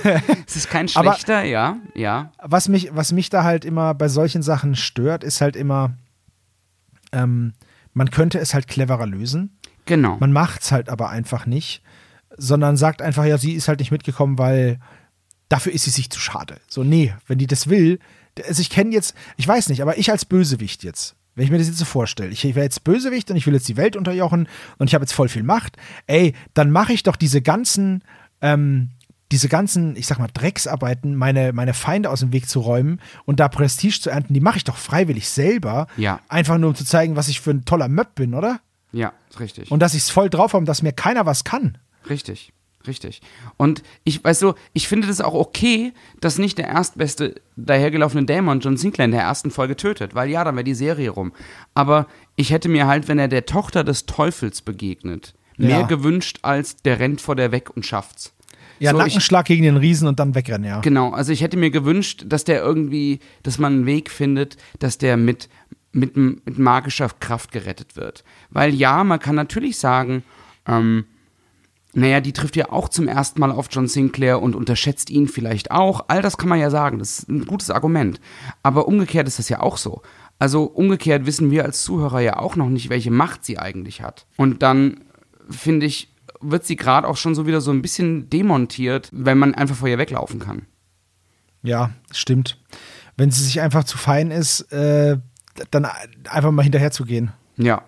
es 0.48 0.56
ist 0.56 0.70
kein 0.70 0.88
Aber- 0.96 1.12
schlechter, 1.12 1.44
ja, 1.44 1.76
ja. 1.94 2.32
was 2.42 2.68
mich, 2.68 2.90
was 2.96 3.12
mich 3.12 3.30
da 3.30 3.44
halt 3.44 3.64
immer 3.64 3.94
bei 3.94 4.08
solchen 4.08 4.42
Sachen 4.42 4.74
stört, 4.74 5.22
ist 5.22 5.40
halt 5.40 5.54
immer, 5.54 5.94
ähm, 7.12 7.54
man 7.94 8.10
könnte 8.10 8.38
es 8.38 8.54
halt 8.54 8.66
cleverer 8.68 9.06
lösen. 9.06 9.56
Genau. 9.86 10.16
Man 10.18 10.32
macht 10.32 10.62
es 10.62 10.72
halt 10.72 10.88
aber 10.88 11.08
einfach 11.10 11.46
nicht, 11.46 11.80
sondern 12.37 12.76
sagt 12.76 13.03
einfach, 13.03 13.24
ja, 13.24 13.39
sie 13.39 13.53
ist 13.53 13.68
halt 13.68 13.80
nicht 13.80 13.91
mitgekommen, 13.91 14.39
weil 14.39 14.78
dafür 15.49 15.72
ist 15.72 15.84
sie 15.84 15.91
sich 15.91 16.11
zu 16.11 16.20
schade. 16.20 16.57
So, 16.68 16.84
nee, 16.84 17.14
wenn 17.26 17.39
die 17.39 17.47
das 17.47 17.68
will, 17.68 17.99
also 18.47 18.61
ich 18.61 18.70
kenne 18.70 18.93
jetzt, 18.93 19.14
ich 19.37 19.47
weiß 19.47 19.68
nicht, 19.68 19.82
aber 19.82 19.99
ich 19.99 20.11
als 20.11 20.24
Bösewicht 20.24 20.84
jetzt, 20.84 21.16
wenn 21.34 21.45
ich 21.45 21.51
mir 21.51 21.59
das 21.59 21.68
jetzt 21.68 21.78
so 21.78 21.84
vorstelle, 21.84 22.30
ich 22.30 22.45
wäre 22.45 22.62
jetzt 22.62 22.84
Bösewicht 22.84 23.30
und 23.30 23.37
ich 23.37 23.47
will 23.47 23.55
jetzt 23.55 23.68
die 23.68 23.76
Welt 23.76 23.97
unterjochen 23.97 24.49
und 24.78 24.89
ich 24.89 24.95
habe 24.95 25.03
jetzt 25.03 25.12
voll 25.12 25.28
viel 25.28 25.43
Macht, 25.43 25.76
ey, 26.07 26.34
dann 26.55 26.70
mache 26.70 26.93
ich 26.93 27.03
doch 27.03 27.16
diese 27.16 27.43
ganzen, 27.43 28.03
ähm, 28.41 28.91
diese 29.32 29.49
ganzen, 29.49 29.97
ich 29.97 30.07
sag 30.07 30.18
mal, 30.18 30.28
Drecksarbeiten, 30.32 31.16
meine, 31.16 31.53
meine 31.53 31.74
Feinde 31.74 32.11
aus 32.11 32.20
dem 32.20 32.32
Weg 32.32 32.49
zu 32.49 32.61
räumen 32.61 33.01
und 33.24 33.41
da 33.41 33.49
Prestige 33.49 34.01
zu 34.01 34.11
ernten, 34.11 34.34
die 34.34 34.41
mache 34.41 34.59
ich 34.59 34.64
doch 34.64 34.76
freiwillig 34.76 35.28
selber. 35.28 35.89
Ja. 35.97 36.20
Einfach 36.28 36.59
nur, 36.59 36.70
um 36.70 36.76
zu 36.76 36.84
zeigen, 36.84 37.16
was 37.16 37.28
ich 37.28 37.41
für 37.41 37.51
ein 37.51 37.64
toller 37.64 37.89
Möb 37.89 38.14
bin, 38.14 38.34
oder? 38.34 38.61
ja, 38.97 39.12
ist 39.30 39.41
richtig. 39.41 39.70
Und 39.70 39.80
dass 39.80 39.95
ich 39.95 40.03
es 40.03 40.11
voll 40.11 40.30
drauf 40.30 40.55
habe, 40.55 40.64
dass 40.64 40.82
mir 40.82 40.93
keiner 40.93 41.26
was 41.26 41.45
kann. 41.45 41.78
Richtig, 42.09 42.52
richtig. 42.86 43.20
Und 43.57 43.82
ich, 44.04 44.22
weißt 44.22 44.42
du, 44.42 44.54
ich 44.72 44.88
finde 44.88 45.09
das 45.09 45.20
auch 45.20 45.34
okay, 45.34 45.92
dass 46.20 46.38
nicht 46.38 46.59
der 46.59 46.68
erstbeste 46.68 47.34
dahergelaufene 47.57 48.24
Dämon 48.26 48.61
John 48.61 48.76
Sinclair 48.76 49.07
in 49.07 49.12
der 49.12 49.22
ersten 49.22 49.50
Folge 49.50 49.76
tötet, 49.76 50.14
weil 50.14 50.28
ja, 50.30 50.44
dann 50.44 50.54
wäre 50.57 50.64
die 50.64 50.74
Serie 50.74 51.11
rum. 51.11 51.32
Aber 51.74 52.07
ich 52.36 52.50
hätte 52.50 52.68
mir 52.68 52.86
halt, 52.86 53.09
wenn 53.09 53.18
er 53.18 53.28
der 53.28 53.46
Tochter 53.46 53.84
des 53.84 54.07
Teufels 54.07 54.62
begegnet, 54.62 55.34
mehr 55.57 55.80
Ja. 55.80 55.86
gewünscht, 55.86 56.38
als 56.42 56.76
der 56.76 56.98
rennt 57.00 57.20
vor 57.20 57.34
der 57.34 57.50
weg 57.52 57.70
und 57.74 57.84
schafft's. 57.86 58.32
Ja, 58.78 58.90
So, 58.90 58.98
ich- 58.98 59.04
Nackenschlag 59.07 59.46
gegen 59.46 59.62
den 59.62 59.78
Riesen 59.78 60.07
und 60.07 60.18
dann 60.20 60.34
wegrennen, 60.34 60.68
ja. 60.68 60.80
Genau, 60.80 61.11
also 61.12 61.32
ich 61.32 61.40
hätte 61.40 61.57
mir 61.57 61.70
gewünscht, 61.70 62.24
dass 62.26 62.44
der 62.44 62.61
irgendwie, 62.61 63.20
dass 63.42 63.59
man 63.59 63.72
einen 63.72 63.86
Weg 63.86 64.11
findet, 64.11 64.59
dass 64.80 64.98
der 64.98 65.16
mit, 65.16 65.48
mit, 65.92 66.14
mit 66.14 66.59
magischer 66.59 67.09
Kraft 67.20 67.52
gerettet 67.52 67.96
wird. 67.96 68.22
Weil 68.50 68.74
ja, 68.74 69.02
man 69.02 69.18
kann 69.18 69.34
natürlich 69.34 69.78
sagen, 69.78 70.22
ähm, 70.68 71.07
naja, 71.97 72.20
die 72.20 72.34
trifft 72.34 72.57
ja 72.57 72.70
auch 72.70 72.90
zum 72.90 73.09
ersten 73.09 73.40
Mal 73.40 73.51
auf 73.51 73.68
John 73.70 73.88
Sinclair 73.88 74.42
und 74.42 74.55
unterschätzt 74.55 75.09
ihn 75.09 75.28
vielleicht 75.28 75.70
auch. 75.70 76.05
All 76.09 76.20
das 76.20 76.36
kann 76.36 76.51
man 76.51 76.61
ja 76.61 76.68
sagen, 76.68 76.99
das 76.99 77.20
ist 77.20 77.28
ein 77.30 77.47
gutes 77.47 77.70
Argument. 77.70 78.20
Aber 78.62 78.86
umgekehrt 78.86 79.26
ist 79.26 79.38
das 79.38 79.49
ja 79.49 79.61
auch 79.61 79.78
so. 79.78 80.03
Also 80.38 80.64
umgekehrt 80.64 81.24
wissen 81.24 81.51
wir 81.51 81.64
als 81.64 81.82
Zuhörer 81.82 82.20
ja 82.20 82.38
auch 82.38 82.55
noch 82.55 82.68
nicht, 82.68 82.90
welche 82.90 83.11
Macht 83.11 83.47
sie 83.47 83.59
eigentlich 83.59 84.03
hat. 84.03 84.26
Und 84.36 84.62
dann 84.62 85.05
finde 85.49 85.86
ich, 85.86 86.12
wird 86.42 86.66
sie 86.66 86.76
gerade 86.76 87.09
auch 87.09 87.16
schon 87.16 87.34
so 87.34 87.47
wieder 87.47 87.62
so 87.62 87.70
ein 87.70 87.80
bisschen 87.80 88.28
demontiert, 88.28 89.09
wenn 89.11 89.38
man 89.38 89.55
einfach 89.55 89.76
vor 89.76 89.88
ihr 89.88 89.97
weglaufen 89.97 90.38
kann. 90.38 90.66
Ja, 91.62 91.92
stimmt. 92.12 92.59
Wenn 93.16 93.30
sie 93.30 93.42
sich 93.42 93.62
einfach 93.62 93.84
zu 93.84 93.97
fein 93.97 94.30
ist, 94.30 94.70
äh, 94.70 95.16
dann 95.70 95.86
einfach 96.28 96.51
mal 96.51 96.62
hinterher 96.62 96.90
zu 96.90 97.07
gehen. 97.07 97.32
Ja. 97.57 97.84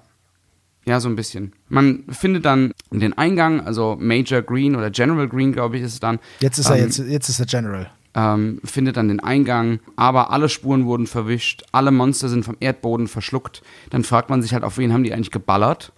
Ja, 0.88 1.00
so 1.00 1.08
ein 1.10 1.16
bisschen. 1.16 1.52
Man 1.68 2.04
findet 2.08 2.46
dann 2.46 2.72
den 2.90 3.12
Eingang, 3.12 3.60
also 3.60 3.98
Major 4.00 4.40
Green 4.40 4.74
oder 4.74 4.88
General 4.90 5.28
Green, 5.28 5.52
glaube 5.52 5.76
ich, 5.76 5.82
ist 5.82 5.92
es 5.92 6.00
dann. 6.00 6.18
Jetzt 6.40 6.56
ist 6.56 6.70
er 6.70 6.76
ähm, 6.76 6.84
jetzt, 6.84 6.98
jetzt 6.98 7.28
ist 7.28 7.40
er 7.40 7.44
General. 7.44 7.90
Ähm, 8.14 8.58
findet 8.64 8.96
dann 8.96 9.08
den 9.08 9.20
Eingang, 9.20 9.80
aber 9.96 10.30
alle 10.30 10.48
Spuren 10.48 10.86
wurden 10.86 11.06
verwischt, 11.06 11.62
alle 11.72 11.90
Monster 11.90 12.30
sind 12.30 12.42
vom 12.42 12.56
Erdboden 12.58 13.06
verschluckt. 13.06 13.62
Dann 13.90 14.02
fragt 14.02 14.30
man 14.30 14.40
sich 14.40 14.54
halt, 14.54 14.64
auf 14.64 14.78
wen 14.78 14.94
haben 14.94 15.04
die 15.04 15.12
eigentlich 15.12 15.30
geballert? 15.30 15.92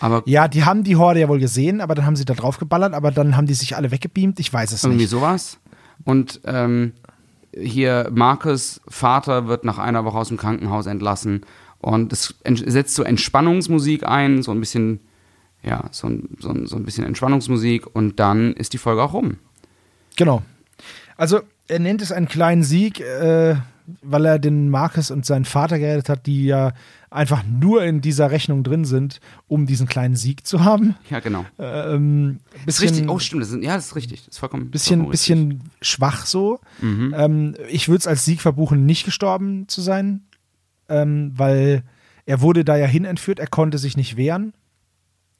Aber 0.00 0.22
Ja, 0.24 0.48
die 0.48 0.64
haben 0.64 0.82
die 0.82 0.96
Horde 0.96 1.20
ja 1.20 1.28
wohl 1.28 1.38
gesehen, 1.38 1.82
aber 1.82 1.94
dann 1.94 2.06
haben 2.06 2.16
sie 2.16 2.24
da 2.24 2.32
drauf 2.32 2.56
geballert, 2.56 2.94
aber 2.94 3.10
dann 3.10 3.36
haben 3.36 3.46
die 3.46 3.52
sich 3.52 3.76
alle 3.76 3.90
weggebeamt. 3.90 4.40
Ich 4.40 4.50
weiß 4.50 4.72
es 4.72 4.82
irgendwie 4.82 5.02
nicht. 5.02 5.10
sowas. 5.10 5.58
Und 6.04 6.40
ähm, 6.46 6.94
hier 7.52 8.08
Marcus 8.10 8.80
Vater 8.88 9.46
wird 9.46 9.64
nach 9.64 9.76
einer 9.76 10.06
Woche 10.06 10.16
aus 10.16 10.28
dem 10.28 10.38
Krankenhaus 10.38 10.86
entlassen 10.86 11.42
und 11.80 12.12
es 12.12 12.34
setzt 12.44 12.94
so 12.94 13.02
Entspannungsmusik 13.02 14.06
ein, 14.06 14.42
so 14.42 14.50
ein 14.50 14.60
bisschen, 14.60 15.00
ja, 15.62 15.84
so 15.90 16.08
ein, 16.08 16.36
so 16.38 16.50
ein, 16.50 16.66
so 16.66 16.76
ein 16.76 16.84
bisschen 16.84 17.04
Entspannungsmusik 17.04 17.94
und 17.94 18.20
dann 18.20 18.52
ist 18.52 18.72
die 18.72 18.78
Folge 18.78 19.02
auch 19.02 19.14
rum. 19.14 19.36
Genau. 20.16 20.42
Also, 21.16 21.40
er 21.68 21.78
nennt 21.78 22.02
es 22.02 22.12
einen 22.12 22.28
kleinen 22.28 22.62
Sieg, 22.62 23.00
äh, 23.00 23.56
weil 24.02 24.24
er 24.24 24.38
den 24.38 24.70
Marcus 24.70 25.10
und 25.10 25.24
seinen 25.26 25.44
Vater 25.44 25.78
gerettet 25.78 26.08
hat, 26.08 26.26
die 26.26 26.44
ja 26.46 26.72
einfach 27.10 27.42
nur 27.44 27.82
in 27.82 28.00
dieser 28.00 28.30
Rechnung 28.30 28.62
drin 28.62 28.84
sind, 28.84 29.20
um 29.48 29.66
diesen 29.66 29.88
kleinen 29.88 30.14
Sieg 30.14 30.46
zu 30.46 30.64
haben. 30.64 30.94
Ja, 31.10 31.20
genau. 31.20 31.44
Ähm, 31.58 32.38
Das 32.66 32.76
ist 32.76 32.82
richtig. 32.82 33.08
Oh, 33.08 33.18
stimmt. 33.18 33.42
Das 33.42 33.50
ist, 33.50 33.62
ja, 33.62 33.74
das 33.74 33.86
ist 33.86 33.96
richtig. 33.96 34.20
Das 34.20 34.34
ist 34.34 34.38
vollkommen. 34.38 34.70
bisschen, 34.70 35.00
vollkommen 35.00 35.10
bisschen 35.10 35.70
schwach 35.82 36.26
so. 36.26 36.60
Ähm, 36.82 37.56
ich 37.68 37.88
würde 37.88 37.98
es 37.98 38.06
als 38.06 38.24
Sieg 38.24 38.40
verbuchen, 38.40 38.86
nicht 38.86 39.04
gestorben 39.04 39.66
zu 39.66 39.80
sein, 39.80 40.22
ähm, 40.90 41.32
weil 41.34 41.82
er 42.26 42.40
wurde 42.40 42.64
da 42.64 42.76
ja 42.76 42.86
hin 42.86 43.04
entführt, 43.04 43.38
er 43.38 43.46
konnte 43.46 43.78
sich 43.78 43.96
nicht 43.96 44.16
wehren. 44.16 44.52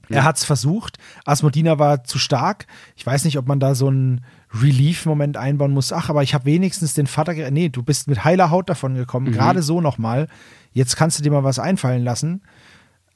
Er 0.08 0.24
hat 0.24 0.38
es 0.38 0.44
versucht. 0.44 0.98
Asmodina 1.24 1.78
war 1.78 2.02
zu 2.02 2.18
stark. 2.18 2.66
Ich 2.96 3.06
weiß 3.06 3.24
nicht, 3.24 3.38
ob 3.38 3.46
man 3.46 3.60
da 3.60 3.76
so 3.76 3.86
einen 3.86 4.24
Relief-Moment 4.52 5.36
einbauen 5.36 5.70
muss. 5.70 5.92
Ach, 5.92 6.08
aber 6.10 6.24
ich 6.24 6.34
habe 6.34 6.46
wenigstens 6.46 6.94
den 6.94 7.06
Vater. 7.06 7.32
Nee, 7.52 7.68
du 7.68 7.82
bist 7.84 8.08
mit 8.08 8.24
heiler 8.24 8.50
Haut 8.50 8.68
davon 8.68 8.96
gekommen. 8.96 9.30
Gerade 9.32 9.62
so 9.62 9.80
nochmal. 9.80 10.26
Jetzt 10.72 10.96
kannst 10.96 11.18
du 11.18 11.22
dir 11.22 11.30
mal 11.30 11.44
was 11.44 11.60
einfallen 11.60 12.02
lassen. 12.02 12.42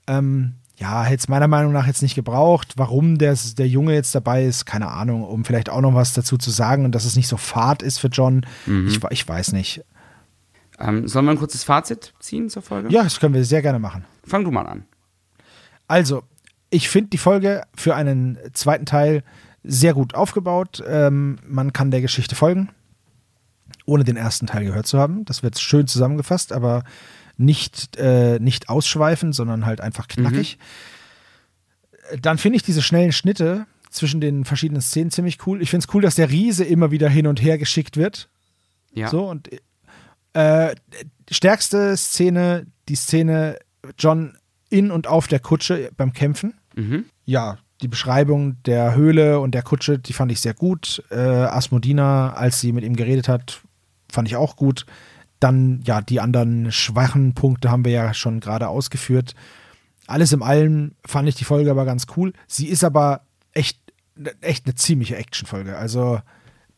Ähm, 0.07 0.55
ja, 0.77 1.03
hätte 1.03 1.23
es 1.23 1.29
meiner 1.29 1.49
Meinung 1.49 1.73
nach 1.73 1.87
jetzt 1.89 2.03
nicht 2.03 2.15
gebraucht. 2.15 2.75
Warum 2.77 3.19
der, 3.19 3.37
der 3.59 3.67
Junge 3.69 3.95
jetzt 3.95 4.15
dabei 4.15 4.45
ist, 4.45 4.65
keine 4.65 4.89
Ahnung, 4.89 5.25
um 5.25 5.45
vielleicht 5.45 5.71
auch 5.71 5.81
noch 5.81 5.95
was 5.95 6.13
dazu 6.15 6.37
zu 6.37 6.51
sagen 6.51 6.85
und 6.85 6.95
dass 6.95 7.05
es 7.05 7.17
nicht 7.17 7.29
so 7.29 7.37
fad 7.37 7.83
ist 7.83 7.99
für 7.99 8.09
John. 8.09 8.47
Ich, 8.87 9.01
ich 9.11 9.27
weiß 9.27 9.53
nicht. 9.53 9.85
Ähm, 10.79 11.07
sollen 11.09 11.25
wir 11.27 11.33
ein 11.33 11.39
kurzes 11.39 11.65
Fazit 11.65 12.13
ziehen 12.19 12.51
zur 12.51 12.63
Folge? 12.63 12.89
Ja, 12.91 13.05
das 13.05 13.21
können 13.21 13.35
wir 13.35 13.45
sehr 13.45 13.63
gerne 13.63 13.79
machen. 13.79 14.05
Fang 14.27 14.45
du 14.45 14.51
mal 14.51 14.67
an. 14.67 14.85
Also, 15.87 16.23
ich 16.71 16.89
finde 16.89 17.11
die 17.11 17.19
Folge 17.19 17.63
für 17.75 17.95
einen 17.95 18.39
zweiten 18.53 18.87
Teil 18.87 19.23
sehr 19.63 19.95
gut 19.95 20.15
aufgebaut. 20.15 20.83
Ähm, 20.87 21.39
man 21.47 21.73
kann 21.73 21.91
der 21.91 22.01
Geschichte 22.01 22.35
folgen, 22.35 22.71
ohne 23.87 24.05
den 24.05 24.17
ersten 24.17 24.47
Teil 24.47 24.65
gehört 24.65 24.87
zu 24.87 24.99
haben. 24.99 25.25
Das 25.25 25.43
wird 25.43 25.59
schön 25.59 25.87
zusammengefasst, 25.87 26.53
aber 26.53 26.85
nicht, 27.37 27.97
äh, 27.97 28.39
nicht 28.39 28.69
ausschweifend, 28.69 29.35
sondern 29.35 29.67
halt 29.67 29.81
einfach 29.81 30.09
knackig. 30.09 30.59
Dann 32.21 32.39
finde 32.39 32.57
ich 32.57 32.63
diese 32.63 32.83
schnellen 32.83 33.13
Schnitte 33.13 33.67
zwischen 33.91 34.21
den 34.21 34.45
verschiedenen 34.45 34.83
Szenen 34.83 35.11
ziemlich 35.11 35.47
cool. 35.47 35.63
Ich 35.63 35.71
finde 35.71 35.87
es 35.87 35.95
cool, 35.95 36.03
dass 36.03 36.17
der 36.17 36.31
Riese 36.31 36.65
immer 36.65 36.91
wieder 36.91 37.09
hin 37.09 37.27
und 37.27 37.41
her 37.41 37.59
geschickt 37.59 37.97
wird. 37.97 38.29
Ja. 38.93 39.09
So, 39.09 39.29
und 39.29 39.49
äh, 40.35 40.75
stärkste 41.31 41.97
Szene, 41.97 42.67
die 42.89 42.97
Szene 42.97 43.59
John 43.99 44.37
in 44.69 44.91
und 44.91 45.07
auf 45.07 45.29
der 45.29 45.41
Kutsche 45.41 45.91
beim 45.97 46.13
Kämpfen. 46.13 46.55
Mhm. 46.75 47.07
Ja, 47.25 47.59
die 47.81 47.89
Beschreibung 47.89 48.63
der 48.65 48.95
Höhle 48.95 49.41
und 49.41 49.55
der 49.55 49.63
Kutsche, 49.63 49.99
die 49.99 50.13
fand 50.13 50.33
ich 50.33 50.41
sehr 50.41 50.55
gut. 50.55 51.03
Äh, 51.11 51.17
Asmodina, 51.17 52.33
als 52.33 52.61
sie 52.61 52.73
mit 52.73 52.85
ihm 52.85 52.97
geredet 52.97 53.29
hat, 53.29 53.63
fand 54.11 54.29
ich 54.29 54.37
auch 54.37 54.57
gut. 54.57 54.87
Dann, 55.41 55.83
ja, 55.85 56.01
die 56.01 56.21
anderen 56.21 56.73
schwachen 56.73 57.35
Punkte 57.35 57.71
haben 57.71 57.85
wir 57.85 57.93
ja 57.93 58.15
schon 58.15 58.41
gerade 58.41 58.69
ausgeführt. 58.69 59.35
Alles 60.07 60.33
in 60.33 60.43
allem 60.43 60.93
fand 61.05 61.29
ich 61.29 61.35
die 61.35 61.45
Folge 61.45 61.71
aber 61.71 61.85
ganz 61.85 62.07
cool. 62.17 62.33
Sie 62.47 62.69
ist 62.69 62.85
aber 62.85 63.23
echt, 63.53 63.79
echt 64.41 64.67
eine 64.67 64.75
ziemliche 64.75 65.17
Actionfolge. 65.17 65.77
Also, 65.77 66.21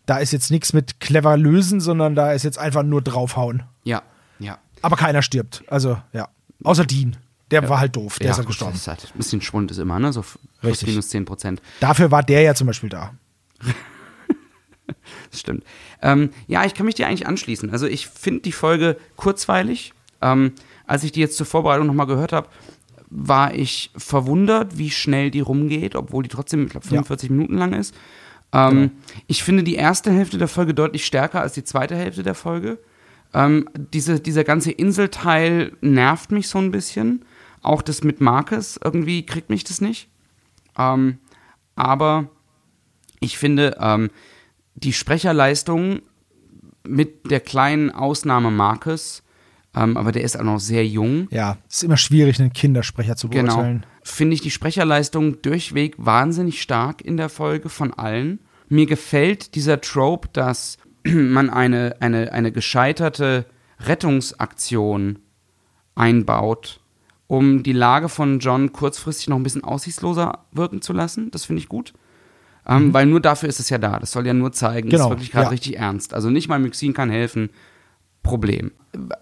da 0.07 0.19
ist 0.19 0.33
jetzt 0.33 0.51
nichts 0.51 0.73
mit 0.73 1.01
clever 1.01 1.37
lösen, 1.37 1.81
sondern 1.81 2.15
da 2.15 2.33
ist 2.33 2.45
jetzt 2.45 2.59
einfach 2.59 2.83
nur 2.83 3.03
draufhauen. 3.03 3.65
Ja. 3.85 4.03
Ja. 4.39 4.59
Aber 4.83 4.97
keiner 4.97 5.23
stirbt. 5.23 5.65
Also, 5.69 5.99
ja. 6.13 6.29
Außer 6.63 6.87
Dean. 6.87 7.17
Der 7.51 7.69
war 7.69 7.79
halt 7.79 7.95
doof. 7.95 8.19
Der 8.19 8.27
ja, 8.27 8.31
ist 8.33 8.39
halt 8.39 8.47
gut, 8.47 8.55
gestorben. 8.55 8.75
Ist 8.75 8.89
halt 8.89 9.05
ein 9.05 9.19
bisschen 9.19 9.41
Schwund 9.41 9.71
ist 9.71 9.79
immer, 9.79 9.99
ne? 10.01 10.13
So 10.13 10.25
Richtig. 10.65 10.89
minus 10.89 11.11
10 11.11 11.25
Prozent. 11.27 11.63
Dafür 11.79 12.11
war 12.11 12.25
der 12.25 12.43
ja 12.43 12.55
zum 12.55 12.67
Beispiel 12.67 12.89
da. 12.89 13.15
das 15.31 15.41
stimmt. 15.41 15.63
Ähm, 16.03 16.31
ja, 16.49 16.65
ich 16.65 16.75
kann 16.75 16.87
mich 16.87 16.97
dir 16.97 17.07
eigentlich 17.07 17.27
anschließen. 17.27 17.71
Also 17.71 17.87
ich 17.87 18.09
finde 18.09 18.41
die 18.41 18.53
Folge 18.53 18.97
kurzweilig. 19.15 19.93
Ähm, 20.23 20.53
als 20.87 21.05
ich 21.05 21.13
die 21.13 21.21
jetzt 21.21 21.37
zur 21.37 21.47
Vorbereitung 21.47 21.87
nochmal 21.87 22.07
gehört 22.07 22.33
habe, 22.33 22.49
war 23.09 23.55
ich 23.55 23.91
verwundert, 23.97 24.77
wie 24.77 24.91
schnell 24.91 25.31
die 25.31 25.41
rumgeht, 25.41 25.95
obwohl 25.95 26.25
die 26.25 26.29
trotzdem, 26.29 26.65
ich 26.65 26.71
glaube, 26.71 26.87
45 26.87 27.29
ja. 27.29 27.37
Minuten 27.37 27.57
lang 27.57 27.75
ist. 27.75 27.95
Ähm, 28.57 28.71
genau. 28.71 28.91
Ich 29.27 29.43
finde 29.43 29.63
die 29.63 29.75
erste 29.75 30.11
Hälfte 30.11 30.39
der 30.39 30.49
Folge 30.49 30.73
deutlich 30.73 31.05
stärker 31.05 31.41
als 31.43 31.53
die 31.53 31.65
zweite 31.65 31.95
Hälfte 31.95 32.23
der 32.23 32.35
Folge. 32.35 32.79
Ähm, 33.35 33.69
diese, 33.77 34.19
dieser 34.21 34.45
ganze 34.45 34.71
Inselteil 34.71 35.73
nervt 35.83 36.33
mich 36.33 36.49
so 36.49 36.59
ein 36.59 36.71
bisschen. 36.71 37.25
Auch 37.63 37.83
das 37.83 38.03
mit 38.03 38.21
Marcus, 38.21 38.79
irgendwie 38.83 39.27
kriegt 39.27 39.51
mich 39.51 39.65
das 39.65 39.81
nicht. 39.81 40.09
Ähm, 40.79 41.19
aber 41.75 42.31
ich 43.21 43.37
finde, 43.37 43.77
ähm, 43.81 44.11
die 44.75 44.93
Sprecherleistung 44.93 46.01
mit 46.87 47.31
der 47.31 47.41
kleinen 47.41 47.91
Ausnahme 47.91 48.51
Marcus, 48.51 49.23
ähm, 49.75 49.97
aber 49.97 50.13
der 50.13 50.23
ist 50.23 50.39
auch 50.39 50.45
noch 50.45 50.61
sehr 50.61 50.87
jung. 50.87 51.29
Ja, 51.31 51.59
es 51.69 51.79
ist 51.79 51.83
immer 51.83 51.97
schwierig, 51.97 52.39
einen 52.41 52.53
Kindersprecher 52.53 53.17
zu 53.17 53.29
genau. 53.29 53.55
beurteilen. 53.55 53.81
Genau. 53.81 53.93
Finde 54.05 54.35
ich 54.35 54.41
die 54.41 54.51
Sprecherleistung 54.51 55.43
durchweg 55.43 55.97
wahnsinnig 55.99 56.63
stark 56.63 57.03
in 57.03 57.17
der 57.17 57.29
Folge 57.29 57.69
von 57.69 57.93
allen. 57.93 58.39
Mir 58.69 58.87
gefällt 58.87 59.55
dieser 59.55 59.81
Trope, 59.81 60.29
dass 60.33 60.79
man 61.05 61.51
eine, 61.51 61.97
eine, 62.01 62.33
eine 62.33 62.53
gescheiterte 62.53 63.47
Rettungsaktion 63.81 65.19
einbaut, 65.95 66.81
um 67.27 67.63
die 67.63 67.73
Lage 67.73 68.09
von 68.09 68.39
John 68.39 68.73
kurzfristig 68.73 69.29
noch 69.29 69.37
ein 69.37 69.43
bisschen 69.43 69.65
aussichtsloser 69.65 70.45
wirken 70.53 70.83
zu 70.83 70.93
lassen. 70.93 71.31
Das 71.31 71.45
finde 71.45 71.61
ich 71.61 71.69
gut. 71.69 71.93
Ähm, 72.67 72.87
mhm. 72.87 72.95
Weil 72.95 73.07
nur 73.07 73.21
dafür 73.21 73.49
ist 73.49 73.61
es 73.61 73.71
ja 73.71 73.79
da. 73.79 73.99
Das 73.99 74.13
soll 74.13 74.27
ja 74.27 74.35
nur 74.35 74.53
zeigen, 74.53 74.91
genau. 74.91 75.05
ist 75.05 75.11
wirklich 75.11 75.33
gerade 75.33 75.47
ja. 75.47 75.51
richtig 75.51 75.79
ernst. 75.79 76.15
Also 76.15 76.31
nicht 76.31 76.49
mal 76.49 76.59
Myxin 76.59 76.95
kann 76.95 77.11
helfen. 77.11 77.51
Problem. 78.27 78.73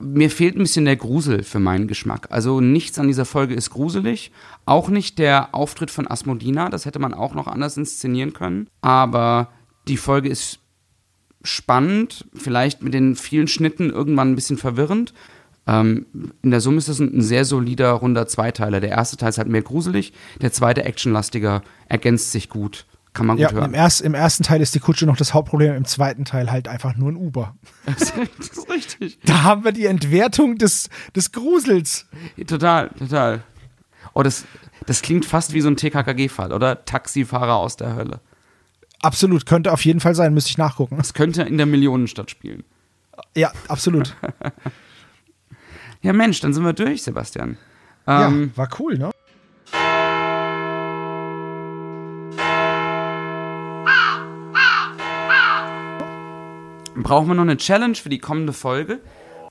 Mir 0.01 0.31
fehlt 0.31 0.57
ein 0.57 0.63
bisschen 0.63 0.85
der 0.85 0.97
Grusel 0.97 1.43
für 1.43 1.61
meinen 1.61 1.87
Geschmack. 1.87 2.29
Also 2.31 2.61
nichts 2.61 2.99
an 2.99 3.07
dieser 3.07 3.25
Folge 3.25 3.55
ist 3.55 3.71
gruselig. 3.71 4.33
Auch 4.67 4.89
nicht 4.89 5.19
der 5.19 5.55
Auftritt 5.55 5.91
von 5.91 6.11
Asmodina. 6.11 6.69
Das 6.69 6.87
hätte 6.87 6.99
man 6.99 7.15
auch 7.15 7.35
noch 7.35 7.47
anders 7.47 7.77
inszenieren 7.77 8.33
können. 8.33 8.69
Aber 8.81 9.49
die 9.89 9.97
Folge 9.97 10.29
ist 10.29 10.61
spannend, 11.43 12.25
vielleicht 12.35 12.83
mit 12.83 12.95
den 12.95 13.17
vielen 13.17 13.49
Schnitten 13.49 13.91
irgendwann 13.91 14.33
ein 14.33 14.35
bisschen 14.35 14.57
verwirrend. 14.57 15.13
Ähm, 15.67 16.07
in 16.43 16.51
der 16.51 16.61
Summe 16.61 16.79
ist 16.79 16.89
ein, 16.89 17.19
ein, 17.19 17.23
sehr 17.23 17.45
solider, 17.45 17.93
runder 17.93 18.27
Zweiteiler. 18.27 18.81
Der 18.81 18.91
erste 18.91 19.17
Teil 19.17 19.31
ist 19.31 19.39
halt 19.39 19.49
mehr 19.49 19.63
gruselig, 19.63 20.13
der 20.41 20.53
zweite 20.53 20.85
actionlastiger, 20.85 21.63
ergänzt 21.89 22.33
sich 22.33 22.49
gut. 22.49 22.87
Kann 23.15 23.27
man 23.27 23.37
gut 23.37 23.43
ja, 23.43 23.53
hören. 23.53 23.67
Im, 23.67 23.75
erst, 23.75 24.03
Im 24.03 24.13
ersten 24.13 24.43
Teil 24.43 24.61
ist 24.61 24.75
die 24.75 24.81
Kutsche 24.81 25.07
noch 25.07 25.17
das 25.17 25.33
Hauptproblem, 25.33 25.77
im 25.77 25.85
zweiten 25.85 26.25
Teil 26.25 26.51
halt 26.51 26.67
einfach 26.67 26.97
nur 26.97 27.11
ein 27.11 27.17
Uber. 27.17 27.55
Das 27.87 28.11
ist 28.11 28.69
richtig. 28.69 29.19
Da 29.25 29.45
haben 29.45 29.65
wir 29.65 29.73
die 29.73 29.87
Entwertung 29.87 30.59
des, 30.59 30.91
des 31.15 31.31
Grusels. 31.31 32.07
Total, 32.47 32.91
total. 32.91 33.43
Oh, 34.15 34.23
das, 34.23 34.45
das 34.87 35.01
klingt 35.01 35.25
fast 35.25 35.53
wie 35.53 35.61
so 35.61 35.69
ein 35.69 35.77
TKKG-Fall, 35.77 36.53
oder? 36.53 36.85
Taxifahrer 36.85 37.55
aus 37.55 37.77
der 37.77 37.95
Hölle. 37.95 38.21
Absolut, 39.01 39.47
könnte 39.47 39.73
auf 39.73 39.85
jeden 39.85 40.01
Fall 40.01 40.15
sein, 40.15 40.35
müsste 40.35 40.51
ich 40.51 40.59
nachgucken. 40.59 40.97
Das 40.97 41.15
könnte 41.15 41.43
in 41.43 41.57
der 41.57 41.67
Millionenstadt 41.67 42.31
spielen. 42.31 42.65
Ja, 43.37 43.53
absolut. 43.69 44.17
ja, 46.03 46.13
Mensch, 46.13 46.41
dann 46.41 46.53
sind 46.53 46.65
wir 46.65 46.73
durch, 46.73 47.03
Sebastian. 47.03 47.59
Ähm, 48.07 48.53
ja, 48.53 48.57
war 48.57 48.69
cool, 48.81 48.99
ne? 48.99 49.11
Brauchen 57.03 57.29
wir 57.29 57.35
noch 57.35 57.43
eine 57.43 57.57
Challenge 57.57 57.95
für 57.95 58.09
die 58.09 58.19
kommende 58.19 58.53
Folge. 58.53 59.01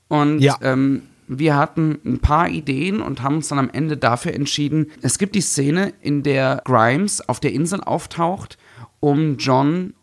Und 0.08 0.40
ja. 0.40 0.56
ähm, 0.62 1.02
wir 1.26 1.56
hatten 1.56 1.98
ein 2.04 2.18
paar 2.18 2.48
Ideen 2.48 3.00
und 3.00 3.22
haben 3.22 3.36
uns 3.36 3.48
dann 3.48 3.58
am 3.58 3.70
Ende 3.70 3.96
dafür 3.96 4.34
entschieden. 4.34 4.90
Es 5.02 5.18
gibt 5.18 5.34
die 5.34 5.40
Szene, 5.40 5.92
in 6.00 6.22
der 6.22 6.62
Grimes 6.64 7.26
auf 7.28 7.40
der 7.40 7.52
Insel 7.52 7.80
auftaucht, 7.80 8.58
um 9.00 9.36
John, 9.38 9.94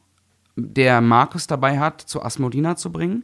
der 0.55 1.01
Markus 1.01 1.47
dabei 1.47 1.79
hat, 1.79 2.01
zu 2.01 2.23
Asmodina 2.23 2.75
zu 2.75 2.91
bringen. 2.91 3.23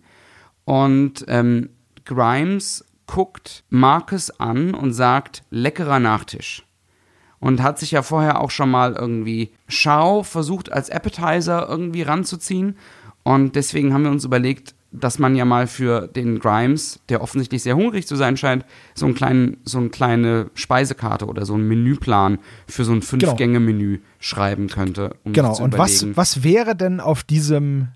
Und 0.66 1.26
ähm, 1.28 1.70
Grimes 2.06 2.86
guckt 3.06 3.64
Marcus 3.70 4.30
an 4.40 4.74
und 4.74 4.94
sagt, 4.94 5.44
leckerer 5.50 6.00
Nachtisch. 6.00 6.64
Und 7.40 7.62
hat 7.62 7.80
sich 7.80 7.92
ja 7.92 8.02
vorher 8.02 8.42
auch 8.42 8.52
schon 8.52 8.72
mal 8.72 8.94
irgendwie 8.94 9.52
Schau 9.68 10.24
versucht 10.24 10.72
als 10.72 10.90
Appetizer 10.90 11.68
irgendwie 11.70 12.02
ranzuziehen. 12.02 12.78
Und 13.28 13.58
deswegen 13.58 13.94
haben 13.94 14.06
wir 14.06 14.12
uns 14.12 14.24
überlegt, 14.24 14.74
dass 14.94 15.20
man 15.20 15.36
ja 15.36 15.44
mal 15.44 15.68
für 15.68 16.08
den 16.08 16.40
Grimes, 16.40 17.02
der 17.10 17.22
offensichtlich 17.22 17.62
sehr 17.62 17.76
hungrig 17.76 18.08
zu 18.08 18.16
sein 18.16 18.38
scheint, 18.38 18.64
so, 18.96 19.06
einen 19.06 19.16
kleinen, 19.16 19.58
so 19.66 19.80
eine 19.80 19.90
kleine 19.90 20.50
Speisekarte 20.54 21.26
oder 21.26 21.46
so 21.46 21.56
einen 21.56 21.68
Menüplan 21.68 22.40
für 22.70 22.86
so 22.86 22.94
ein 22.94 23.02
genau. 23.02 23.10
Fünf-Gänge-Menü 23.10 24.00
schreiben 24.20 24.70
könnte. 24.70 25.18
Um 25.26 25.34
genau, 25.34 25.58
und 25.58 25.78
was, 25.78 26.06
was 26.16 26.46
wäre 26.46 26.74
denn 26.74 27.02
auf 27.02 27.26
diesem 27.26 27.90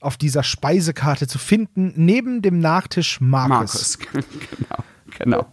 auf 0.00 0.16
dieser 0.16 0.42
Speisekarte 0.42 1.28
zu 1.28 1.38
finden, 1.38 1.92
neben 1.94 2.42
dem 2.42 2.58
Nachtisch 2.58 3.20
Marcus? 3.20 3.52
Marcus, 3.52 3.98
genau, 4.58 4.84
genau. 5.16 5.46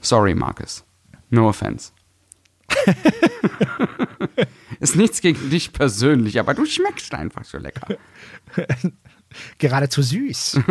Sorry, 0.00 0.36
Marcus. 0.36 0.84
No 1.28 1.48
offense. 1.48 1.90
Ist 4.80 4.96
nichts 4.96 5.20
gegen 5.20 5.50
dich 5.50 5.72
persönlich, 5.72 6.40
aber 6.40 6.54
du 6.54 6.64
schmeckst 6.64 7.14
einfach 7.14 7.44
so 7.44 7.58
lecker. 7.58 7.98
Geradezu 9.58 10.02
süß. 10.02 10.60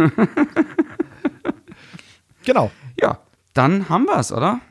genau. 2.43 2.71
Ja, 2.99 3.19
dann 3.53 3.89
haben 3.89 4.05
wir 4.05 4.17
es, 4.17 4.31
oder? 4.31 4.61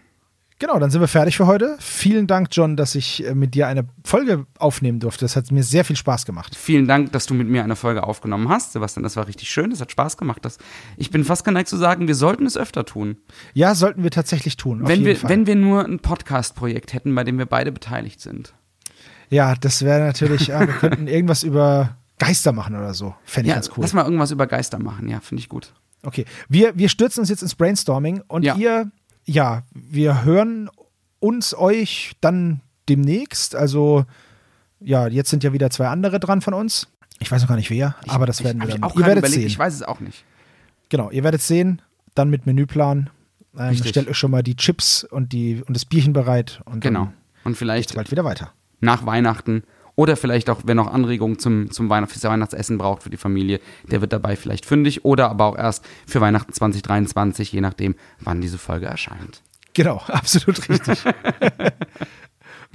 Genau, 0.60 0.80
dann 0.80 0.90
sind 0.90 1.00
wir 1.00 1.08
fertig 1.08 1.36
für 1.36 1.46
heute. 1.46 1.76
Vielen 1.78 2.26
Dank, 2.26 2.48
John, 2.50 2.76
dass 2.76 2.96
ich 2.96 3.24
äh, 3.24 3.32
mit 3.32 3.54
dir 3.54 3.68
eine 3.68 3.86
Folge 4.04 4.44
aufnehmen 4.58 4.98
durfte. 4.98 5.24
Das 5.24 5.36
hat 5.36 5.52
mir 5.52 5.62
sehr 5.62 5.84
viel 5.84 5.94
Spaß 5.94 6.26
gemacht. 6.26 6.56
Vielen 6.56 6.88
Dank, 6.88 7.12
dass 7.12 7.26
du 7.26 7.34
mit 7.34 7.48
mir 7.48 7.62
eine 7.62 7.76
Folge 7.76 8.02
aufgenommen 8.02 8.48
hast, 8.48 8.72
Sebastian. 8.72 9.04
Das 9.04 9.14
war 9.14 9.28
richtig 9.28 9.50
schön. 9.50 9.70
Das 9.70 9.80
hat 9.80 9.92
Spaß 9.92 10.16
gemacht. 10.16 10.44
Das, 10.44 10.58
ich 10.96 11.12
bin 11.12 11.24
fast 11.24 11.44
geneigt 11.44 11.68
zu 11.68 11.76
sagen, 11.76 12.08
wir 12.08 12.16
sollten 12.16 12.44
es 12.44 12.56
öfter 12.56 12.84
tun. 12.84 13.18
Ja, 13.54 13.76
sollten 13.76 14.02
wir 14.02 14.10
tatsächlich 14.10 14.56
tun. 14.56 14.80
Wenn, 14.84 15.04
wir, 15.04 15.22
wenn 15.22 15.46
wir 15.46 15.54
nur 15.54 15.84
ein 15.84 16.00
Podcast-Projekt 16.00 16.92
hätten, 16.92 17.14
bei 17.14 17.22
dem 17.22 17.38
wir 17.38 17.46
beide 17.46 17.70
beteiligt 17.70 18.20
sind. 18.20 18.52
Ja, 19.30 19.54
das 19.54 19.84
wäre 19.84 20.00
natürlich, 20.00 20.48
ja, 20.48 20.60
wir 20.60 20.74
könnten 20.74 21.06
irgendwas 21.06 21.44
über 21.44 21.97
Geister 22.18 22.52
machen 22.52 22.76
oder 22.76 22.94
so. 22.94 23.14
Fände 23.24 23.46
ich 23.46 23.50
ja, 23.50 23.54
ganz 23.54 23.70
cool. 23.70 23.82
Lass 23.82 23.92
mal 23.92 24.04
irgendwas 24.04 24.30
über 24.30 24.46
Geister 24.46 24.78
machen, 24.78 25.08
ja, 25.08 25.20
finde 25.20 25.40
ich 25.40 25.48
gut. 25.48 25.72
Okay, 26.02 26.24
wir, 26.48 26.76
wir 26.76 26.88
stürzen 26.88 27.20
uns 27.20 27.28
jetzt 27.28 27.42
ins 27.42 27.54
Brainstorming 27.54 28.22
und 28.28 28.44
ja. 28.44 28.56
ihr, 28.56 28.90
ja, 29.24 29.62
wir 29.72 30.24
hören 30.24 30.70
uns 31.20 31.54
euch 31.54 32.12
dann 32.20 32.60
demnächst. 32.88 33.56
Also, 33.56 34.04
ja, 34.80 35.08
jetzt 35.08 35.30
sind 35.30 35.42
ja 35.42 35.52
wieder 35.52 35.70
zwei 35.70 35.88
andere 35.88 36.20
dran 36.20 36.40
von 36.40 36.54
uns. 36.54 36.88
Ich 37.18 37.30
weiß 37.30 37.42
noch 37.42 37.48
gar 37.48 37.56
nicht 37.56 37.70
wer, 37.70 37.96
ich, 38.04 38.12
aber 38.12 38.26
das 38.26 38.44
werden 38.44 38.60
wir 38.60 38.68
dann. 38.68 38.82
Auch 38.84 38.94
ihr 38.94 39.00
werdet 39.00 39.18
überlegt, 39.18 39.34
sehen. 39.34 39.46
Ich 39.46 39.58
weiß 39.58 39.74
es 39.74 39.82
auch 39.82 39.98
nicht. 39.98 40.24
Genau, 40.88 41.10
ihr 41.10 41.24
werdet 41.24 41.42
sehen, 41.42 41.82
dann 42.14 42.30
mit 42.30 42.46
Menüplan. 42.46 43.10
Ähm, 43.58 43.74
stellt 43.74 44.08
euch 44.08 44.16
schon 44.16 44.30
mal 44.30 44.42
die 44.42 44.54
Chips 44.54 45.02
und, 45.02 45.32
die, 45.32 45.62
und 45.66 45.74
das 45.74 45.84
Bierchen 45.84 46.12
bereit. 46.12 46.60
Und 46.64 46.80
genau. 46.80 47.12
Und 47.42 47.56
vielleicht 47.56 47.94
bald 47.94 48.10
wieder 48.10 48.24
weiter 48.24 48.52
nach 48.80 49.06
Weihnachten 49.06 49.62
oder 49.98 50.16
vielleicht 50.16 50.48
auch, 50.48 50.60
wer 50.64 50.76
noch 50.76 50.86
Anregungen 50.86 51.40
zum, 51.40 51.72
zum 51.72 51.90
Weihnacht, 51.90 52.12
fürs 52.12 52.22
Weihnachtsessen 52.22 52.78
braucht 52.78 53.02
für 53.02 53.10
die 53.10 53.16
Familie, 53.16 53.58
der 53.90 54.00
wird 54.00 54.12
dabei 54.12 54.36
vielleicht 54.36 54.64
fündig 54.64 55.04
oder 55.04 55.28
aber 55.28 55.46
auch 55.46 55.58
erst 55.58 55.84
für 56.06 56.20
Weihnachten 56.20 56.52
2023, 56.52 57.50
je 57.50 57.60
nachdem, 57.60 57.96
wann 58.20 58.40
diese 58.40 58.58
Folge 58.58 58.86
erscheint. 58.86 59.42
Genau, 59.74 59.96
absolut 60.06 60.68
richtig. 60.68 61.02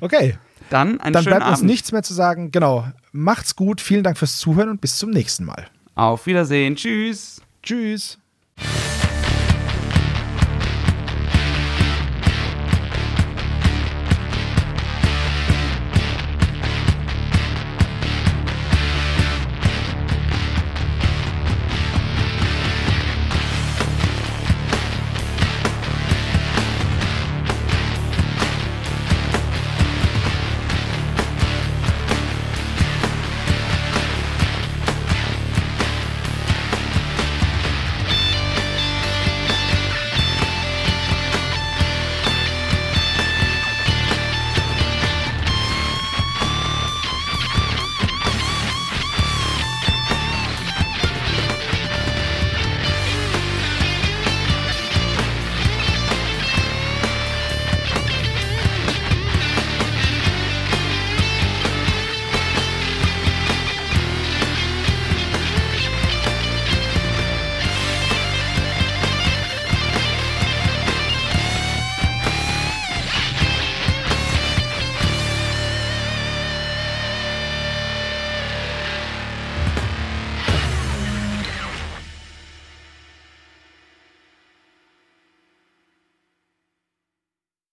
okay. 0.02 0.38
Dann 0.70 1.00
einen 1.00 1.14
Dann 1.14 1.24
bleibt 1.24 1.44
Abend. 1.44 1.60
uns 1.60 1.62
nichts 1.62 1.94
mehr 1.94 2.04
zu 2.04 2.14
sagen. 2.14 2.52
Genau. 2.52 2.88
Macht's 3.14 3.56
gut, 3.56 3.80
vielen 3.80 4.04
Dank 4.04 4.18
fürs 4.18 4.38
Zuhören 4.38 4.68
und 4.68 4.82
bis 4.82 4.98
zum 4.98 5.10
nächsten 5.10 5.46
Mal. 5.46 5.68
Auf 5.96 6.26
Wiedersehen. 6.26 6.76
Tschüss. 6.76 7.42
Tschüss. 7.62 8.18